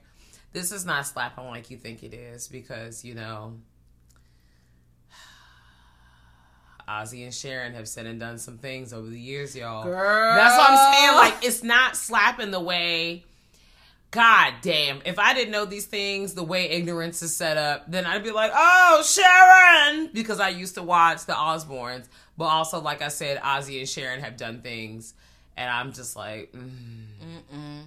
this 0.54 0.72
is 0.72 0.86
not 0.86 1.06
slapping 1.06 1.46
like 1.46 1.70
you 1.70 1.78
think 1.78 2.04
it 2.04 2.14
is 2.14 2.48
because 2.48 3.04
you 3.04 3.16
know, 3.16 3.60
Ozzy 6.88 7.26
and 7.26 7.34
Sharon 7.34 7.74
have 7.74 7.88
said 7.90 8.06
and 8.06 8.18
done 8.18 8.38
some 8.38 8.58
things 8.58 8.94
over 8.94 9.10
the 9.10 9.20
years, 9.20 9.54
y'all. 9.56 9.84
Girl. 9.84 10.36
That's 10.36 10.58
what 10.58 10.70
I'm 10.70 10.94
saying. 10.94 11.16
Like, 11.16 11.46
it's 11.46 11.64
not 11.64 11.98
slapping 11.98 12.52
the 12.52 12.62
way. 12.62 13.26
God 14.12 14.54
damn. 14.62 15.02
If 15.06 15.20
I 15.20 15.34
didn't 15.34 15.52
know 15.52 15.66
these 15.66 15.86
things, 15.86 16.34
the 16.34 16.44
way 16.44 16.70
ignorance 16.70 17.22
is 17.22 17.36
set 17.36 17.58
up, 17.58 17.92
then 17.92 18.06
I'd 18.06 18.24
be 18.24 18.32
like, 18.32 18.52
oh, 18.56 19.04
Sharon! 19.06 20.10
Because 20.14 20.40
I 20.40 20.50
used 20.50 20.76
to 20.76 20.84
watch 20.84 21.26
the 21.26 21.34
Osbournes. 21.34 22.08
But 22.38 22.46
also, 22.46 22.80
like 22.80 23.02
I 23.02 23.10
said, 23.10 23.42
Ozzy 23.42 23.80
and 23.80 23.90
Sharon 23.90 24.22
have 24.22 24.38
done 24.38 24.62
things. 24.62 25.14
And 25.58 25.70
I'm 25.70 25.92
just 25.92 26.16
like, 26.16 26.54
mm. 26.54 27.84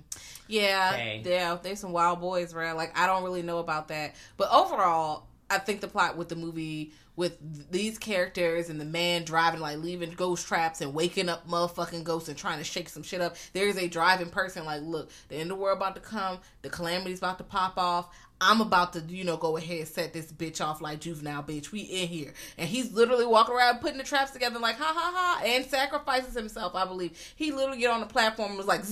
Yeah, 0.49 0.91
Okay. 0.95 1.23
yeah. 1.25 1.57
There's 1.63 1.79
some 1.79 1.93
wild 1.93 2.21
boys 2.21 2.53
right? 2.55 2.73
Like 2.73 2.99
I 2.99 3.07
don't 3.07 3.23
really 3.23 3.43
know 3.43 3.59
about 3.59 3.89
that, 3.89 4.17
but 4.37 4.51
overall, 4.53 5.27
I 5.49 5.59
think 5.59 5.81
the 5.81 5.89
plot 5.89 6.17
with 6.17 6.29
the 6.29 6.37
movie 6.37 6.93
with 7.17 7.71
these 7.71 7.99
characters 7.99 8.71
and 8.71 8.81
the 8.81 8.85
man 8.85 9.25
driving 9.25 9.61
like 9.61 9.79
leaving 9.79 10.11
ghost 10.13 10.47
traps 10.47 10.81
and 10.81 10.95
waking 10.95 11.29
up 11.29 11.49
motherfucking 11.49 12.05
ghosts 12.05 12.29
and 12.29 12.39
trying 12.39 12.59
to 12.59 12.65
shake 12.65 12.89
some 12.89 13.03
shit 13.03 13.21
up. 13.21 13.37
There's 13.53 13.77
a 13.77 13.89
driving 13.89 14.31
person 14.31 14.65
like, 14.65 14.83
look, 14.83 15.11
the 15.29 15.37
end 15.37 15.51
of 15.51 15.59
the 15.59 15.63
world 15.63 15.77
about 15.77 15.95
to 15.97 16.01
come, 16.01 16.39
the 16.63 16.71
calamity's 16.71 17.19
about 17.19 17.39
to 17.39 17.45
pop 17.45 17.77
off. 17.77 18.09
I'm 18.43 18.63
about 18.63 18.95
to, 18.95 19.01
you 19.01 19.25
know, 19.25 19.37
go 19.37 19.59
ahead 19.59 19.81
and 19.81 19.89
set 19.89 20.15
this 20.15 20.33
bitch 20.33 20.65
off 20.65 20.81
like 20.81 21.01
juvenile 21.01 21.43
bitch. 21.43 21.73
We 21.73 21.81
in 21.81 22.09
here. 22.09 22.33
And 22.57 22.69
he's 22.69 22.91
literally 22.91 23.27
walking 23.27 23.55
around 23.55 23.81
putting 23.81 23.99
the 23.99 24.05
traps 24.05 24.31
together 24.31 24.59
like 24.59 24.77
ha 24.77 24.93
ha 24.97 25.13
ha 25.15 25.43
and 25.45 25.67
sacrifices 25.67 26.35
himself, 26.35 26.75
I 26.75 26.87
believe. 26.87 27.19
He 27.37 27.53
literally 27.53 27.81
get 27.81 27.91
on 27.91 28.01
the 28.01 28.07
platform 28.07 28.51
and 28.51 28.59
was 28.59 28.67
like, 28.67 28.83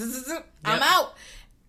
I'm 0.65 0.82
out. 0.82 1.15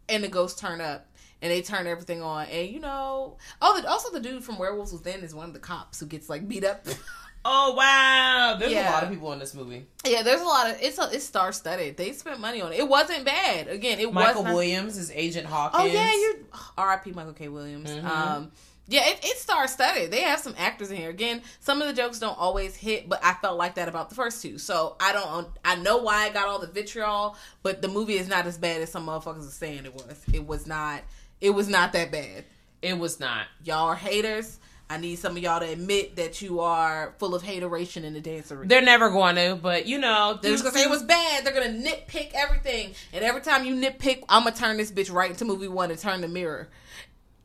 And 0.09 0.23
the 0.23 0.27
ghosts 0.27 0.59
turn 0.59 0.81
up. 0.81 1.05
And 1.41 1.49
they 1.51 1.61
turn 1.61 1.87
everything 1.87 2.21
on, 2.21 2.47
and 2.47 2.67
you 2.69 2.79
know, 2.81 3.37
oh, 3.61 3.81
the, 3.81 3.87
also 3.87 4.11
the 4.11 4.19
dude 4.19 4.43
from 4.43 4.57
Werewolves 4.59 4.91
Within 4.91 5.21
is 5.21 5.33
one 5.33 5.47
of 5.47 5.53
the 5.53 5.59
cops 5.59 5.99
who 5.99 6.05
gets 6.05 6.29
like 6.29 6.47
beat 6.47 6.63
up. 6.65 6.85
Oh 7.45 7.73
wow, 7.73 8.57
there's 8.59 8.73
Yeah. 8.73 8.89
a 8.89 8.91
lot 8.91 9.03
of 9.03 9.09
people 9.09 9.31
in 9.31 9.39
this 9.39 9.53
movie. 9.53 9.85
yeah, 10.05 10.23
there's 10.23 10.41
a 10.41 10.45
lot 10.45 10.69
of 10.69 10.75
it's 10.81 10.97
a, 10.99 11.09
it's 11.13 11.23
star 11.23 11.53
studded. 11.53 11.95
They 11.95 12.11
spent 12.11 12.41
money 12.41 12.59
on 12.61 12.73
it. 12.73 12.79
It 12.79 12.87
wasn't 12.89 13.23
bad. 13.23 13.69
Again, 13.69 13.97
it 14.01 14.11
Michael 14.11 14.43
not- 14.43 14.53
Williams 14.53 14.97
is 14.97 15.09
Agent 15.11 15.47
Hawkins. 15.47 15.81
Oh 15.81 15.85
yeah, 15.85 16.11
you 16.11 16.45
R.I.P. 16.77 17.11
Michael 17.13 17.31
K. 17.31 17.47
Williams. 17.47 17.89
Mm-hmm. 17.91 18.05
Um, 18.05 18.51
yeah, 18.89 19.07
it, 19.07 19.19
it's 19.23 19.39
star 19.41 19.69
studded. 19.69 20.11
They 20.11 20.21
have 20.23 20.41
some 20.41 20.53
actors 20.57 20.91
in 20.91 20.97
here. 20.97 21.09
Again, 21.11 21.41
some 21.61 21.81
of 21.81 21.87
the 21.87 21.93
jokes 21.93 22.19
don't 22.19 22.37
always 22.37 22.75
hit, 22.75 23.07
but 23.07 23.23
I 23.23 23.35
felt 23.35 23.57
like 23.57 23.75
that 23.75 23.87
about 23.87 24.09
the 24.09 24.15
first 24.15 24.41
two. 24.41 24.57
So 24.57 24.97
I 24.99 25.13
don't. 25.13 25.47
I 25.63 25.75
know 25.77 25.99
why 25.99 26.25
I 26.25 26.29
got 26.31 26.49
all 26.49 26.59
the 26.59 26.67
vitriol, 26.67 27.37
but 27.63 27.81
the 27.81 27.87
movie 27.87 28.15
is 28.15 28.27
not 28.27 28.47
as 28.47 28.57
bad 28.57 28.81
as 28.81 28.91
some 28.91 29.05
motherfuckers 29.07 29.47
are 29.47 29.51
saying 29.51 29.85
it 29.85 29.93
was. 29.93 30.21
It 30.33 30.45
was 30.45 30.67
not. 30.67 31.03
It 31.41 31.51
was 31.51 31.67
not 31.67 31.93
that 31.93 32.11
bad. 32.11 32.45
It 32.81 32.97
was 32.97 33.19
not. 33.19 33.47
Y'all 33.63 33.87
are 33.87 33.95
haters. 33.95 34.59
I 34.91 34.97
need 34.97 35.17
some 35.17 35.37
of 35.37 35.43
y'all 35.43 35.59
to 35.59 35.69
admit 35.69 36.15
that 36.15 36.41
you 36.41 36.61
are 36.61 37.13
full 37.19 37.35
of 37.35 37.43
hateration 37.43 38.03
in 38.03 38.13
the 38.13 38.21
dancery. 38.21 38.67
They're 38.67 38.81
never 38.81 39.11
going 39.11 39.35
to, 39.35 39.59
but 39.61 39.85
you 39.85 39.99
know, 39.99 40.39
They're 40.41 40.51
just 40.51 40.63
gonna 40.63 40.75
say 40.75 40.83
it 40.83 40.89
was 40.89 41.03
bad. 41.03 41.45
They're 41.45 41.53
gonna 41.53 41.77
nitpick 41.77 42.31
everything, 42.33 42.95
and 43.13 43.23
every 43.23 43.41
time 43.41 43.65
you 43.65 43.75
nitpick, 43.75 44.23
I'm 44.27 44.45
gonna 44.45 44.55
turn 44.55 44.77
this 44.77 44.91
bitch 44.91 45.11
right 45.13 45.29
into 45.29 45.45
movie 45.45 45.67
one 45.67 45.91
and 45.91 45.99
turn 45.99 46.21
the 46.21 46.27
mirror 46.27 46.69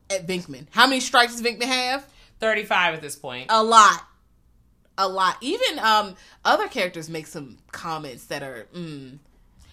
at 0.08 0.26
Venkman. 0.26 0.66
How 0.70 0.86
many 0.86 1.00
strikes 1.00 1.36
does 1.36 1.42
Venkman 1.42 1.64
have? 1.64 2.06
35 2.40 2.94
at 2.94 3.02
this 3.02 3.16
point. 3.16 3.46
A 3.50 3.62
lot, 3.62 4.02
a 4.96 5.06
lot. 5.06 5.36
Even 5.42 5.78
um 5.80 6.14
other 6.46 6.68
characters 6.68 7.10
make 7.10 7.26
some 7.26 7.58
comments 7.72 8.24
that 8.26 8.42
are 8.42 8.66
mm, 8.74 9.18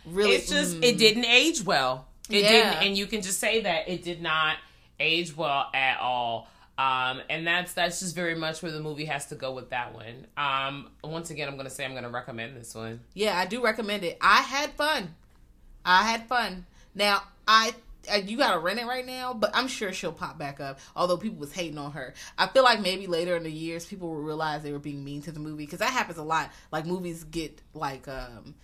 really. 0.06 0.32
it's 0.32 0.50
just 0.50 0.76
mm. 0.76 0.84
it 0.84 0.98
didn't 0.98 1.26
age 1.26 1.64
well. 1.64 2.08
It 2.34 2.44
Yeah. 2.44 2.50
didn't, 2.50 2.88
and 2.88 2.98
you 2.98 3.06
can 3.08 3.22
just 3.22 3.40
say 3.40 3.62
that 3.62 3.90
it 3.90 4.04
did 4.04 4.22
not 4.22 4.58
age 5.00 5.36
well 5.36 5.70
at 5.74 6.00
all. 6.00 6.48
Um, 6.78 7.22
and 7.30 7.46
that's 7.46 7.74
that's 7.74 8.00
just 8.00 8.16
very 8.16 8.34
much 8.36 8.64
where 8.64 8.72
the 8.72 8.80
movie 8.80 9.06
has 9.06 9.28
to 9.28 9.36
go 9.36 9.54
with 9.54 9.70
that 9.70 9.94
one. 9.94 10.26
Um, 10.38 10.90
once 11.04 11.30
again, 11.30 11.48
I'm 11.48 11.58
gonna 11.58 11.70
say 11.70 11.86
I'm 11.86 11.94
gonna 11.94 12.10
recommend 12.10 12.56
this 12.58 12.74
one. 12.74 13.02
Yeah, 13.14 13.38
I 13.38 13.46
do 13.46 13.64
recommend 13.64 14.04
it. 14.04 14.18
I 14.22 14.38
had 14.42 14.72
fun. 14.72 15.14
I 15.86 16.04
had 16.04 16.28
fun. 16.28 16.66
Now 16.96 17.24
I. 17.48 17.74
You 18.24 18.36
gotta 18.36 18.58
rent 18.58 18.80
it 18.80 18.88
right 18.88 19.06
now, 19.06 19.32
but 19.36 19.52
I'm 19.54 19.68
sure 19.68 19.94
she'll 19.94 20.12
pop 20.12 20.40
back 20.40 20.60
up. 20.60 20.80
Although 20.96 21.18
people 21.18 21.38
was 21.38 21.52
hating 21.54 21.78
on 21.78 21.92
her, 21.92 22.16
I 22.36 22.48
feel 22.48 22.64
like 22.64 22.82
maybe 22.82 23.06
later 23.06 23.36
in 23.36 23.44
the 23.44 23.52
years 23.52 23.86
people 23.86 24.10
will 24.10 24.24
realize 24.24 24.64
they 24.64 24.72
were 24.72 24.80
being 24.80 25.04
mean 25.04 25.22
to 25.24 25.32
the 25.32 25.40
movie 25.40 25.66
because 25.66 25.80
that 25.80 25.92
happens 25.94 26.18
a 26.18 26.24
lot. 26.24 26.52
Like 26.72 26.88
movies 26.88 27.24
get 27.26 27.62
like 27.76 28.08
um 28.08 28.56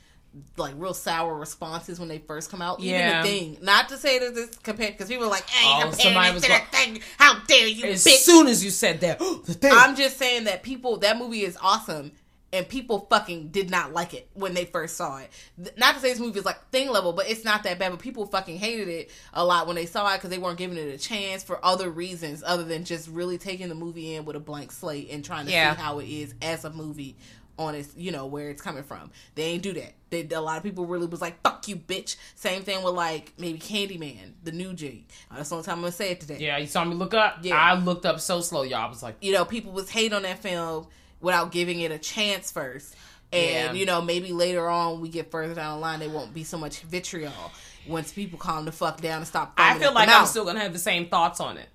like 0.57 0.73
real 0.77 0.93
sour 0.93 1.35
responses 1.35 1.99
when 1.99 2.09
they 2.09 2.19
first 2.19 2.51
come 2.51 2.61
out. 2.61 2.79
Yeah. 2.79 3.09
Even 3.09 3.21
the 3.21 3.27
thing, 3.55 3.65
not 3.65 3.89
to 3.89 3.97
say 3.97 4.19
that 4.19 4.35
this 4.35 4.55
compared 4.57 4.93
because 4.93 5.07
people 5.09 5.25
are 5.25 5.29
like, 5.31 5.49
"Hey, 5.49 5.83
Oh, 5.85 5.91
somebody 5.91 6.33
was 6.33 6.45
go- 6.45 6.57
thing. 6.71 6.99
How 7.17 7.39
dare 7.47 7.67
you, 7.67 7.85
As 7.85 8.03
bitch!" 8.05 8.17
soon 8.17 8.47
as 8.47 8.63
you 8.63 8.69
said 8.69 8.99
that, 9.01 9.19
the 9.45 9.53
thing. 9.53 9.71
I'm 9.73 9.95
just 9.95 10.17
saying 10.17 10.43
that 10.45 10.63
people 10.63 10.97
that 10.97 11.17
movie 11.17 11.43
is 11.43 11.57
awesome 11.61 12.11
and 12.53 12.65
people 12.69 13.05
fucking 13.09 13.49
did 13.49 13.69
not 13.69 13.91
like 13.91 14.13
it 14.13 14.29
when 14.33 14.53
they 14.53 14.63
first 14.63 14.95
saw 14.95 15.17
it. 15.17 15.29
Not 15.75 15.95
to 15.95 15.99
say 16.01 16.11
this 16.11 16.19
movie 16.19 16.39
is 16.39 16.45
like 16.45 16.69
thing 16.69 16.89
level, 16.89 17.11
but 17.11 17.29
it's 17.29 17.43
not 17.43 17.63
that 17.63 17.77
bad. 17.77 17.89
But 17.91 17.99
people 17.99 18.25
fucking 18.25 18.57
hated 18.57 18.87
it 18.87 19.11
a 19.33 19.43
lot 19.43 19.67
when 19.67 19.75
they 19.75 19.85
saw 19.85 20.13
it 20.13 20.17
because 20.17 20.29
they 20.29 20.37
weren't 20.37 20.57
giving 20.57 20.77
it 20.77 20.93
a 20.93 20.97
chance 20.97 21.43
for 21.43 21.63
other 21.65 21.89
reasons 21.89 22.43
other 22.45 22.63
than 22.63 22.85
just 22.85 23.09
really 23.09 23.37
taking 23.37 23.67
the 23.67 23.75
movie 23.75 24.15
in 24.15 24.23
with 24.23 24.37
a 24.37 24.39
blank 24.39 24.71
slate 24.71 25.09
and 25.11 25.25
trying 25.25 25.45
to 25.47 25.51
Yeah. 25.51 25.75
see 25.75 25.81
how 25.81 25.99
it 25.99 26.07
is 26.07 26.35
as 26.41 26.63
a 26.63 26.69
movie 26.69 27.17
on 27.57 27.75
its 27.75 27.89
you 27.95 28.11
know 28.11 28.25
where 28.25 28.49
it's 28.49 28.61
coming 28.61 28.83
from. 28.83 29.11
They 29.35 29.43
ain't 29.43 29.63
do 29.63 29.73
that. 29.73 29.93
They 30.09 30.27
a 30.33 30.41
lot 30.41 30.57
of 30.57 30.63
people 30.63 30.85
really 30.85 31.07
was 31.07 31.21
like 31.21 31.41
fuck 31.41 31.67
you 31.67 31.75
bitch. 31.75 32.15
Same 32.35 32.63
thing 32.63 32.83
with 32.83 32.93
like 32.93 33.33
maybe 33.37 33.59
Candyman, 33.59 34.33
the 34.43 34.51
new 34.51 34.73
J. 34.73 35.05
Uh, 35.31 35.37
That's 35.37 35.49
the 35.49 35.55
only 35.55 35.65
time 35.65 35.75
I'm 35.75 35.81
gonna 35.81 35.91
say 35.91 36.11
it 36.11 36.21
today 36.21 36.37
yeah, 36.39 36.57
you 36.57 36.67
saw 36.67 36.83
me 36.85 36.95
look 36.95 37.13
up. 37.13 37.39
Yeah. 37.41 37.55
I 37.55 37.73
looked 37.75 38.05
up 38.05 38.19
so 38.19 38.41
slow, 38.41 38.63
y'all. 38.63 38.85
I 38.85 38.89
was 38.89 39.03
like, 39.03 39.15
you 39.21 39.33
know, 39.33 39.45
people 39.45 39.71
was 39.71 39.89
hate 39.89 40.13
on 40.13 40.21
that 40.23 40.39
film 40.39 40.87
without 41.19 41.51
giving 41.51 41.81
it 41.81 41.91
a 41.91 41.97
chance 41.97 42.51
first. 42.51 42.95
And, 43.33 43.41
Yeah. 43.43 43.73
you 43.73 43.85
know, 43.85 44.01
maybe 44.01 44.31
later 44.31 44.69
on 44.69 45.01
we 45.01 45.09
get 45.09 45.31
further 45.31 45.53
down 45.53 45.75
the 45.75 45.81
line, 45.81 45.99
there 45.99 46.09
won't 46.09 46.33
be 46.33 46.43
so 46.45 46.57
much 46.57 46.79
vitriol 46.81 47.33
once 47.87 48.13
people 48.13 48.39
calm 48.39 48.65
the 48.65 48.71
fuck 48.71 49.01
down 49.01 49.17
and 49.17 49.27
stop. 49.27 49.53
I 49.57 49.77
feel 49.79 49.93
like 49.93 50.07
I'm 50.09 50.25
still 50.25 50.45
gonna 50.45 50.61
have 50.61 50.73
the 50.73 50.79
same 50.79 51.07
thoughts 51.07 51.39
on 51.41 51.57
it. 51.57 51.67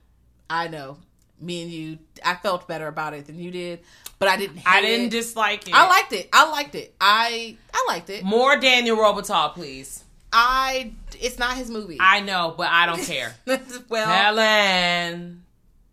I 0.49 0.69
know. 0.69 0.99
Me 1.43 1.63
and 1.63 1.71
you, 1.71 1.99
I 2.25 2.35
felt 2.37 2.69
better 2.69 2.87
about 2.87 3.15
it 3.15 3.27
than 3.27 3.39
you 3.39 3.51
did, 3.51 3.81
but 4.19 4.29
I 4.29 4.37
didn't. 4.37 4.59
Hate 4.59 4.67
I 4.69 4.81
didn't 4.81 5.07
It. 5.07 5.11
dislike 5.11 5.67
it. 5.69 5.75
I 5.75 5.89
liked 5.89 6.13
it. 6.13 6.29
I 6.33 6.49
liked 6.51 6.75
it. 6.75 6.95
I 7.01 7.57
I 7.75 7.85
liked 7.89 8.09
it. 8.11 8.23
more 8.25 8.57
Daniel 8.59 8.97
Robitaille, 8.97 9.53
please. 9.55 10.05
I. 10.33 10.93
It's 11.21 11.39
not 11.39 11.57
his 11.57 11.71
movie. 11.71 11.99
I 12.01 12.21
know, 12.21 12.55
but 12.57 12.69
I 12.69 12.87
don't 12.87 13.03
care. 13.03 13.35
well, 13.89 14.07
Helen. 14.09 15.43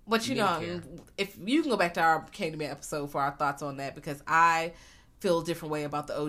But 0.08 0.28
you 0.28 0.36
Me 0.36 0.40
know, 0.42 0.82
if 1.18 1.36
you 1.44 1.62
can 1.62 1.70
go 1.70 1.78
back 1.78 1.94
to 1.96 2.02
our 2.02 2.26
Candyman 2.32 2.72
episode 2.72 3.12
for 3.12 3.22
our 3.22 3.32
thoughts 3.32 3.62
on 3.62 3.78
that, 3.78 3.94
because 3.96 4.24
I 4.26 4.74
feel 5.20 5.40
a 5.42 5.46
different 5.46 5.72
way 5.72 5.84
about 5.84 6.08
the 6.08 6.18
OG 6.18 6.26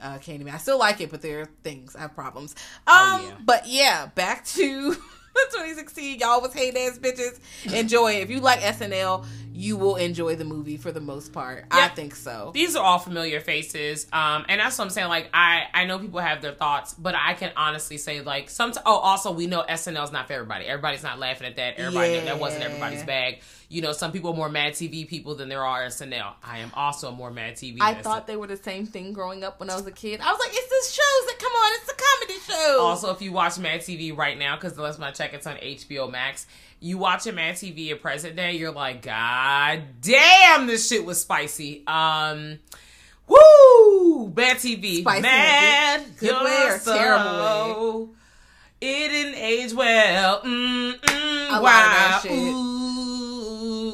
uh, 0.00 0.18
Candyman. 0.18 0.52
I 0.54 0.58
still 0.58 0.78
like 0.78 1.00
it, 1.00 1.10
but 1.10 1.22
there 1.22 1.40
are 1.40 1.48
things 1.64 1.96
I 1.96 2.00
have 2.00 2.14
problems. 2.14 2.54
Um, 2.86 2.94
Oh, 2.96 3.24
yeah. 3.26 3.34
but 3.44 3.66
yeah, 3.66 4.06
back 4.06 4.44
to 4.48 4.94
2016. 5.34 6.18
Y'all 6.20 6.40
was 6.40 6.52
hate 6.52 6.76
ass 6.76 6.98
bitches. 6.98 7.38
Enjoy 7.72 8.12
it. 8.14 8.22
If 8.22 8.30
you 8.30 8.40
like 8.40 8.60
SNL, 8.60 9.24
you 9.52 9.76
will 9.76 9.96
enjoy 9.96 10.34
the 10.34 10.44
movie 10.44 10.76
for 10.76 10.90
the 10.90 11.00
most 11.00 11.32
part. 11.32 11.64
I 11.70 11.88
think 11.88 12.14
so. 12.16 12.50
These 12.54 12.74
are 12.74 12.84
all 12.84 12.98
familiar 12.98 13.40
faces, 13.40 14.06
um, 14.12 14.44
and 14.48 14.60
that's 14.60 14.76
what 14.78 14.84
I'm 14.84 14.90
saying. 14.90 15.08
Like, 15.08 15.30
I 15.32 15.64
I 15.72 15.84
know 15.84 15.98
people 15.98 16.18
have 16.20 16.42
their 16.42 16.54
thoughts, 16.54 16.94
but 16.94 17.14
I 17.14 17.34
can 17.34 17.52
honestly 17.56 17.96
say, 17.96 18.20
like, 18.20 18.50
some. 18.50 18.72
Oh, 18.84 18.96
also, 18.96 19.30
we 19.32 19.46
know 19.46 19.62
SNL's 19.68 20.10
not 20.12 20.26
for 20.26 20.32
everybody. 20.32 20.64
Everybody's 20.66 21.04
not 21.04 21.18
laughing 21.20 21.46
at 21.46 21.56
that. 21.56 21.76
Everybody 21.78 22.14
Yeah. 22.14 22.24
that 22.24 22.40
wasn't 22.40 22.64
everybody's 22.64 23.04
bag. 23.04 23.40
You 23.68 23.82
know, 23.82 23.92
some 23.92 24.12
people 24.12 24.30
are 24.32 24.36
more 24.36 24.48
Mad 24.48 24.74
TV 24.74 25.06
people 25.08 25.34
than 25.34 25.48
there 25.48 25.64
are 25.64 25.82
SNL. 25.86 26.34
I 26.44 26.58
am 26.58 26.70
also 26.74 27.10
more 27.10 27.30
Mad 27.30 27.54
TV. 27.54 27.78
I 27.80 27.94
thought 27.94 28.26
they 28.26 28.36
were 28.36 28.46
the 28.46 28.56
same 28.56 28.86
thing 28.86 29.12
growing 29.12 29.42
up 29.44 29.58
when 29.60 29.70
I 29.70 29.76
was 29.76 29.86
a 29.86 29.92
kid. 29.92 30.20
I 30.20 30.30
was 30.30 30.38
like, 30.38 30.50
it's 30.52 30.68
the 30.68 30.94
shows 31.02 31.26
that 31.26 31.38
come 31.38 31.52
on, 31.52 31.72
it's 31.74 31.86
the 31.86 32.02
comedy 32.02 32.40
show. 32.46 32.80
Also, 32.82 33.10
if 33.10 33.22
you 33.22 33.32
watch 33.32 33.58
Mad 33.58 33.80
TV 33.80 34.16
right 34.16 34.38
now, 34.38 34.54
because 34.56 34.74
the 34.74 34.82
last 34.82 34.98
time 34.98 35.04
I 35.08 35.10
check, 35.12 35.32
it's 35.34 35.46
on 35.46 35.56
HBO 35.56 36.10
Max. 36.10 36.46
You 36.80 36.98
watch 36.98 37.26
a 37.26 37.32
Mad 37.32 37.54
TV 37.54 37.90
at 37.92 38.02
present 38.02 38.36
day, 38.36 38.52
you're 38.56 38.70
like, 38.72 39.02
God 39.02 39.82
damn, 40.02 40.66
this 40.66 40.86
shit 40.88 41.04
was 41.04 41.20
spicy. 41.20 41.82
Um, 41.86 42.58
woo, 43.26 44.32
Mad 44.36 44.58
TV, 44.58 45.00
Spicy 45.00 45.22
Mad, 45.22 46.04
good- 46.18 46.28
good 46.30 46.44
way 46.44 46.66
or 46.68 46.78
terrible 46.78 48.14
It 48.80 49.08
didn't 49.08 49.34
age 49.36 49.72
well. 49.72 50.42
Mm, 50.42 51.00
mm, 51.00 51.50
love 51.50 51.62
wow. 51.62 51.70
that 51.70 52.20
shit. 52.22 52.32
Ooh, 52.32 53.33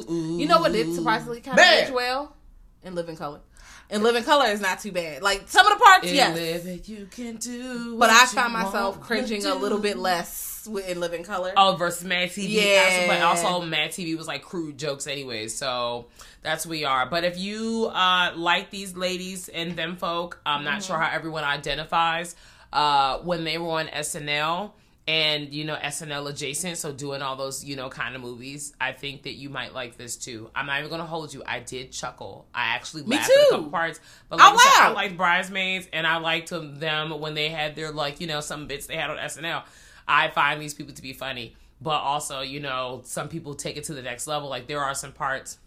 ooh. 0.09 0.37
You 0.39 0.47
know 0.47 0.59
what 0.59 0.71
did 0.71 0.93
surprisingly 0.93 1.41
kind 1.41 1.59
of 1.59 1.65
age 1.65 1.91
well? 1.91 2.35
In 2.83 2.95
Living 2.95 3.15
Color. 3.15 3.41
In 3.89 4.03
Living 4.03 4.23
Color 4.23 4.45
is 4.47 4.61
not 4.61 4.79
too 4.79 4.91
bad. 4.93 5.21
Like 5.21 5.43
some 5.47 5.67
of 5.67 5.77
the 5.77 5.83
parts, 5.83 6.07
In 6.07 6.15
yes. 6.15 6.33
living, 6.35 6.81
you 6.85 7.07
can 7.11 7.35
do. 7.35 7.97
But 7.97 8.09
I 8.09 8.25
found 8.25 8.53
myself 8.53 9.01
cringing 9.01 9.45
a 9.45 9.53
little 9.53 9.79
bit 9.79 9.97
less 9.97 10.65
with- 10.65 10.87
in 10.87 10.99
Living 11.01 11.23
Color. 11.23 11.51
Oh, 11.57 11.75
versus 11.75 12.05
Mad 12.05 12.29
TV. 12.29 12.49
Yeah. 12.63 13.07
But 13.07 13.21
also, 13.21 13.61
Mad 13.61 13.91
TV 13.91 14.15
was 14.17 14.27
like 14.27 14.43
crude 14.43 14.77
jokes, 14.77 15.07
anyway, 15.07 15.49
So 15.49 16.05
that's 16.41 16.65
where 16.65 16.71
we 16.71 16.85
are. 16.85 17.05
But 17.05 17.25
if 17.25 17.37
you 17.37 17.91
uh, 17.93 18.31
like 18.35 18.71
these 18.71 18.95
ladies 18.95 19.49
and 19.49 19.75
them 19.75 19.97
folk, 19.97 20.39
I'm 20.45 20.63
not 20.63 20.83
sure 20.83 20.97
how 20.97 21.13
everyone 21.13 21.43
identifies. 21.43 22.35
Uh, 22.73 23.17
when 23.19 23.43
they 23.43 23.57
were 23.57 23.71
on 23.71 23.87
SNL 23.87 24.71
and 25.07 25.51
you 25.51 25.65
know 25.65 25.75
SNL 25.75 26.29
adjacent, 26.29 26.77
so 26.77 26.91
doing 26.91 27.21
all 27.21 27.35
those 27.35 27.63
you 27.63 27.75
know 27.75 27.89
kind 27.89 28.15
of 28.15 28.21
movies, 28.21 28.73
I 28.79 28.91
think 28.91 29.23
that 29.23 29.33
you 29.33 29.49
might 29.49 29.73
like 29.73 29.97
this 29.97 30.15
too. 30.15 30.49
I'm 30.55 30.67
not 30.67 30.79
even 30.79 30.89
gonna 30.91 31.05
hold 31.05 31.33
you. 31.33 31.43
I 31.45 31.59
did 31.59 31.91
chuckle. 31.91 32.45
I 32.53 32.75
actually 32.75 33.03
Me 33.03 33.15
laughed 33.15 33.29
at 33.29 33.35
a 33.35 33.39
too. 33.39 33.47
couple 33.51 33.69
parts. 33.71 33.99
But 34.29 34.39
like 34.39 34.53
Oh, 34.53 34.55
I 34.55 34.57
said, 34.75 34.83
I 34.83 34.89
liked 34.93 35.17
Bridesmaids 35.17 35.87
and 35.91 36.05
I 36.05 36.17
liked 36.17 36.49
them 36.51 37.19
when 37.19 37.33
they 37.33 37.49
had 37.49 37.75
their 37.75 37.91
like 37.91 38.21
you 38.21 38.27
know 38.27 38.41
some 38.41 38.67
bits 38.67 38.85
they 38.87 38.95
had 38.95 39.09
on 39.09 39.17
SNL. 39.17 39.63
I 40.07 40.29
find 40.29 40.61
these 40.61 40.73
people 40.73 40.93
to 40.93 41.01
be 41.01 41.13
funny, 41.13 41.55
but 41.81 41.99
also 41.99 42.41
you 42.41 42.59
know 42.59 43.01
some 43.03 43.27
people 43.27 43.55
take 43.55 43.77
it 43.77 43.85
to 43.85 43.93
the 43.93 44.01
next 44.03 44.27
level. 44.27 44.49
Like 44.49 44.67
there 44.67 44.81
are 44.81 44.93
some 44.93 45.11
parts 45.13 45.57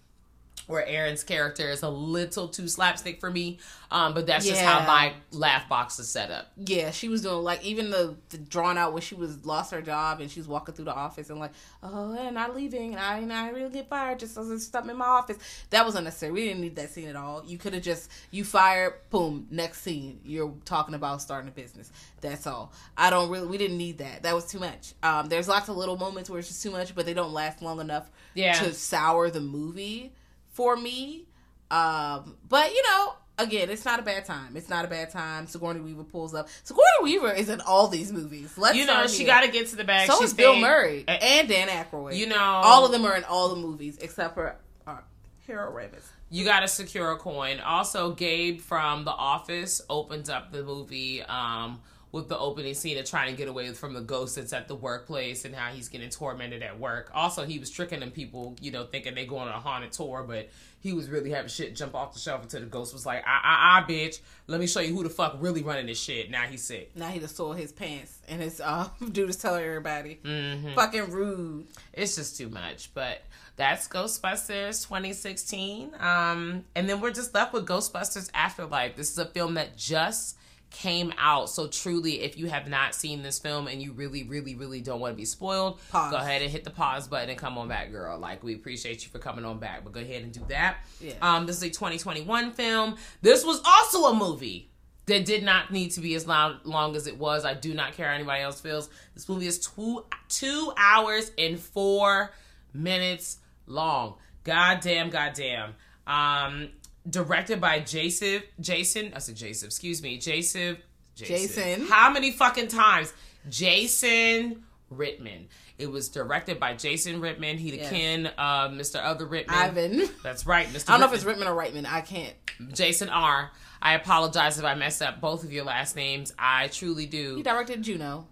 where 0.66 0.86
Erin's 0.86 1.22
character 1.22 1.68
is 1.70 1.82
a 1.82 1.88
little 1.88 2.48
too 2.48 2.68
slapstick 2.68 3.20
for 3.20 3.30
me. 3.30 3.58
Um, 3.90 4.12
but 4.14 4.26
that's 4.26 4.46
just 4.46 4.60
how 4.60 4.84
my 4.86 5.12
laugh 5.30 5.68
box 5.68 5.98
is 6.00 6.08
set 6.08 6.30
up. 6.30 6.50
Yeah, 6.56 6.90
she 6.90 7.08
was 7.08 7.22
doing 7.22 7.44
like 7.44 7.64
even 7.64 7.90
the, 7.90 8.16
the 8.30 8.38
drawn 8.38 8.76
out 8.76 8.92
when 8.92 9.02
she 9.02 9.14
was 9.14 9.44
lost 9.46 9.70
her 9.72 9.82
job 9.82 10.20
and 10.20 10.30
she 10.30 10.40
was 10.40 10.48
walking 10.48 10.74
through 10.74 10.86
the 10.86 10.94
office 10.94 11.30
and 11.30 11.38
like, 11.38 11.52
oh, 11.82 12.16
and 12.18 12.34
not 12.34 12.56
leaving, 12.56 12.92
and 12.92 13.00
I 13.00 13.18
and 13.18 13.32
I 13.32 13.50
really 13.50 13.70
get 13.70 13.88
fired 13.88 14.18
just 14.18 14.36
as 14.36 14.48
there's 14.48 14.66
something 14.66 14.90
in 14.90 14.96
my 14.96 15.04
office. 15.06 15.36
That 15.70 15.86
was 15.86 15.94
unnecessary. 15.94 16.32
We 16.32 16.44
didn't 16.46 16.62
need 16.62 16.76
that 16.76 16.90
scene 16.90 17.08
at 17.08 17.14
all. 17.16 17.44
You 17.46 17.56
could 17.58 17.74
have 17.74 17.82
just 17.82 18.10
you 18.30 18.42
fired, 18.44 18.94
boom, 19.10 19.46
next 19.50 19.82
scene. 19.82 20.20
You're 20.24 20.54
talking 20.64 20.94
about 20.94 21.22
starting 21.22 21.48
a 21.48 21.52
business. 21.52 21.92
That's 22.20 22.46
all. 22.46 22.72
I 22.96 23.10
don't 23.10 23.30
really. 23.30 23.46
We 23.46 23.58
didn't 23.58 23.78
need 23.78 23.98
that. 23.98 24.22
That 24.24 24.34
was 24.34 24.46
too 24.46 24.58
much. 24.58 24.94
Um, 25.02 25.28
there's 25.28 25.46
lots 25.46 25.68
of 25.68 25.76
little 25.76 25.96
moments 25.96 26.28
where 26.30 26.38
it's 26.40 26.48
just 26.48 26.62
too 26.62 26.70
much, 26.70 26.94
but 26.94 27.06
they 27.06 27.14
don't 27.14 27.32
last 27.32 27.62
long 27.62 27.80
enough 27.80 28.10
Yeah. 28.34 28.54
to 28.54 28.72
sour 28.72 29.30
the 29.30 29.40
movie 29.40 30.12
for 30.54 30.76
me. 30.76 31.26
Um, 31.70 32.36
but 32.48 32.72
you 32.72 32.82
know, 32.90 33.14
again, 33.38 33.68
it's 33.70 33.84
not 33.84 34.00
a 34.00 34.02
bad 34.02 34.24
time. 34.24 34.56
It's 34.56 34.68
not 34.68 34.84
a 34.84 34.88
bad 34.88 35.10
time. 35.10 35.46
Sigourney 35.46 35.80
Weaver 35.80 36.04
pulls 36.04 36.34
up. 36.34 36.48
Sigourney 36.62 36.84
Weaver 37.02 37.32
is 37.32 37.48
in 37.48 37.60
all 37.60 37.88
these 37.88 38.12
movies. 38.12 38.56
Let's 38.56 38.76
You 38.76 38.86
know, 38.86 39.06
she 39.06 39.24
got 39.24 39.42
to 39.42 39.50
get 39.50 39.66
to 39.68 39.76
the 39.76 39.84
bag. 39.84 40.08
So 40.10 40.18
She's 40.20 40.30
is 40.30 40.34
Bill. 40.34 40.56
Murray 40.56 41.04
Uh, 41.06 41.12
and 41.12 41.48
Dan 41.48 41.68
Aykroyd. 41.68 42.16
You 42.16 42.26
know, 42.28 42.38
all 42.38 42.86
of 42.86 42.92
them 42.92 43.04
are 43.04 43.16
in 43.16 43.24
all 43.24 43.48
the 43.50 43.56
movies 43.60 43.98
except 44.00 44.34
for 44.34 44.56
uh, 44.86 44.98
Harold 45.46 45.74
Ramis. 45.74 46.04
you 46.30 46.44
got 46.44 46.60
to 46.60 46.68
secure 46.68 47.10
a 47.12 47.16
coin. 47.16 47.60
Also, 47.60 48.12
Gabe 48.12 48.60
from 48.60 49.04
The 49.04 49.10
Office 49.12 49.80
opens 49.90 50.28
up 50.30 50.52
the 50.52 50.62
movie 50.62 51.22
um, 51.22 51.80
with 52.14 52.28
the 52.28 52.38
opening 52.38 52.74
scene 52.74 52.96
of 52.96 53.04
trying 53.04 53.28
to 53.30 53.36
get 53.36 53.48
away 53.48 53.72
from 53.72 53.92
the 53.92 54.00
ghost 54.00 54.36
that's 54.36 54.52
at 54.52 54.68
the 54.68 54.74
workplace 54.74 55.44
and 55.44 55.52
how 55.54 55.72
he's 55.72 55.88
getting 55.88 56.08
tormented 56.08 56.62
at 56.62 56.78
work. 56.78 57.10
Also, 57.12 57.44
he 57.44 57.58
was 57.58 57.68
tricking 57.70 57.98
them 57.98 58.12
people, 58.12 58.54
you 58.60 58.70
know, 58.70 58.84
thinking 58.84 59.14
they 59.16 59.26
going 59.26 59.48
on 59.48 59.54
a 59.54 59.58
haunted 59.58 59.90
tour, 59.90 60.24
but 60.26 60.48
he 60.78 60.92
was 60.92 61.08
really 61.08 61.30
having 61.30 61.48
shit 61.48 61.74
jump 61.74 61.94
off 61.94 62.12
the 62.12 62.20
shelf 62.20 62.42
until 62.44 62.60
the 62.60 62.66
ghost 62.66 62.92
was 62.92 63.04
like, 63.04 63.24
ah, 63.26 63.40
ah, 63.42 63.58
ah, 63.82 63.86
bitch, 63.88 64.20
let 64.46 64.60
me 64.60 64.66
show 64.68 64.78
you 64.78 64.94
who 64.94 65.02
the 65.02 65.10
fuck 65.10 65.36
really 65.40 65.62
running 65.62 65.86
this 65.86 66.00
shit. 66.00 66.30
Now 66.30 66.42
he's 66.44 66.62
sick. 66.62 66.94
Now 66.94 67.08
he 67.08 67.18
just 67.18 67.34
soiled 67.36 67.56
his 67.56 67.72
pants 67.72 68.20
and 68.28 68.40
his 68.40 68.60
uh, 68.60 68.88
dude 69.12 69.28
is 69.30 69.36
telling 69.36 69.64
everybody, 69.64 70.20
Mm-hmm. 70.24 70.74
fucking 70.74 71.10
rude. 71.10 71.66
it's 71.92 72.14
just 72.14 72.36
too 72.38 72.48
much. 72.48 72.94
But 72.94 73.22
that's 73.56 73.88
Ghostbusters 73.88 74.86
2016. 74.86 75.94
Um, 75.98 76.64
and 76.76 76.88
then 76.88 77.00
we're 77.00 77.10
just 77.10 77.34
left 77.34 77.52
with 77.52 77.66
Ghostbusters 77.66 78.30
Afterlife. 78.34 78.94
This 78.94 79.10
is 79.10 79.18
a 79.18 79.26
film 79.26 79.54
that 79.54 79.76
just 79.76 80.36
came 80.74 81.12
out. 81.18 81.48
So 81.48 81.66
truly, 81.66 82.20
if 82.20 82.36
you 82.36 82.46
have 82.48 82.68
not 82.68 82.94
seen 82.94 83.22
this 83.22 83.38
film 83.38 83.66
and 83.68 83.80
you 83.80 83.92
really, 83.92 84.24
really, 84.24 84.54
really 84.54 84.80
don't 84.80 85.00
want 85.00 85.12
to 85.12 85.16
be 85.16 85.24
spoiled, 85.24 85.80
Pause. 85.90 86.10
go 86.10 86.16
ahead 86.18 86.42
and 86.42 86.50
hit 86.50 86.64
the 86.64 86.70
pause 86.70 87.08
button 87.08 87.30
and 87.30 87.38
come 87.38 87.56
on 87.56 87.68
back, 87.68 87.90
girl. 87.90 88.18
Like 88.18 88.42
we 88.42 88.54
appreciate 88.54 89.04
you 89.04 89.10
for 89.10 89.18
coming 89.18 89.44
on 89.44 89.58
back. 89.58 89.84
But 89.84 89.92
go 89.92 90.00
ahead 90.00 90.22
and 90.22 90.32
do 90.32 90.44
that. 90.48 90.78
Yeah. 91.00 91.14
Um, 91.22 91.46
this 91.46 91.56
is 91.56 91.62
a 91.62 91.70
2021 91.70 92.52
film. 92.52 92.96
This 93.22 93.44
was 93.44 93.62
also 93.64 94.04
a 94.06 94.14
movie 94.14 94.70
that 95.06 95.24
did 95.24 95.42
not 95.42 95.70
need 95.70 95.90
to 95.92 96.00
be 96.00 96.14
as 96.14 96.26
long, 96.26 96.58
long 96.64 96.96
as 96.96 97.06
it 97.06 97.18
was. 97.18 97.44
I 97.44 97.54
do 97.54 97.74
not 97.74 97.92
care 97.92 98.08
how 98.08 98.14
anybody 98.14 98.42
else 98.42 98.60
feels. 98.60 98.88
This 99.14 99.28
movie 99.28 99.46
is 99.46 99.58
two 99.58 100.04
two 100.28 100.72
hours 100.76 101.30
and 101.38 101.58
four 101.58 102.32
minutes 102.72 103.38
long. 103.66 104.14
god 104.44 104.82
Goddamn, 104.82 105.10
goddamn. 105.10 105.74
Um, 106.06 106.68
directed 107.08 107.60
by 107.60 107.80
Jason. 107.80 108.42
Jason. 108.60 109.12
I 109.14 109.18
said 109.18 109.36
Jason. 109.36 109.66
Excuse 109.66 110.02
me, 110.02 110.18
Jason. 110.18 110.78
Jason. 111.14 111.86
How 111.86 112.10
many 112.10 112.32
fucking 112.32 112.68
times? 112.68 113.12
Jason 113.48 114.64
Rittman. 114.92 115.46
It 115.76 115.90
was 115.90 116.08
directed 116.08 116.60
by 116.60 116.74
Jason 116.74 117.20
Rittman. 117.20 117.56
He 117.58 117.70
the 117.72 117.76
Yeah. 117.78 117.90
kin 117.90 118.26
of 118.26 118.72
Mr. 118.72 119.02
Other 119.02 119.26
Rittman. 119.26 119.50
Ivan. 119.50 120.08
That's 120.22 120.46
right, 120.46 120.66
Mr. 120.68 120.88
I 120.88 120.92
don't 120.92 121.00
know 121.00 121.06
if 121.06 121.14
it's 121.14 121.24
Rittman 121.24 121.46
or 121.46 121.54
Reitman. 121.60 121.84
I 121.86 122.00
can't. 122.00 122.34
Jason 122.72 123.08
R. 123.08 123.50
I 123.82 123.94
apologize 123.94 124.58
if 124.58 124.64
I 124.64 124.74
messed 124.74 125.02
up 125.02 125.20
both 125.20 125.44
of 125.44 125.52
your 125.52 125.64
last 125.64 125.96
names. 125.96 126.32
I 126.38 126.68
truly 126.68 127.06
do. 127.06 127.36
He 127.36 127.42
directed 127.42 127.82
Juno. 127.82 128.26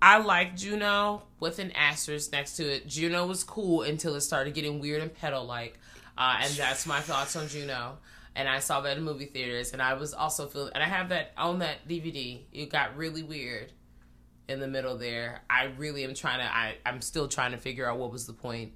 I 0.00 0.18
like 0.18 0.56
Juno 0.56 1.24
with 1.40 1.58
an 1.58 1.72
asterisk 1.72 2.30
next 2.32 2.56
to 2.56 2.62
it. 2.72 2.86
Juno 2.86 3.26
was 3.26 3.42
cool 3.42 3.82
until 3.82 4.14
it 4.14 4.20
started 4.20 4.54
getting 4.54 4.78
weird 4.80 5.02
and 5.02 5.12
pedo 5.14 5.44
like. 5.44 5.78
Uh, 6.18 6.38
and 6.42 6.52
that's 6.54 6.84
my 6.84 6.98
thoughts 6.98 7.36
on 7.36 7.46
Juno. 7.46 7.98
And 8.34 8.48
I 8.48 8.58
saw 8.58 8.80
that 8.82 8.96
in 8.96 9.04
movie 9.04 9.26
theaters, 9.26 9.72
and 9.72 9.80
I 9.80 9.94
was 9.94 10.12
also 10.12 10.46
feeling, 10.46 10.72
and 10.74 10.82
I 10.82 10.86
have 10.86 11.08
that 11.10 11.32
on 11.36 11.60
that 11.60 11.88
DVD. 11.88 12.40
It 12.52 12.70
got 12.70 12.96
really 12.96 13.22
weird 13.22 13.72
in 14.48 14.60
the 14.60 14.68
middle 14.68 14.96
there. 14.96 15.42
I 15.48 15.66
really 15.76 16.04
am 16.04 16.14
trying 16.14 16.40
to. 16.40 16.44
I 16.44 16.76
I'm 16.84 17.00
still 17.00 17.28
trying 17.28 17.52
to 17.52 17.58
figure 17.58 17.88
out 17.88 17.98
what 17.98 18.12
was 18.12 18.26
the 18.26 18.32
point, 18.32 18.72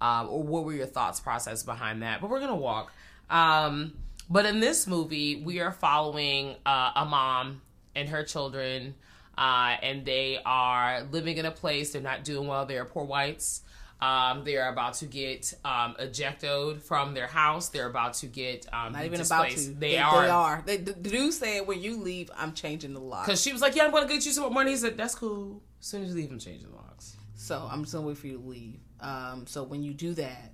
um, 0.00 0.28
or 0.28 0.42
what 0.42 0.64
were 0.64 0.72
your 0.72 0.86
thoughts 0.86 1.20
process 1.20 1.62
behind 1.62 2.02
that. 2.02 2.20
But 2.20 2.30
we're 2.30 2.40
gonna 2.40 2.56
walk. 2.56 2.92
Um, 3.30 3.94
but 4.28 4.46
in 4.46 4.60
this 4.60 4.86
movie, 4.86 5.36
we 5.36 5.60
are 5.60 5.72
following 5.72 6.56
uh, 6.64 6.92
a 6.94 7.04
mom 7.04 7.62
and 7.96 8.08
her 8.08 8.22
children, 8.22 8.94
uh, 9.36 9.76
and 9.82 10.04
they 10.04 10.38
are 10.44 11.02
living 11.10 11.36
in 11.36 11.46
a 11.46 11.50
place. 11.50 11.92
They're 11.92 12.02
not 12.02 12.24
doing 12.24 12.46
well. 12.46 12.64
They 12.66 12.78
are 12.78 12.84
poor 12.84 13.04
whites. 13.04 13.62
Um, 14.00 14.44
they 14.44 14.56
are 14.56 14.68
about 14.70 14.94
to 14.94 15.06
get 15.06 15.54
um, 15.64 15.94
ejected 15.98 16.82
from 16.82 17.14
their 17.14 17.26
house. 17.26 17.68
They're 17.70 17.88
about 17.88 18.14
to 18.14 18.26
get 18.26 18.66
um, 18.72 18.92
Not 18.92 19.04
even 19.04 19.18
displaced. 19.18 19.68
about 19.68 19.74
to. 19.74 19.80
They, 19.80 19.96
are. 19.98 20.22
They 20.22 20.28
are. 20.30 20.62
They, 20.66 20.76
the 20.78 20.92
dude 20.92 21.32
said, 21.32 21.66
"When 21.66 21.80
you 21.80 21.96
leave, 21.96 22.30
I'm 22.36 22.52
changing 22.52 22.92
the 22.92 23.00
lock." 23.00 23.26
Because 23.26 23.40
she 23.40 23.52
was 23.52 23.62
like, 23.62 23.74
"Yeah, 23.76 23.84
I'm 23.84 23.90
going 23.92 24.06
to 24.06 24.12
get 24.12 24.26
you 24.26 24.32
some 24.32 24.42
more 24.42 24.50
money." 24.52 24.72
He 24.72 24.76
said, 24.76 24.96
"That's 24.98 25.14
cool. 25.14 25.62
As 25.80 25.86
soon 25.86 26.02
as 26.02 26.10
you 26.10 26.16
leave, 26.16 26.30
I'm 26.30 26.38
changing 26.38 26.68
the 26.70 26.76
locks." 26.76 27.16
So 27.36 27.66
I'm 27.70 27.82
just 27.82 27.92
gonna 27.94 28.06
wait 28.06 28.16
for 28.18 28.26
you 28.26 28.38
to 28.38 28.44
leave. 28.46 28.80
Um, 29.00 29.46
so 29.46 29.62
when 29.64 29.82
you 29.82 29.92
do 29.94 30.14
that, 30.14 30.52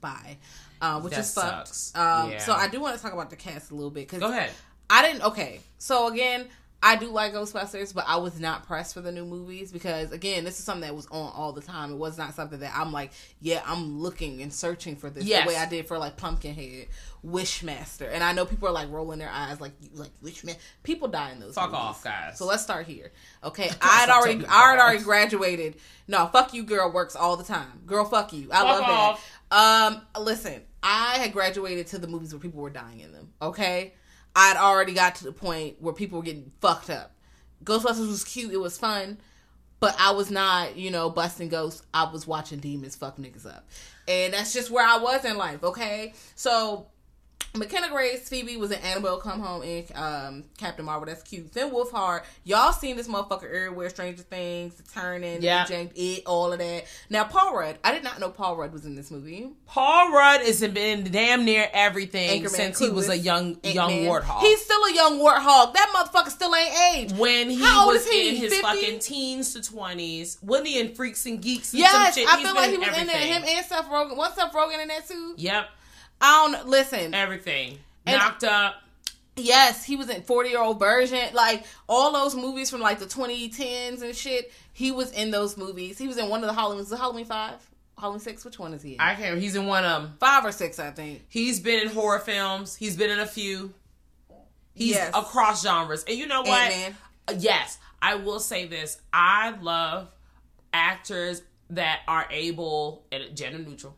bye. 0.00 0.38
Um, 0.80 1.02
which 1.04 1.12
That 1.14 1.20
is 1.20 1.32
fucked. 1.34 1.68
sucks. 1.68 1.94
Um, 1.94 2.32
Yeah. 2.32 2.38
so 2.38 2.52
I 2.52 2.68
do 2.68 2.80
want 2.80 2.96
to 2.96 3.02
talk 3.02 3.12
about 3.12 3.30
the 3.30 3.36
cast 3.36 3.70
a 3.70 3.74
little 3.74 3.90
bit 3.90 4.06
because 4.08 4.20
Go 4.20 4.30
ahead. 4.30 4.50
I 4.90 5.02
didn't. 5.02 5.22
Okay, 5.22 5.60
so 5.78 6.08
again, 6.08 6.46
I 6.82 6.96
do 6.96 7.06
like 7.08 7.32
Ghostbusters, 7.32 7.94
but 7.94 8.04
I 8.06 8.16
was 8.16 8.38
not 8.38 8.66
pressed 8.66 8.92
for 8.92 9.00
the 9.00 9.10
new 9.10 9.24
movies 9.24 9.72
because 9.72 10.12
again, 10.12 10.44
this 10.44 10.58
is 10.58 10.66
something 10.66 10.82
that 10.86 10.94
was 10.94 11.06
on 11.06 11.32
all 11.34 11.52
the 11.52 11.62
time. 11.62 11.92
It 11.92 11.96
was 11.96 12.18
not 12.18 12.34
something 12.34 12.58
that 12.60 12.72
I'm 12.76 12.92
like, 12.92 13.12
yeah, 13.40 13.62
I'm 13.64 14.00
looking 14.00 14.42
and 14.42 14.52
searching 14.52 14.94
for 14.96 15.08
this 15.08 15.24
Yes. 15.24 15.44
the 15.46 15.54
way 15.54 15.56
I 15.58 15.66
did 15.66 15.88
for 15.88 15.96
like 15.96 16.18
Pumpkinhead, 16.18 16.88
Wishmaster, 17.24 18.10
and 18.12 18.22
I 18.22 18.32
know 18.32 18.44
people 18.44 18.68
are 18.68 18.72
like 18.72 18.90
rolling 18.90 19.18
their 19.18 19.30
eyes 19.30 19.60
like, 19.60 19.72
like 19.94 20.10
Wishmaster. 20.22 20.58
People 20.82 21.08
die 21.08 21.30
in 21.32 21.40
those. 21.40 21.54
Fuck 21.54 21.70
movies. 21.70 21.80
off, 21.80 22.04
guys. 22.04 22.38
So 22.38 22.44
let's 22.46 22.62
start 22.62 22.86
here. 22.86 23.12
Okay, 23.42 23.70
I'd 23.80 24.08
already, 24.10 24.44
I 24.46 24.70
had 24.72 24.78
already 24.78 25.02
graduated. 25.02 25.76
No, 26.06 26.26
fuck 26.26 26.52
you, 26.52 26.64
girl 26.64 26.92
works 26.92 27.16
all 27.16 27.36
the 27.36 27.44
time. 27.44 27.80
Girl, 27.86 28.04
fuck 28.04 28.32
you. 28.34 28.48
I 28.52 28.56
Fuck 28.58 28.66
love 28.66 28.82
off. 28.82 29.38
that. 29.50 29.94
Um, 30.14 30.22
listen, 30.22 30.60
I 30.82 31.16
had 31.18 31.32
graduated 31.32 31.86
to 31.88 31.98
the 31.98 32.06
movies 32.08 32.32
where 32.34 32.40
people 32.40 32.60
were 32.60 32.68
dying 32.70 33.00
in 33.00 33.12
them. 33.12 33.32
Okay, 33.40 33.94
I'd 34.36 34.56
already 34.56 34.94
got 34.94 35.14
to 35.16 35.24
the 35.24 35.32
point 35.32 35.80
where 35.80 35.94
people 35.94 36.18
were 36.18 36.24
getting 36.24 36.50
fucked 36.60 36.90
up. 36.90 37.12
Ghostbusters 37.64 38.08
was 38.08 38.24
cute. 38.24 38.52
It 38.52 38.58
was 38.58 38.76
fun. 38.76 39.18
But 39.80 39.96
I 39.98 40.12
was 40.12 40.30
not, 40.30 40.76
you 40.76 40.90
know, 40.90 41.10
busting 41.10 41.50
ghosts. 41.50 41.82
I 41.92 42.10
was 42.10 42.26
watching 42.26 42.58
demons 42.58 42.96
fuck 42.96 43.18
niggas 43.18 43.46
up. 43.46 43.68
And 44.08 44.32
that's 44.32 44.52
just 44.52 44.70
where 44.70 44.86
I 44.86 44.98
was 44.98 45.24
in 45.24 45.36
life, 45.36 45.62
okay? 45.62 46.14
So 46.34 46.86
McKenna 47.56 47.88
Grace, 47.88 48.28
Phoebe 48.28 48.56
was 48.56 48.72
in 48.72 48.80
Annabelle 48.80 49.18
Come 49.18 49.38
Home 49.38 49.62
and 49.62 49.86
um, 49.94 50.44
Captain 50.58 50.84
Marvel. 50.84 51.06
That's 51.06 51.22
cute. 51.22 51.52
Finn 51.52 51.70
Wolfhard, 51.70 52.22
y'all 52.42 52.72
seen 52.72 52.96
this 52.96 53.06
motherfucker 53.06 53.44
everywhere. 53.44 53.88
Stranger 53.90 54.24
Things, 54.24 54.74
The 54.74 54.82
Turning, 54.92 55.40
Yeah. 55.40 55.64
James, 55.64 55.92
it, 55.94 56.24
all 56.26 56.52
of 56.52 56.58
that. 56.58 56.84
Now 57.10 57.22
Paul 57.22 57.56
Rudd, 57.56 57.78
I 57.84 57.92
did 57.92 58.02
not 58.02 58.18
know 58.18 58.28
Paul 58.30 58.56
Rudd 58.56 58.72
was 58.72 58.84
in 58.86 58.96
this 58.96 59.12
movie. 59.12 59.50
Paul 59.66 60.10
Rudd 60.10 60.40
has 60.40 60.66
been 60.66 61.04
damn 61.12 61.44
near 61.44 61.68
everything 61.72 62.42
Anchorman, 62.42 62.48
since 62.50 62.78
he 62.80 62.90
was 62.90 63.08
a 63.08 63.16
young 63.16 63.56
young 63.62 63.92
Ant-Man. 63.92 64.10
warthog. 64.10 64.40
He's 64.40 64.60
still 64.64 64.82
a 64.86 64.92
young 64.92 65.20
warthog. 65.20 65.74
That 65.74 65.92
motherfucker 65.94 66.30
still 66.30 66.52
ain't 66.56 66.74
aged. 66.96 67.18
when 67.18 67.50
he 67.50 67.60
How 67.62 67.86
was 67.86 68.04
he? 68.08 68.30
in 68.30 68.34
his 68.36 68.52
50? 68.52 68.62
fucking 68.62 68.98
teens 68.98 69.52
to 69.54 69.62
twenties, 69.62 70.38
wasn't 70.42 70.66
he 70.68 70.80
in 70.80 70.92
Freaks 70.96 71.24
and 71.26 71.40
Geeks 71.40 71.72
and 71.72 71.78
Yes, 71.80 71.92
some 71.92 72.12
shit? 72.24 72.28
I 72.32 72.42
feel 72.42 72.54
like 72.56 72.70
he 72.72 72.78
was 72.78 72.98
in 72.98 73.06
there. 73.06 73.16
Him 73.16 73.44
and 73.46 73.64
Seth 73.64 73.86
Rogen. 73.88 74.16
What's 74.16 74.34
Seth 74.34 74.52
Rogen 74.52 74.82
in 74.82 74.88
that 74.88 75.06
too? 75.08 75.34
Yep, 75.36 75.68
I 76.24 76.48
don't 76.52 76.68
listen. 76.68 77.14
everything. 77.14 77.78
And- 78.06 78.18
Knocked 78.18 78.44
up. 78.44 78.76
Yes, 79.36 79.82
he 79.84 79.96
was 79.96 80.08
in 80.10 80.22
40 80.22 80.48
year 80.50 80.60
old 80.62 80.78
virgin. 80.78 81.34
Like 81.34 81.64
all 81.88 82.12
those 82.12 82.36
movies 82.36 82.70
from 82.70 82.80
like 82.80 83.00
the 83.00 83.06
2010s 83.06 84.00
and 84.02 84.14
shit. 84.14 84.52
He 84.72 84.92
was 84.92 85.10
in 85.10 85.30
those 85.32 85.56
movies. 85.56 85.98
He 85.98 86.06
was 86.06 86.18
in 86.18 86.28
one 86.28 86.42
of 86.42 86.46
the 86.48 86.54
Halloween. 86.54 86.84
It 86.88 86.96
Halloween 86.96 87.24
5? 87.24 87.54
Halloween 87.98 88.20
6? 88.20 88.44
Which 88.44 88.58
one 88.60 88.74
is 88.74 88.82
he 88.82 88.94
in? 88.94 89.00
I 89.00 89.14
can't. 89.16 89.40
He's 89.40 89.56
in 89.56 89.66
one 89.66 89.84
of 89.84 90.02
them. 90.02 90.14
Five 90.20 90.44
or 90.44 90.52
six, 90.52 90.78
I 90.78 90.90
think. 90.92 91.22
He's 91.28 91.58
been 91.60 91.80
in 91.80 91.88
horror 91.88 92.20
films. 92.20 92.76
He's 92.76 92.96
been 92.96 93.10
in 93.10 93.18
a 93.20 93.26
few. 93.26 93.72
He's 94.74 94.94
Yes. 94.94 95.10
across 95.14 95.62
genres. 95.64 96.04
And 96.08 96.16
you 96.16 96.26
know 96.26 96.42
what? 96.42 96.50
Ant-Man. 96.70 96.96
Uh, 97.28 97.34
Yes, 97.38 97.78
I 98.02 98.14
will 98.16 98.40
say 98.40 98.66
this. 98.66 98.98
I 99.12 99.50
love 99.60 100.08
actors 100.72 101.42
that 101.70 102.00
are 102.06 102.26
able 102.30 103.04
and 103.10 103.36
gender 103.36 103.58
neutral 103.58 103.96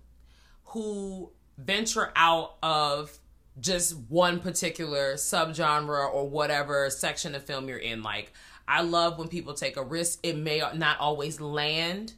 who 0.64 1.30
venture 1.58 2.12
out 2.16 2.56
of 2.62 3.18
just 3.58 3.96
one 4.08 4.40
particular 4.40 5.14
subgenre 5.14 6.12
or 6.12 6.28
whatever 6.28 6.90
section 6.90 7.34
of 7.34 7.44
film 7.44 7.68
you're 7.68 7.78
in. 7.78 8.02
Like, 8.02 8.32
I 8.68 8.82
love 8.82 9.18
when 9.18 9.28
people 9.28 9.54
take 9.54 9.76
a 9.76 9.82
risk. 9.82 10.18
It 10.22 10.36
may 10.36 10.62
not 10.74 11.00
always 11.00 11.40
land. 11.40 12.14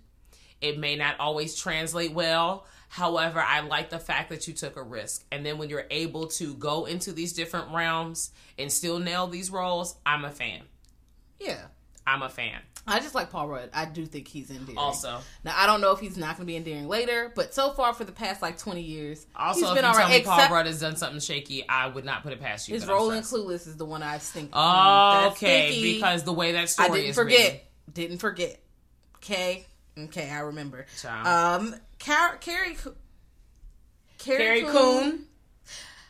It 0.60 0.78
may 0.78 0.96
not 0.96 1.20
always 1.20 1.54
translate 1.54 2.12
well. 2.12 2.66
However, 2.88 3.40
I 3.40 3.60
like 3.60 3.90
the 3.90 3.98
fact 3.98 4.30
that 4.30 4.48
you 4.48 4.54
took 4.54 4.76
a 4.76 4.82
risk. 4.82 5.24
And 5.30 5.44
then 5.44 5.58
when 5.58 5.68
you're 5.68 5.86
able 5.90 6.26
to 6.28 6.54
go 6.54 6.86
into 6.86 7.12
these 7.12 7.34
different 7.34 7.70
realms 7.70 8.30
and 8.58 8.72
still 8.72 8.98
nail 8.98 9.26
these 9.26 9.50
roles, 9.50 9.96
I'm 10.06 10.24
a 10.24 10.30
fan. 10.30 10.62
Yeah. 11.38 11.66
I'm 12.14 12.22
a 12.22 12.28
fan. 12.28 12.60
I 12.86 13.00
just 13.00 13.14
like 13.14 13.28
Paul 13.30 13.48
Rudd. 13.48 13.68
I 13.74 13.84
do 13.84 14.06
think 14.06 14.28
he's 14.28 14.50
endearing. 14.50 14.78
Also. 14.78 15.18
Now 15.44 15.52
I 15.56 15.66
don't 15.66 15.82
know 15.82 15.92
if 15.92 16.00
he's 16.00 16.16
not 16.16 16.36
going 16.36 16.46
to 16.46 16.50
be 16.50 16.56
endearing 16.56 16.88
later, 16.88 17.30
but 17.34 17.52
so 17.54 17.70
far 17.72 17.92
for 17.92 18.04
the 18.04 18.12
past 18.12 18.40
like 18.40 18.56
twenty 18.58 18.80
years, 18.80 19.26
Also, 19.36 19.60
he's 19.60 19.68
if 19.68 19.74
been 19.74 19.84
you 19.84 19.88
all 19.88 19.94
tell 19.94 20.04
right. 20.08 20.18
me 20.20 20.24
Paul 20.24 20.34
Except 20.36 20.52
Rudd 20.52 20.66
has 20.66 20.80
done 20.80 20.96
something 20.96 21.20
shaky, 21.20 21.68
I 21.68 21.88
would 21.88 22.06
not 22.06 22.22
put 22.22 22.32
it 22.32 22.40
past 22.40 22.66
you. 22.68 22.74
his 22.74 22.86
role 22.86 23.10
in. 23.10 23.22
Clueless 23.22 23.66
is 23.66 23.76
the 23.76 23.84
one 23.84 24.02
I 24.02 24.16
think. 24.18 24.50
Oh, 24.54 25.28
okay. 25.32 25.70
stinky. 25.70 25.94
Because 25.96 26.24
the 26.24 26.32
way 26.32 26.52
that 26.52 26.70
story 26.70 26.88
I 26.88 26.92
didn't 26.94 27.10
is 27.10 27.14
forget. 27.16 27.40
written. 27.52 27.60
Didn't 27.92 28.18
forget. 28.18 28.58
Okay. 29.16 29.66
Okay, 29.98 30.30
I 30.30 30.38
remember. 30.40 30.86
Child. 31.02 31.26
Um, 31.62 31.74
Car- 31.98 32.36
Carrie. 32.38 32.76
Carrie 34.18 34.62
Coon. 34.62 35.24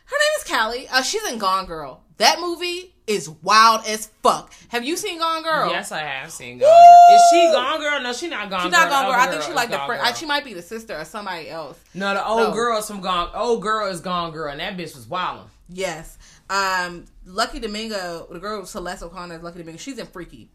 Her 0.09 0.15
name 0.15 0.37
is 0.37 0.43
Callie. 0.51 0.87
Uh, 0.89 1.01
she's 1.03 1.23
in 1.31 1.37
Gone 1.37 1.65
Girl. 1.65 2.01
That 2.17 2.39
movie 2.39 2.93
is 3.07 3.29
wild 3.29 3.85
as 3.87 4.07
fuck. 4.21 4.53
Have 4.69 4.83
you 4.83 4.97
seen 4.97 5.19
Gone 5.19 5.41
Girl? 5.43 5.69
Yes, 5.69 5.91
I 5.91 5.99
have 6.01 6.31
seen 6.31 6.57
Gone 6.57 6.67
Girl. 6.67 7.15
Is 7.15 7.21
she 7.31 7.51
Gone 7.51 7.79
Girl? 7.79 8.01
No, 8.01 8.13
she's 8.13 8.29
not 8.29 8.49
Gone 8.49 8.61
She's 8.63 8.71
Girl. 8.71 8.79
not 8.81 8.89
Gone 8.89 9.05
Girl. 9.05 9.19
I 9.21 9.27
think 9.27 9.43
she 9.43 9.53
like 9.53 9.69
the 9.69 9.77
friend. 9.79 10.01
Girl. 10.03 10.13
She 10.13 10.25
might 10.25 10.43
be 10.43 10.53
the 10.53 10.61
sister 10.61 10.97
or 10.97 11.05
somebody 11.05 11.49
else. 11.49 11.79
No, 11.93 12.13
the 12.13 12.25
old 12.25 12.49
No. 12.49 12.53
girl 12.53 12.77
is 12.79 12.87
from 12.87 13.01
Gone. 13.01 13.29
Old 13.33 13.61
girl 13.61 13.87
is 13.89 14.01
Gone 14.01 14.31
Girl, 14.31 14.51
and 14.51 14.59
that 14.59 14.75
bitch 14.77 14.95
was 14.95 15.07
wilding. 15.07 15.45
Yes. 15.69 16.17
Um, 16.49 17.05
Lucky 17.25 17.59
Domingo, 17.59 18.27
the 18.31 18.39
girl 18.39 18.65
Celeste 18.65 19.03
O'Connor 19.03 19.35
is 19.37 19.43
Lucky 19.43 19.59
Domingo. 19.59 19.77
She's 19.77 19.97
in 19.99 20.07
Freaky. 20.07 20.49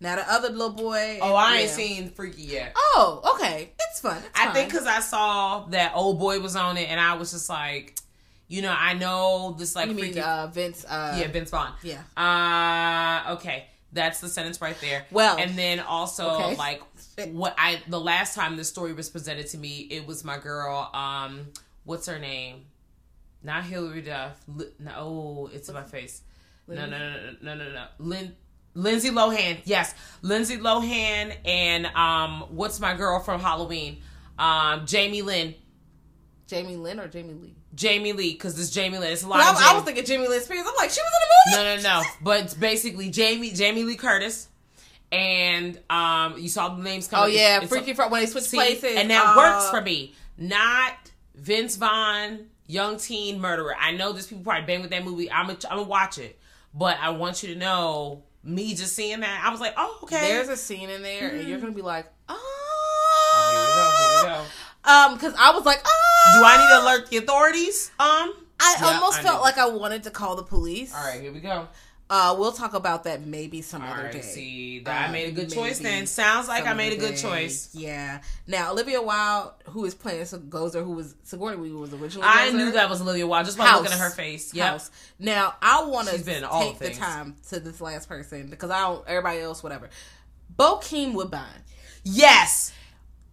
Now 0.00 0.14
the 0.16 0.30
other 0.30 0.50
little 0.50 0.70
boy. 0.74 1.18
Oh, 1.20 1.34
I 1.34 1.54
ain't 1.56 1.62
yeah. 1.70 1.74
seen 1.74 2.10
Freaky 2.10 2.42
yet. 2.42 2.72
Oh, 2.76 3.34
okay. 3.34 3.72
It's 3.90 4.00
fun. 4.00 4.18
It's 4.18 4.28
I 4.38 4.52
think 4.52 4.70
because 4.70 4.86
I 4.86 5.00
saw 5.00 5.64
that 5.70 5.92
old 5.96 6.20
boy 6.20 6.38
was 6.40 6.54
on 6.54 6.76
it, 6.76 6.88
and 6.88 7.00
I 7.00 7.14
was 7.14 7.32
just 7.32 7.48
like, 7.48 7.96
you 8.48 8.62
know, 8.62 8.74
I 8.76 8.94
know 8.94 9.54
this 9.58 9.76
like 9.76 9.88
you 9.88 9.94
freaky. 9.94 10.14
mean 10.14 10.24
uh, 10.24 10.46
Vince. 10.48 10.84
Uh, 10.84 11.16
yeah, 11.20 11.28
Vince 11.28 11.50
Vaughn. 11.50 11.72
yeah. 11.82 12.02
Uh, 12.16 13.34
okay, 13.34 13.66
that's 13.92 14.20
the 14.20 14.28
sentence 14.28 14.60
right 14.60 14.76
there. 14.80 15.04
Well, 15.10 15.36
and 15.38 15.56
then 15.56 15.80
also 15.80 16.30
okay. 16.30 16.56
like 16.56 16.82
what 17.28 17.54
I 17.58 17.80
the 17.88 18.00
last 18.00 18.34
time 18.34 18.56
this 18.56 18.68
story 18.68 18.94
was 18.94 19.10
presented 19.10 19.46
to 19.48 19.58
me, 19.58 19.86
it 19.90 20.06
was 20.06 20.24
my 20.24 20.38
girl. 20.38 20.90
Um, 20.94 21.48
what's 21.84 22.06
her 22.06 22.18
name? 22.18 22.64
Not 23.42 23.64
Hilary 23.64 24.02
Duff. 24.02 24.40
No, 24.46 24.92
oh, 24.96 25.50
it's 25.52 25.68
in 25.68 25.74
my 25.74 25.84
face. 25.84 26.22
No, 26.66 26.86
no, 26.86 26.98
no, 26.98 27.32
no, 27.40 27.54
no, 27.54 27.54
no, 27.54 27.72
no. 27.72 27.86
Lin- 27.98 28.34
Lindsay 28.74 29.10
Lohan. 29.10 29.58
Yes, 29.64 29.94
Lindsay 30.22 30.58
Lohan 30.58 31.34
and 31.44 31.86
um, 31.86 32.46
what's 32.50 32.80
my 32.80 32.94
girl 32.94 33.20
from 33.20 33.40
Halloween? 33.40 34.02
Um, 34.38 34.86
Jamie 34.86 35.22
Lynn. 35.22 35.54
Jamie 36.46 36.76
Lynn 36.76 36.98
or 36.98 37.08
Jamie 37.08 37.34
Lee. 37.34 37.57
Jamie 37.74 38.12
Lee, 38.12 38.32
because 38.32 38.58
it's 38.58 38.70
Jamie 38.70 38.98
Lynn. 38.98 39.12
It's 39.12 39.22
a 39.22 39.28
lot 39.28 39.38
Well, 39.38 39.50
of 39.50 39.56
I, 39.56 39.60
Jamie. 39.60 39.70
I 39.70 39.74
was 39.74 39.84
thinking 39.84 40.04
Jamie 40.04 40.28
Lynn 40.28 40.40
Spears. 40.40 40.66
I'm 40.66 40.74
like, 40.76 40.90
she 40.90 41.00
was 41.00 41.10
in 41.56 41.62
the 41.62 41.62
movie. 41.62 41.82
No, 41.82 41.90
no, 41.90 42.00
no. 42.00 42.08
But 42.22 42.40
it's 42.44 42.54
basically 42.54 43.10
Jamie 43.10 43.52
Jamie 43.52 43.84
Lee 43.84 43.96
Curtis, 43.96 44.48
and 45.12 45.78
um, 45.90 46.38
you 46.38 46.48
saw 46.48 46.74
the 46.74 46.82
names 46.82 47.08
come. 47.08 47.24
Oh 47.24 47.26
yeah, 47.26 47.60
it's, 47.60 47.68
Freaky 47.68 47.94
Friday 47.94 48.10
when 48.10 48.20
they 48.22 48.26
switch 48.26 48.44
see, 48.44 48.56
places, 48.56 48.96
and 48.96 49.10
that 49.10 49.24
uh, 49.24 49.36
works 49.36 49.70
for 49.70 49.80
me. 49.80 50.14
Not 50.36 50.94
Vince 51.34 51.76
Vaughn, 51.76 52.46
young 52.66 52.96
teen 52.96 53.40
murderer. 53.40 53.74
I 53.78 53.92
know 53.92 54.12
there's 54.12 54.26
people 54.26 54.44
probably 54.44 54.66
bang 54.66 54.80
with 54.80 54.90
that 54.90 55.04
movie. 55.04 55.30
I'm 55.30 55.46
gonna 55.46 55.58
I'm 55.70 55.78
gonna 55.78 55.88
watch 55.88 56.18
it, 56.18 56.38
but 56.74 56.98
I 57.00 57.10
want 57.10 57.42
you 57.42 57.52
to 57.54 57.58
know 57.58 58.22
me 58.44 58.74
just 58.74 58.94
seeing 58.94 59.20
that. 59.20 59.42
I 59.44 59.50
was 59.50 59.60
like, 59.60 59.74
oh 59.76 60.00
okay. 60.04 60.20
There's 60.20 60.48
a 60.48 60.56
scene 60.56 60.90
in 60.90 61.02
there, 61.02 61.28
and 61.30 61.48
you're 61.48 61.60
gonna 61.60 61.72
be 61.72 61.82
like, 61.82 62.06
Oh, 62.28 63.50
here 63.52 63.60
we 63.60 63.66
go. 63.66 63.90
Here 63.90 64.30
we 64.30 64.40
oh, 64.40 64.44
go. 64.44 64.48
Um, 64.84 65.14
because 65.14 65.34
I 65.38 65.52
was 65.52 65.64
like, 65.66 65.80
oh, 65.84 66.32
Do 66.38 66.44
I 66.44 66.56
need 66.56 66.68
to 66.68 66.82
alert 66.84 67.10
the 67.10 67.16
authorities? 67.18 67.90
Um. 67.98 68.32
I 68.60 68.76
Yeah, 68.80 68.86
almost 68.86 69.20
I 69.20 69.22
felt 69.22 69.38
do. 69.38 69.42
like 69.42 69.58
I 69.58 69.68
wanted 69.68 70.02
to 70.04 70.10
call 70.10 70.34
the 70.34 70.42
police. 70.42 70.92
All 70.94 71.04
right, 71.04 71.20
here 71.20 71.32
we 71.32 71.38
go. 71.40 71.68
Uh, 72.10 72.34
we'll 72.38 72.52
talk 72.52 72.72
about 72.72 73.04
that 73.04 73.24
maybe 73.26 73.60
some 73.60 73.82
All 73.82 73.92
other 73.92 74.04
right, 74.04 74.12
day. 74.12 74.20
see, 74.22 74.80
that 74.80 75.10
I 75.10 75.12
made 75.12 75.28
a 75.28 75.32
good 75.32 75.50
choice. 75.52 75.78
Then 75.78 76.06
sounds 76.06 76.48
like 76.48 76.66
I 76.66 76.72
made 76.72 76.94
a 76.94 76.96
good 76.96 77.16
day. 77.16 77.20
choice. 77.20 77.68
Yeah. 77.74 78.22
Now 78.46 78.72
Olivia 78.72 79.02
Wilde, 79.02 79.52
who 79.66 79.84
is 79.84 79.94
playing 79.94 80.24
Gozer, 80.24 80.82
who 80.82 80.92
was 80.92 81.14
Sigourney 81.22 81.58
Weaver 81.58 81.76
was 81.76 81.92
originally. 81.92 82.26
I 82.26 82.48
Gozer. 82.48 82.54
knew 82.54 82.72
that 82.72 82.88
was 82.88 83.02
Olivia 83.02 83.26
Wilde 83.26 83.44
just 83.44 83.58
by 83.58 83.66
House. 83.66 83.82
looking 83.82 83.92
at 83.92 84.00
her 84.00 84.08
face. 84.10 84.54
Yep. 84.54 84.66
House. 84.66 84.90
Now 85.18 85.54
I 85.60 85.84
want 85.84 86.08
to 86.08 86.14
She's 86.14 86.24
been 86.24 86.38
in 86.38 86.44
all 86.44 86.62
take 86.72 86.78
the 86.78 86.90
time 86.94 87.36
to 87.50 87.60
this 87.60 87.78
last 87.80 88.08
person 88.08 88.48
because 88.48 88.70
I 88.70 88.80
don't. 88.80 89.06
Everybody 89.06 89.40
else, 89.40 89.62
whatever. 89.62 89.90
Bokeem 90.58 91.12
Woodbine. 91.12 91.62
Yes. 92.04 92.72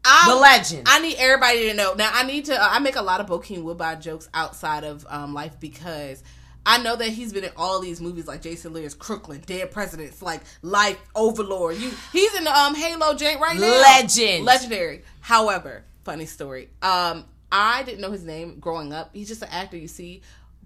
I, 0.05 0.25
The 0.29 0.35
legend. 0.35 0.83
I 0.85 0.99
need 0.99 1.15
everybody 1.17 1.67
to 1.69 1.73
know. 1.73 1.93
Now 1.95 2.11
I 2.13 2.23
need 2.23 2.45
to. 2.45 2.55
Uh, 2.55 2.69
I 2.71 2.79
make 2.79 2.95
a 2.95 3.01
lot 3.01 3.19
of 3.19 3.27
Bokeem 3.27 3.63
Woodbine 3.63 4.01
jokes 4.01 4.29
outside 4.33 4.83
of 4.83 5.05
um, 5.09 5.33
life 5.33 5.59
because 5.59 6.23
I 6.65 6.77
know 6.81 6.95
that 6.95 7.09
he's 7.09 7.33
been 7.33 7.43
in 7.43 7.51
all 7.57 7.79
these 7.79 8.01
movies 8.01 8.27
like 8.27 8.41
Jason 8.41 8.73
Lear's 8.73 8.93
Crooklyn, 8.93 9.41
Dead 9.45 9.71
Presidents, 9.71 10.21
like 10.21 10.41
Life 10.61 10.99
Overlord. 11.15 11.77
You, 11.77 11.91
he's 12.11 12.33
in 12.35 12.43
the 12.43 12.57
um, 12.57 12.75
Halo 12.75 13.13
jank 13.13 13.39
right 13.39 13.59
now. 13.59 13.81
Legend. 13.81 14.45
legendary. 14.45 15.03
However, 15.21 15.83
funny 16.03 16.25
story. 16.25 16.69
Um, 16.81 17.25
I 17.51 17.83
didn't 17.83 18.01
know 18.01 18.11
his 18.11 18.23
name 18.23 18.59
growing 18.59 18.93
up. 18.93 19.11
He's 19.13 19.27
just 19.27 19.41
an 19.41 19.49
actor 19.51 19.77
you 19.77 19.87
see, 19.87 20.21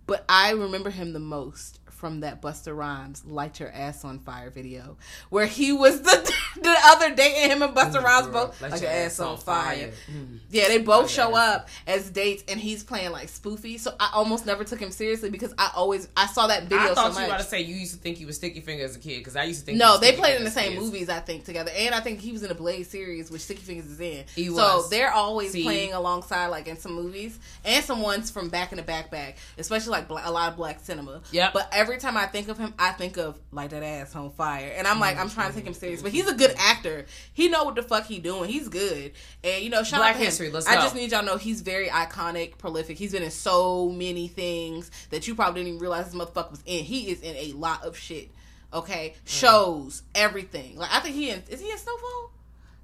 but 0.06 0.24
I 0.30 0.52
remember 0.52 0.90
him 0.90 1.14
the 1.14 1.20
most 1.20 1.79
from 2.00 2.22
that 2.22 2.42
Busta 2.42 2.76
Rhymes 2.76 3.26
"Light 3.26 3.60
Your 3.60 3.70
Ass 3.72 4.06
on 4.06 4.20
Fire" 4.20 4.50
video, 4.50 4.98
where 5.30 5.46
he 5.46 5.74
was 5.74 6.02
the 6.02 6.34
the 6.62 6.76
other 6.86 7.14
day, 7.14 7.42
and 7.44 7.52
him 7.52 7.62
and 7.62 7.76
Busta 7.76 8.02
Rhymes 8.02 8.28
both 8.28 8.62
light 8.62 8.72
like 8.72 8.82
your 8.82 8.90
ass 8.90 9.14
ass 9.14 9.20
on 9.20 9.38
fire. 9.38 9.76
fire. 9.76 9.92
Mm. 10.12 10.40
Yeah, 10.50 10.68
they 10.70 10.80
both 10.80 11.10
show 11.10 11.36
ass 11.36 11.56
up 11.56 11.70
as 11.86 12.10
dates, 12.10 12.44
and 12.48 12.60
he's 12.60 12.84
playing 12.84 13.12
like 13.12 13.28
spoofy. 13.28 13.80
So 13.80 13.94
I 14.00 14.12
almost 14.14 14.46
never 14.46 14.64
took 14.64 14.80
him 14.80 14.92
seriously 14.92 15.30
because 15.30 15.54
I 15.58 15.72
always 15.76 16.08
I 16.16 16.28
saw 16.28 16.48
that 16.48 16.64
video 16.64 16.92
I 16.92 16.94
thought 16.94 17.14
so 17.14 17.20
you 17.20 17.26
were 17.28 17.34
about 17.34 17.42
to 17.42 17.48
say 17.48 17.62
you 17.62 17.76
used 17.76 17.94
to 17.94 18.00
think 18.00 18.18
he 18.18 18.26
was 18.26 18.38
Sticky 18.38 18.62
Finger 18.62 18.86
as 18.86 18.96
a 18.96 19.00
kid 19.00 19.18
because 19.20 19.36
I 19.36 19.44
used 19.44 19.60
to 19.62 19.66
think. 19.66 19.78
No, 19.78 19.98
they 19.98 20.14
played 20.14 20.38
in 20.38 20.44
the 20.46 20.52
same 20.52 20.74
kids. 20.74 20.84
movies, 20.84 21.10
I 21.10 21.20
think, 21.20 21.44
together. 21.44 21.72
And 21.76 21.94
I 21.94 22.00
think 22.00 22.20
he 22.20 22.32
was 22.32 22.44
in 22.44 22.50
the 22.50 22.56
Blade 22.56 22.84
series, 22.84 23.30
which 23.30 23.42
Sticky 23.42 23.62
Fingaz 23.62 23.92
is 23.92 24.00
in. 24.00 24.24
He 24.36 24.46
so 24.48 24.54
was. 24.54 24.90
they're 24.90 25.12
always 25.12 25.52
See? 25.52 25.64
playing 25.64 25.94
alongside, 25.94 26.48
like 26.48 26.68
in 26.68 26.78
some 26.78 26.94
movies, 26.94 27.38
and 27.66 27.84
some 27.84 28.02
ones 28.02 28.32
from 28.32 28.50
back 28.50 28.72
in 28.72 28.78
the 28.78 28.84
backpack, 28.84 29.36
especially 29.58 29.92
like 29.92 30.10
a 30.10 30.32
lot 30.32 30.52
of 30.52 30.56
black 30.58 30.80
cinema. 30.82 31.22
Yeah, 31.32 31.52
But 31.54 31.70
every 31.72 31.89
time 31.98 32.16
I 32.18 32.26
think 32.28 32.48
of 32.50 32.58
him, 32.58 32.74
I 32.78 32.92
think 32.92 33.18
of 33.18 33.40
like 33.52 33.72
that 33.72 33.82
ass 33.84 34.16
on 34.16 34.30
fire, 34.32 34.72
and 34.78 34.86
I'm 34.86 35.00
like, 35.00 35.18
I'm 35.18 35.30
trying 35.30 35.50
to 35.50 35.56
take 35.56 35.66
him 35.66 35.74
serious, 35.74 36.02
but 36.02 36.12
he's 36.12 36.28
a 36.28 36.34
good 36.36 36.54
actor. 36.58 37.06
He 37.34 37.48
know 37.48 37.64
what 37.64 37.76
the 37.76 37.82
fuck 37.84 38.06
he 38.06 38.20
doing. 38.20 38.50
He's 38.50 38.68
good, 38.68 39.14
and 39.44 39.64
you 39.64 39.70
know, 39.70 39.84
shout 39.84 40.00
Black 40.00 40.12
out 40.12 40.14
to 40.14 40.20
him. 40.20 40.26
history, 40.26 40.50
let's 40.52 40.68
I 40.68 40.76
go. 40.76 40.82
just 40.82 40.96
need 40.96 41.12
y'all 41.12 41.22
to 41.22 41.26
know 41.26 41.38
he's 41.38 41.62
very 41.62 41.88
iconic, 41.88 42.58
prolific. 42.58 42.98
He's 42.98 43.14
been 43.14 43.24
in 43.24 43.32
so 43.32 43.90
many 43.90 44.28
things 44.28 44.92
that 45.10 45.28
you 45.28 45.36
probably 45.36 45.62
didn't 45.62 45.70
even 45.76 45.80
realize 45.82 46.12
this 46.12 46.16
motherfucker 46.22 46.52
was 46.52 46.64
in. 46.66 46.84
He 46.84 47.10
is 47.10 47.22
in 47.22 47.36
a 47.36 47.54
lot 47.58 47.84
of 47.86 47.98
shit. 47.98 48.30
Okay, 48.72 49.16
Mm. 49.26 49.30
shows 49.30 50.04
everything. 50.14 50.78
Like 50.78 50.94
I 50.94 51.00
think 51.00 51.16
he 51.16 51.32
in, 51.32 51.42
is 51.50 51.60
he 51.60 51.72
in 51.72 51.78
Snowfall 51.78 52.32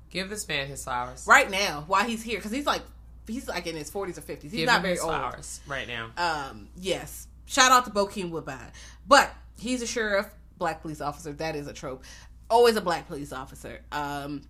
Give 0.09 0.29
this 0.29 0.47
man 0.47 0.67
his 0.67 0.83
flowers. 0.83 1.25
right 1.27 1.49
now 1.51 1.83
while 1.87 2.05
he's 2.05 2.23
here 2.23 2.37
because 2.39 2.51
he's 2.51 2.65
like 2.65 2.81
he's 3.27 3.47
like 3.47 3.67
in 3.67 3.75
his 3.75 3.89
forties 3.91 4.17
or 4.17 4.21
fifties. 4.21 4.51
He's 4.51 4.61
Give 4.61 4.67
not 4.67 4.77
him 4.77 4.81
very 4.83 4.99
old. 4.99 5.09
flowers 5.11 5.59
right 5.67 5.87
now. 5.87 6.09
Um, 6.17 6.69
yes. 6.77 7.27
Shout 7.47 7.71
out 7.71 7.85
to 7.85 7.91
Bokeem 7.91 8.31
Woodbine, 8.31 8.71
but 9.07 9.33
he's 9.57 9.81
a 9.81 9.87
sheriff, 9.87 10.27
black 10.57 10.81
police 10.81 11.01
officer. 11.01 11.33
That 11.33 11.55
is 11.55 11.67
a 11.67 11.73
trope. 11.73 12.03
Always 12.49 12.75
a 12.75 12.81
black 12.81 13.07
police 13.07 13.33
officer. 13.33 13.81
Um, 13.91 14.41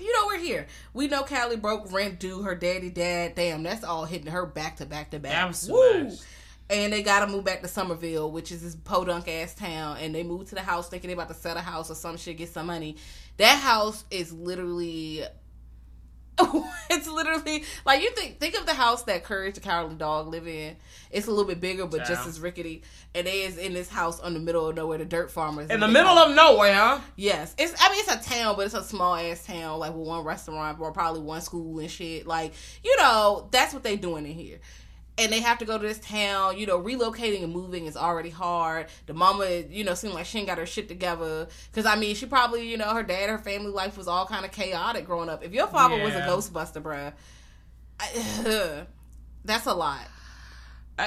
you 0.00 0.12
know 0.12 0.26
we're 0.26 0.38
here. 0.38 0.66
We 0.94 1.08
know 1.08 1.22
Callie 1.22 1.56
broke 1.56 1.92
rent 1.92 2.20
due 2.20 2.42
her 2.42 2.54
daddy 2.54 2.90
dad. 2.90 3.34
Damn, 3.34 3.62
that's 3.62 3.84
all 3.84 4.04
hitting 4.04 4.30
her 4.30 4.46
back 4.46 4.76
to 4.76 4.86
back 4.86 5.10
to 5.10 5.18
back. 5.18 5.32
That 5.32 5.48
was 5.48 5.68
Woo! 5.68 6.04
much. 6.04 6.18
And 6.70 6.92
they 6.92 7.02
gotta 7.02 7.26
move 7.26 7.44
back 7.44 7.62
to 7.62 7.68
Summerville, 7.68 8.30
which 8.30 8.52
is 8.52 8.62
this 8.62 8.76
podunk 8.76 9.26
ass 9.26 9.54
town. 9.54 9.96
And 9.98 10.14
they 10.14 10.22
moved 10.22 10.48
to 10.48 10.54
the 10.54 10.60
house 10.60 10.88
thinking 10.88 11.08
they 11.08 11.14
about 11.14 11.28
to 11.28 11.34
sell 11.34 11.56
a 11.56 11.60
house 11.60 11.90
or 11.90 11.94
some 11.94 12.16
shit, 12.18 12.36
get 12.36 12.50
some 12.50 12.66
money. 12.66 12.96
That 13.38 13.58
house 13.58 14.04
is 14.10 14.32
literally 14.32 15.24
it's 16.90 17.08
literally 17.08 17.64
like 17.84 18.02
you 18.02 18.10
think 18.10 18.38
think 18.38 18.54
of 18.58 18.66
the 18.66 18.74
house 18.74 19.02
that 19.04 19.24
Courage 19.24 19.54
the 19.54 19.60
Cowardly 19.60 19.96
Dog 19.96 20.28
live 20.28 20.46
in. 20.46 20.76
It's 21.10 21.26
a 21.26 21.30
little 21.30 21.46
bit 21.46 21.60
bigger, 21.60 21.86
but 21.86 22.04
just 22.06 22.26
as 22.26 22.40
rickety. 22.40 22.82
And 23.14 23.26
they 23.26 23.42
is 23.42 23.56
in 23.56 23.72
this 23.72 23.88
house 23.88 24.20
on 24.20 24.34
the 24.34 24.40
middle 24.40 24.66
of 24.66 24.76
nowhere, 24.76 24.98
the 24.98 25.04
dirt 25.04 25.30
farmers. 25.30 25.70
In 25.70 25.80
the 25.80 25.88
middle 25.88 26.16
of 26.16 26.34
nowhere, 26.34 26.74
huh? 26.74 27.00
Yes, 27.16 27.54
it's. 27.58 27.74
I 27.80 27.90
mean, 27.90 28.04
it's 28.06 28.26
a 28.26 28.30
town, 28.30 28.56
but 28.56 28.66
it's 28.66 28.74
a 28.74 28.84
small 28.84 29.14
ass 29.14 29.44
town, 29.46 29.78
like 29.78 29.94
with 29.94 30.06
one 30.06 30.24
restaurant 30.24 30.78
or 30.80 30.92
probably 30.92 31.22
one 31.22 31.40
school 31.40 31.78
and 31.78 31.90
shit. 31.90 32.26
Like, 32.26 32.52
you 32.84 32.96
know, 32.98 33.48
that's 33.50 33.72
what 33.72 33.82
they 33.82 33.96
doing 33.96 34.26
in 34.26 34.32
here. 34.32 34.60
And 35.18 35.32
they 35.32 35.40
have 35.40 35.58
to 35.58 35.64
go 35.64 35.76
to 35.76 35.86
this 35.86 35.98
town. 35.98 36.58
You 36.58 36.66
know, 36.66 36.80
relocating 36.80 37.42
and 37.42 37.52
moving 37.52 37.86
is 37.86 37.96
already 37.96 38.30
hard. 38.30 38.86
The 39.06 39.14
mama, 39.14 39.64
you 39.68 39.84
know, 39.84 39.94
seemed 39.94 40.14
like 40.14 40.26
she 40.26 40.38
ain't 40.38 40.46
got 40.46 40.58
her 40.58 40.66
shit 40.66 40.88
together. 40.88 41.48
Because 41.70 41.86
I 41.86 41.96
mean, 41.96 42.14
she 42.14 42.26
probably, 42.26 42.68
you 42.68 42.76
know, 42.76 42.94
her 42.94 43.02
dad, 43.02 43.28
her 43.28 43.38
family 43.38 43.72
life 43.72 43.98
was 43.98 44.08
all 44.08 44.26
kind 44.26 44.44
of 44.44 44.52
chaotic 44.52 45.06
growing 45.06 45.28
up. 45.28 45.44
If 45.44 45.52
your 45.52 45.66
father 45.66 46.02
was 46.02 46.14
a 46.14 46.20
Ghostbuster, 46.20 46.82
bruh, 46.82 47.12
I, 48.00 48.86
that's 49.44 49.66
a 49.66 49.74
lot. 49.74 50.06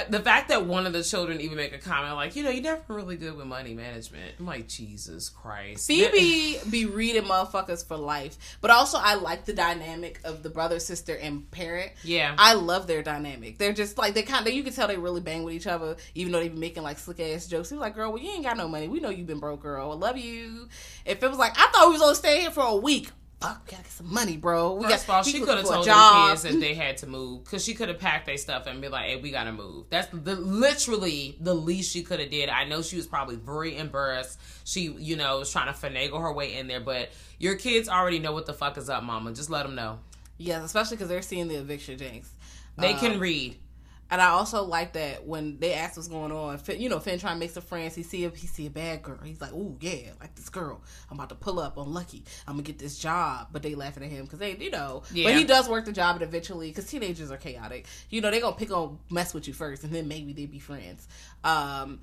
The 0.08 0.20
fact 0.20 0.48
that 0.48 0.64
one 0.66 0.86
of 0.86 0.92
the 0.92 1.02
children 1.02 1.40
even 1.40 1.56
make 1.56 1.74
a 1.74 1.78
comment 1.78 2.14
like, 2.14 2.34
you 2.34 2.42
know, 2.42 2.50
you're 2.50 2.62
never 2.62 2.82
really 2.88 3.16
good 3.16 3.36
with 3.36 3.46
money 3.46 3.74
management. 3.74 4.32
I'm 4.38 4.46
like, 4.46 4.66
Jesus 4.66 5.28
Christ. 5.28 5.86
Phoebe 5.86 6.58
be 6.70 6.86
reading 6.86 7.24
motherfuckers 7.24 7.86
for 7.86 7.96
life. 7.96 8.56
But 8.60 8.70
also 8.70 8.98
I 8.98 9.14
like 9.14 9.44
the 9.44 9.52
dynamic 9.52 10.20
of 10.24 10.42
the 10.42 10.48
brother, 10.50 10.78
sister, 10.78 11.14
and 11.14 11.50
parent. 11.50 11.92
Yeah. 12.04 12.34
I 12.38 12.54
love 12.54 12.86
their 12.86 13.02
dynamic. 13.02 13.58
They're 13.58 13.72
just 13.74 13.98
like 13.98 14.14
they 14.14 14.22
kind 14.22 14.46
of 14.46 14.52
you 14.52 14.62
can 14.62 14.72
tell 14.72 14.88
they 14.88 14.96
really 14.96 15.20
bang 15.20 15.42
with 15.42 15.54
each 15.54 15.66
other, 15.66 15.96
even 16.14 16.32
though 16.32 16.40
they 16.40 16.48
be 16.48 16.58
making 16.58 16.82
like 16.82 16.98
slick 16.98 17.20
ass 17.20 17.46
jokes. 17.46 17.68
He 17.68 17.74
was 17.74 17.82
like, 17.82 17.94
Girl, 17.94 18.12
well 18.12 18.22
you 18.22 18.30
ain't 18.30 18.44
got 18.44 18.56
no 18.56 18.68
money. 18.68 18.88
We 18.88 19.00
know 19.00 19.10
you've 19.10 19.26
been 19.26 19.40
broke, 19.40 19.62
girl. 19.62 19.92
I 19.92 19.94
love 19.94 20.16
you. 20.16 20.68
If 21.04 21.22
it 21.22 21.28
was 21.28 21.38
like 21.38 21.52
I 21.58 21.70
thought 21.70 21.86
we 21.86 21.92
was 21.92 22.00
gonna 22.00 22.14
stay 22.14 22.40
here 22.40 22.50
for 22.50 22.64
a 22.64 22.76
week. 22.76 23.10
Fuck, 23.42 23.62
we 23.66 23.70
gotta 23.72 23.82
get 23.82 23.92
some 23.92 24.12
money, 24.12 24.36
bro. 24.36 24.74
We 24.74 24.84
First 24.84 25.02
of 25.02 25.06
got, 25.08 25.16
all, 25.18 25.24
he 25.24 25.32
she 25.32 25.40
could 25.40 25.58
have 25.58 25.66
told 25.66 25.86
the 25.86 26.26
kids 26.28 26.42
that 26.42 26.60
they 26.60 26.74
had 26.74 26.96
to 26.98 27.06
move 27.06 27.44
because 27.44 27.64
she 27.64 27.74
could 27.74 27.88
have 27.88 27.98
packed 27.98 28.26
their 28.26 28.36
stuff 28.36 28.66
and 28.66 28.80
be 28.80 28.88
like, 28.88 29.06
"Hey, 29.06 29.16
we 29.16 29.30
gotta 29.30 29.52
move." 29.52 29.86
That's 29.90 30.08
the 30.12 30.36
literally 30.36 31.36
the 31.40 31.54
least 31.54 31.92
she 31.92 32.02
could 32.02 32.20
have 32.20 32.30
did. 32.30 32.48
I 32.48 32.64
know 32.64 32.82
she 32.82 32.96
was 32.96 33.06
probably 33.06 33.36
very 33.36 33.76
embarrassed. 33.76 34.38
She, 34.64 34.82
you 34.98 35.16
know, 35.16 35.40
was 35.40 35.50
trying 35.50 35.72
to 35.72 35.78
finagle 35.78 36.20
her 36.20 36.32
way 36.32 36.54
in 36.54 36.66
there, 36.66 36.80
but 36.80 37.10
your 37.38 37.56
kids 37.56 37.88
already 37.88 38.18
know 38.18 38.32
what 38.32 38.46
the 38.46 38.54
fuck 38.54 38.78
is 38.78 38.88
up, 38.88 39.02
Mama. 39.02 39.32
Just 39.32 39.50
let 39.50 39.64
them 39.64 39.74
know. 39.74 39.98
Yes, 40.38 40.64
especially 40.64 40.96
because 40.96 41.08
they're 41.08 41.22
seeing 41.22 41.48
the 41.48 41.56
eviction 41.56 41.98
jinx. 41.98 42.30
They 42.78 42.94
Uh, 42.94 42.98
can 43.00 43.20
read. 43.20 43.56
And 44.12 44.20
I 44.20 44.28
also 44.28 44.62
like 44.64 44.92
that 44.92 45.26
when 45.26 45.58
they 45.58 45.72
ask 45.72 45.96
what's 45.96 46.06
going 46.06 46.32
on, 46.32 46.58
Finn, 46.58 46.78
you 46.82 46.90
know, 46.90 47.00
Finn 47.00 47.18
trying 47.18 47.36
to 47.36 47.40
make 47.40 47.50
some 47.50 47.62
friends. 47.62 47.94
He 47.94 48.02
see 48.02 48.24
a 48.26 48.28
he 48.28 48.46
see 48.46 48.66
a 48.66 48.70
bad 48.70 49.02
girl. 49.02 49.18
He's 49.24 49.40
like, 49.40 49.54
"Ooh, 49.54 49.78
yeah, 49.80 50.10
like 50.20 50.34
this 50.34 50.50
girl. 50.50 50.82
I'm 51.10 51.16
about 51.16 51.30
to 51.30 51.34
pull 51.34 51.58
up 51.58 51.78
on 51.78 51.94
Lucky. 51.94 52.22
I'm 52.46 52.52
gonna 52.56 52.62
get 52.62 52.78
this 52.78 52.98
job." 52.98 53.48
But 53.52 53.62
they 53.62 53.74
laughing 53.74 54.04
at 54.04 54.10
him 54.10 54.24
because 54.26 54.38
they, 54.38 54.54
you 54.58 54.70
know, 54.70 55.02
Yeah. 55.14 55.24
but 55.28 55.34
he 55.38 55.44
does 55.44 55.66
work 55.66 55.86
the 55.86 55.92
job 55.92 56.16
and 56.16 56.22
eventually 56.24 56.68
because 56.68 56.84
teenagers 56.84 57.30
are 57.30 57.38
chaotic. 57.38 57.86
You 58.10 58.20
know, 58.20 58.30
they 58.30 58.40
gonna 58.40 58.54
pick 58.54 58.70
on 58.70 58.98
mess 59.08 59.32
with 59.32 59.48
you 59.48 59.54
first, 59.54 59.82
and 59.82 59.94
then 59.94 60.08
maybe 60.08 60.34
they 60.34 60.44
be 60.44 60.58
friends. 60.58 61.08
Um, 61.42 62.00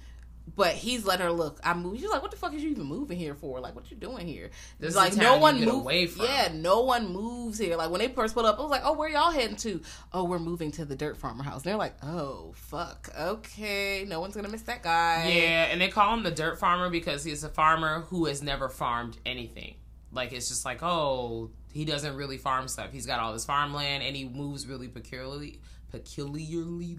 but 0.56 0.74
he's 0.74 1.06
let 1.06 1.20
her 1.20 1.32
look. 1.32 1.60
I 1.64 1.74
move. 1.74 2.00
She's 2.00 2.10
like, 2.10 2.22
"What 2.22 2.32
the 2.32 2.38
fuck 2.38 2.54
is 2.54 2.64
you 2.64 2.72
even 2.72 2.86
moving 2.86 3.18
here 3.18 3.36
for? 3.36 3.60
Like, 3.60 3.76
what 3.76 3.90
you 3.92 3.98
doing 3.98 4.28
here?" 4.28 4.50
There's 4.80 4.96
like 4.96 5.16
no 5.16 5.38
one 5.38 5.60
moves. 5.60 5.72
away 5.72 6.08
from. 6.08 6.26
Yeah, 6.26 6.50
no 6.54 6.82
one 6.82 7.12
moves 7.12 7.58
here. 7.58 7.76
Like 7.76 7.90
when 7.90 8.00
they 8.00 8.08
first 8.08 8.34
put 8.34 8.46
up, 8.46 8.60
I 8.60 8.62
was 8.62 8.72
like, 8.72 8.82
"Oh, 8.84 8.94
where 8.94 9.10
y'all 9.10 9.32
heading 9.32 9.58
to?" 9.58 9.82
Oh, 10.14 10.24
we're 10.24 10.40
moving 10.40 10.72
to 10.72 10.86
the 10.86 10.96
dirt 10.96 11.18
farmer 11.18 11.44
house. 11.44 11.64
And 11.64 11.72
they're 11.72 11.78
like, 11.78 11.96
"Oh, 12.04 12.54
fuck. 12.56 13.10
Okay, 13.20 14.06
no 14.08 14.20
one's 14.20 14.36
gonna 14.36 14.50
miss 14.50 14.64
that 14.64 14.84
guy." 14.84 15.30
Yeah, 15.30 15.66
and 15.66 15.80
they 15.82 15.90
call 15.90 16.14
him 16.14 16.24
the 16.24 16.32
dirt 16.32 16.60
farmer 16.60 16.90
because 16.90 17.24
he's 17.24 17.44
a 17.44 17.50
farmer 17.50 18.02
who 18.10 18.26
has 18.26 18.42
never 18.42 18.70
farmed 18.70 19.18
anything. 19.26 19.76
Like 20.12 20.34
it's 20.34 20.50
just 20.50 20.66
like, 20.66 20.82
oh, 20.82 21.52
he 21.72 21.86
doesn't 21.86 22.16
really 22.16 22.38
farm 22.38 22.68
stuff. 22.68 22.92
He's 22.92 23.06
got 23.06 23.20
all 23.20 23.34
this 23.34 23.46
farmland 23.46 24.04
and 24.04 24.16
he 24.16 24.28
moves 24.28 24.68
really 24.68 24.88
peculiarly, 24.88 25.62
peculiarly. 25.92 26.96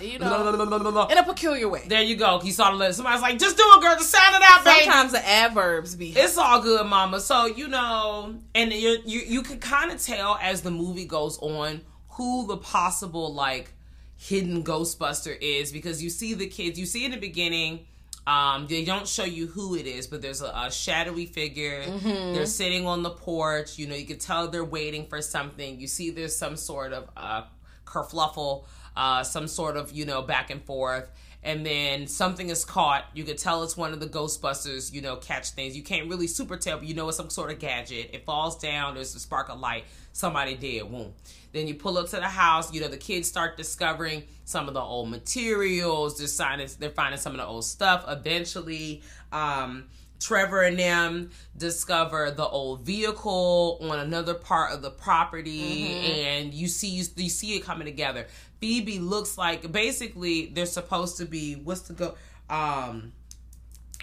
you 0.00 0.18
know, 0.18 0.52
in 1.10 1.18
a 1.18 1.22
peculiar 1.24 1.68
way. 1.68 1.84
There 1.88 2.02
you 2.02 2.16
go. 2.16 2.40
You 2.42 2.52
saw 2.52 2.70
the 2.70 2.76
list. 2.76 2.96
Somebody's 2.96 3.22
like, 3.22 3.38
just 3.38 3.56
do 3.56 3.64
it, 3.66 3.80
girl. 3.82 3.94
Just 3.96 4.10
sound 4.10 4.34
it 4.36 4.42
out, 4.44 4.64
baby. 4.64 4.84
Sometimes 4.84 5.12
the 5.12 5.26
adverbs 5.28 5.96
be. 5.96 6.10
It's 6.10 6.36
all 6.38 6.60
good, 6.62 6.86
mama. 6.86 7.20
So 7.20 7.46
you 7.46 7.68
know, 7.68 8.36
and 8.54 8.72
you 8.72 8.98
you 9.04 9.20
you 9.20 9.42
can 9.42 9.58
kind 9.58 9.90
of 9.90 10.02
tell 10.02 10.38
as 10.40 10.62
the 10.62 10.70
movie 10.70 11.06
goes 11.06 11.38
on 11.38 11.80
who 12.10 12.46
the 12.46 12.56
possible 12.56 13.32
like 13.34 13.72
hidden 14.16 14.62
Ghostbuster 14.62 15.36
is 15.40 15.72
because 15.72 16.02
you 16.02 16.10
see 16.10 16.34
the 16.34 16.46
kids. 16.46 16.78
You 16.78 16.86
see 16.86 17.04
in 17.04 17.10
the 17.10 17.18
beginning. 17.18 17.86
Um, 18.26 18.66
they 18.68 18.86
don't 18.86 19.06
show 19.06 19.24
you 19.24 19.48
who 19.48 19.74
it 19.74 19.86
is, 19.86 20.06
but 20.06 20.22
there's 20.22 20.40
a, 20.40 20.46
a 20.46 20.70
shadowy 20.72 21.26
figure. 21.26 21.84
They're 22.02 22.46
sitting 22.46 22.86
on 22.86 23.02
the 23.02 23.10
porch. 23.10 23.78
You 23.78 23.86
know, 23.86 23.94
you 23.94 24.06
can 24.06 24.18
tell 24.18 24.48
they're 24.48 24.64
waiting 24.64 25.06
for 25.08 25.20
something. 25.20 25.78
You 25.78 25.86
see 25.86 26.08
there's 26.08 26.34
some 26.34 26.56
sort 26.56 26.94
of 26.94 27.10
uh, 27.18 27.42
kerfluffle, 27.94 28.64
uh, 28.96 29.22
some 29.22 29.46
sort 29.46 29.76
of 29.76 29.92
you 29.92 30.04
know 30.04 30.22
back 30.22 30.50
and 30.50 30.62
forth 30.64 31.08
and 31.44 31.64
then 31.64 32.06
something 32.06 32.48
is 32.48 32.64
caught. 32.64 33.04
You 33.12 33.22
could 33.22 33.36
tell 33.36 33.62
it's 33.62 33.76
one 33.76 33.92
of 33.92 34.00
the 34.00 34.06
Ghostbusters, 34.06 34.92
you 34.92 35.02
know, 35.02 35.16
catch 35.16 35.50
things. 35.50 35.76
You 35.76 35.82
can't 35.82 36.08
really 36.08 36.26
super 36.26 36.56
tell, 36.56 36.78
but 36.78 36.88
you 36.88 36.94
know 36.94 37.06
it's 37.08 37.18
some 37.18 37.28
sort 37.28 37.52
of 37.52 37.58
gadget. 37.58 38.10
It 38.14 38.24
falls 38.24 38.58
down, 38.58 38.94
there's 38.94 39.14
a 39.14 39.20
spark 39.20 39.50
of 39.50 39.60
light, 39.60 39.84
somebody 40.12 40.54
did, 40.54 40.90
boom. 40.90 41.12
Then 41.52 41.68
you 41.68 41.74
pull 41.74 41.98
up 41.98 42.08
to 42.08 42.16
the 42.16 42.22
house, 42.22 42.72
you 42.72 42.80
know, 42.80 42.88
the 42.88 42.96
kids 42.96 43.28
start 43.28 43.58
discovering 43.58 44.24
some 44.46 44.68
of 44.68 44.74
the 44.74 44.80
old 44.80 45.10
materials, 45.10 46.18
they're 46.18 46.26
finding, 46.26 46.68
they're 46.78 46.90
finding 46.90 47.20
some 47.20 47.32
of 47.32 47.38
the 47.38 47.46
old 47.46 47.64
stuff. 47.64 48.06
Eventually, 48.08 49.02
um, 49.30 49.84
Trevor 50.24 50.62
and 50.62 50.78
them 50.78 51.30
discover 51.54 52.30
the 52.30 52.46
old 52.46 52.80
vehicle 52.80 53.78
on 53.82 53.98
another 53.98 54.32
part 54.32 54.72
of 54.72 54.80
the 54.80 54.90
property, 54.90 55.82
and 56.32 56.54
you 56.54 56.66
see 56.66 56.88
you, 56.88 57.04
you 57.16 57.28
see 57.28 57.56
it 57.56 57.60
coming 57.62 57.84
together. 57.84 58.26
Phoebe 58.58 58.98
looks 58.98 59.36
like 59.36 59.70
basically 59.70 60.46
they're 60.46 60.64
supposed 60.64 61.18
to 61.18 61.26
be 61.26 61.56
what's 61.56 61.82
the 61.82 61.92
go 61.92 62.14
um 62.48 63.12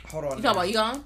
hold 0.10 0.26
on 0.26 0.38
you 0.38 0.44
talking 0.44 0.52
about 0.52 0.68
you 0.68 0.74
gone? 0.74 1.04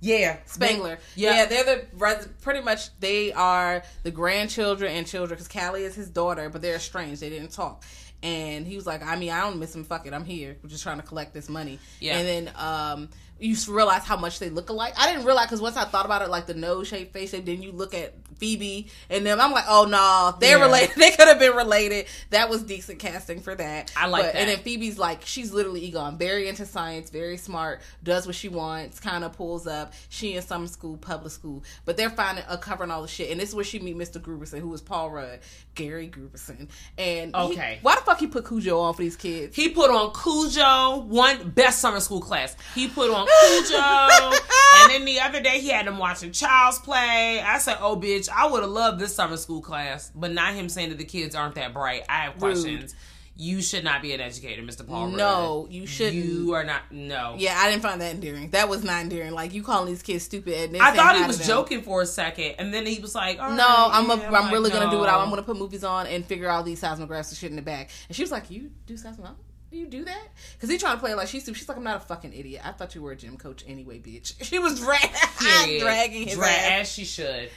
yeah 0.00 0.36
Spengler. 0.44 0.98
Yeah. 1.16 1.34
Yeah. 1.34 1.46
they're 1.46 1.64
the 1.64 2.28
pretty 2.42 2.60
much 2.60 2.90
they 3.00 3.32
are 3.32 3.82
the 4.02 4.10
grandchildren 4.10 4.92
and 4.92 5.06
children 5.06 5.38
because 5.38 5.48
Callie 5.48 5.84
is 5.84 5.94
his 5.94 6.10
daughter, 6.10 6.50
but 6.50 6.60
they're 6.60 6.76
estranged. 6.76 7.22
They 7.22 7.30
didn't 7.30 7.52
talk. 7.52 7.84
And 8.22 8.66
he 8.66 8.76
was 8.76 8.86
like, 8.86 9.04
I 9.04 9.16
mean, 9.16 9.30
I 9.30 9.40
don't 9.40 9.58
miss 9.58 9.74
him. 9.74 9.84
Fuck 9.84 10.06
it, 10.06 10.12
I'm 10.12 10.24
here. 10.24 10.56
We're 10.62 10.68
just 10.68 10.82
trying 10.82 11.00
to 11.00 11.06
collect 11.06 11.34
this 11.34 11.48
money. 11.48 11.78
Yeah. 12.00 12.18
And 12.18 12.28
then 12.28 12.54
um, 12.56 13.08
you 13.40 13.56
realize 13.68 14.04
how 14.04 14.16
much 14.16 14.38
they 14.38 14.48
look 14.48 14.68
alike. 14.70 14.94
I 14.96 15.10
didn't 15.10 15.26
realize 15.26 15.46
because 15.46 15.60
once 15.60 15.76
I 15.76 15.84
thought 15.84 16.04
about 16.04 16.22
it, 16.22 16.30
like 16.30 16.46
the 16.46 16.54
nose 16.54 16.88
shape, 16.88 17.12
face 17.12 17.32
shape. 17.32 17.44
Then 17.44 17.62
you 17.62 17.72
look 17.72 17.94
at 17.94 18.14
Phoebe 18.42 18.88
and 19.08 19.24
them. 19.24 19.40
I'm 19.40 19.52
like, 19.52 19.64
oh 19.68 19.84
no, 19.84 20.36
they're 20.40 20.58
Yeah. 20.58 20.64
related. 20.64 20.96
They 20.96 21.10
could 21.12 21.28
have 21.28 21.38
been 21.38 21.54
related. 21.54 22.06
That 22.30 22.50
was 22.50 22.62
decent 22.64 22.98
casting 22.98 23.40
for 23.40 23.54
that. 23.54 23.92
I 23.96 24.06
like 24.08 24.24
But- 24.24 24.34
And 24.34 24.48
then 24.50 24.58
Phoebe's 24.58 24.98
like, 24.98 25.22
she's 25.24 25.52
literally 25.52 25.84
Egon, 25.84 26.18
very 26.18 26.48
into 26.48 26.66
science, 26.66 27.08
very 27.10 27.36
smart, 27.36 27.80
does 28.02 28.26
what 28.26 28.34
she 28.34 28.48
wants, 28.48 28.98
kind 29.00 29.22
of 29.24 29.32
pulls 29.34 29.66
up. 29.66 29.92
She 30.08 30.34
in 30.34 30.42
some 30.42 30.66
school, 30.66 30.96
public 30.96 31.32
school, 31.32 31.62
but 31.84 31.96
they're 31.96 32.10
finding 32.10 32.44
uh, 32.48 32.56
covering 32.56 32.90
all 32.90 33.02
the 33.02 33.08
shit. 33.08 33.30
And 33.30 33.38
this 33.40 33.50
is 33.50 33.54
where 33.54 33.64
she 33.64 33.78
meet 33.78 33.96
Mr. 33.96 34.20
Grooberson, 34.20 34.58
who 34.58 34.68
was 34.68 34.80
Paul 34.80 35.10
Rudd, 35.10 35.38
Gary 35.76 36.08
Grooberson. 36.08 36.68
And 36.98 37.34
he- 37.36 37.42
Okay. 37.42 37.78
why 37.82 37.94
the 37.94 38.00
fuck 38.02 38.18
he 38.18 38.26
put 38.26 38.46
Cujo 38.46 38.78
on 38.80 38.94
for 38.94 39.02
these 39.02 39.16
kids? 39.16 39.54
he 39.54 39.68
put 39.68 39.90
on 39.90 40.12
Cujo 40.12 41.00
one 41.06 41.50
best 41.50 41.78
summer 41.80 42.00
school 42.00 42.20
class 42.20 42.56
he 42.74 42.88
put 42.88 43.10
on 43.10 43.26
Cujo 43.40 43.76
and 43.78 44.90
then 44.90 45.04
the 45.04 45.20
other 45.20 45.40
day 45.40 45.60
he 45.60 45.68
had 45.68 45.86
them 45.86 45.98
watching 45.98 46.32
Child's 46.32 46.78
Play 46.78 47.40
I 47.40 47.58
said 47.58 47.76
oh 47.80 47.96
bitch 47.96 48.28
I 48.34 48.50
would 48.50 48.62
have 48.62 48.70
loved 48.70 48.98
this 48.98 49.14
summer 49.14 49.36
school 49.36 49.60
class 49.60 50.10
but 50.14 50.32
not 50.32 50.54
him 50.54 50.68
saying 50.68 50.88
that 50.90 50.98
the 50.98 51.04
kids 51.04 51.34
aren't 51.34 51.54
that 51.56 51.72
bright 51.72 52.04
I 52.08 52.20
have 52.24 52.38
questions 52.38 52.94
you 53.34 53.62
should 53.62 53.82
not 53.82 54.02
be 54.02 54.12
an 54.12 54.20
educator 54.20 54.60
Mr. 54.62 54.86
Paul 54.86 55.06
Rudd. 55.06 55.16
No, 55.16 55.66
you 55.70 55.86
shouldn't. 55.86 56.22
you 56.22 56.52
are 56.52 56.64
not 56.64 56.82
no 56.90 57.34
yeah, 57.38 57.56
I 57.58 57.70
didn't 57.70 57.82
find 57.82 57.98
that 58.02 58.14
endearing. 58.14 58.50
That 58.50 58.68
was 58.68 58.84
not 58.84 59.00
endearing. 59.00 59.32
Like 59.32 59.54
you 59.54 59.62
calling 59.62 59.86
these 59.86 60.02
kids 60.02 60.22
stupid. 60.24 60.70
And 60.74 60.76
I 60.82 60.94
thought 60.94 61.16
he 61.16 61.24
was 61.24 61.46
joking 61.46 61.80
for 61.80 62.02
a 62.02 62.06
second, 62.06 62.56
and 62.58 62.74
then 62.74 62.84
he 62.84 63.00
was 63.00 63.14
like, 63.14 63.40
All 63.40 63.50
No, 63.50 63.64
right, 63.64 63.90
I'm, 63.94 64.10
a, 64.10 64.16
yeah. 64.16 64.26
I'm, 64.26 64.32
like, 64.32 64.52
really 64.52 64.70
gonna 64.70 64.90
do 64.90 65.02
it. 65.02 65.06
no. 65.06 65.18
I'm 65.18 65.30
gonna 65.30 65.42
put 65.42 65.56
movies 65.56 65.82
on 65.82 66.06
and 66.08 66.26
figure 66.26 66.46
out 66.48 66.66
these 66.66 66.80
seismographs 66.80 67.30
and 67.30 67.38
shit 67.38 67.48
in 67.48 67.56
the 67.56 67.62
back. 67.62 67.88
And 68.08 68.14
she 68.14 68.22
was 68.22 68.30
like, 68.30 68.50
"You 68.50 68.70
do 68.86 68.94
seismographs? 68.98 69.36
You 69.70 69.86
do 69.86 70.04
that?" 70.04 70.28
Because 70.52 70.68
he 70.68 70.76
trying 70.76 70.96
to 70.96 71.00
play 71.00 71.14
like 71.14 71.26
she's 71.28 71.42
stupid. 71.42 71.58
she's 71.58 71.68
like, 71.68 71.78
"I'm 71.78 71.84
not 71.84 71.96
a 71.96 72.00
fucking 72.00 72.34
idiot. 72.34 72.60
I 72.66 72.72
thought 72.72 72.94
you 72.94 73.00
were 73.00 73.12
a 73.12 73.16
gym 73.16 73.38
coach 73.38 73.64
anyway, 73.66 73.98
bitch." 73.98 74.34
She 74.44 74.58
was 74.58 74.78
dra- 74.78 74.98
dragging 75.80 76.28
his 76.28 76.34
Dra- 76.36 76.48
ass. 76.48 76.80
as 76.82 76.92
she 76.92 77.06
should. 77.06 77.48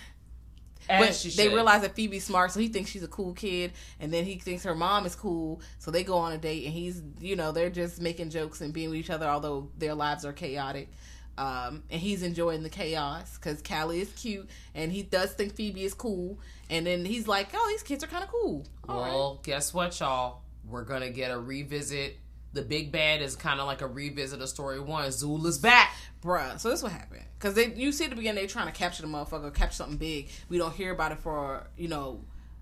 But 0.88 1.34
they 1.36 1.46
should. 1.46 1.54
realize 1.54 1.82
that 1.82 1.96
Phoebe's 1.96 2.24
smart, 2.24 2.52
so 2.52 2.60
he 2.60 2.68
thinks 2.68 2.92
she's 2.92 3.04
a 3.04 3.08
cool 3.08 3.34
kid, 3.34 3.74
and 4.00 4.14
then 4.14 4.26
he 4.26 4.36
thinks 4.36 4.64
her 4.64 4.76
mom 4.76 5.06
is 5.06 5.16
cool. 5.16 5.62
So 5.80 5.92
they 5.92 6.04
go 6.04 6.18
on 6.18 6.32
a 6.32 6.38
date, 6.38 6.66
and 6.66 6.74
he's, 6.74 7.02
you 7.20 7.36
know, 7.36 7.52
they're 7.52 7.70
just 7.70 8.02
making 8.02 8.30
jokes 8.30 8.62
and 8.62 8.74
being 8.74 8.90
with 8.90 9.00
each 9.00 9.10
other, 9.10 9.28
although 9.28 9.70
their 9.78 9.96
lives 9.96 10.26
are 10.26 10.34
chaotic. 10.34 10.90
Um, 11.38 11.84
and 11.90 12.00
he's 12.00 12.24
enjoying 12.24 12.64
the 12.64 12.70
chaos 12.70 13.38
because 13.38 13.62
Callie 13.62 14.00
is 14.00 14.12
cute, 14.14 14.50
and 14.74 14.92
he 14.92 15.04
does 15.04 15.34
think 15.34 15.56
Phoebe 15.56 15.84
is 15.84 15.94
cool. 15.94 16.40
And 16.70 16.88
then 16.88 17.04
he's 17.04 17.28
like, 17.28 17.50
"Oh, 17.54 17.68
these 17.70 17.84
kids 17.84 18.04
are 18.04 18.08
kind 18.08 18.24
of 18.24 18.30
cool." 18.30 18.66
All 18.88 19.02
right. 19.02 19.10
Well, 19.12 19.40
guess 19.44 19.74
what, 19.74 20.00
y'all? 20.00 20.44
We're 20.68 20.86
gonna 20.86 21.10
get 21.10 21.32
a 21.32 21.38
revisit. 21.38 22.18
The 22.56 22.62
big 22.62 22.92
bad 22.92 23.22
is 23.22 23.36
kind 23.36 23.60
of 23.60 23.68
like 23.68 23.82
a 23.82 23.88
revisit 23.88 24.42
of 24.42 24.48
story 24.50 24.80
one. 24.80 25.06
Zuul 25.10 25.46
is 25.46 25.58
back. 25.60 25.94
Bruh, 26.24 26.58
so 26.60 26.70
this 26.70 26.82
what 26.82 26.94
happened. 26.94 27.26
Because 27.38 27.54
they, 27.54 27.74
you 27.74 27.92
see 27.92 28.06
at 28.06 28.10
the 28.12 28.16
beginning, 28.16 28.42
they 28.42 28.48
trying 28.48 28.68
to 28.68 28.72
capture 28.72 29.02
the 29.02 29.10
motherfucker, 29.10 29.54
capture 29.54 29.76
something 29.76 29.98
big. 29.98 30.30
We 30.48 30.58
don't 30.58 30.74
hear 30.74 30.92
about 30.94 31.12
it 31.12 31.20
for, 31.20 31.68
you 31.78 31.90
know, 31.90 32.22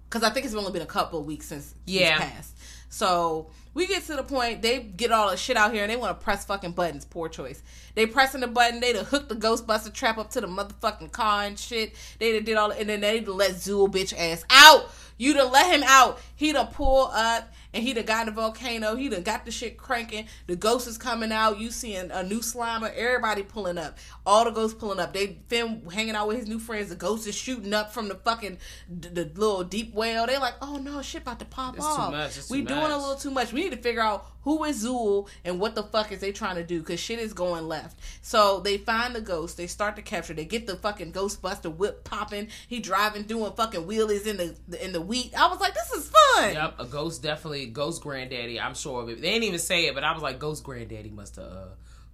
because 0.10 0.24
I 0.28 0.34
think 0.34 0.46
it's 0.48 0.56
only 0.56 0.72
been 0.72 0.82
a 0.82 0.88
couple 0.88 1.20
of 1.20 1.26
weeks 1.26 1.46
since 1.46 1.76
Yeah. 1.86 2.16
it's 2.16 2.26
passed. 2.34 2.58
So 2.90 3.52
we 3.74 3.88
get 3.88 4.04
to 4.06 4.16
the 4.16 4.24
point, 4.24 4.62
they 4.62 4.80
get 4.80 5.12
all 5.12 5.30
the 5.32 5.38
shit 5.38 5.58
out 5.58 5.74
here 5.74 5.84
and 5.84 5.92
they 5.92 5.96
want 5.96 6.20
to 6.20 6.24
press 6.24 6.44
fucking 6.46 6.72
buttons. 6.74 7.06
Poor 7.06 7.30
choice. 7.30 7.62
They 7.96 8.06
pressing 8.06 8.42
the 8.42 8.48
button, 8.48 8.80
they 8.80 8.94
to 8.94 9.04
hook 9.04 9.30
the 9.30 9.36
Ghostbuster 9.36 9.94
trap 9.94 10.18
up 10.18 10.30
to 10.32 10.42
the 10.42 10.48
motherfucking 10.48 11.12
car 11.12 11.44
and 11.44 11.58
shit. 11.58 11.94
They 12.20 12.34
done 12.34 12.44
did 12.46 12.58
all, 12.58 12.72
and 12.72 12.90
then 12.90 13.02
they 13.02 13.20
done 13.20 13.38
let 13.38 13.52
Zuul 13.52 13.92
bitch 13.92 14.14
ass 14.18 14.44
out. 14.50 14.92
You 15.18 15.34
done 15.34 15.52
let 15.52 15.74
him 15.74 15.84
out. 15.86 16.20
He 16.36 16.52
done 16.52 16.68
pull 16.68 17.08
up 17.14 17.52
and 17.74 17.84
he 17.84 17.94
done 17.94 18.06
got 18.06 18.26
the 18.26 18.32
volcano. 18.32 18.96
He 18.96 19.10
done 19.10 19.24
got 19.24 19.46
the 19.46 19.52
shit 19.52 19.78
cranking. 19.78 20.28
The 20.48 20.56
ghost 20.56 20.88
is 20.88 20.98
coming 20.98 21.32
out. 21.32 21.60
You 21.60 21.72
seeing 21.72 22.12
a 22.12 22.24
new 22.24 22.40
Slimer. 22.40 22.94
Everybody 22.94 23.44
pulling 23.44 23.78
up. 23.78 23.98
All 24.26 24.46
the 24.46 24.52
ghosts 24.52 24.78
pulling 24.80 25.00
up. 25.00 25.14
They 25.14 25.40
Finn 25.48 25.84
hanging 25.92 26.16
out 26.16 26.28
with 26.28 26.38
his 26.38 26.48
new 26.48 26.60
friends. 26.60 26.90
The 26.90 26.96
ghost 26.96 27.28
is 27.28 27.36
shooting 27.36 27.74
up 27.74 27.94
from 27.94 28.08
the 28.08 28.16
fucking 28.16 28.58
the, 28.90 29.10
the 29.10 29.24
little 29.36 29.64
deep 29.64 29.94
well. 29.94 30.28
They 30.28 30.38
like, 30.38 30.56
oh 30.62 30.78
no, 30.78 31.02
shit 31.02 31.24
about 31.24 31.40
to 31.40 31.46
pop 31.46 31.76
It's 31.76 31.86
off. 31.86 32.12
much. 32.12 32.50
We 32.50 32.62
doing 32.62 32.80
doing 32.80 32.92
a 32.92 32.98
little 32.98 33.16
too 33.16 33.32
much. 33.32 33.52
We 33.54 33.64
need 33.64 33.72
to 33.72 33.78
figure 33.78 34.02
out 34.02 34.28
who 34.44 34.64
is 34.66 34.84
Zuul 34.84 35.28
and 35.46 35.60
what 35.60 35.74
the 35.74 35.84
fuck 35.84 36.12
is 36.12 36.20
they 36.20 36.32
trying 36.32 36.56
to 36.56 36.64
do 36.64 36.80
because 36.80 37.00
shit 37.00 37.20
is 37.20 37.34
going 37.34 37.68
left. 37.68 37.98
So 38.22 38.60
they 38.60 38.78
find 38.78 39.16
the 39.16 39.22
ghost. 39.22 39.58
They 39.58 39.68
start 39.68 39.96
to 39.96 40.02
capture. 40.02 40.34
They 40.34 40.46
get 40.46 40.68
the 40.68 40.76
fucking 40.76 41.14
Ghostbuster 41.14 41.74
whip 41.74 42.04
popping. 42.04 42.50
He 42.68 42.80
driving, 42.80 43.24
doing 43.24 43.52
fucking 43.54 43.86
wheelies 43.86 44.28
in 44.28 44.38
the 44.38 44.86
in 44.86 44.92
the 44.92 45.02
wheat. 45.02 45.34
I 45.38 45.48
was 45.48 45.60
like, 45.60 45.74
this 45.74 45.92
is 45.92 46.10
fun. 46.36 46.54
Yep, 46.54 46.76
a 46.80 46.86
ghost 46.86 47.24
definitely 47.24 47.63
ghost 47.68 48.02
granddaddy. 48.02 48.60
I'm 48.60 48.76
sure 48.76 49.02
of 49.02 49.10
it. 49.10 49.22
They 49.22 49.32
didn't 49.32 49.44
even 49.44 49.60
say 49.60 49.86
it, 49.86 49.96
but 49.96 50.04
I 50.04 50.12
was 50.14 50.22
like, 50.22 50.40
ghost 50.40 50.64
granddaddy 50.64 51.10
must 51.10 51.36
have 51.38 51.46
uh, 51.46 51.66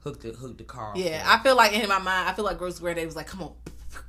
hooked 0.03 0.21
the 0.21 0.31
hooked 0.31 0.57
the 0.57 0.63
car. 0.63 0.93
Yeah. 0.95 1.23
I 1.25 1.41
feel 1.43 1.55
like 1.55 1.73
in 1.73 1.87
my 1.87 1.99
mind, 1.99 2.29
I 2.29 2.33
feel 2.33 2.45
like 2.45 2.57
Ghost 2.59 2.79
Granddaddy 2.81 3.05
was 3.05 3.15
like, 3.15 3.27
come 3.27 3.41
on, 3.43 3.53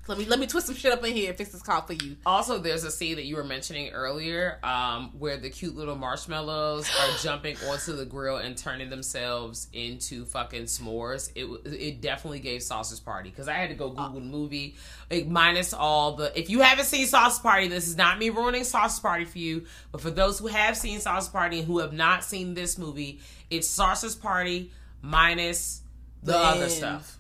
let 0.09 0.19
me 0.19 0.25
let 0.27 0.39
me 0.39 0.47
twist 0.47 0.67
some 0.67 0.77
shit 0.77 0.93
up 0.93 1.05
in 1.05 1.13
here 1.15 1.29
and 1.31 1.39
fix 1.39 1.51
this 1.53 1.63
car 1.63 1.83
for 1.87 1.95
you. 1.95 2.17
Also, 2.27 2.59
there's 2.59 2.85
a 2.85 2.91
scene 2.91 3.17
that 3.17 3.25
you 3.25 3.37
were 3.37 3.45
mentioning 3.45 3.91
earlier, 3.93 4.59
um, 4.63 5.11
where 5.19 5.37
the 5.37 5.49
cute 5.49 5.75
little 5.77 5.97
marshmallows 5.97 6.89
are 7.01 7.17
jumping 7.23 7.57
onto 7.69 7.95
the 7.97 8.05
grill 8.05 8.37
and 8.37 8.57
turning 8.59 8.91
themselves 8.91 9.69
into 9.73 10.25
fucking 10.27 10.65
s'mores. 10.65 11.31
It 11.35 11.47
it 11.73 12.01
definitely 12.01 12.41
gave 12.41 12.63
Sausage 12.63 13.05
Party 13.05 13.31
because 13.31 13.49
I 13.49 13.55
had 13.55 13.71
to 13.71 13.75
go 13.75 13.89
Google 13.89 14.11
the 14.11 14.21
movie, 14.21 14.77
like, 15.11 15.27
minus 15.27 15.73
all 15.73 16.17
the. 16.17 16.39
If 16.39 16.51
you 16.51 16.61
haven't 16.61 16.85
seen 16.87 17.07
Sausage 17.07 17.43
Party, 17.43 17.69
this 17.69 17.89
is 17.89 17.97
not 17.97 18.19
me 18.19 18.31
ruining 18.31 18.65
Sausage 18.65 19.03
Party 19.03 19.25
for 19.25 19.39
you, 19.39 19.65
but 19.93 20.01
for 20.01 20.11
those 20.11 20.39
who 20.39 20.49
have 20.49 20.77
seen 20.77 21.01
Sausage 21.01 21.33
Party 21.33 21.59
and 21.59 21.67
who 21.67 21.79
have 21.79 21.93
not 21.93 22.23
seen 22.25 22.55
this 22.55 22.77
movie, 22.77 23.21
it's 23.49 23.67
Sausage 23.67 24.21
Party 24.21 24.71
minus 25.03 25.81
the, 26.23 26.33
The 26.33 26.39
other 26.39 26.63
end. 26.65 26.73
stuff. 26.73 27.17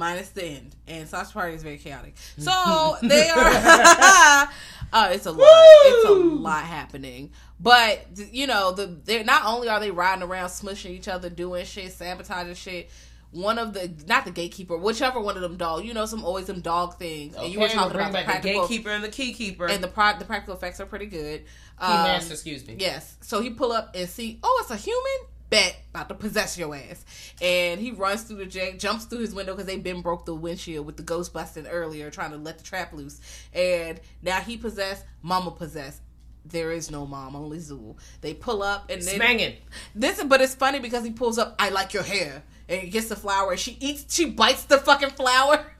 Minus 0.00 0.30
the 0.30 0.42
end. 0.44 0.74
And 0.88 1.06
Sausage 1.08 1.32
Party 1.34 1.54
is 1.54 1.62
very 1.62 1.76
chaotic. 1.78 2.14
So 2.38 2.96
they 3.02 3.28
are. 3.28 3.38
uh, 3.40 4.46
it's 5.12 5.26
a 5.26 5.30
lot. 5.30 5.46
It's 5.84 6.08
a 6.08 6.12
lot 6.12 6.64
happening. 6.64 7.30
But 7.60 8.06
you 8.32 8.46
know, 8.46 8.72
the 8.72 8.86
they're 8.86 9.22
not 9.24 9.44
only 9.44 9.68
are 9.68 9.78
they 9.78 9.90
riding 9.90 10.22
around 10.24 10.48
smushing 10.48 10.90
each 10.90 11.06
other, 11.08 11.28
doing 11.30 11.64
shit, 11.66 11.92
sabotaging 11.92 12.54
shit. 12.54 12.90
One 13.32 13.60
of 13.60 13.74
the 13.74 13.92
not 14.08 14.24
the 14.24 14.32
gatekeeper, 14.32 14.76
whichever 14.76 15.20
one 15.20 15.36
of 15.36 15.42
them 15.42 15.56
dog. 15.56 15.84
You 15.84 15.94
know, 15.94 16.04
some 16.06 16.24
always 16.24 16.46
some 16.46 16.60
dog 16.62 16.98
things. 16.98 17.36
and 17.36 17.52
you 17.52 17.60
were 17.60 17.66
Okay, 17.66 17.74
talking 17.74 17.92
bring 17.92 18.08
about 18.08 18.22
the 18.22 18.26
back 18.26 18.42
the 18.42 18.48
gatekeeper 18.54 18.90
and 18.90 19.04
the 19.04 19.08
key 19.08 19.32
keeper 19.34 19.66
and 19.66 19.84
the 19.84 19.86
pro- 19.88 20.18
the 20.18 20.24
practical 20.24 20.56
effects 20.56 20.80
are 20.80 20.86
pretty 20.86 21.06
good. 21.06 21.42
key 21.44 21.46
Um, 21.78 21.92
master. 21.92 22.32
Excuse 22.32 22.66
me. 22.66 22.74
Yes. 22.80 23.16
So 23.20 23.40
he 23.40 23.50
pull 23.50 23.70
up 23.70 23.94
and 23.94 24.08
see, 24.08 24.40
oh, 24.42 24.58
it's 24.62 24.72
a 24.72 24.76
human. 24.76 25.29
Bet 25.50 25.76
about 25.90 26.08
to 26.08 26.14
possess 26.14 26.56
your 26.56 26.74
ass, 26.74 27.04
and 27.42 27.80
he 27.80 27.90
runs 27.90 28.22
through 28.22 28.36
the 28.36 28.46
jank, 28.46 28.78
jumps 28.78 29.04
through 29.04 29.18
his 29.18 29.34
window 29.34 29.52
because 29.52 29.66
they 29.66 29.76
been 29.78 30.00
broke 30.00 30.24
the 30.24 30.34
windshield 30.34 30.86
with 30.86 30.96
the 30.96 31.02
ghost 31.02 31.32
busting 31.32 31.66
earlier, 31.66 32.08
trying 32.10 32.30
to 32.30 32.36
let 32.36 32.58
the 32.58 32.64
trap 32.64 32.92
loose. 32.92 33.20
And 33.52 34.00
now 34.22 34.40
he 34.40 34.56
possessed, 34.56 35.04
Mama 35.22 35.50
possessed. 35.50 36.02
There 36.44 36.70
is 36.72 36.90
no 36.90 37.06
mom, 37.06 37.36
only 37.36 37.58
Zuul. 37.58 37.96
They 38.22 38.32
pull 38.32 38.62
up 38.62 38.90
and 38.90 39.02
they 39.02 39.18
Smangin'. 39.18 39.56
this, 39.94 40.22
but 40.24 40.40
it's 40.40 40.54
funny 40.54 40.78
because 40.78 41.04
he 41.04 41.10
pulls 41.10 41.36
up. 41.36 41.54
I 41.58 41.68
like 41.68 41.92
your 41.92 42.02
hair, 42.02 42.42
and 42.68 42.80
he 42.80 42.88
gets 42.88 43.08
the 43.08 43.16
flower. 43.16 43.50
And 43.50 43.60
she 43.60 43.76
eats, 43.80 44.14
she 44.14 44.26
bites 44.26 44.64
the 44.64 44.78
fucking 44.78 45.10
flower. 45.10 45.66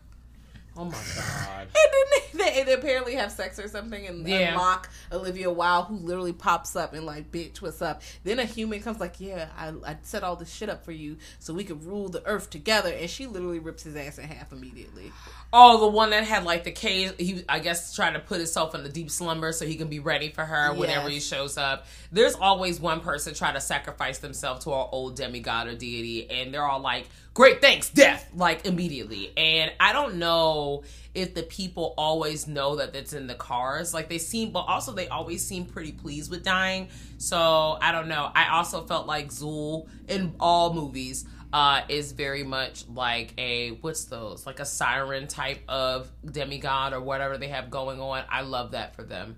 Oh 0.81 0.85
my 0.87 0.93
god. 1.17 1.67
And 1.67 1.75
then 1.75 2.45
they, 2.47 2.53
they, 2.55 2.63
they 2.65 2.73
apparently 2.73 3.15
have 3.17 3.31
sex 3.31 3.59
or 3.59 3.69
something 3.69 4.07
and 4.07 4.27
Yeah. 4.27 4.53
unlock 4.53 4.89
Olivia 5.13 5.51
Wilde, 5.51 5.87
who 5.89 5.97
literally 5.97 6.33
pops 6.33 6.75
up 6.75 6.95
and 6.95 7.05
like, 7.05 7.31
bitch, 7.31 7.61
what's 7.61 7.83
up? 7.83 8.01
Then 8.25 8.39
a 8.39 8.47
human 8.47 8.81
comes 8.81 8.99
like, 8.99 9.21
yeah, 9.21 9.49
I, 9.59 9.75
I 9.87 9.97
set 10.03 10.23
all 10.25 10.37
this 10.37 10.51
shit 10.51 10.71
up 10.71 10.83
for 10.85 10.93
you 10.93 11.19
so 11.39 11.53
we 11.53 11.65
could 11.65 11.85
rule 11.85 12.09
the 12.09 12.25
earth 12.27 12.49
together. 12.49 12.91
And 12.91 13.11
she 13.11 13.27
literally 13.27 13.59
rips 13.59 13.83
his 13.83 13.95
ass 13.95 14.17
in 14.17 14.25
half 14.25 14.53
immediately. 14.53 15.13
Oh, 15.53 15.81
the 15.81 15.89
one 15.89 16.11
that 16.11 16.25
had 16.25 16.45
like 16.45 16.65
the 16.65 16.71
cage. 16.73 17.13
He, 17.19 17.45
I 17.49 17.59
guess, 17.59 17.95
trying 17.95 18.15
to 18.15 18.21
put 18.21 18.39
himself 18.39 18.75
in 18.75 18.81
a 18.83 18.89
deep 18.89 19.11
slumber 19.11 19.53
so 19.53 19.67
he 19.67 19.75
can 19.77 19.89
be 19.89 19.99
ready 20.01 20.31
for 20.31 20.45
her 20.47 20.73
whenever 20.73 21.11
he 21.11 21.21
shows 21.21 21.59
up. 21.59 21.87
There's 22.11 22.37
always 22.37 22.81
one 22.81 23.01
person 23.01 23.35
trying 23.35 23.55
to 23.55 23.61
sacrifice 23.61 24.19
themselves 24.19 24.65
to 24.65 24.73
our 24.73 24.89
old 24.93 25.17
demigod 25.17 25.67
or 25.67 25.75
deity, 25.75 26.31
and 26.31 26.55
they're 26.55 26.65
all 26.65 26.81
like, 26.81 27.07
"Great, 27.35 27.61
thanks, 27.61 27.91
death!" 27.91 28.29
Like 28.35 28.67
immediately. 28.67 29.33
And 29.37 29.73
I 29.81 29.93
don't 29.93 30.17
know 30.17 30.83
if 31.15 31.35
the 31.35 31.43
people 31.43 31.95
always 31.97 32.47
know 32.47 32.77
that 32.77 32.95
it's 32.95 33.13
in 33.13 33.27
the 33.27 33.35
cars. 33.35 33.93
Like 33.95 34.09
they 34.09 34.19
seem, 34.19 34.53
but 34.53 34.61
also 34.61 34.93
they 34.93 35.09
always 35.09 35.45
seem 35.45 35.65
pretty 35.65 35.93
pleased 35.93 36.31
with 36.31 36.43
dying. 36.45 36.89
So 37.19 37.79
I 37.81 37.93
don't 37.93 38.09
know. 38.09 38.31
I 38.35 38.51
also 38.57 38.85
felt 38.85 39.07
like 39.07 39.29
Zuul 39.29 39.89
in 40.09 40.35
all 40.41 40.73
movies 40.73 41.25
uh, 41.53 41.83
is 41.89 42.13
very 42.13 42.45
much 42.45 42.87
like 42.89 43.35
a 43.39 43.71
what's 43.81 44.05
those 44.05 44.47
like 44.47 44.61
a 44.61 44.65
siren 44.65 45.27
type 45.27 45.61
of 45.69 46.11
demigod 46.25 46.93
or 46.93 47.01
whatever 47.01 47.39
they 47.39 47.49
have 47.49 47.71
going 47.71 48.01
on. 48.01 48.23
I 48.29 48.43
love 48.43 48.73
that 48.73 48.95
for 48.95 49.03
them. 49.03 49.37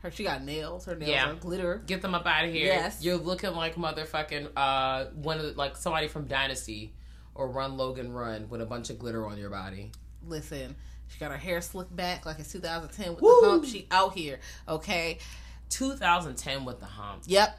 Her, 0.00 0.10
she 0.10 0.24
got 0.24 0.42
nails. 0.42 0.86
Her 0.86 0.96
nails 0.96 1.10
Yeah. 1.10 1.30
are 1.30 1.34
glitter. 1.34 1.82
Get 1.86 2.02
them 2.02 2.14
up 2.14 2.26
out 2.26 2.44
of 2.46 2.52
here. 2.52 2.66
Yes. 2.66 3.04
You're 3.04 3.18
looking 3.18 3.52
like 3.52 3.76
motherfucking 3.76 4.48
uh 4.56 5.04
one 5.14 5.38
of 5.38 5.44
the, 5.44 5.52
like 5.52 5.76
somebody 5.76 6.08
from 6.08 6.26
Dynasty 6.26 6.94
or 7.34 7.48
Run 7.48 7.76
Logan 7.76 8.12
Run 8.12 8.48
with 8.48 8.60
a 8.60 8.66
bunch 8.66 8.90
of 8.90 8.98
glitter 8.98 9.26
on 9.26 9.38
your 9.38 9.50
body. 9.50 9.90
Listen, 10.26 10.76
she 11.08 11.18
got 11.18 11.30
her 11.30 11.36
hair 11.36 11.60
slicked 11.60 11.94
back 11.94 12.26
like 12.26 12.38
it's 12.38 12.52
2010 12.52 13.14
with 13.14 13.22
Woo. 13.22 13.40
the 13.40 13.48
hump. 13.48 13.64
She 13.64 13.86
out 13.90 14.14
here, 14.14 14.40
okay? 14.68 15.18
2010 15.70 16.64
with 16.64 16.80
the 16.80 16.86
hump. 16.86 17.22
Yep. 17.26 17.58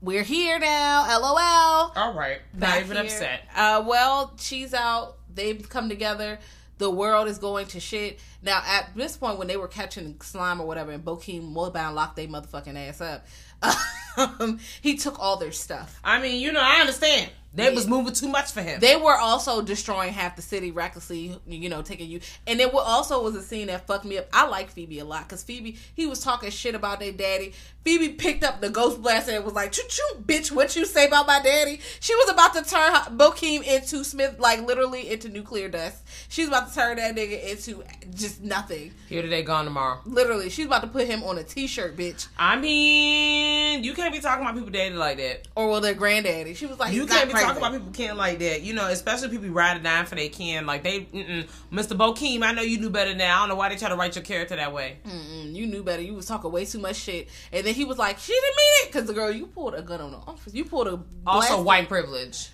We're 0.00 0.24
here 0.24 0.58
now. 0.58 1.06
LOL. 1.20 1.92
All 1.94 2.14
right, 2.14 2.40
not 2.52 2.80
even 2.80 2.96
here. 2.96 3.04
upset. 3.04 3.42
Uh, 3.54 3.84
well, 3.86 4.34
she's 4.36 4.74
out. 4.74 5.16
They've 5.32 5.68
come 5.68 5.88
together. 5.88 6.40
The 6.78 6.90
world 6.90 7.28
is 7.28 7.38
going 7.38 7.66
to 7.68 7.78
shit. 7.78 8.18
Now, 8.42 8.60
at 8.66 8.90
this 8.96 9.16
point, 9.16 9.38
when 9.38 9.46
they 9.46 9.56
were 9.56 9.68
catching 9.68 10.20
slime 10.20 10.60
or 10.60 10.66
whatever, 10.66 10.90
and 10.90 11.04
Bokeem 11.04 11.52
Woodbine 11.52 11.94
locked 11.94 12.16
their 12.16 12.26
motherfucking 12.26 12.76
ass 12.76 13.00
up, 13.00 13.24
um, 14.16 14.58
he 14.80 14.96
took 14.96 15.20
all 15.20 15.36
their 15.36 15.52
stuff. 15.52 16.00
I 16.02 16.20
mean, 16.20 16.40
you 16.40 16.50
know, 16.50 16.60
I 16.60 16.80
understand. 16.80 17.30
They 17.54 17.74
was 17.74 17.86
moving 17.86 18.14
too 18.14 18.28
much 18.28 18.52
for 18.52 18.62
him. 18.62 18.80
They 18.80 18.96
were 18.96 19.16
also 19.16 19.60
destroying 19.60 20.12
half 20.12 20.36
the 20.36 20.42
city 20.42 20.70
recklessly, 20.70 21.38
you 21.46 21.68
know, 21.68 21.82
taking 21.82 22.08
you. 22.08 22.20
And 22.46 22.60
it 22.60 22.72
also 22.72 23.22
was 23.22 23.34
a 23.36 23.42
scene 23.42 23.66
that 23.66 23.86
fucked 23.86 24.06
me 24.06 24.18
up. 24.18 24.28
I 24.32 24.46
like 24.46 24.70
Phoebe 24.70 25.00
a 25.00 25.04
lot 25.04 25.28
because 25.28 25.42
Phoebe, 25.42 25.76
he 25.94 26.06
was 26.06 26.20
talking 26.20 26.50
shit 26.50 26.74
about 26.74 27.00
their 27.00 27.12
daddy. 27.12 27.52
Phoebe 27.84 28.10
picked 28.10 28.44
up 28.44 28.60
the 28.60 28.70
ghost 28.70 29.02
blaster 29.02 29.32
and 29.32 29.44
was 29.44 29.54
like, 29.54 29.72
choo 29.72 29.82
choo, 29.88 30.22
bitch, 30.22 30.52
what 30.52 30.76
you 30.76 30.86
say 30.86 31.06
about 31.06 31.26
my 31.26 31.40
daddy? 31.42 31.80
She 32.00 32.14
was 32.14 32.30
about 32.30 32.54
to 32.54 32.62
turn 32.62 32.92
Bokeem 33.18 33.64
into 33.64 34.04
Smith, 34.04 34.36
like 34.38 34.64
literally 34.66 35.10
into 35.10 35.28
nuclear 35.28 35.68
dust. 35.68 36.02
She's 36.28 36.48
about 36.48 36.68
to 36.68 36.74
turn 36.74 36.96
that 36.96 37.16
nigga 37.16 37.50
into 37.50 37.82
just 38.14 38.40
nothing. 38.40 38.92
Here 39.08 39.20
today, 39.20 39.42
gone 39.42 39.64
tomorrow. 39.64 40.00
Literally, 40.06 40.48
she's 40.48 40.66
about 40.66 40.82
to 40.82 40.88
put 40.88 41.06
him 41.06 41.24
on 41.24 41.38
a 41.38 41.42
t 41.42 41.66
shirt, 41.66 41.96
bitch. 41.96 42.28
I 42.38 42.56
mean, 42.56 43.82
you 43.82 43.94
can't 43.94 44.14
be 44.14 44.20
talking 44.20 44.44
about 44.44 44.54
people 44.54 44.70
daddy 44.70 44.94
like 44.94 45.16
that. 45.18 45.48
Or 45.56 45.68
well, 45.68 45.80
their 45.80 45.94
granddaddy. 45.94 46.54
She 46.54 46.66
was 46.66 46.78
like, 46.78 46.92
You 46.94 47.06
can't 47.06 47.28
be 47.28 47.41
crazy. 47.44 47.58
about 47.58 47.72
people 47.72 47.92
can 47.92 48.16
like 48.16 48.38
that. 48.38 48.62
You 48.62 48.74
know, 48.74 48.86
especially 48.88 49.28
people 49.28 49.48
riding 49.48 49.82
down 49.82 50.06
for 50.06 50.14
they 50.14 50.28
can. 50.28 50.66
Like 50.66 50.82
they, 50.82 51.00
mm-mm. 51.00 51.48
Mr. 51.72 51.96
Bokeem, 51.96 52.42
I 52.42 52.52
know 52.52 52.62
you 52.62 52.78
knew 52.78 52.90
better 52.90 53.14
now. 53.14 53.36
I 53.36 53.38
don't 53.40 53.48
know 53.50 53.56
why 53.56 53.68
they 53.68 53.76
try 53.76 53.88
to 53.88 53.96
write 53.96 54.14
your 54.14 54.24
character 54.24 54.56
that 54.56 54.72
way. 54.72 54.98
Mm, 55.06 55.54
you 55.54 55.66
knew 55.66 55.82
better. 55.82 56.02
You 56.02 56.14
was 56.14 56.26
talking 56.26 56.50
way 56.50 56.64
too 56.64 56.78
much 56.78 56.96
shit. 56.96 57.28
And 57.52 57.66
then 57.66 57.74
he 57.74 57.84
was 57.84 57.98
like, 57.98 58.18
she 58.18 58.32
didn't 58.32 58.56
mean 58.56 58.74
it. 58.82 58.92
Because 58.92 59.06
the 59.06 59.14
girl, 59.14 59.30
you 59.30 59.46
pulled 59.46 59.74
a 59.74 59.82
gun 59.82 60.00
on 60.00 60.12
the 60.12 60.18
officer. 60.18 60.56
You 60.56 60.64
pulled 60.64 60.88
a. 60.88 61.00
Also, 61.26 61.62
white 61.62 61.88
privilege. 61.88 62.50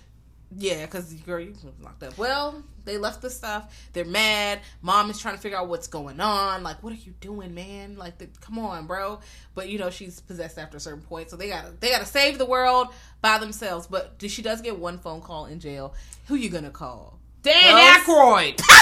Yeah, 0.57 0.85
because 0.85 1.13
girl, 1.13 1.39
you 1.39 1.53
locked 1.81 2.01
up. 2.01 2.17
Well, 2.17 2.63
they 2.85 2.97
left 2.97 3.21
the 3.21 3.29
stuff. 3.29 3.87
They're 3.93 4.03
mad. 4.03 4.61
Mom 4.81 5.09
is 5.11 5.19
trying 5.19 5.35
to 5.35 5.41
figure 5.41 5.57
out 5.57 5.67
what's 5.67 5.87
going 5.87 6.19
on. 6.19 6.63
Like, 6.63 6.81
what 6.81 6.91
are 6.91 6.97
you 6.97 7.13
doing, 7.21 7.53
man? 7.53 7.97
Like, 7.97 8.17
the, 8.17 8.27
come 8.41 8.57
on, 8.57 8.87
bro. 8.87 9.19
But 9.53 9.69
you 9.69 9.77
know, 9.77 9.91
she's 9.91 10.19
possessed 10.21 10.57
after 10.57 10.77
a 10.77 10.79
certain 10.79 11.01
point, 11.01 11.29
so 11.29 11.35
they 11.35 11.49
gotta 11.49 11.73
they 11.79 11.91
gotta 11.91 12.05
save 12.05 12.39
the 12.39 12.45
world 12.45 12.87
by 13.21 13.37
themselves. 13.37 13.85
But 13.85 14.15
she 14.27 14.41
does 14.41 14.61
get 14.61 14.79
one 14.79 14.97
phone 14.97 15.21
call 15.21 15.45
in 15.45 15.59
jail. 15.59 15.93
Who 16.27 16.35
you 16.35 16.49
gonna 16.49 16.71
call? 16.71 17.19
Dan 17.43 17.61
Ghost- 17.61 18.07
Aykroyd. 18.07 18.61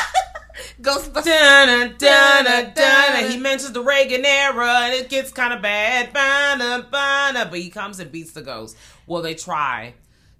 Ghostbusters. 0.81 1.25
Dun, 1.25 1.97
dun, 1.97 2.45
dun, 2.45 2.73
dun. 2.73 3.31
He 3.31 3.37
mentions 3.37 3.73
the 3.73 3.81
Reagan 3.81 4.25
era, 4.25 4.79
and 4.83 4.93
it 4.93 5.09
gets 5.09 5.31
kind 5.31 5.53
of 5.53 5.61
bad. 5.61 6.11
But 6.13 7.59
he 7.59 7.69
comes 7.69 7.99
and 7.99 8.11
beats 8.11 8.31
the 8.31 8.41
ghost. 8.41 8.75
Well, 9.05 9.21
they 9.21 9.35
try 9.35 9.93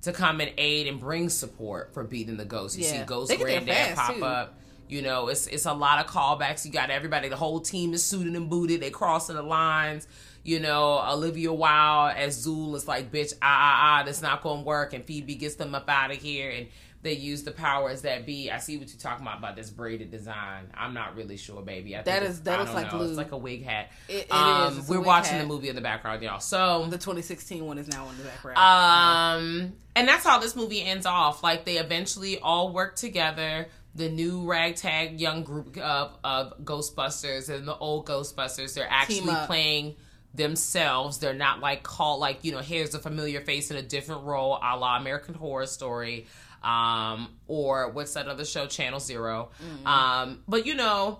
to 0.04 0.14
come 0.14 0.40
and 0.42 0.52
aid 0.58 0.88
and 0.88 1.00
bring 1.00 1.30
support 1.30 1.94
for 1.94 2.04
beating 2.04 2.38
the 2.38 2.46
ghost. 2.46 2.78
You 2.78 2.86
Yeah. 2.86 3.00
see 3.02 3.06
Ghost 3.06 3.36
Granddad 3.38 3.96
pop 3.96 4.16
too. 4.16 4.24
up. 4.26 4.60
You 4.90 5.02
know, 5.02 5.28
it's 5.28 5.48
it's 5.48 5.66
a 5.66 5.74
lot 5.74 6.04
of 6.06 6.10
callbacks. 6.12 6.64
You 6.66 6.72
got 6.72 6.90
everybody. 6.90 7.28
The 7.28 7.36
whole 7.36 7.60
team 7.60 7.94
is 7.94 8.06
suited 8.06 8.36
and 8.36 8.50
booted. 8.50 8.80
They 8.82 8.90
crossing 8.90 9.36
the 9.36 9.42
lines. 9.42 10.08
You 10.44 10.62
know, 10.62 11.04
Olivia 11.06 11.52
Wilde 11.52 12.14
as 12.16 12.46
Zuul 12.48 12.74
is 12.76 12.88
like, 12.88 13.12
bitch, 13.12 13.34
ah 13.42 13.46
ah 13.46 14.00
ah, 14.00 14.04
that's 14.04 14.22
not 14.22 14.42
gonna 14.42 14.62
work. 14.62 14.94
And 14.94 15.04
Phoebe 15.04 15.36
gets 15.36 15.56
them 15.56 15.76
up 15.76 15.90
out 15.90 16.12
of 16.12 16.18
here, 16.18 16.50
and 16.52 16.68
they 17.04 17.14
use 17.14 17.44
the 17.44 17.52
powers 17.52 18.02
that 18.02 18.26
be. 18.26 18.50
I 18.52 18.58
see 18.58 18.78
what 18.78 18.88
you're 18.90 18.98
talking 19.00 19.26
about 19.26 19.38
about 19.38 19.56
this 19.56 19.70
braided 19.70 20.10
design. 20.12 20.70
I'm 20.74 20.94
not 20.94 21.16
really 21.16 21.38
sure, 21.38 21.62
baby. 21.62 21.96
I 21.96 22.02
That 22.02 22.24
is- 22.24 22.42
that 22.42 22.60
looks 22.60 22.74
like 22.74 22.92
know. 22.92 23.02
It's 23.04 23.16
like 23.16 23.32
a 23.32 23.38
wig 23.38 23.64
hat. 23.64 23.92
It- 24.10 24.14
it 24.14 24.26
is. 24.26 24.32
um, 24.32 24.80
It's 24.80 24.90
We're 24.90 25.00
watching 25.02 25.34
hat. 25.34 25.42
the 25.42 25.48
movie 25.48 25.70
in 25.70 25.76
the 25.76 25.82
background, 25.82 26.24
y'all. 26.24 26.40
So 26.40 26.86
The 26.90 26.98
2016 26.98 27.66
one 27.66 27.78
is 27.78 27.88
now 27.88 28.10
in 28.10 28.18
the 28.18 28.24
background. 28.24 28.58
um, 28.58 29.74
and 29.96 30.08
that's 30.08 30.24
how 30.26 30.40
this 30.40 30.56
movie 30.56 30.84
ends 30.84 31.06
off. 31.06 31.44
Like 31.44 31.66
they 31.66 31.78
eventually 31.78 32.40
all 32.40 32.74
work 32.74 32.96
together. 32.96 33.68
The 33.96 34.10
new 34.10 34.46
ragtag 34.46 35.20
young 35.22 35.44
group 35.44 35.78
of, 35.78 36.18
of 36.24 36.54
Ghostbusters 36.64 37.50
and 37.50 37.68
the 37.68 37.76
old 37.78 38.06
Ghostbusters. 38.08 38.74
They're 38.76 38.88
actually 38.90 39.34
playing 39.46 39.96
themselves. 40.34 41.18
They're 41.18 41.34
not 41.34 41.60
like 41.60 41.84
called 41.84 42.20
like 42.20 42.44
you 42.44 42.52
know 42.52 42.60
here's 42.60 42.94
a 42.94 43.00
familiar 43.00 43.42
face 43.42 43.72
in 43.72 43.78
a 43.78 43.82
different 43.82 44.24
role, 44.24 44.56
a 44.62 44.78
la 44.78 44.98
American 44.98 45.34
Horror 45.34 45.66
Story, 45.66 46.28
um, 46.64 47.30
or 47.48 47.90
what's 47.92 48.14
that 48.14 48.28
other 48.28 48.46
show, 48.46 48.66
Channel 48.68 49.00
0 49.00 49.50
Um, 49.86 50.44
but 50.48 50.66
you 50.66 50.76
know. 50.76 51.20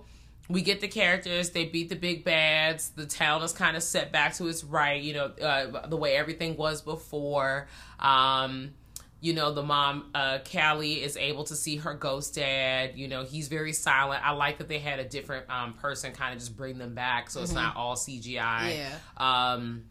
We 0.50 0.62
get 0.62 0.80
the 0.80 0.88
characters. 0.88 1.50
They 1.50 1.66
beat 1.66 1.90
the 1.90 1.98
big 1.98 2.24
bads. 2.24 2.92
The 2.96 3.06
town 3.06 3.44
is 3.44 3.52
kind 3.52 3.76
of 3.76 3.84
set 3.84 4.14
back 4.14 4.34
to 4.36 4.48
its 4.48 4.64
right. 4.64 5.02
You 5.02 5.12
know, 5.14 5.26
uh, 5.26 5.90
the 5.90 5.98
way 5.98 6.16
everything 6.16 6.56
was 6.56 6.82
before. 6.82 7.68
Um, 8.00 8.72
you 9.20 9.34
know 9.34 9.52
the 9.52 9.64
mom 9.64 10.12
uh 10.14 10.38
callie 10.50 11.02
is 11.04 11.18
able 11.18 11.44
to 11.44 11.56
see 11.56 11.76
her 11.78 11.96
ghost 11.96 12.36
dad 12.36 12.92
you 12.96 13.08
know 13.08 13.24
he's 13.24 13.48
very 13.48 13.74
silent 13.74 14.24
i 14.24 14.30
like 14.32 14.60
that 14.60 14.68
they 14.68 14.78
had 14.78 15.00
a 15.00 15.04
different 15.04 15.50
um 15.50 15.74
person 15.74 16.14
kind 16.14 16.34
of 16.34 16.40
just 16.40 16.56
bring 16.56 16.78
them 16.78 16.94
back 16.94 17.28
so 17.32 17.42
it's 17.42 17.52
not 17.52 17.76
all 17.76 17.96
cgi 17.96 18.36
Yeah. 18.36 18.90
um 19.18 19.86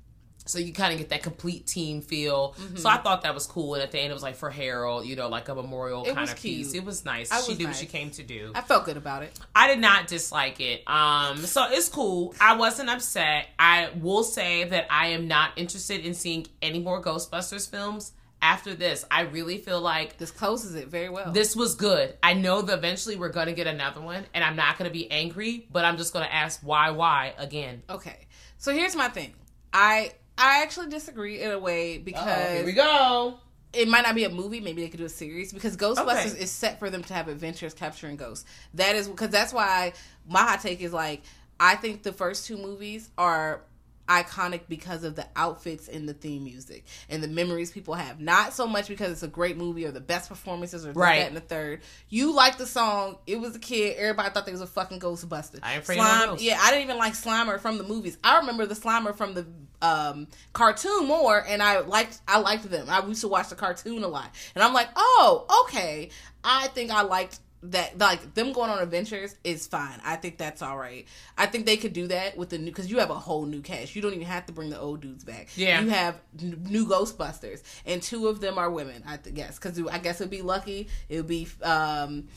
so 0.46 0.58
you 0.58 0.72
kind 0.72 0.92
of 0.92 0.98
get 0.98 1.08
that 1.10 1.22
complete 1.22 1.66
team 1.66 2.00
feel 2.00 2.54
Mm-hmm. 2.58 2.76
so 2.76 2.88
i 2.88 2.96
thought 2.96 3.22
that 3.22 3.34
was 3.34 3.46
cool 3.46 3.74
and 3.74 3.82
at 3.82 3.92
the 3.92 3.98
end 3.98 4.10
it 4.10 4.14
was 4.14 4.22
like 4.22 4.36
for 4.36 4.48
harold 4.50 5.04
you 5.06 5.16
know 5.16 5.28
like 5.28 5.48
a 5.48 5.54
memorial 5.54 6.04
It 6.04 6.14
kind 6.14 6.28
of 6.30 6.36
piece 6.36 6.72
it 6.74 6.84
was 6.84 7.04
nice 7.04 7.30
I 7.32 7.40
she 7.40 7.50
was 7.50 7.58
did 7.58 7.66
what 7.66 7.76
she 7.76 7.86
came 7.86 8.10
to 8.12 8.22
do 8.22 8.52
I 8.54 8.60
felt 8.62 8.84
good 8.84 8.96
about 8.96 9.22
it. 9.22 9.38
I 9.54 9.68
did 9.68 9.78
not 9.80 10.06
dislike 10.06 10.60
it. 10.60 10.82
Um, 10.88 11.38
so 11.38 11.66
it's 11.70 11.88
cool. 11.88 12.34
I 12.40 12.56
wasn't 12.56 12.88
upset. 12.88 13.48
I 13.58 13.90
will 14.00 14.22
say 14.24 14.64
that 14.64 14.86
I 14.90 15.08
am 15.08 15.28
not 15.28 15.50
interested 15.56 16.04
in 16.06 16.14
seeing 16.14 16.46
any 16.62 16.78
more 16.78 17.02
Ghostbusters 17.02 17.68
films 17.68 18.12
after 18.42 18.74
this. 18.74 19.04
I 19.10 19.22
really 19.22 19.58
feel 19.58 19.80
like 19.80 20.18
This 20.18 20.30
closes 20.30 20.74
it 20.74 20.88
very 20.88 21.08
well. 21.08 21.32
this 21.32 21.56
was 21.56 21.74
good. 21.74 22.14
I 22.22 22.34
know 22.34 22.62
that 22.62 22.78
eventually 22.78 23.16
we're 23.16 23.30
gonna 23.30 23.52
get 23.52 23.66
another 23.66 24.00
one, 24.00 24.24
and 24.34 24.44
I'm 24.44 24.56
not 24.56 24.78
gonna 24.78 24.90
be 24.90 25.10
angry, 25.10 25.66
but 25.72 25.84
I'm 25.84 25.96
just 25.96 26.12
gonna 26.12 26.26
ask 26.30 26.60
why, 26.62 26.90
why 26.90 27.34
again. 27.38 27.82
okay. 27.90 28.26
So 28.58 28.72
here's 28.72 28.94
my 28.96 29.08
thing. 29.08 29.32
I 29.72 30.12
I 30.38 30.62
actually 30.62 30.88
disagree 30.88 31.40
in 31.42 31.50
a 31.50 31.58
way 31.58 31.98
because 31.98 32.72
go. 32.74 33.38
it 33.72 33.88
might 33.88 34.02
not 34.02 34.14
be 34.14 34.24
a 34.24 34.28
movie. 34.30 34.60
Maybe 34.60 34.82
they 34.82 34.88
could 34.88 34.98
do 35.00 35.06
a 35.06 35.10
series 35.10 35.52
because 35.52 35.76
Ghostbusters 35.76 36.32
Okay. 36.32 36.42
is 36.42 36.50
set 36.50 36.78
for 36.78 36.90
them 36.90 37.02
to 37.04 37.14
have 37.14 37.28
adventures 37.28 37.74
capturing 37.74 38.16
ghosts. 38.16 38.44
That 38.74 38.96
is 38.96 39.08
because 39.08 39.30
that's 39.30 39.52
why 39.52 39.92
my 40.28 40.40
hot 40.40 40.60
take 40.60 40.80
is 40.80 40.92
like 40.92 41.22
I 41.58 41.74
think 41.76 42.02
the 42.02 42.12
first 42.12 42.46
two 42.46 42.56
movies 42.58 43.10
are 43.16 43.62
iconic 44.08 44.62
because 44.68 45.04
of 45.04 45.16
the 45.16 45.26
outfits 45.36 45.88
and 45.88 46.08
the 46.08 46.14
theme 46.14 46.44
music 46.44 46.84
and 47.08 47.22
the 47.22 47.28
memories 47.28 47.70
people 47.70 47.94
have. 47.94 48.20
Not 48.20 48.52
so 48.52 48.66
much 48.66 48.88
because 48.88 49.10
it's 49.12 49.22
a 49.22 49.28
great 49.28 49.56
movie 49.56 49.84
or 49.84 49.90
the 49.90 50.00
best 50.00 50.28
performances 50.28 50.86
or 50.86 50.92
Right. 50.92 51.20
that, 51.20 51.28
and 51.28 51.36
the 51.36 51.40
third. 51.40 51.82
You 52.08 52.32
like 52.32 52.58
the 52.58 52.66
song. 52.66 53.18
It 53.26 53.40
was 53.40 53.56
a 53.56 53.58
kid. 53.58 53.96
Everybody 53.96 54.30
thought 54.30 54.46
they 54.46 54.52
was 54.52 54.60
a 54.60 54.66
fucking 54.66 55.00
Ghostbuster. 55.00 55.60
I 55.62 55.74
ain't 55.74 55.84
Slime, 55.84 56.36
yeah, 56.38 56.58
I 56.60 56.70
didn't 56.70 56.84
even 56.84 56.98
like 56.98 57.14
Slimer 57.14 57.60
from 57.60 57.78
the 57.78 57.84
movies. 57.84 58.18
I 58.22 58.38
remember 58.38 58.66
the 58.66 58.74
Slimer 58.74 59.14
from 59.14 59.34
the 59.34 59.46
um, 59.82 60.26
cartoon 60.52 61.06
more, 61.06 61.44
and 61.46 61.62
I 61.62 61.80
liked 61.80 62.20
I 62.26 62.38
liked 62.38 62.68
them. 62.70 62.86
I 62.88 63.04
used 63.06 63.20
to 63.22 63.28
watch 63.28 63.48
the 63.48 63.56
cartoon 63.56 64.02
a 64.04 64.08
lot, 64.08 64.30
and 64.54 64.62
I'm 64.64 64.72
like, 64.72 64.88
oh, 64.96 65.64
okay. 65.64 66.10
I 66.44 66.68
think 66.68 66.90
I 66.92 67.02
liked 67.02 67.40
that. 67.62 67.98
Like 67.98 68.34
them 68.34 68.52
going 68.52 68.70
on 68.70 68.78
adventures 68.80 69.34
is 69.44 69.66
fine. 69.66 70.00
I 70.04 70.16
think 70.16 70.38
that's 70.38 70.62
all 70.62 70.76
right. 70.76 71.06
I 71.36 71.46
think 71.46 71.66
they 71.66 71.76
could 71.76 71.92
do 71.92 72.06
that 72.08 72.36
with 72.36 72.50
the 72.50 72.58
new 72.58 72.66
because 72.66 72.90
you 72.90 72.98
have 72.98 73.10
a 73.10 73.14
whole 73.14 73.44
new 73.46 73.60
cast. 73.62 73.96
You 73.96 74.02
don't 74.02 74.14
even 74.14 74.26
have 74.26 74.46
to 74.46 74.52
bring 74.52 74.70
the 74.70 74.78
old 74.80 75.00
dudes 75.00 75.24
back. 75.24 75.48
Yeah. 75.56 75.80
you 75.80 75.88
have 75.90 76.20
n- 76.40 76.64
new 76.68 76.86
Ghostbusters, 76.86 77.62
and 77.86 78.02
two 78.02 78.28
of 78.28 78.40
them 78.40 78.58
are 78.58 78.70
women. 78.70 79.02
I 79.06 79.16
th- 79.16 79.34
guess 79.34 79.58
because 79.58 79.80
I 79.90 79.98
guess 79.98 80.20
it'd 80.20 80.30
be 80.30 80.42
Lucky. 80.42 80.88
It 81.08 81.16
would 81.16 81.26
be. 81.26 81.48
um 81.62 82.28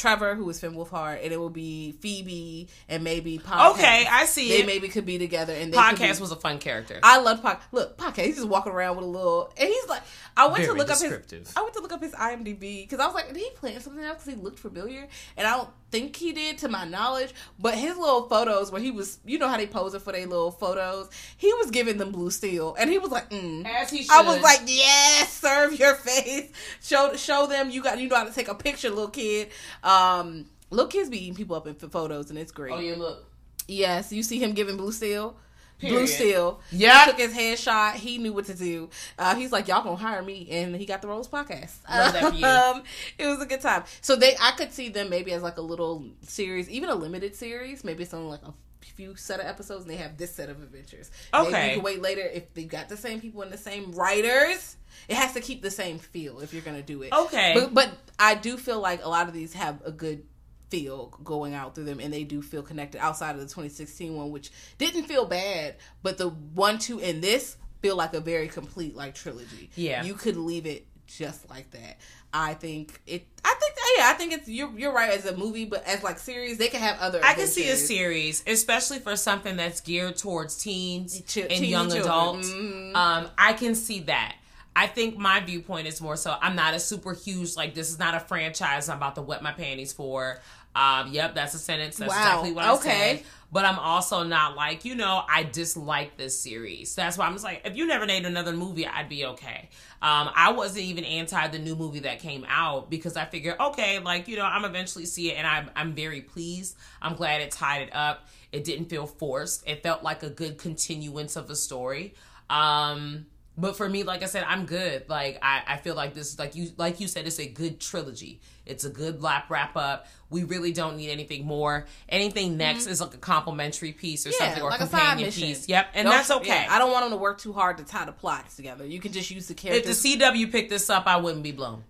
Trevor, 0.00 0.34
who 0.34 0.48
is 0.50 0.58
Finn 0.58 0.72
Wolfhard, 0.72 1.22
and 1.22 1.32
it 1.32 1.38
will 1.38 1.50
be 1.50 1.92
Phoebe 2.00 2.68
and 2.88 3.04
maybe 3.04 3.38
podcast. 3.38 3.72
Okay, 3.72 4.06
I 4.10 4.24
see 4.24 4.48
They 4.48 4.60
it. 4.62 4.66
maybe 4.66 4.88
could 4.88 5.04
be 5.06 5.18
together. 5.18 5.52
And 5.52 5.72
they 5.72 5.76
Podcast 5.76 6.16
be- 6.16 6.22
was 6.22 6.32
a 6.32 6.36
fun 6.36 6.58
character. 6.58 6.98
I 7.02 7.20
love 7.20 7.42
podcast. 7.42 7.60
Look, 7.72 7.96
podcast. 7.98 8.24
He's 8.24 8.36
just 8.36 8.48
walking 8.48 8.72
around 8.72 8.96
with 8.96 9.04
a 9.04 9.08
little, 9.08 9.52
and 9.56 9.68
he's 9.68 9.86
like, 9.88 10.02
I 10.36 10.46
went 10.48 10.64
to 10.64 10.72
look 10.72 10.90
up 10.90 10.98
his. 11.00 11.52
I 11.56 11.62
went 11.62 11.74
to 11.74 11.80
look 11.80 11.92
up 11.92 12.02
his 12.02 12.12
IMDb 12.12 12.82
because 12.82 12.98
I 12.98 13.06
was 13.06 13.14
like, 13.14 13.28
did 13.28 13.36
he 13.36 13.50
plan 13.56 13.80
something 13.80 14.02
else? 14.02 14.22
Because 14.24 14.38
he 14.38 14.42
looked 14.42 14.58
familiar, 14.58 15.06
and 15.36 15.46
I 15.46 15.56
don't 15.56 15.68
think 15.90 16.16
he 16.16 16.32
did, 16.32 16.58
to 16.58 16.68
my 16.68 16.84
knowledge. 16.84 17.32
But 17.58 17.74
his 17.74 17.96
little 17.96 18.28
photos 18.28 18.70
where 18.70 18.80
he 18.80 18.90
was, 18.90 19.18
you 19.24 19.38
know 19.38 19.48
how 19.48 19.56
they 19.56 19.66
pose 19.66 19.94
it 19.94 20.02
for 20.02 20.12
their 20.12 20.26
little 20.26 20.50
photos. 20.50 21.10
He 21.36 21.52
was 21.54 21.70
giving 21.70 21.98
them 21.98 22.12
blue 22.12 22.30
steel, 22.30 22.76
and 22.78 22.90
he 22.90 22.98
was 22.98 23.10
like, 23.10 23.30
mm. 23.30 23.66
As 23.66 23.90
he 23.90 24.02
should. 24.02 24.12
I 24.12 24.22
was 24.22 24.40
like, 24.42 24.60
yes, 24.66 25.32
serve 25.32 25.78
your 25.78 25.94
face. 25.94 26.50
Show 26.82 27.16
show 27.16 27.46
them 27.46 27.70
you 27.70 27.82
got 27.82 27.98
you 27.98 28.08
know 28.08 28.16
how 28.16 28.24
to 28.24 28.32
take 28.32 28.48
a 28.48 28.54
picture, 28.54 28.88
little 28.90 29.08
kid. 29.08 29.50
Um, 29.82 30.46
little 30.70 30.88
kids 30.88 31.10
be 31.10 31.22
eating 31.22 31.34
people 31.34 31.56
up 31.56 31.66
in 31.66 31.74
photos, 31.74 32.30
and 32.30 32.38
it's 32.38 32.52
great. 32.52 32.72
oh 32.72 32.80
yeah, 32.80 32.96
look. 32.96 33.26
Yes, 33.68 34.12
you 34.12 34.22
see 34.22 34.38
him 34.38 34.52
giving 34.52 34.76
Blue 34.76 34.92
Steel. 34.92 35.36
Blue 35.80 36.06
Steel. 36.06 36.60
Yeah. 36.70 37.04
He 37.06 37.10
took 37.10 37.20
his 37.20 37.34
headshot. 37.34 37.94
He 37.94 38.18
knew 38.18 38.32
what 38.32 38.44
to 38.46 38.54
do. 38.54 38.90
Uh, 39.18 39.34
he's 39.34 39.52
like, 39.52 39.68
y'all 39.68 39.82
gonna 39.82 39.96
hire 39.96 40.22
me, 40.22 40.48
and 40.50 40.74
he 40.76 40.86
got 40.86 41.02
the 41.02 41.08
Rose 41.08 41.28
podcast. 41.28 41.78
Love 41.88 42.12
that 42.12 42.30
for 42.30 42.34
you. 42.36 42.44
Um, 42.46 42.82
it 43.18 43.26
was 43.26 43.40
a 43.40 43.46
good 43.46 43.60
time. 43.60 43.84
So 44.00 44.16
they, 44.16 44.36
I 44.40 44.52
could 44.52 44.72
see 44.72 44.88
them 44.88 45.08
maybe 45.10 45.32
as 45.32 45.42
like 45.42 45.56
a 45.56 45.62
little 45.62 46.04
series, 46.22 46.68
even 46.70 46.88
a 46.90 46.94
limited 46.94 47.34
series. 47.34 47.84
Maybe 47.84 48.02
it's 48.02 48.14
only 48.14 48.30
like 48.30 48.42
a 48.42 48.52
few 48.80 49.14
set 49.16 49.40
of 49.40 49.46
episodes, 49.46 49.82
and 49.82 49.90
they 49.90 49.96
have 49.96 50.16
this 50.16 50.34
set 50.34 50.48
of 50.50 50.62
adventures. 50.62 51.10
Maybe 51.32 51.46
Okay. 51.48 51.68
you 51.68 51.74
can 51.76 51.84
wait 51.84 52.02
later 52.02 52.22
if 52.22 52.52
they 52.54 52.64
got 52.64 52.88
the 52.88 52.96
same 52.96 53.20
people 53.20 53.42
and 53.42 53.50
the 53.52 53.58
same 53.58 53.92
writers. 53.92 54.76
It 55.08 55.16
has 55.16 55.32
to 55.34 55.40
keep 55.40 55.62
the 55.62 55.70
same 55.70 55.98
feel 55.98 56.40
if 56.40 56.52
you're 56.52 56.62
gonna 56.62 56.82
do 56.82 57.02
it. 57.02 57.12
Okay. 57.12 57.52
But, 57.54 57.72
but 57.74 57.90
I 58.18 58.34
do 58.34 58.56
feel 58.56 58.80
like 58.80 59.02
a 59.04 59.08
lot 59.08 59.28
of 59.28 59.34
these 59.34 59.54
have 59.54 59.80
a 59.84 59.90
good 59.92 60.24
feel 60.70 61.06
going 61.24 61.52
out 61.54 61.74
through 61.74 61.84
them 61.84 62.00
and 62.00 62.12
they 62.12 62.24
do 62.24 62.40
feel 62.40 62.62
connected 62.62 62.98
outside 63.00 63.30
of 63.34 63.40
the 63.40 63.46
2016 63.46 64.14
one 64.16 64.30
which 64.30 64.50
didn't 64.78 65.04
feel 65.04 65.26
bad 65.26 65.74
but 66.02 66.16
the 66.16 66.28
one 66.28 66.78
two 66.78 67.00
and 67.00 67.22
this 67.22 67.56
feel 67.82 67.96
like 67.96 68.14
a 68.14 68.20
very 68.20 68.46
complete 68.48 68.94
like 68.96 69.14
trilogy 69.14 69.68
Yeah. 69.74 70.04
you 70.04 70.14
could 70.14 70.36
leave 70.36 70.66
it 70.66 70.86
just 71.06 71.50
like 71.50 71.70
that 71.72 71.96
i 72.32 72.54
think 72.54 73.00
it 73.08 73.26
i 73.44 73.54
think 73.58 73.74
yeah 73.98 74.10
i 74.10 74.12
think 74.12 74.32
it's 74.32 74.48
you're, 74.48 74.70
you're 74.78 74.92
right 74.92 75.10
as 75.10 75.26
a 75.26 75.36
movie 75.36 75.64
but 75.64 75.84
as 75.88 76.04
like 76.04 76.18
series 76.20 76.56
they 76.58 76.68
can 76.68 76.78
have 76.80 76.98
other 77.00 77.18
I 77.24 77.34
can 77.34 77.48
see 77.48 77.68
a 77.68 77.74
series, 77.76 78.44
especially 78.46 79.00
for 79.00 79.16
something 79.16 79.56
that's 79.56 79.80
geared 79.80 80.16
towards 80.16 80.56
teens 80.62 81.20
Ch- 81.26 81.38
and 81.38 81.48
teen 81.50 81.64
young 81.64 81.86
children. 81.90 82.04
adults. 82.06 82.48
Mhm. 82.50 82.94
Um, 82.94 83.28
I 83.36 83.54
can 83.54 83.74
see 83.74 84.00
that. 84.02 84.36
I 84.76 84.86
think 84.86 85.18
my 85.18 85.40
viewpoint 85.40 85.88
is 85.88 86.00
more 86.00 86.16
so 86.16 86.36
I'm 86.40 86.54
not 86.54 86.74
a 86.74 86.78
super 86.78 87.12
huge 87.12 87.56
like 87.56 87.74
this 87.74 87.90
is 87.90 87.98
not 87.98 88.14
a 88.14 88.20
franchise 88.20 88.88
I'm 88.88 88.98
about 88.98 89.16
to 89.16 89.22
wet 89.22 89.42
my 89.42 89.50
panties 89.52 89.92
for. 89.92 90.40
Um, 90.74 91.12
yep, 91.12 91.34
that's 91.34 91.54
a 91.54 91.58
sentence. 91.58 91.96
That's 91.96 92.10
Wow. 92.10 92.16
exactly 92.18 92.52
what 92.52 92.64
I 92.64 92.72
Okay. 92.74 93.16
said. 93.16 93.24
But 93.52 93.64
I'm 93.64 93.80
also 93.80 94.22
not 94.22 94.54
like, 94.54 94.84
you 94.84 94.94
know, 94.94 95.24
I 95.28 95.42
dislike 95.42 96.16
this 96.16 96.38
series. 96.38 96.94
That's 96.94 97.18
why 97.18 97.26
I'm 97.26 97.32
just 97.32 97.42
like, 97.42 97.62
if 97.64 97.76
you 97.76 97.84
never 97.84 98.06
made 98.06 98.24
another 98.24 98.52
movie, 98.52 98.86
I'd 98.86 99.08
be 99.08 99.24
okay. 99.26 99.68
Um, 100.00 100.30
I 100.36 100.52
wasn't 100.52 100.84
even 100.84 101.04
anti 101.04 101.48
the 101.48 101.58
new 101.58 101.74
movie 101.74 101.98
that 102.00 102.20
came 102.20 102.46
out 102.48 102.90
because 102.90 103.16
I 103.16 103.24
figured, 103.24 103.56
okay, 103.58 103.98
like, 103.98 104.28
you 104.28 104.36
know, 104.36 104.44
I'm 104.44 104.64
eventually 104.64 105.04
see 105.04 105.32
it 105.32 105.34
and 105.34 105.48
I'm 105.48 105.68
I'm 105.74 105.94
very 105.94 106.20
pleased. 106.20 106.76
I'm 107.02 107.16
glad 107.16 107.40
it 107.40 107.50
tied 107.50 107.82
it 107.88 107.94
up. 107.94 108.28
It 108.52 108.62
didn't 108.62 108.84
feel 108.86 109.06
forced. 109.06 109.68
It 109.68 109.82
felt 109.82 110.04
like 110.04 110.22
a 110.22 110.30
good 110.30 110.56
continuance 110.56 111.34
of 111.34 111.48
the 111.48 111.56
story. 111.56 112.14
Um 112.48 113.26
but 113.60 113.76
for 113.76 113.88
me, 113.88 114.02
like 114.02 114.22
I 114.22 114.26
said, 114.26 114.44
I'm 114.46 114.66
good. 114.66 115.08
Like 115.08 115.38
I, 115.42 115.62
I 115.66 115.76
feel 115.76 115.94
like 115.94 116.14
this, 116.14 116.32
is 116.32 116.38
like 116.38 116.54
you, 116.54 116.70
like 116.76 117.00
you 117.00 117.08
said, 117.08 117.26
it's 117.26 117.38
a 117.38 117.46
good 117.46 117.80
trilogy. 117.80 118.40
It's 118.66 118.84
a 118.84 118.90
good 118.90 119.22
lap 119.22 119.46
wrap 119.50 119.76
up. 119.76 120.06
We 120.30 120.44
really 120.44 120.72
don't 120.72 120.96
need 120.96 121.10
anything 121.10 121.44
more. 121.44 121.86
Anything 122.08 122.50
mm-hmm. 122.50 122.58
next 122.58 122.86
is 122.86 123.00
like 123.00 123.14
a 123.14 123.18
complimentary 123.18 123.92
piece 123.92 124.26
or 124.26 124.32
something 124.32 124.62
or 124.62 124.70
like 124.70 124.80
a 124.80 124.84
companion 124.84 125.30
piece. 125.30 125.68
Yep, 125.68 125.88
and 125.94 126.06
Don't- 126.06 126.16
that's 126.16 126.30
okay. 126.30 126.64
yeah, 126.64 126.66
I 126.70 126.78
don't 126.78 126.92
want 126.92 127.04
them 127.04 127.10
to 127.10 127.16
work 127.16 127.38
too 127.38 127.52
hard 127.52 127.78
to 127.78 127.84
tie 127.84 128.04
the 128.04 128.12
plots 128.12 128.56
together. 128.56 128.86
You 128.86 129.00
can 129.00 129.12
just 129.12 129.30
use 129.30 129.48
the 129.48 129.54
characters. 129.54 130.04
if 130.04 130.18
the 130.18 130.18
CW 130.18 130.52
picked 130.52 130.70
this 130.70 130.88
up, 130.88 131.06
I 131.06 131.16
wouldn't 131.16 131.42
be 131.42 131.52
blown 131.52 131.84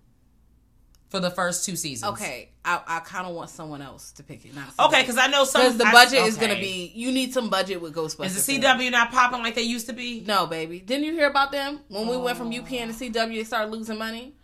for 1.10 1.20
the 1.20 1.30
first 1.30 1.64
two 1.66 1.76
seasons. 1.76 2.12
okay, 2.12 2.48
I, 2.64 2.80
I 2.86 3.00
kind 3.00 3.26
of 3.26 3.34
want 3.34 3.50
someone 3.50 3.82
else 3.82 4.12
to 4.12 4.22
pick 4.22 4.44
it. 4.46 4.54
Not 4.54 4.68
okay, 4.88 5.02
because 5.02 5.18
I 5.18 5.26
know 5.26 5.44
some 5.44 5.60
because 5.62 5.76
the 5.76 5.84
I- 5.86 5.92
budget 5.92 6.20
is 6.20 6.36
going 6.36 6.54
to 6.54 6.60
be. 6.60 6.90
You 6.94 7.12
need 7.12 7.34
some 7.34 7.50
budget 7.50 7.80
with 7.82 7.94
Ghostbusters. 7.94 8.26
Is 8.26 8.46
the 8.46 8.54
in 8.54 8.62
it. 8.62 8.66
CW 8.66 8.90
not 8.92 9.10
popping 9.10 9.42
like 9.42 9.54
they 9.56 9.62
used 9.62 9.86
to 9.88 9.92
be? 9.92 10.22
No, 10.26 10.46
baby. 10.46 10.80
Didn't 10.80 11.04
you 11.04 11.12
hear 11.12 11.28
about 11.28 11.52
them 11.52 11.80
when 11.88 12.06
we 12.08 12.16
went 12.16 12.38
from 12.38 12.50
UPN 12.50 12.96
to 12.96 13.10
CW? 13.10 13.34
They 13.34 13.44
started 13.44 13.70
losing 13.72 13.98
money. 13.98 14.34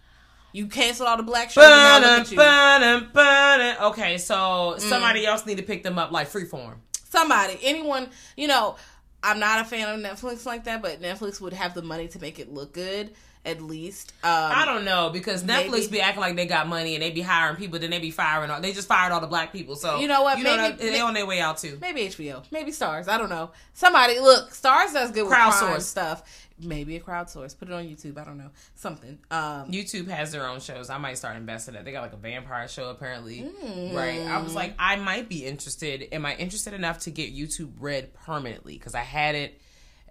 You 0.53 0.67
canceled 0.69 1.09
all 1.09 1.17
the 1.19 1.23
black 1.23 1.51
shows. 1.51 1.65
and 1.65 1.71
now 1.73 1.99
Ba-dum, 2.01 2.11
look 2.19 2.21
at 2.27 2.31
you. 2.31 2.37
ba-dum, 2.37 3.11
ba-dum. 3.13 3.87
Okay, 3.93 4.19
so 4.19 4.35
Mm. 4.35 4.81
somebody 4.81 5.27
else 5.27 5.45
need 5.47 5.59
to 5.59 5.63
pick 5.63 5.83
them 5.83 5.99
up 5.99 6.13
like 6.13 6.31
Freeform. 6.31 6.77
Somebody, 7.11 7.59
anyone. 7.63 8.09
You 8.37 8.49
know, 8.49 8.77
I'm 9.23 9.39
not 9.39 9.61
a 9.61 9.65
fan 9.65 9.89
of 9.89 10.01
Netflix 10.01 10.47
like 10.47 10.65
that, 10.65 10.81
but 10.83 11.01
Netflix 11.03 11.41
would 11.41 11.53
have 11.53 11.75
the 11.75 11.83
money 11.83 12.09
to 12.09 12.19
make 12.21 12.39
it 12.39 12.53
look 12.53 12.73
good 12.73 13.13
at 13.47 13.63
least. 13.63 14.13
Um, 14.23 14.31
I 14.33 14.65
don't 14.67 14.85
know 14.85 15.11
because 15.11 15.43
Netflix 15.45 15.71
maybe- 15.71 15.87
be 15.89 16.01
acting 16.01 16.21
like 16.21 16.37
they 16.37 16.47
got 16.47 16.69
money 16.69 16.95
and 16.95 17.03
they 17.03 17.11
be 17.11 17.23
hiring 17.23 17.57
people, 17.57 17.79
then 17.79 17.91
they 17.91 17.99
be 18.01 18.11
firing. 18.11 18.51
All, 18.51 18.61
they 18.61 18.73
just 18.73 18.89
fired 18.89 19.13
all 19.13 19.21
the 19.21 19.27
black 19.27 19.53
people. 19.53 19.77
So 19.77 19.99
You 20.01 20.09
know 20.09 20.23
what? 20.23 20.39
You 20.39 20.45
know 20.45 20.57
Maybe- 20.57 20.77
that- 20.77 20.93
they 20.93 21.01
on 21.01 21.15
their 21.15 21.27
way 21.27 21.41
out 21.41 21.59
too. 21.59 21.79
Maybe 21.81 22.03
HBO, 22.03 22.43
maybe 22.51 22.73
Starz. 22.73 23.09
I 23.09 23.17
don't 23.19 23.31
know. 23.31 23.51
Somebody 23.73 24.19
look. 24.21 24.51
Starz 24.53 24.93
does 24.93 25.11
good 25.13 25.25
with 25.25 25.33
Crowdsource. 25.33 25.83
stuff. 25.83 26.23
Maybe 26.59 26.97
a 26.97 27.01
crowdsource. 27.01 27.59
Put 27.59 27.69
it 27.69 27.75
on 27.75 27.85
YouTube. 27.85 28.17
I 28.17 28.25
don't 28.25 28.39
know. 28.39 28.49
Something. 28.77 29.19
Um, 29.31 29.71
YouTube 29.71 30.09
has 30.09 30.33
their 30.33 30.47
own 30.49 30.59
shows. 30.61 30.89
I 30.89 30.97
might 30.97 31.19
start 31.19 31.37
investing 31.37 31.75
in 31.75 31.81
it. 31.83 31.85
They 31.85 31.93
got 31.93 32.01
like 32.01 32.15
a 32.15 32.17
vampire 32.17 32.67
show 32.67 32.89
apparently. 32.89 33.41
Mm. 33.63 33.95
Right. 33.95 34.23
I 34.23 34.41
was 34.41 34.55
like, 34.55 34.73
I 34.79 34.97
might 34.97 35.29
be 35.29 35.45
interested. 35.45 36.09
Am 36.13 36.25
I 36.25 36.35
interested 36.37 36.73
enough 36.73 37.01
to 37.01 37.11
get 37.11 37.37
YouTube 37.37 37.73
Red 37.79 38.15
permanently? 38.15 38.73
Because 38.79 38.95
I 38.95 39.03
had 39.03 39.35
it 39.35 39.61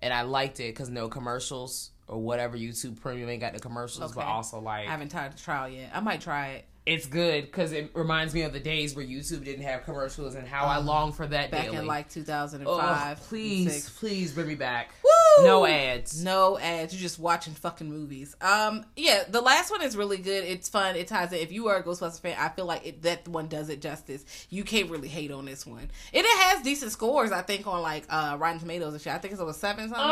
and 0.04 0.14
I 0.14 0.22
liked 0.22 0.60
it 0.60 0.68
because 0.68 0.88
no 0.90 1.08
commercials 1.10 1.90
or 2.08 2.22
whatever 2.22 2.58
YouTube 2.58 3.00
Premium 3.02 3.30
ain't 3.30 3.42
got 3.42 3.54
the 3.54 3.60
commercials, 3.60 4.14
but 4.14 4.26
also 4.26 4.60
like 4.60 4.88
I 4.88 4.92
haven't 4.92 5.12
tried 5.12 5.34
the 5.34 5.38
trial 5.38 5.70
yet. 5.70 5.92
I 5.94 6.00
might 6.00 6.22
try 6.22 6.48
it. 6.50 6.66
It's 6.86 7.08
good 7.08 7.46
because 7.46 7.72
it 7.72 7.90
reminds 7.96 8.34
me 8.34 8.44
of 8.44 8.54
the 8.54 8.60
days 8.60 8.96
where 8.96 9.04
YouTube 9.04 9.44
didn't 9.44 9.64
have 9.64 9.84
commercials 9.86 10.36
and 10.36 10.48
how 10.48 10.66
I 10.66 10.78
long 10.78 11.14
for 11.14 11.26
that 11.26 11.50
Back 11.50 11.64
daily. 11.66 11.78
in 11.78 11.88
like 11.88 12.06
Oh, 12.08 12.14
2005. 12.14 13.22
please, 13.22 13.74
6. 13.86 14.00
please 14.00 14.32
bring 14.34 14.48
me 14.48 14.56
back. 14.56 14.92
Woo! 15.04 15.46
No 15.46 15.66
ads. 15.66 16.24
No 16.24 16.60
ads. 16.60 16.94
You're 16.94 17.02
just 17.02 17.18
watching 17.20 17.54
fucking 17.56 17.90
movies. 17.90 18.36
Um, 18.40 18.86
yeah, 18.96 19.24
the 19.28 19.42
last 19.42 19.72
one 19.72 19.82
is 19.82 19.98
really 19.98 20.18
good. 20.18 20.44
It's 20.46 20.70
fun. 20.70 20.96
It 20.96 21.08
ties 21.08 21.34
in. 21.34 21.40
If 21.40 21.52
you 21.52 21.68
are 21.70 21.78
a 21.78 21.84
Ghostbusters 21.84 22.22
fan, 22.22 22.38
I 22.40 22.50
feel 22.50 22.66
like 22.66 22.86
it, 22.86 23.02
that 23.02 23.28
one 23.28 23.48
does 23.48 23.70
it 23.70 23.82
justice. 23.82 24.24
You 24.52 24.64
can't 24.64 24.90
really 24.92 25.08
hate 25.08 25.32
on 25.32 25.46
this 25.46 25.66
one, 25.66 25.80
and 25.82 25.90
it 26.14 26.38
has 26.44 26.62
decent 26.62 26.92
scores. 26.92 27.32
I 27.32 27.42
think 27.42 27.66
on 27.68 27.82
like 27.82 28.06
uh 28.10 28.38
Rotten 28.40 28.60
Tomatoes 28.60 28.94
and 28.94 29.02
shit. 29.02 29.12
I 29.12 29.18
think 29.18 29.32
it's 29.34 29.42
over 29.42 29.54
seven 29.54 29.90
something. 29.90 30.00
am 30.06 30.08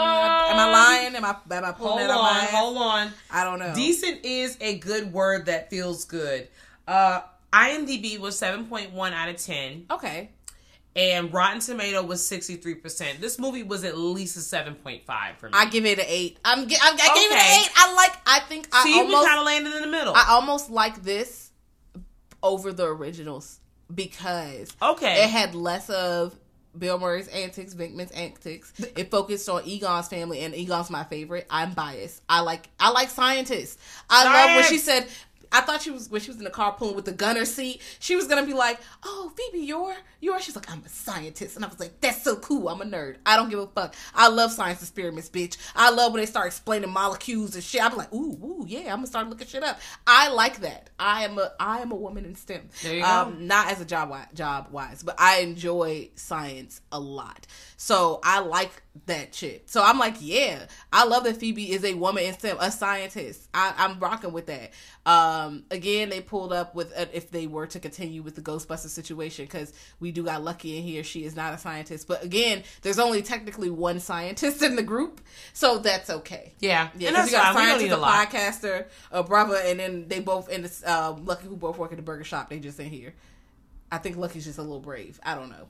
I 0.60 0.72
lying? 0.72 1.16
Am 1.16 1.24
I 1.24 1.36
am 1.56 1.66
I 1.66 1.72
pulling 1.72 2.06
Um, 2.06 2.10
Hold 2.10 2.10
that 2.10 2.12
on, 2.12 2.44
ass? 2.44 2.50
hold 2.52 2.78
on. 2.78 3.12
I 3.32 3.44
don't 3.44 3.60
know. 3.60 3.74
Decent 3.76 4.26
is 4.26 4.58
a 4.60 4.80
good 4.80 5.14
word 5.14 5.46
that 5.46 5.70
feels 5.70 6.04
good. 6.06 6.48
Uh, 6.88 7.22
IMDb 7.52 8.20
was 8.20 8.40
7.1 8.40 9.14
out 9.14 9.30
of 9.30 9.38
10, 9.38 9.86
Okay. 9.92 10.30
and 10.96 11.34
Rotten 11.34 11.60
Tomato 11.60 12.02
was 12.04 12.22
63%. 12.28 13.20
This 13.20 13.38
movie 13.40 13.64
was 13.64 13.84
at 13.84 13.98
least 13.98 14.36
a 14.38 14.40
7.5 14.40 15.38
for 15.38 15.48
me. 15.48 15.52
I 15.56 15.66
give 15.66 15.86
it 15.86 16.00
an 16.00 16.06
eight. 16.08 16.38
I'm. 16.44 16.68
gi- 16.68 16.76
I, 16.82 16.88
I 16.90 17.16
gave 17.16 17.32
it 17.32 17.36
an 17.38 17.60
eight. 17.62 17.70
I 17.76 17.94
like. 17.96 18.12
I 18.26 18.40
think 18.48 18.68
I 18.74 18.84
See, 18.84 18.94
almost. 19.00 19.28
kind 19.28 19.40
of 19.40 19.46
landed 19.46 19.74
in 19.76 19.82
the 19.82 19.88
middle. 19.88 20.14
I 20.16 20.26
almost 20.30 20.70
like 20.70 21.04
this 21.04 21.52
over 22.42 22.74
the 22.74 22.86
originals 22.88 23.60
because 23.94 24.70
Okay. 24.82 25.24
it 25.24 25.30
had 25.30 25.56
less 25.56 25.90
of 25.90 26.36
Bill 26.78 27.00
Murray's 27.00 27.28
antics, 27.28 27.74
Venkman's 27.76 28.12
antics. 28.12 28.74
It 28.98 29.12
focused 29.12 29.48
on 29.48 29.64
Egon's 29.66 30.08
family, 30.08 30.40
and 30.42 30.56
Egon's 30.56 30.90
my 30.90 31.04
favorite. 31.04 31.46
I'm 31.50 31.74
biased. 31.74 32.22
I 32.28 32.40
like 32.42 32.68
I 32.80 32.90
like 32.90 33.10
scientists. 33.12 33.78
I 34.10 34.24
love 34.26 34.56
when 34.58 34.66
she 34.66 34.80
said. 34.80 35.08
I 35.54 35.62
thought 35.62 35.82
she 35.82 35.92
was 35.92 36.10
when 36.10 36.20
she 36.20 36.30
was 36.30 36.38
in 36.38 36.44
the 36.44 36.50
car 36.50 36.74
pulling 36.74 36.96
with 36.96 37.06
the 37.06 37.14
gunner 37.14 37.46
seat. 37.46 37.82
She 38.00 38.16
was 38.16 38.28
gonna 38.28 38.46
be 38.46 38.54
like, 38.54 38.80
"Oh, 39.04 39.32
Phoebe, 39.36 39.64
you're 39.64 39.96
you're." 40.20 40.42
She's 40.42 40.56
like, 40.56 40.70
"I'm 40.70 40.84
a 40.86 40.90
scientist," 40.90 41.56
and 41.56 41.64
I 41.64 41.68
was 41.68 41.80
like, 41.80 42.02
"That's 42.02 42.24
so 42.24 42.36
cool. 42.36 42.68
I'm 42.70 42.82
a 42.82 42.86
nerd. 42.86 43.18
I 43.26 43.38
don't 43.38 43.50
give 43.50 43.60
a 43.60 43.68
fuck. 43.68 43.96
I 44.14 44.28
love 44.28 44.52
science 44.52 44.82
experiments, 44.82 45.30
bitch. 45.30 45.58
I 45.76 45.90
love 45.92 46.12
when 46.12 46.22
they 46.22 46.26
start 46.26 46.48
explaining 46.48 46.90
molecules 46.90 47.56
and 47.56 47.64
shit. 47.64 47.84
I'm 47.84 47.96
like, 47.96 48.14
ooh, 48.14 48.38
ooh, 48.44 48.66
yeah. 48.68 48.92
I'm 48.92 48.98
gonna 48.98 49.08
start 49.08 49.30
looking 49.30 49.48
shit 49.48 49.64
up. 49.64 49.80
I 50.08 50.30
like 50.30 50.62
that. 50.62 50.90
I 51.00 51.24
am 51.26 51.38
a 51.38 51.52
I 51.60 51.80
am 51.80 51.92
a 51.92 51.96
woman 51.96 52.26
in 52.26 52.36
STEM. 52.36 52.70
There 52.82 52.96
you 52.96 53.02
go. 53.02 53.08
Um, 53.08 53.48
not 53.48 53.72
as 53.72 53.82
a 53.82 53.86
job 53.86 54.16
job 54.34 54.68
wise, 54.72 55.04
but 55.04 55.16
I 55.20 55.40
enjoy 55.40 56.10
science 56.16 56.82
a 56.92 57.00
lot. 57.00 57.46
So 57.78 58.20
I 58.24 58.40
like 58.40 58.83
that 59.06 59.34
shit. 59.34 59.70
So 59.70 59.84
I'm 59.84 59.98
like, 59.98 60.16
yeah, 60.20 60.66
I 60.92 61.06
love 61.06 61.24
that 61.24 61.38
Phoebe 61.38 61.72
is 61.72 61.84
a 61.84 61.96
woman 61.96 62.24
in 62.26 62.34
STEM, 62.34 62.58
a 62.60 62.72
scientist. 62.72 63.50
I, 63.54 63.74
I'm 63.78 64.00
rocking 64.00 64.32
with 64.34 64.46
that. 64.48 64.72
Um, 65.06 65.66
again, 65.72 66.10
they 66.10 66.22
pulled 66.22 66.54
up 66.54 66.76
with 66.76 66.94
uh, 66.98 67.08
if 67.12 67.32
they 67.32 67.48
were 67.48 67.66
to 67.68 67.80
continue 67.80 68.22
with 68.22 68.36
the 68.36 68.42
Ghostbuster 68.42 68.88
situation 68.90 69.46
because 69.46 69.74
we 70.00 70.12
do 70.12 70.24
got 70.24 70.44
lucky 70.44 70.78
in 70.78 70.84
here. 70.84 71.04
She 71.04 71.26
is 71.26 71.36
not 71.36 71.54
a 71.54 71.58
scientist, 71.58 72.08
but 72.08 72.24
again, 72.24 72.64
there's 72.84 73.00
only 73.00 73.24
technically 73.24 73.70
one 73.72 74.00
scientist 74.00 74.62
in 74.62 74.76
the 74.76 74.84
group, 74.84 75.22
so 75.54 75.80
that's 75.80 76.10
okay. 76.10 76.54
yeah, 76.60 76.90
Yeah, 76.98 77.08
and 77.10 77.18
that's 77.18 77.32
you 77.32 77.38
got 77.38 77.52
a 77.52 77.54
fine. 77.56 77.80
Scientist, 77.80 77.92
a 77.92 78.02
a 78.02 78.06
podcaster, 78.06 78.86
a 79.12 79.24
brother, 79.24 79.58
and 79.66 79.80
then 79.80 80.08
they 80.08 80.20
both 80.20 80.50
in 80.50 80.62
this. 80.62 80.84
Uh, 80.86 81.16
Lucky 81.24 81.48
who 81.48 81.56
both 81.58 81.78
work 81.78 81.92
at 81.92 81.98
the 81.98 82.04
burger 82.04 82.24
shop. 82.24 82.50
They 82.50 82.60
just 82.60 82.80
in 82.80 82.90
here. 82.90 83.14
I 83.92 83.98
think 83.98 84.18
Lucky's 84.18 84.46
just 84.46 84.58
a 84.60 84.62
little 84.64 84.80
brave. 84.80 85.20
I 85.24 85.36
don't 85.36 85.50
know. 85.50 85.68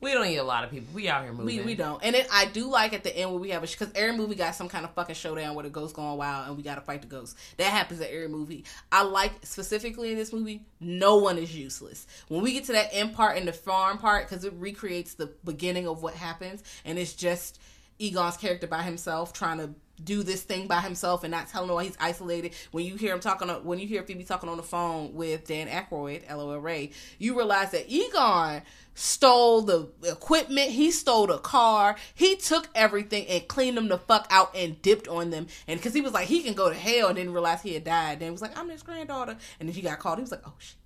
We 0.00 0.12
don't 0.12 0.24
need 0.26 0.38
a 0.38 0.44
lot 0.44 0.64
of 0.64 0.70
people. 0.70 0.88
We 0.94 1.08
out 1.08 1.24
here 1.24 1.32
We, 1.32 1.44
moving. 1.44 1.66
we 1.66 1.74
don't. 1.74 2.02
And 2.02 2.14
then 2.14 2.24
I 2.32 2.46
do 2.46 2.70
like 2.70 2.94
at 2.94 3.04
the 3.04 3.14
end 3.14 3.30
where 3.30 3.40
we 3.40 3.50
have 3.50 3.62
a 3.62 3.66
because 3.66 3.90
every 3.94 4.16
movie 4.16 4.34
got 4.34 4.54
some 4.54 4.68
kind 4.68 4.84
of 4.84 4.92
fucking 4.94 5.14
showdown 5.14 5.54
where 5.54 5.62
the 5.62 5.70
ghost 5.70 5.94
going 5.94 6.16
wild 6.16 6.48
and 6.48 6.56
we 6.56 6.62
got 6.62 6.76
to 6.76 6.80
fight 6.80 7.02
the 7.02 7.06
ghost. 7.06 7.36
That 7.58 7.70
happens 7.70 8.00
at 8.00 8.10
every 8.10 8.28
movie. 8.28 8.64
I 8.90 9.02
like 9.02 9.32
specifically 9.42 10.10
in 10.10 10.16
this 10.16 10.32
movie, 10.32 10.64
no 10.80 11.18
one 11.18 11.36
is 11.36 11.54
useless. 11.54 12.06
When 12.28 12.40
we 12.42 12.54
get 12.54 12.64
to 12.64 12.72
that 12.72 12.88
end 12.92 13.14
part 13.14 13.36
in 13.36 13.44
the 13.44 13.52
farm 13.52 13.98
part, 13.98 14.28
because 14.28 14.44
it 14.44 14.54
recreates 14.56 15.14
the 15.14 15.26
beginning 15.44 15.86
of 15.86 16.02
what 16.02 16.14
happens, 16.14 16.62
and 16.86 16.98
it's 16.98 17.12
just 17.12 17.60
Egon's 17.98 18.38
character 18.38 18.66
by 18.66 18.82
himself 18.82 19.34
trying 19.34 19.58
to 19.58 19.70
do 20.02 20.22
this 20.22 20.42
thing 20.42 20.66
by 20.66 20.80
himself 20.80 21.24
and 21.24 21.30
not 21.30 21.48
telling 21.48 21.70
why 21.70 21.84
he's 21.84 21.96
isolated. 22.00 22.52
When 22.70 22.86
you 22.86 22.96
hear 22.96 23.12
him 23.12 23.20
talking, 23.20 23.50
on, 23.50 23.64
when 23.64 23.78
you 23.78 23.86
hear 23.86 24.02
Phoebe 24.02 24.24
talking 24.24 24.48
on 24.48 24.56
the 24.56 24.62
phone 24.62 25.12
with 25.12 25.46
Dan 25.46 25.68
Aykroyd, 25.68 26.28
LOL 26.30 26.58
Ray, 26.58 26.92
you 27.18 27.36
realize 27.36 27.72
that 27.72 27.84
Egon 27.88 28.62
stole 29.00 29.62
the 29.62 29.88
equipment, 30.04 30.70
he 30.70 30.90
stole 30.90 31.26
the 31.26 31.38
car, 31.38 31.96
he 32.14 32.36
took 32.36 32.68
everything 32.74 33.26
and 33.28 33.48
cleaned 33.48 33.78
them 33.78 33.88
the 33.88 33.96
fuck 33.96 34.26
out 34.30 34.54
and 34.54 34.80
dipped 34.82 35.08
on 35.08 35.30
them. 35.30 35.46
And 35.66 35.80
because 35.80 35.94
he 35.94 36.02
was 36.02 36.12
like, 36.12 36.26
he 36.26 36.42
can 36.42 36.52
go 36.52 36.68
to 36.68 36.74
hell, 36.74 37.08
and 37.08 37.16
didn't 37.16 37.32
realize 37.32 37.62
he 37.62 37.72
had 37.74 37.84
died. 37.84 38.20
Then 38.20 38.26
he 38.26 38.30
was 38.30 38.42
like, 38.42 38.56
I'm 38.58 38.68
his 38.68 38.82
granddaughter, 38.82 39.36
and 39.58 39.68
then 39.68 39.74
he 39.74 39.80
got 39.80 39.98
called. 39.98 40.18
He 40.18 40.22
was 40.22 40.30
like, 40.30 40.42
oh 40.46 40.52
shit. 40.58 40.76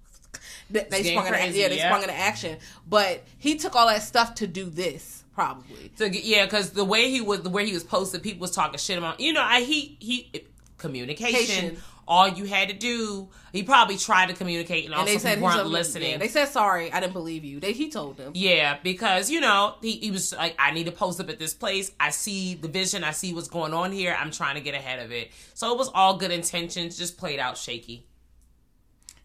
They, 0.71 0.87
they 0.91 1.03
sprung 1.03 1.27
into, 1.27 1.59
yeah, 1.59 1.69
they 1.69 1.77
yeah. 1.77 1.89
sprung 1.89 2.03
into 2.03 2.15
action. 2.15 2.59
But 2.89 3.25
he 3.39 3.57
took 3.57 3.75
all 3.75 3.89
that 3.89 4.03
stuff 4.03 4.37
to 4.37 4.47
do 4.47 4.67
this, 4.67 5.25
probably. 5.35 5.91
Get, 5.99 6.25
yeah, 6.25 6.45
because 6.45 6.71
the 6.71 6.85
way 6.85 7.11
he 7.11 7.21
was, 7.21 7.43
the 7.43 7.51
way 7.51 7.67
he 7.67 7.73
was 7.73 7.85
posted, 7.85 8.23
people 8.23 8.41
was 8.41 8.53
talking 8.53 8.79
shit 8.79 8.97
about. 8.97 9.21
You 9.21 9.33
know, 9.33 9.43
I 9.43 9.63
he 9.63 9.97
he 10.01 10.45
communication. 10.79 11.79
All 12.07 12.29
you 12.29 12.45
had 12.45 12.69
to 12.69 12.75
do, 12.75 13.29
he 13.53 13.63
probably 13.63 13.97
tried 13.97 14.27
to 14.29 14.35
communicate, 14.35 14.85
and, 14.85 14.93
And 14.95 15.01
also 15.01 15.13
they 15.13 15.19
said 15.19 15.41
weren't 15.41 15.67
listening. 15.67 16.11
yeah, 16.13 16.17
they 16.19 16.29
said 16.29 16.47
sorry, 16.47 16.93
I 16.93 17.01
didn't 17.01 17.13
believe 17.15 17.45
you. 17.45 17.61
They 17.61 17.73
he 17.73 17.91
told 17.91 18.17
them. 18.17 18.33
Yeah, 18.35 18.79
because 18.83 19.31
you 19.31 19.41
know 19.41 19.77
he, 19.81 19.93
he 19.93 20.11
was 20.11 20.35
like, 20.35 20.55
I 20.59 20.71
need 20.73 20.85
to 20.87 20.93
post 20.93 21.19
up 21.21 21.29
at 21.31 21.39
this 21.39 21.55
place. 21.55 21.93
I 21.99 22.11
see 22.11 22.55
the 22.55 22.69
vision. 22.69 23.05
I 23.05 23.13
see 23.13 23.33
what's 23.33 23.49
going 23.49 23.73
on 23.73 23.91
here. 23.93 24.17
I'm 24.19 24.31
trying 24.31 24.57
to 24.57 24.61
get 24.61 24.75
ahead 24.75 24.99
of 24.99 25.13
it. 25.13 25.31
So 25.55 25.73
it 25.73 25.79
was 25.79 25.89
all 25.95 26.17
good 26.19 26.31
intentions, 26.31 26.99
just 26.99 27.17
played 27.17 27.39
out 27.41 27.57
shaky. 27.57 28.07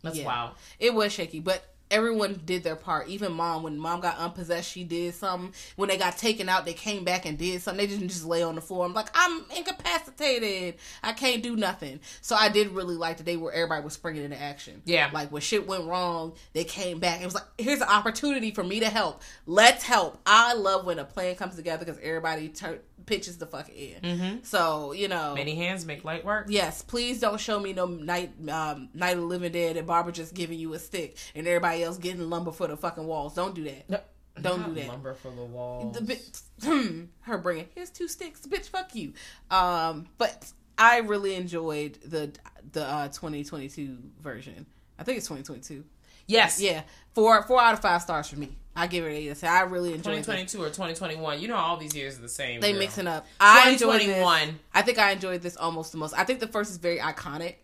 That's 0.01 0.17
Yeah. 0.17 0.25
wild. 0.25 0.51
It 0.79 0.93
was 0.93 1.11
shaky, 1.11 1.39
but 1.41 1.63
everyone 1.91 2.41
did 2.45 2.63
their 2.63 2.75
part. 2.75 3.07
Even 3.07 3.33
mom, 3.33 3.63
when 3.63 3.77
mom 3.77 3.99
got 3.99 4.17
unpossessed, 4.17 4.71
she 4.71 4.83
did 4.83 5.15
something. 5.15 5.53
When 5.75 5.89
they 5.89 5.97
got 5.97 6.17
taken 6.17 6.49
out, 6.49 6.65
they 6.65 6.73
came 6.73 7.03
back 7.03 7.25
and 7.25 7.37
did 7.37 7.61
something. 7.61 7.77
They 7.85 7.91
didn't 7.91 8.09
just 8.09 8.25
lay 8.25 8.43
on 8.43 8.55
the 8.55 8.61
floor. 8.61 8.85
I'm 8.85 8.93
like, 8.93 9.09
I'm 9.13 9.43
incapacitated. 9.55 10.75
I 11.03 11.13
can't 11.13 11.43
do 11.43 11.55
nothing. 11.55 11.99
So 12.21 12.35
I 12.35 12.49
did 12.49 12.69
really 12.69 12.95
like 12.95 13.17
the 13.17 13.23
day 13.23 13.37
where 13.37 13.53
everybody 13.53 13.83
was 13.83 13.93
springing 13.93 14.23
into 14.23 14.39
action. 14.39 14.81
Yeah. 14.85 15.09
like 15.13 15.31
when 15.31 15.41
shit 15.41 15.67
went 15.67 15.85
wrong, 15.85 16.33
they 16.53 16.63
came 16.63 16.99
back. 16.99 17.21
It 17.21 17.25
was 17.25 17.35
like, 17.35 17.45
here's 17.57 17.81
an 17.81 17.89
opportunity 17.89 18.51
for 18.51 18.63
me 18.63 18.79
to 18.81 18.89
help. 18.89 19.21
Let's 19.45 19.83
help. 19.83 20.19
I 20.25 20.53
love 20.53 20.85
when 20.85 20.99
a 20.99 21.05
plan 21.05 21.35
comes 21.35 21.55
together 21.55 21.85
because 21.85 21.99
everybody 22.01 22.49
tur- 22.49 22.81
pitches 23.05 23.37
the 23.37 23.45
fuck 23.45 23.69
in. 23.69 24.01
Mm-hmm. 24.01 24.37
So 24.43 24.91
you 24.91 25.07
know, 25.07 25.33
Many 25.35 25.55
hands 25.55 25.85
make 25.85 26.03
light 26.03 26.23
work. 26.23 26.45
Yes, 26.49 26.81
please 26.81 27.19
don't 27.19 27.39
show 27.39 27.59
me 27.59 27.73
no 27.73 27.85
night 27.85 28.31
um, 28.49 28.89
night 28.93 29.15
of 29.15 29.21
the 29.21 29.25
living 29.25 29.51
dead 29.51 29.77
and 29.77 29.87
Barbara 29.87 30.13
just 30.13 30.33
giving 30.33 30.59
you 30.59 30.73
a 30.73 30.79
stick 30.79 31.17
and 31.35 31.47
everybody 31.47 31.78
else 31.83 31.97
getting 31.97 32.29
lumber 32.29 32.51
for 32.51 32.67
the 32.67 32.77
fucking 32.77 33.05
walls. 33.05 33.33
Don't 33.33 33.55
do 33.55 33.63
that. 33.63 34.05
Don't 34.41 34.73
do 34.73 34.73
that. 34.79 34.87
Lumber 34.87 35.13
for 35.13 35.31
the 35.31 35.43
walls. 35.43 35.95
The 35.95 36.01
bit, 36.61 37.07
her 37.21 37.37
bringing 37.37 37.67
here's 37.75 37.89
two 37.89 38.07
sticks, 38.07 38.41
bitch. 38.47 38.67
Fuck 38.69 38.95
you. 38.95 39.13
Um, 39.51 40.07
but 40.17 40.51
I 40.77 40.99
really 40.99 41.35
enjoyed 41.35 41.99
the 42.05 42.31
the 42.71 42.85
uh, 42.85 43.07
2022 43.07 43.97
version. 44.21 44.65
I 44.97 45.03
think 45.03 45.17
it's 45.17 45.27
2022. 45.27 45.83
yes. 46.27 46.61
Yeah, 46.61 46.83
four 47.13 47.41
four 47.43 47.61
out 47.61 47.73
of 47.73 47.81
five 47.81 48.01
stars 48.01 48.29
for 48.29 48.37
me. 48.37 48.55
I 48.75 48.87
give 48.87 49.03
it 49.03 49.09
eight. 49.09 49.43
I 49.43 49.61
really 49.61 49.93
enjoyed 49.93 50.19
it. 50.19 50.25
2022 50.25 50.61
or 50.63 50.67
2021. 50.67 51.41
You 51.41 51.49
know, 51.49 51.55
all 51.57 51.75
these 51.75 51.93
years 51.93 52.17
are 52.17 52.21
the 52.21 52.29
same. 52.29 52.61
They 52.61 52.71
girl. 52.71 52.79
mixing 52.79 53.07
up. 53.07 53.25
I 53.39 53.71
enjoyed 53.71 54.01
this. 54.01 54.53
I 54.73 54.81
think 54.83 54.97
I 54.99 55.11
enjoyed 55.11 55.41
this 55.41 55.57
almost 55.57 55.91
the 55.91 55.97
most. 55.97 56.13
I 56.17 56.23
think 56.23 56.39
the 56.39 56.47
first 56.47 56.71
is 56.71 56.77
very 56.77 56.99
iconic, 56.99 57.55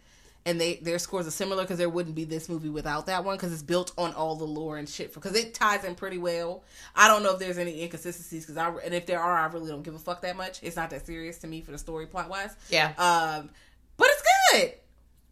and 0.45 0.61
they 0.61 0.75
their 0.75 0.99
scores 0.99 1.25
are 1.27 1.31
similar 1.31 1.63
because 1.63 1.79
there 1.79 1.89
wouldn't 1.89 2.15
be 2.15 2.23
this 2.23 2.47
movie 2.47 2.69
without 2.69 3.07
that 3.07 3.23
one 3.23 3.35
because 3.35 3.51
it's 3.51 3.63
built 3.63 3.91
on 3.97 4.13
all 4.13 4.35
the 4.35 4.45
lore 4.45 4.77
and 4.77 4.87
shit. 4.87 5.13
Because 5.13 5.35
it 5.35 5.53
ties 5.53 5.83
in 5.83 5.95
pretty 5.95 6.17
well. 6.17 6.63
I 6.95 7.07
don't 7.07 7.23
know 7.23 7.33
if 7.33 7.39
there's 7.39 7.57
any 7.57 7.81
inconsistencies 7.81 8.45
because 8.45 8.57
I 8.57 8.69
and 8.85 8.93
if 8.93 9.05
there 9.05 9.19
are, 9.19 9.37
I 9.37 9.47
really 9.47 9.69
don't 9.69 9.81
give 9.81 9.95
a 9.95 9.99
fuck 9.99 10.21
that 10.21 10.37
much. 10.37 10.59
It's 10.61 10.75
not 10.75 10.91
that 10.91 11.05
serious 11.05 11.39
to 11.39 11.47
me 11.47 11.61
for 11.61 11.71
the 11.71 11.77
story 11.77 12.05
plot 12.05 12.29
wise. 12.29 12.55
Yeah. 12.69 12.93
Um, 12.97 13.49
but 13.97 14.07
it's 14.11 14.23
good. 14.51 14.73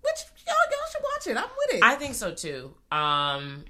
Which 0.01 0.45
y'all 0.47 0.55
y'all 0.71 0.91
should 0.91 1.01
watch 1.03 1.27
it. 1.27 1.37
I'm 1.37 1.49
with 1.57 1.77
it. 1.77 1.83
I 1.83 1.95
think 1.95 2.15
so 2.15 2.33
too. 2.33 2.73
Um, 2.91 3.65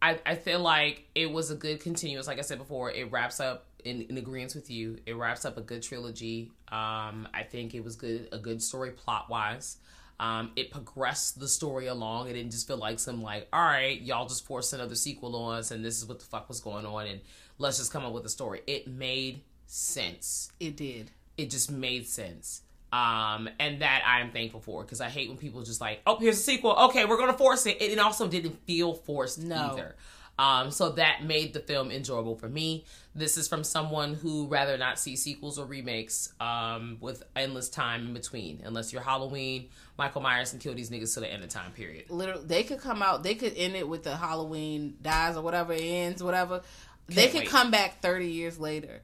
I 0.00 0.20
I 0.24 0.36
feel 0.36 0.60
like 0.60 1.06
it 1.16 1.30
was 1.30 1.50
a 1.50 1.56
good 1.56 1.80
continuous. 1.80 2.28
Like 2.28 2.38
I 2.38 2.42
said 2.42 2.58
before, 2.58 2.92
it 2.92 3.10
wraps 3.10 3.40
up 3.40 3.66
in, 3.84 4.02
in 4.02 4.16
agreement 4.16 4.54
with 4.54 4.70
you. 4.70 4.98
It 5.06 5.16
wraps 5.16 5.44
up 5.44 5.56
a 5.56 5.60
good 5.60 5.82
trilogy. 5.82 6.52
Um, 6.68 7.26
I 7.34 7.44
think 7.48 7.74
it 7.74 7.82
was 7.82 7.96
good 7.96 8.28
a 8.30 8.38
good 8.38 8.62
story 8.62 8.92
plot 8.92 9.28
wise. 9.28 9.78
Um, 10.18 10.52
it 10.56 10.70
progressed 10.70 11.38
the 11.38 11.48
story 11.48 11.86
along. 11.88 12.28
It 12.28 12.32
didn't 12.34 12.52
just 12.52 12.66
feel 12.66 12.78
like 12.78 12.98
some 12.98 13.22
like, 13.22 13.48
all 13.52 13.60
right, 13.62 14.00
y'all 14.00 14.26
just 14.26 14.46
forced 14.46 14.72
another 14.72 14.94
sequel 14.94 15.36
on 15.36 15.58
us, 15.58 15.70
and 15.70 15.84
this 15.84 15.98
is 15.98 16.06
what 16.06 16.18
the 16.20 16.24
fuck 16.24 16.48
was 16.48 16.60
going 16.60 16.86
on, 16.86 17.06
and 17.06 17.20
let's 17.58 17.76
just 17.78 17.92
come 17.92 18.04
up 18.04 18.12
with 18.12 18.24
a 18.24 18.28
story. 18.30 18.62
It 18.66 18.88
made 18.88 19.42
sense 19.66 20.50
it 20.60 20.76
did. 20.76 21.10
it 21.36 21.50
just 21.50 21.70
made 21.70 22.06
sense. 22.06 22.62
Um, 22.92 23.48
and 23.58 23.82
that 23.82 24.02
I 24.06 24.20
am 24.20 24.30
thankful 24.30 24.60
for 24.60 24.82
because 24.82 25.00
I 25.00 25.08
hate 25.08 25.28
when 25.28 25.36
people 25.36 25.62
just 25.62 25.80
like, 25.80 26.00
oh, 26.06 26.16
here's 26.18 26.38
a 26.38 26.42
sequel. 26.42 26.74
Okay, 26.84 27.04
we're 27.04 27.18
gonna 27.18 27.36
force 27.36 27.66
it. 27.66 27.76
It, 27.82 27.92
it 27.92 27.98
also 27.98 28.26
didn't 28.28 28.64
feel 28.66 28.94
forced 28.94 29.38
No. 29.40 29.72
either. 29.72 29.96
Um, 30.38 30.70
so 30.70 30.90
that 30.90 31.24
made 31.24 31.54
the 31.54 31.60
film 31.60 31.90
enjoyable 31.90 32.36
for 32.36 32.48
me. 32.48 32.84
This 33.14 33.38
is 33.38 33.48
from 33.48 33.64
someone 33.64 34.12
who 34.12 34.46
rather 34.48 34.76
not 34.76 34.98
see 34.98 35.16
sequels 35.16 35.58
or 35.58 35.64
remakes 35.64 36.32
um, 36.40 36.98
with 37.00 37.22
endless 37.34 37.70
time 37.70 38.08
in 38.08 38.12
between, 38.12 38.60
unless 38.64 38.92
you're 38.92 39.00
Halloween, 39.00 39.70
Michael 39.96 40.20
Myers, 40.20 40.52
and 40.52 40.60
kill 40.60 40.74
these 40.74 40.90
niggas 40.90 41.14
to 41.14 41.20
the 41.20 41.32
end 41.32 41.42
of 41.42 41.48
time 41.48 41.72
period. 41.72 42.10
Literally, 42.10 42.44
they 42.44 42.62
could 42.64 42.80
come 42.80 43.00
out. 43.02 43.22
They 43.22 43.34
could 43.34 43.54
end 43.56 43.76
it 43.76 43.88
with 43.88 44.02
the 44.02 44.14
Halloween 44.16 44.98
dies 45.00 45.36
or 45.38 45.42
whatever 45.42 45.72
ends, 45.72 46.22
whatever. 46.22 46.60
they 47.08 47.14
Can't 47.22 47.30
could 47.32 47.40
wait. 47.40 47.48
come 47.48 47.70
back 47.70 48.02
thirty 48.02 48.28
years 48.28 48.58
later. 48.58 49.00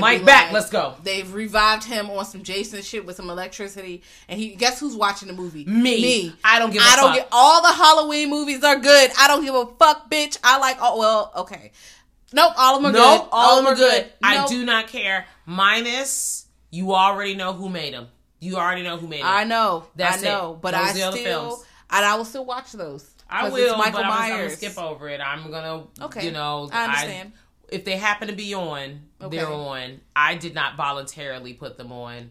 Mike 0.00 0.20
be 0.20 0.24
back, 0.24 0.52
let's 0.52 0.70
go. 0.70 0.94
They've 1.02 1.30
revived 1.32 1.84
him 1.84 2.08
on 2.10 2.24
some 2.24 2.42
Jason 2.42 2.80
shit 2.82 3.04
with 3.04 3.16
some 3.16 3.28
electricity, 3.28 4.02
and 4.28 4.40
he 4.40 4.54
guess 4.54 4.80
who's 4.80 4.96
watching 4.96 5.28
the 5.28 5.34
movie? 5.34 5.64
Me. 5.66 6.00
Me. 6.00 6.34
I 6.42 6.58
don't 6.58 6.70
give 6.72 6.80
a 6.82 6.84
I 6.84 6.96
don't 6.96 7.06
fuck. 7.08 7.16
get 7.16 7.28
all 7.30 7.60
the 7.62 7.72
Halloween 7.72 8.30
movies 8.30 8.64
are 8.64 8.76
good. 8.78 9.10
I 9.18 9.28
don't 9.28 9.44
give 9.44 9.54
a 9.54 9.66
fuck, 9.78 10.10
bitch. 10.10 10.38
I 10.42 10.58
like 10.58 10.80
all. 10.80 10.98
Well, 10.98 11.32
okay. 11.36 11.72
Nope, 12.32 12.54
all 12.56 12.76
of 12.76 12.82
them 12.82 12.90
are 12.90 12.94
Nope, 12.98 13.22
good. 13.24 13.28
all 13.32 13.58
of 13.58 13.64
them 13.64 13.74
are 13.74 13.76
good. 13.76 14.10
I 14.22 14.36
Nope. 14.36 14.48
do 14.48 14.64
not 14.64 14.86
care. 14.88 15.26
Minus, 15.44 16.46
you 16.70 16.94
already 16.94 17.34
know 17.34 17.52
who 17.52 17.68
made 17.68 17.92
them. 17.94 18.08
You 18.40 18.56
already 18.56 18.82
know 18.82 18.96
who 18.96 19.06
made 19.06 19.20
them. 19.20 19.28
I 19.30 19.44
know. 19.44 19.84
That's 19.96 20.22
I 20.22 20.26
know. 20.26 20.52
it. 20.54 20.60
But 20.62 20.72
Those 20.72 20.80
I 20.80 20.86
the 20.86 20.98
still, 20.98 21.12
films. 21.12 21.64
and 21.90 22.04
I 22.04 22.16
will 22.16 22.24
still 22.24 22.44
watch 22.44 22.72
those. 22.72 23.08
I 23.30 23.48
will, 23.48 23.56
It's 23.56 23.78
Michael 23.78 24.00
but 24.00 24.04
I'm, 24.06 24.12
I'm 24.12 24.30
gonna 24.30 24.50
skip 24.50 24.76
over 24.78 25.08
it. 25.08 25.20
I'm 25.20 25.50
gonna, 25.50 25.84
Okay, 26.02 26.24
you 26.26 26.32
know, 26.32 26.68
I 26.72 26.84
understand. 26.84 27.32
If 27.72 27.84
they 27.84 27.96
happen 27.96 28.28
to 28.28 28.34
be 28.34 28.54
on, 28.54 29.00
they're 29.30 29.48
on. 29.48 30.00
I 30.14 30.36
did 30.36 30.54
not 30.54 30.76
voluntarily 30.76 31.54
put 31.54 31.78
them 31.78 31.90
on, 31.90 32.30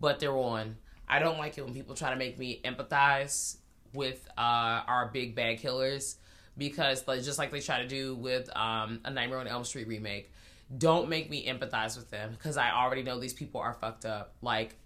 but 0.00 0.20
they're 0.20 0.36
on. 0.36 0.76
I 1.08 1.18
don't 1.18 1.38
like 1.38 1.58
it 1.58 1.64
when 1.64 1.74
people 1.74 1.94
try 1.94 2.10
to 2.10 2.16
make 2.16 2.38
me 2.38 2.60
empathize 2.64 3.56
with 3.92 4.26
uh, 4.38 4.40
our 4.86 5.10
big 5.12 5.34
bad 5.34 5.58
killers 5.58 6.16
because, 6.56 7.06
like, 7.06 7.22
just 7.22 7.38
like 7.38 7.50
they 7.50 7.60
try 7.60 7.82
to 7.82 7.88
do 7.88 8.14
with 8.14 8.48
um, 8.56 9.00
a 9.04 9.10
Nightmare 9.10 9.40
on 9.40 9.48
Elm 9.48 9.64
Street 9.64 9.88
remake, 9.88 10.30
don't 10.78 11.08
make 11.08 11.30
me 11.30 11.46
empathize 11.46 11.96
with 11.96 12.10
them 12.10 12.30
because 12.32 12.56
I 12.56 12.70
already 12.70 13.02
know 13.02 13.18
these 13.18 13.34
people 13.34 13.60
are 13.60 13.74
fucked 13.74 14.04
up. 14.04 14.34
Like, 14.40 14.76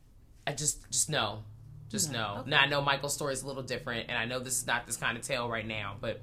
I 0.47 0.53
just 0.53 0.91
just 0.91 1.11
know. 1.11 1.45
Just 1.91 2.13
know. 2.13 2.45
Now 2.47 2.61
I 2.61 2.67
know 2.67 2.81
Michael's 2.81 3.15
story 3.15 3.33
is 3.35 3.43
a 3.43 3.47
little 3.47 3.65
different, 3.65 4.09
and 4.09 4.17
I 4.17 4.25
know 4.25 4.39
this 4.39 4.59
is 4.59 4.67
not 4.67 4.87
this 4.87 4.97
kind 4.97 5.19
of 5.19 5.25
tale 5.25 5.49
right 5.49 5.67
now, 5.67 5.97
but 6.01 6.21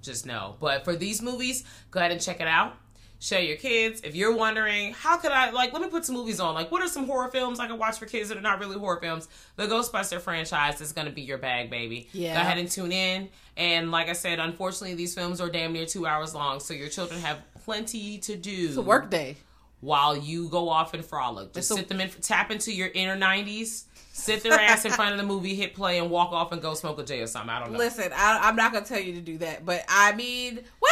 just 0.00 0.26
know. 0.26 0.56
But 0.60 0.84
for 0.84 0.96
these 0.96 1.20
movies, 1.20 1.64
go 1.90 2.00
ahead 2.00 2.10
and 2.10 2.20
check 2.20 2.40
it 2.40 2.46
out. 2.46 2.74
Show 3.22 3.36
your 3.38 3.58
kids. 3.58 4.00
If 4.02 4.16
you're 4.16 4.34
wondering, 4.34 4.94
how 4.94 5.18
could 5.18 5.30
I 5.30 5.50
like 5.50 5.74
let 5.74 5.82
me 5.82 5.88
put 5.88 6.06
some 6.06 6.14
movies 6.16 6.40
on? 6.40 6.54
Like, 6.54 6.70
what 6.72 6.80
are 6.82 6.88
some 6.88 7.04
horror 7.06 7.28
films 7.30 7.60
I 7.60 7.66
can 7.66 7.76
watch 7.78 7.98
for 7.98 8.06
kids 8.06 8.30
that 8.30 8.38
are 8.38 8.42
not 8.42 8.58
really 8.60 8.78
horror 8.78 8.98
films? 8.98 9.28
The 9.56 9.66
Ghostbuster 9.66 10.20
franchise 10.20 10.80
is 10.80 10.92
gonna 10.92 11.10
be 11.10 11.20
your 11.20 11.36
bag, 11.36 11.68
baby. 11.68 12.08
Yeah. 12.12 12.34
Go 12.34 12.40
ahead 12.40 12.56
and 12.56 12.70
tune 12.70 12.92
in. 12.92 13.28
And 13.58 13.90
like 13.90 14.08
I 14.08 14.14
said, 14.14 14.38
unfortunately, 14.38 14.94
these 14.94 15.14
films 15.14 15.38
are 15.40 15.50
damn 15.50 15.74
near 15.74 15.84
two 15.84 16.06
hours 16.06 16.34
long, 16.34 16.60
so 16.60 16.72
your 16.72 16.88
children 16.88 17.20
have 17.20 17.38
plenty 17.64 18.16
to 18.18 18.36
do 18.36 18.68
It's 18.68 18.76
a 18.76 18.82
work 18.82 19.10
day. 19.10 19.36
while 19.80 20.16
you 20.16 20.48
go 20.48 20.70
off 20.70 20.94
and 20.94 21.04
frolic. 21.04 21.52
Just 21.52 21.70
a- 21.72 21.74
sit 21.74 21.88
them 21.88 22.00
in, 22.00 22.08
tap 22.22 22.50
into 22.50 22.72
your 22.72 22.88
inner 22.88 23.16
'90s. 23.18 23.84
Sit 24.12 24.42
their 24.42 24.58
ass 24.58 24.84
in 24.84 24.90
front 24.92 25.12
of 25.12 25.18
the 25.18 25.24
movie, 25.24 25.54
hit 25.54 25.72
play, 25.74 25.98
and 25.98 26.10
walk 26.10 26.32
off 26.32 26.52
and 26.52 26.60
go 26.60 26.74
smoke 26.74 26.98
a 26.98 27.04
J 27.04 27.20
or 27.20 27.26
something. 27.26 27.48
I 27.50 27.60
don't 27.60 27.72
know. 27.72 27.78
Listen, 27.78 28.10
I, 28.14 28.40
I'm 28.42 28.56
not 28.56 28.72
gonna 28.72 28.84
tell 28.84 28.98
you 28.98 29.12
to 29.14 29.20
do 29.20 29.38
that, 29.38 29.64
but 29.64 29.84
I 29.88 30.12
mean, 30.14 30.60
well, 30.80 30.90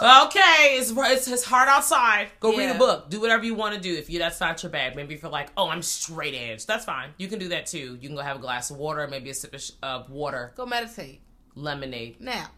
Okay, 0.00 0.76
it's, 0.78 0.92
it's 0.96 1.28
it's 1.28 1.44
hard 1.44 1.68
outside. 1.68 2.28
Go 2.40 2.56
read 2.56 2.70
a 2.70 2.78
book. 2.78 3.10
Do 3.10 3.20
whatever 3.20 3.44
you 3.44 3.54
want 3.54 3.74
to 3.74 3.80
do. 3.80 3.94
If 3.94 4.08
you 4.08 4.18
that's 4.20 4.40
not 4.40 4.62
your 4.62 4.70
bag, 4.70 4.94
maybe 4.94 5.14
if 5.14 5.22
you're 5.22 5.30
like, 5.30 5.48
oh, 5.56 5.68
I'm 5.68 5.82
straight 5.82 6.34
edge, 6.34 6.66
that's 6.66 6.84
fine. 6.84 7.10
You 7.18 7.26
can 7.28 7.38
do 7.38 7.48
that 7.48 7.66
too. 7.66 7.98
You 8.00 8.08
can 8.08 8.14
go 8.16 8.22
have 8.22 8.36
a 8.36 8.40
glass 8.40 8.70
of 8.70 8.76
water, 8.76 9.06
maybe 9.08 9.30
a 9.30 9.34
sip 9.34 9.54
of 9.54 9.60
sh- 9.60 9.72
of 9.82 10.08
water, 10.10 10.52
go 10.56 10.66
meditate, 10.66 11.20
lemonade. 11.54 12.20
nap. 12.20 12.52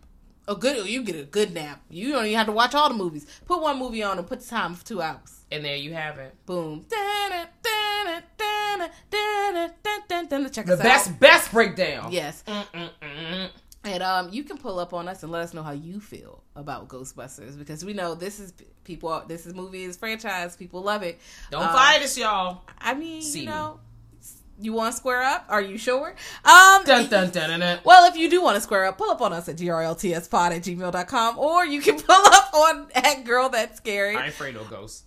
A 0.48 0.54
good, 0.56 0.86
you 0.88 1.02
get 1.04 1.14
a 1.16 1.22
good 1.22 1.54
nap. 1.54 1.80
You 1.90 2.12
don't 2.12 2.24
even 2.26 2.36
have 2.36 2.46
to 2.46 2.52
watch 2.52 2.74
all 2.74 2.88
the 2.88 2.94
movies. 2.94 3.24
Put 3.46 3.62
one 3.62 3.78
movie 3.78 4.02
on 4.02 4.18
and 4.18 4.26
put 4.26 4.40
the 4.40 4.46
time 4.46 4.74
for 4.74 4.84
two 4.84 5.00
hours. 5.00 5.44
And 5.52 5.64
there 5.64 5.76
you 5.76 5.92
have 5.94 6.18
it. 6.18 6.34
Boom. 6.44 6.86
Check 10.50 10.66
The 10.66 10.76
best 10.76 11.10
out. 11.10 11.20
best 11.20 11.52
breakdown. 11.52 12.10
Yes. 12.10 12.42
Mm-mm-mm. 12.48 13.50
And 13.82 14.02
um, 14.02 14.28
you 14.30 14.44
can 14.44 14.58
pull 14.58 14.78
up 14.78 14.92
on 14.92 15.08
us 15.08 15.22
and 15.22 15.32
let 15.32 15.42
us 15.42 15.54
know 15.54 15.62
how 15.62 15.70
you 15.72 16.00
feel 16.00 16.42
about 16.54 16.88
Ghostbusters 16.88 17.58
because 17.58 17.82
we 17.84 17.94
know 17.94 18.14
this 18.14 18.38
is 18.38 18.52
people. 18.84 19.22
This 19.26 19.46
is 19.46 19.54
movie 19.54 19.84
is 19.84 19.96
franchise. 19.96 20.54
People 20.56 20.82
love 20.82 21.02
it. 21.02 21.18
Don't 21.50 21.62
Uh, 21.62 21.72
fight 21.72 22.02
us, 22.02 22.18
y'all. 22.18 22.60
I 22.78 22.92
mean, 22.94 23.22
See 23.22 23.40
you 23.40 23.46
me. 23.46 23.52
know, 23.52 23.80
you 24.60 24.74
want 24.74 24.92
to 24.92 24.96
square 24.98 25.22
up? 25.22 25.46
Are 25.48 25.62
you 25.62 25.78
sure? 25.78 26.14
Um, 26.44 26.84
Dun 26.84 27.08
dun 27.08 27.30
dun 27.30 27.80
well, 27.82 28.04
if 28.10 28.18
you 28.18 28.28
do 28.28 28.42
want 28.42 28.56
to 28.56 28.60
square 28.60 28.84
up, 28.84 28.98
pull 28.98 29.10
up 29.10 29.22
on 29.22 29.32
us 29.32 29.48
at 29.48 29.56
grltspod 29.56 30.50
at 30.56 30.62
gmail.com 30.62 31.38
or 31.38 31.64
you 31.64 31.80
can 31.80 31.96
pull 32.02 32.14
up 32.26 32.52
on 32.52 32.86
at 32.94 33.24
girl 33.24 33.48
that's 33.48 33.78
scary 33.78 34.14
I 34.14 34.24
ain't 34.24 34.28
afraid 34.34 34.54
no 34.56 34.64
ghosts. 34.64 35.04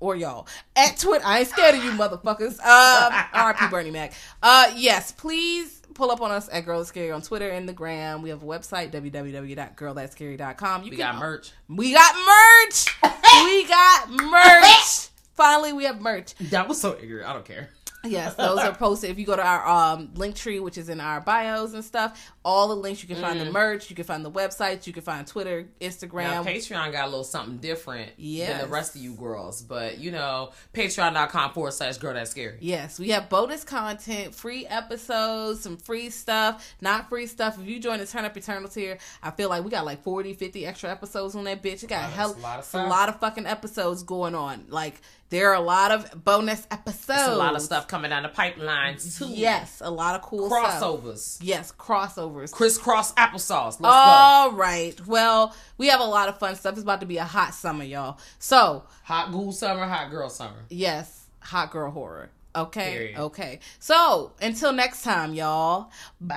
or 0.00 0.16
y'all 0.16 0.46
at 0.76 0.98
Twitter. 0.98 1.24
I 1.24 1.38
ain't 1.38 1.48
scared 1.48 1.76
of 1.76 1.82
you 1.82 1.92
motherfuckers. 1.92 2.60
Um, 2.60 3.12
RP 3.54 3.70
Bernie 3.70 3.90
Mac. 3.90 4.12
Uh, 4.42 4.70
yes, 4.76 5.12
please 5.12 5.80
pull 5.92 6.10
up 6.10 6.20
on 6.20 6.30
us 6.30 6.48
at 6.52 6.64
Girl 6.64 6.78
That's 6.78 6.88
Scary 6.88 7.10
on 7.10 7.22
Twitter 7.22 7.48
and 7.48 7.68
the 7.68 7.72
gram. 7.72 8.22
We 8.22 8.30
have 8.30 8.42
a 8.42 8.46
website 8.46 8.90
www.girlthatscary.com. 8.92 10.82
You 10.84 10.90
We 10.90 10.96
can 10.96 11.12
got 11.12 11.20
merch. 11.20 11.52
We 11.68 11.92
got 11.92 12.14
merch. 12.14 12.86
we 13.44 13.66
got 13.66 14.10
merch. 14.10 15.08
Finally, 15.34 15.72
we 15.72 15.84
have 15.84 16.00
merch. 16.00 16.34
That 16.50 16.68
was 16.68 16.80
so 16.80 16.96
ignorant. 17.00 17.28
I 17.28 17.32
don't 17.32 17.44
care. 17.44 17.70
Yes, 18.04 18.34
those 18.34 18.58
are 18.58 18.74
posted. 18.74 19.10
If 19.10 19.18
you 19.18 19.26
go 19.26 19.36
to 19.36 19.42
our 19.44 19.66
um, 19.68 20.10
link 20.14 20.34
tree, 20.34 20.58
which 20.60 20.76
is 20.78 20.88
in 20.88 21.00
our 21.00 21.20
bios 21.20 21.72
and 21.72 21.84
stuff, 21.84 22.32
all 22.44 22.68
the 22.68 22.74
links 22.76 23.02
you 23.02 23.08
can 23.08 23.16
find 23.22 23.36
Mm-hmm. 23.36 23.46
the 23.46 23.52
merch, 23.52 23.88
you 23.90 23.96
can 23.96 24.04
find 24.04 24.24
the 24.24 24.30
websites, 24.30 24.86
you 24.86 24.92
can 24.92 25.02
find 25.02 25.26
Twitter, 25.26 25.62
Now, 25.80 25.86
Instagram. 25.88 26.44
Patreon 26.44 26.92
got 26.92 27.04
a 27.04 27.08
little 27.08 27.22
something 27.24 27.58
different 27.58 28.10
than 28.18 28.60
the 28.60 28.66
rest 28.68 28.96
of 28.96 29.02
you 29.02 29.14
girls, 29.14 29.62
but 29.62 29.98
you 29.98 30.10
know, 30.10 30.50
patreon.com 30.74 31.52
forward 31.52 31.72
slash 31.72 31.98
girl 31.98 32.14
that's 32.14 32.30
scary. 32.32 32.58
Yes, 32.60 32.98
we 32.98 33.10
have 33.10 33.28
bonus 33.28 33.64
content, 33.64 34.34
free 34.34 34.66
episodes, 34.66 35.60
some 35.60 35.76
free 35.76 36.10
stuff, 36.10 36.74
not 36.80 37.08
free 37.08 37.26
stuff. 37.26 37.58
If 37.60 37.66
you 37.68 37.78
join 37.78 37.98
the 37.98 38.06
Turn 38.06 38.24
Up 38.24 38.36
Eternal 38.36 38.68
tier, 38.68 38.98
I 39.22 39.30
feel 39.30 39.48
like 39.48 39.64
we 39.64 39.70
got 39.70 39.84
like 39.84 40.02
40, 40.02 40.34
50 40.34 40.66
extra 40.66 40.90
episodes 40.90 41.34
on 41.34 41.44
that 41.44 41.62
bitch. 41.62 41.82
It 41.82 41.88
got 41.88 42.04
a 42.04 42.12
hell, 42.12 42.34
a 42.36 42.40
lot 42.40 42.58
of 42.58 42.74
a 42.74 42.86
lot 42.86 43.08
of 43.08 43.20
fucking 43.20 43.46
episodes 43.46 44.02
going 44.02 44.34
on. 44.34 44.64
Like 44.68 45.00
there 45.32 45.50
are 45.50 45.54
a 45.54 45.60
lot 45.60 45.90
of 45.90 46.24
bonus 46.24 46.66
episodes. 46.70 47.06
There's 47.06 47.28
a 47.28 47.34
lot 47.36 47.56
of 47.56 47.62
stuff 47.62 47.88
coming 47.88 48.10
down 48.10 48.22
the 48.22 48.28
pipeline 48.28 48.98
too. 48.98 49.28
Yes, 49.28 49.80
a 49.82 49.90
lot 49.90 50.14
of 50.14 50.20
cool 50.20 50.50
stuff. 50.50 50.82
Crossovers. 50.82 51.38
Yes, 51.40 51.72
crossovers. 51.72 52.52
Crisscross 52.52 53.14
applesauce. 53.14 53.80
Let's 53.80 53.80
go. 53.80 53.88
All 53.88 54.52
right. 54.52 54.94
Well, 55.06 55.56
we 55.78 55.88
have 55.88 56.00
a 56.00 56.04
lot 56.04 56.28
of 56.28 56.38
fun 56.38 56.54
stuff. 56.54 56.74
It's 56.74 56.82
about 56.82 57.00
to 57.00 57.06
be 57.06 57.16
a 57.16 57.24
hot 57.24 57.54
summer, 57.54 57.82
y'all. 57.82 58.18
So. 58.38 58.84
Hot 59.04 59.32
ghoul 59.32 59.52
summer, 59.52 59.86
hot 59.86 60.10
girl 60.10 60.28
summer. 60.28 60.66
yes, 60.68 61.24
hot 61.40 61.70
girl 61.70 61.90
horror. 61.90 62.28
Okay. 62.54 62.92
Period. 62.92 63.18
Okay. 63.18 63.60
So, 63.78 64.32
until 64.42 64.74
next 64.74 65.00
time, 65.02 65.32
y'all. 65.32 65.90
Bye. 66.20 66.36